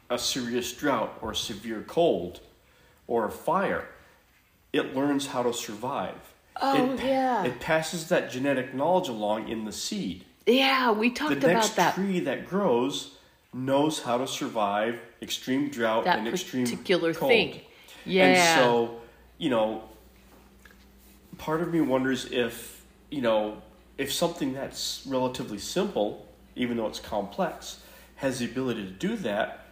a 0.10 0.20
serious 0.20 0.72
drought 0.74 1.18
or 1.22 1.34
severe 1.34 1.82
cold 1.88 2.42
or 3.08 3.26
a 3.26 3.32
fire, 3.32 3.88
it 4.74 4.96
learns 4.96 5.28
how 5.28 5.42
to 5.42 5.54
survive. 5.54 6.16
Oh, 6.62 6.94
it, 6.94 7.04
yeah. 7.04 7.44
It 7.46 7.60
passes 7.60 8.08
that 8.10 8.30
genetic 8.30 8.74
knowledge 8.74 9.10
along 9.10 9.50
in 9.50 9.66
the 9.66 9.72
seed. 9.72 10.26
Yeah, 10.46 10.92
we 10.92 11.10
The 11.10 11.16
talked 11.16 11.32
next 11.42 11.44
about 11.44 11.76
that. 11.76 11.96
The 11.96 12.02
next 12.02 12.12
tree 12.12 12.20
that 12.22 12.48
grows 12.48 13.16
knows 13.54 14.02
how 14.04 14.18
to 14.18 14.28
survive 14.28 15.00
extreme 15.22 15.70
drought 15.70 16.04
That 16.06 16.20
and 16.20 16.28
extreme 16.28 16.66
particular 16.66 17.14
cold. 17.14 17.32
thing. 17.32 17.62
Yeah. 18.06 18.26
And 18.26 18.60
so, 18.60 19.02
you 19.38 19.50
know, 19.50 19.84
part 21.38 21.62
of 21.62 21.74
me 21.74 21.82
wonders 21.82 22.26
if, 22.32 22.84
you 23.10 23.22
know, 23.22 23.62
if 23.98 24.12
something 24.12 24.54
that's 24.54 25.04
relatively 25.08 25.58
simple, 25.58 26.28
even 26.56 26.78
though 26.78 26.88
it's 26.88 27.00
complex, 27.00 27.82
has 28.18 28.40
the 28.40 28.46
ability 28.46 28.86
to 28.86 28.92
do 28.92 29.16
that, 29.18 29.68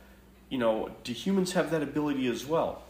you 0.49 0.57
know, 0.57 0.91
do 1.03 1.13
humans 1.13 1.53
have 1.53 1.71
that 1.71 1.81
ability 1.81 2.27
as 2.27 2.45
well? 2.45 2.83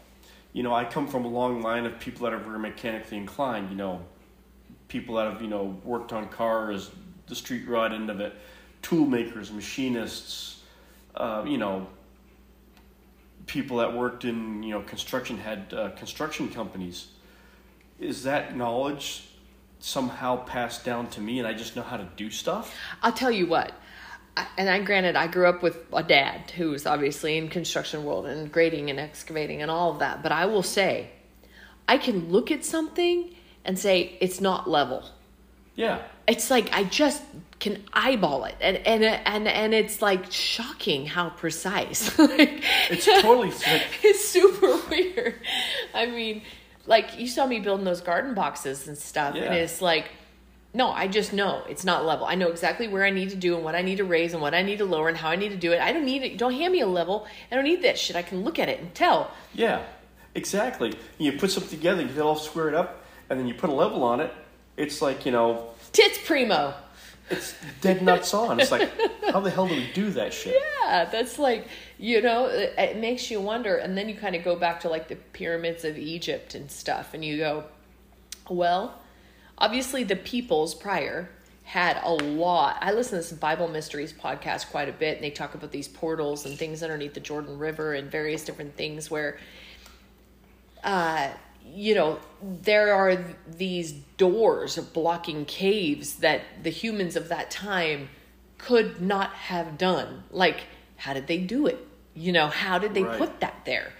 You 0.51 0.63
know, 0.63 0.73
I 0.73 0.85
come 0.85 1.07
from 1.07 1.25
a 1.25 1.27
long 1.27 1.61
line 1.61 1.85
of 1.85 1.99
people 1.99 2.23
that 2.25 2.33
are 2.33 2.39
very 2.39 2.59
mechanically 2.59 3.17
inclined, 3.17 3.69
you 3.69 3.75
know, 3.75 4.01
people 4.87 5.15
that 5.15 5.31
have, 5.31 5.41
you 5.41 5.47
know, 5.47 5.79
worked 5.83 6.13
on 6.13 6.27
cars, 6.29 6.91
the 7.27 7.35
street 7.35 7.67
rod 7.67 7.93
end 7.93 8.09
of 8.09 8.19
it, 8.19 8.33
tool 8.81 9.05
makers, 9.05 9.51
machinists, 9.51 10.61
uh, 11.15 11.43
you 11.47 11.57
know, 11.57 11.87
people 13.47 13.77
that 13.77 13.93
worked 13.93 14.25
in, 14.25 14.63
you 14.63 14.71
know, 14.71 14.81
construction 14.81 15.37
had 15.37 15.73
uh, 15.73 15.89
construction 15.91 16.49
companies. 16.49 17.07
Is 17.99 18.23
that 18.23 18.55
knowledge 18.55 19.29
somehow 19.79 20.37
passed 20.45 20.85
down 20.85 21.07
to 21.09 21.21
me 21.21 21.39
and 21.39 21.47
I 21.47 21.53
just 21.53 21.75
know 21.75 21.81
how 21.81 21.97
to 21.97 22.07
do 22.15 22.29
stuff? 22.29 22.75
I'll 23.01 23.11
tell 23.11 23.31
you 23.31 23.47
what. 23.47 23.73
I, 24.35 24.47
and 24.57 24.69
I 24.69 24.81
granted 24.81 25.15
I 25.15 25.27
grew 25.27 25.47
up 25.47 25.61
with 25.61 25.77
a 25.93 26.03
dad 26.03 26.51
who 26.51 26.71
was 26.71 26.85
obviously 26.85 27.37
in 27.37 27.49
construction 27.49 28.03
world 28.03 28.25
and 28.25 28.51
grading 28.51 28.89
and 28.89 28.99
excavating 28.99 29.61
and 29.61 29.69
all 29.69 29.91
of 29.91 29.99
that. 29.99 30.23
But 30.23 30.31
I 30.31 30.45
will 30.45 30.63
say, 30.63 31.11
I 31.87 31.97
can 31.97 32.31
look 32.31 32.49
at 32.49 32.65
something 32.65 33.35
and 33.65 33.77
say 33.77 34.17
it's 34.21 34.41
not 34.41 34.69
level. 34.69 35.05
Yeah. 35.75 36.01
It's 36.27 36.49
like 36.49 36.69
I 36.73 36.83
just 36.83 37.21
can 37.59 37.83
eyeball 37.93 38.45
it, 38.45 38.55
and 38.61 38.77
and 38.77 39.03
and 39.03 39.47
and 39.47 39.73
it's 39.73 40.01
like 40.01 40.31
shocking 40.31 41.05
how 41.05 41.29
precise. 41.29 42.17
like, 42.19 42.63
It's 42.89 43.05
totally 43.05 43.49
like, 43.67 43.87
it's 44.03 44.27
super 44.27 44.77
weird. 44.89 45.35
I 45.93 46.05
mean, 46.05 46.41
like 46.85 47.17
you 47.19 47.27
saw 47.27 47.45
me 47.47 47.59
building 47.59 47.85
those 47.85 48.01
garden 48.01 48.33
boxes 48.33 48.87
and 48.87 48.97
stuff, 48.97 49.35
and 49.35 49.53
it's 49.55 49.81
like, 49.81 50.11
no, 50.73 50.89
I 50.91 51.07
just 51.07 51.33
know 51.33 51.63
it's 51.67 51.83
not 51.83 52.05
level. 52.05 52.25
I 52.25 52.35
know 52.35 52.49
exactly 52.49 52.87
where 52.87 53.03
I 53.03 53.09
need 53.09 53.29
to 53.31 53.35
do 53.35 53.55
and 53.55 53.63
what 53.63 53.75
I 53.75 53.81
need 53.81 53.97
to 53.97 54.05
raise 54.05 54.33
and 54.33 54.41
what 54.41 54.53
I 54.53 54.61
need 54.61 54.77
to 54.79 54.85
lower 54.85 55.07
and 55.09 55.17
how 55.17 55.29
I 55.29 55.35
need 55.35 55.49
to 55.49 55.57
do 55.57 55.71
it. 55.71 55.81
I 55.81 55.91
don't 55.91 56.05
need 56.05 56.23
it. 56.23 56.37
Don't 56.37 56.53
hand 56.53 56.71
me 56.73 56.81
a 56.81 56.87
level. 56.87 57.27
I 57.51 57.55
don't 57.55 57.63
need 57.65 57.81
that 57.83 57.97
shit. 57.97 58.15
I 58.15 58.21
can 58.21 58.43
look 58.43 58.59
at 58.59 58.69
it 58.69 58.79
and 58.79 58.93
tell. 58.95 59.31
yeah, 59.53 59.83
exactly. 60.35 60.93
You 61.17 61.33
put 61.33 61.51
something 61.51 61.69
together, 61.77 62.01
you 62.01 62.07
get 62.07 62.17
it 62.17 62.21
all 62.21 62.35
squared 62.35 62.73
up, 62.73 63.03
and 63.29 63.39
then 63.39 63.47
you 63.47 63.53
put 63.53 63.69
a 63.69 63.73
level 63.73 64.03
on 64.03 64.19
it. 64.19 64.33
It's 64.77 65.01
like, 65.01 65.25
you 65.25 65.31
know, 65.31 65.69
Tits 65.91 66.17
primo. 66.25 66.73
it's 67.29 67.55
dead 67.81 68.01
nuts 68.01 68.33
on. 68.33 68.59
It's 68.59 68.71
like, 68.71 68.89
how 69.31 69.39
the 69.39 69.49
hell 69.49 69.67
do 69.67 69.75
we 69.75 69.91
do 69.93 70.09
that 70.11 70.33
shit? 70.33 70.55
Yeah, 70.83 71.05
that's 71.05 71.37
like 71.39 71.67
you 71.99 72.21
know, 72.21 72.47
it, 72.47 72.73
it 72.77 72.97
makes 72.97 73.31
you 73.31 73.39
wonder, 73.39 73.77
and 73.77 73.97
then 73.97 74.09
you 74.09 74.15
kind 74.15 74.35
of 74.35 74.43
go 74.43 74.55
back 74.55 74.81
to 74.81 74.89
like 74.89 75.07
the 75.07 75.15
pyramids 75.15 75.85
of 75.85 75.97
Egypt 75.97 76.53
and 76.55 76.69
stuff, 76.69 77.13
and 77.13 77.23
you 77.23 77.37
go, 77.37 77.63
well, 78.49 78.99
obviously 79.57 80.03
the 80.03 80.15
peoples 80.17 80.75
prior 80.75 81.29
had 81.63 81.97
a 82.03 82.11
lot. 82.11 82.77
I 82.81 82.91
listen 82.91 83.11
to 83.11 83.29
this 83.29 83.31
Bible 83.31 83.69
Mysteries 83.69 84.11
podcast 84.11 84.69
quite 84.69 84.89
a 84.89 84.91
bit, 84.91 85.15
and 85.15 85.23
they 85.23 85.29
talk 85.29 85.55
about 85.55 85.71
these 85.71 85.87
portals 85.87 86.45
and 86.45 86.57
things 86.57 86.83
underneath 86.83 87.13
the 87.13 87.21
Jordan 87.21 87.57
River 87.57 87.93
and 87.93 88.11
various 88.11 88.43
different 88.43 88.75
things 88.75 89.09
where, 89.09 89.37
uh, 90.83 91.29
you 91.65 91.95
know, 91.95 92.19
there 92.41 92.93
are 92.93 93.23
these 93.47 93.93
doors 94.17 94.77
of 94.77 94.93
blocking 94.93 95.45
caves 95.45 96.17
that 96.17 96.41
the 96.61 96.69
humans 96.69 97.15
of 97.15 97.29
that 97.29 97.49
time 97.49 98.09
could 98.57 99.01
not 99.01 99.31
have 99.31 99.77
done. 99.77 100.23
Like, 100.31 100.61
how 100.97 101.13
did 101.13 101.27
they 101.27 101.39
do 101.39 101.67
it? 101.67 101.85
You 102.13 102.31
know, 102.31 102.47
how 102.47 102.77
did 102.77 102.93
they 102.93 103.03
Right. 103.03 103.17
put 103.17 103.39
that 103.39 103.65
there? 103.65 103.91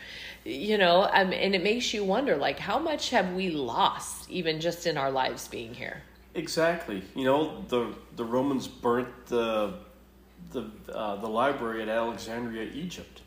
You 0.46 0.78
know, 0.78 1.04
um, 1.04 1.32
and 1.34 1.56
it 1.56 1.64
makes 1.64 1.94
you 1.94 2.04
wonder, 2.04 2.36
like, 2.36 2.60
how 2.60 2.78
much 2.78 3.10
have 3.12 3.34
we 3.34 3.50
lost 3.50 4.30
even 4.30 4.60
just 4.60 4.86
in 4.86 4.98
our 4.98 5.10
lives 5.10 5.48
being 5.48 5.74
here? 5.74 6.04
Exactly. 6.36 7.02
You 7.16 7.26
know, 7.26 7.64
the 7.70 7.94
the 8.16 8.26
Romans 8.26 8.68
burnt 8.68 9.08
the 9.28 9.76
the 10.52 10.70
uh, 10.94 11.16
the 11.18 11.28
library 11.28 11.82
at 11.82 11.90
Alexandria, 11.90 12.70
Egypt. 12.74 13.22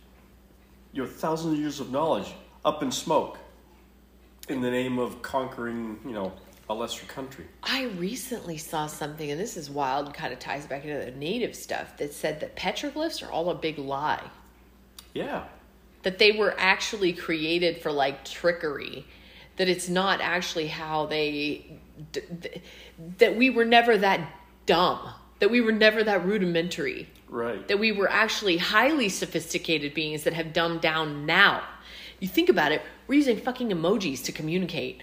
You 0.93 1.03
know, 1.03 1.09
thousands 1.09 1.55
of 1.55 1.61
years 1.61 1.81
of 1.81 1.91
knowledge 1.91 2.35
up 2.65 2.83
in 2.83 2.91
smoke 2.91 3.39
in 4.49 4.61
the 4.61 4.71
name 4.71 4.99
of 4.99 5.23
conquering, 5.23 5.99
you 6.05 6.13
know, 6.13 6.33
a 6.69 6.75
lesser 6.75 7.07
country. 7.07 7.47
I 7.63 7.85
recently 7.97 8.57
saw 8.59 8.87
something, 8.87 9.31
and 9.31 9.41
this 9.41 9.57
is 9.57 9.71
wild, 9.71 10.13
kind 10.15 10.33
of 10.33 10.39
ties 10.39 10.67
back 10.67 10.85
into 10.85 11.05
the 11.05 11.17
native 11.17 11.55
stuff, 11.55 11.97
that 11.99 12.13
said 12.13 12.41
that 12.41 12.57
petroglyphs 12.57 13.27
are 13.27 13.31
all 13.31 13.51
a 13.51 13.55
big 13.55 13.79
lie. 13.79 14.23
Yeah. 15.15 15.45
That 16.03 16.19
they 16.19 16.33
were 16.33 16.55
actually 16.59 17.13
created 17.13 17.81
for 17.83 17.93
like 17.93 18.25
trickery. 18.25 19.07
that 19.57 19.69
it's 19.69 19.89
not 19.89 20.21
actually 20.21 20.67
how 20.67 21.07
they 21.07 21.79
that 23.19 23.37
we 23.37 23.49
were 23.49 23.65
never 23.65 23.97
that 23.97 24.21
dumb 24.67 25.01
that 25.39 25.51
we 25.51 25.63
were 25.63 25.73
never 25.73 26.05
that 26.05 26.25
rudimentary 26.27 27.09
Right. 27.29 27.67
that 27.69 27.79
we 27.79 27.91
were 27.91 28.11
actually 28.11 28.59
highly 28.59 29.09
sophisticated 29.09 29.95
beings 29.95 30.25
that 30.25 30.35
have 30.35 30.53
dumbed 30.53 30.83
down 30.83 31.25
now 31.25 31.63
you 32.21 32.29
think 32.29 32.49
about 32.49 32.73
it 32.73 32.83
we're 33.07 33.15
using 33.17 33.37
fucking 33.39 33.71
emojis 33.71 34.25
to 34.25 34.33
communicate 34.33 35.03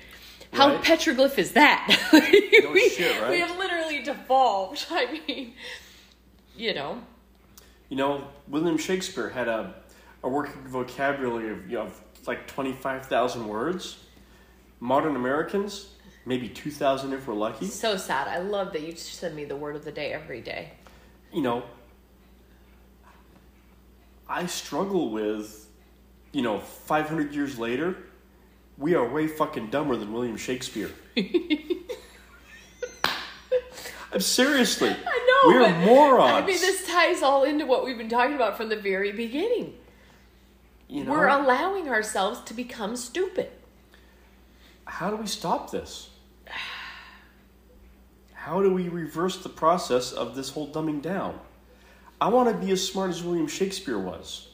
how 0.51 0.69
Right. 0.69 0.83
petroglyph 0.83 1.37
is 1.37 1.53
that 1.53 1.87
we, 2.13 2.89
shit, 2.89 3.21
right? 3.21 3.29
we 3.31 3.39
have 3.39 3.57
literally 3.57 4.01
devolved 4.03 4.85
i 4.91 5.21
mean 5.27 5.53
you 6.55 6.73
know 6.73 7.01
You 7.89 7.97
know, 7.97 8.27
William 8.47 8.77
Shakespeare 8.77 9.29
had 9.29 9.47
a, 9.47 9.75
a 10.23 10.29
working 10.29 10.61
vocabulary 10.67 11.51
of, 11.51 11.69
you 11.69 11.77
know, 11.77 11.83
of 11.83 12.01
like 12.25 12.47
25,000 12.47 13.47
words. 13.47 13.97
Modern 14.79 15.15
Americans, 15.15 15.89
maybe 16.25 16.49
2,000 16.49 17.13
if 17.13 17.27
we're 17.27 17.35
lucky. 17.35 17.65
so 17.67 17.95
sad 17.97 18.27
i 18.27 18.39
love 18.39 18.71
that 18.73 18.81
you 18.81 18.95
send 18.95 19.35
me 19.35 19.45
the 19.45 19.55
word 19.55 19.75
of 19.75 19.83
the 19.85 19.91
day 19.91 20.11
every 20.13 20.41
day 20.41 20.71
You 21.31 21.41
know, 21.43 21.63
I 24.27 24.45
struggle 24.47 25.09
with, 25.11 25.62
you 26.33 26.41
know, 26.41 26.59
500 26.59 27.33
years 27.33 27.57
later, 27.57 27.95
we 28.77 28.95
are 28.95 29.07
way 29.07 29.27
fucking 29.27 29.69
dumber 29.69 29.95
than 29.95 30.11
William 30.11 30.35
Shakespeare. 30.35 30.91
I'm 34.11 34.19
seriously. 34.19 34.89
I 34.89 35.41
know. 35.45 35.57
We 35.57 35.65
are 35.65 35.85
morons. 35.85 36.31
I 36.33 36.39
mean, 36.45 36.59
this 36.59 36.87
ties 36.87 37.23
all 37.23 37.43
into 37.43 37.65
what 37.65 37.83
we've 37.83 37.97
been 37.97 38.09
talking 38.09 38.35
about 38.35 38.57
from 38.57 38.69
the 38.69 38.75
very 38.75 39.11
beginning. 39.11 39.73
you 40.87 41.03
know, 41.03 41.11
We're 41.11 41.27
allowing 41.29 41.89
ourselves 41.89 42.41
to 42.41 42.53
become 42.53 42.95
stupid. 42.95 43.49
how 44.85 45.09
do 45.09 45.15
we 45.15 45.25
stop 45.27 45.71
this? 45.71 46.09
How 48.33 48.61
do 48.61 48.71
we 48.73 48.89
reverse 48.89 49.37
the 49.41 49.49
process 49.49 50.11
of 50.11 50.35
this 50.35 50.49
whole 50.49 50.67
dumbing 50.71 51.01
down? 51.01 51.39
I 52.21 52.27
want 52.27 52.49
to 52.49 52.65
be 52.65 52.71
as 52.71 52.85
smart 52.85 53.09
as 53.09 53.23
William 53.23 53.47
Shakespeare 53.47 53.97
was. 53.97 54.49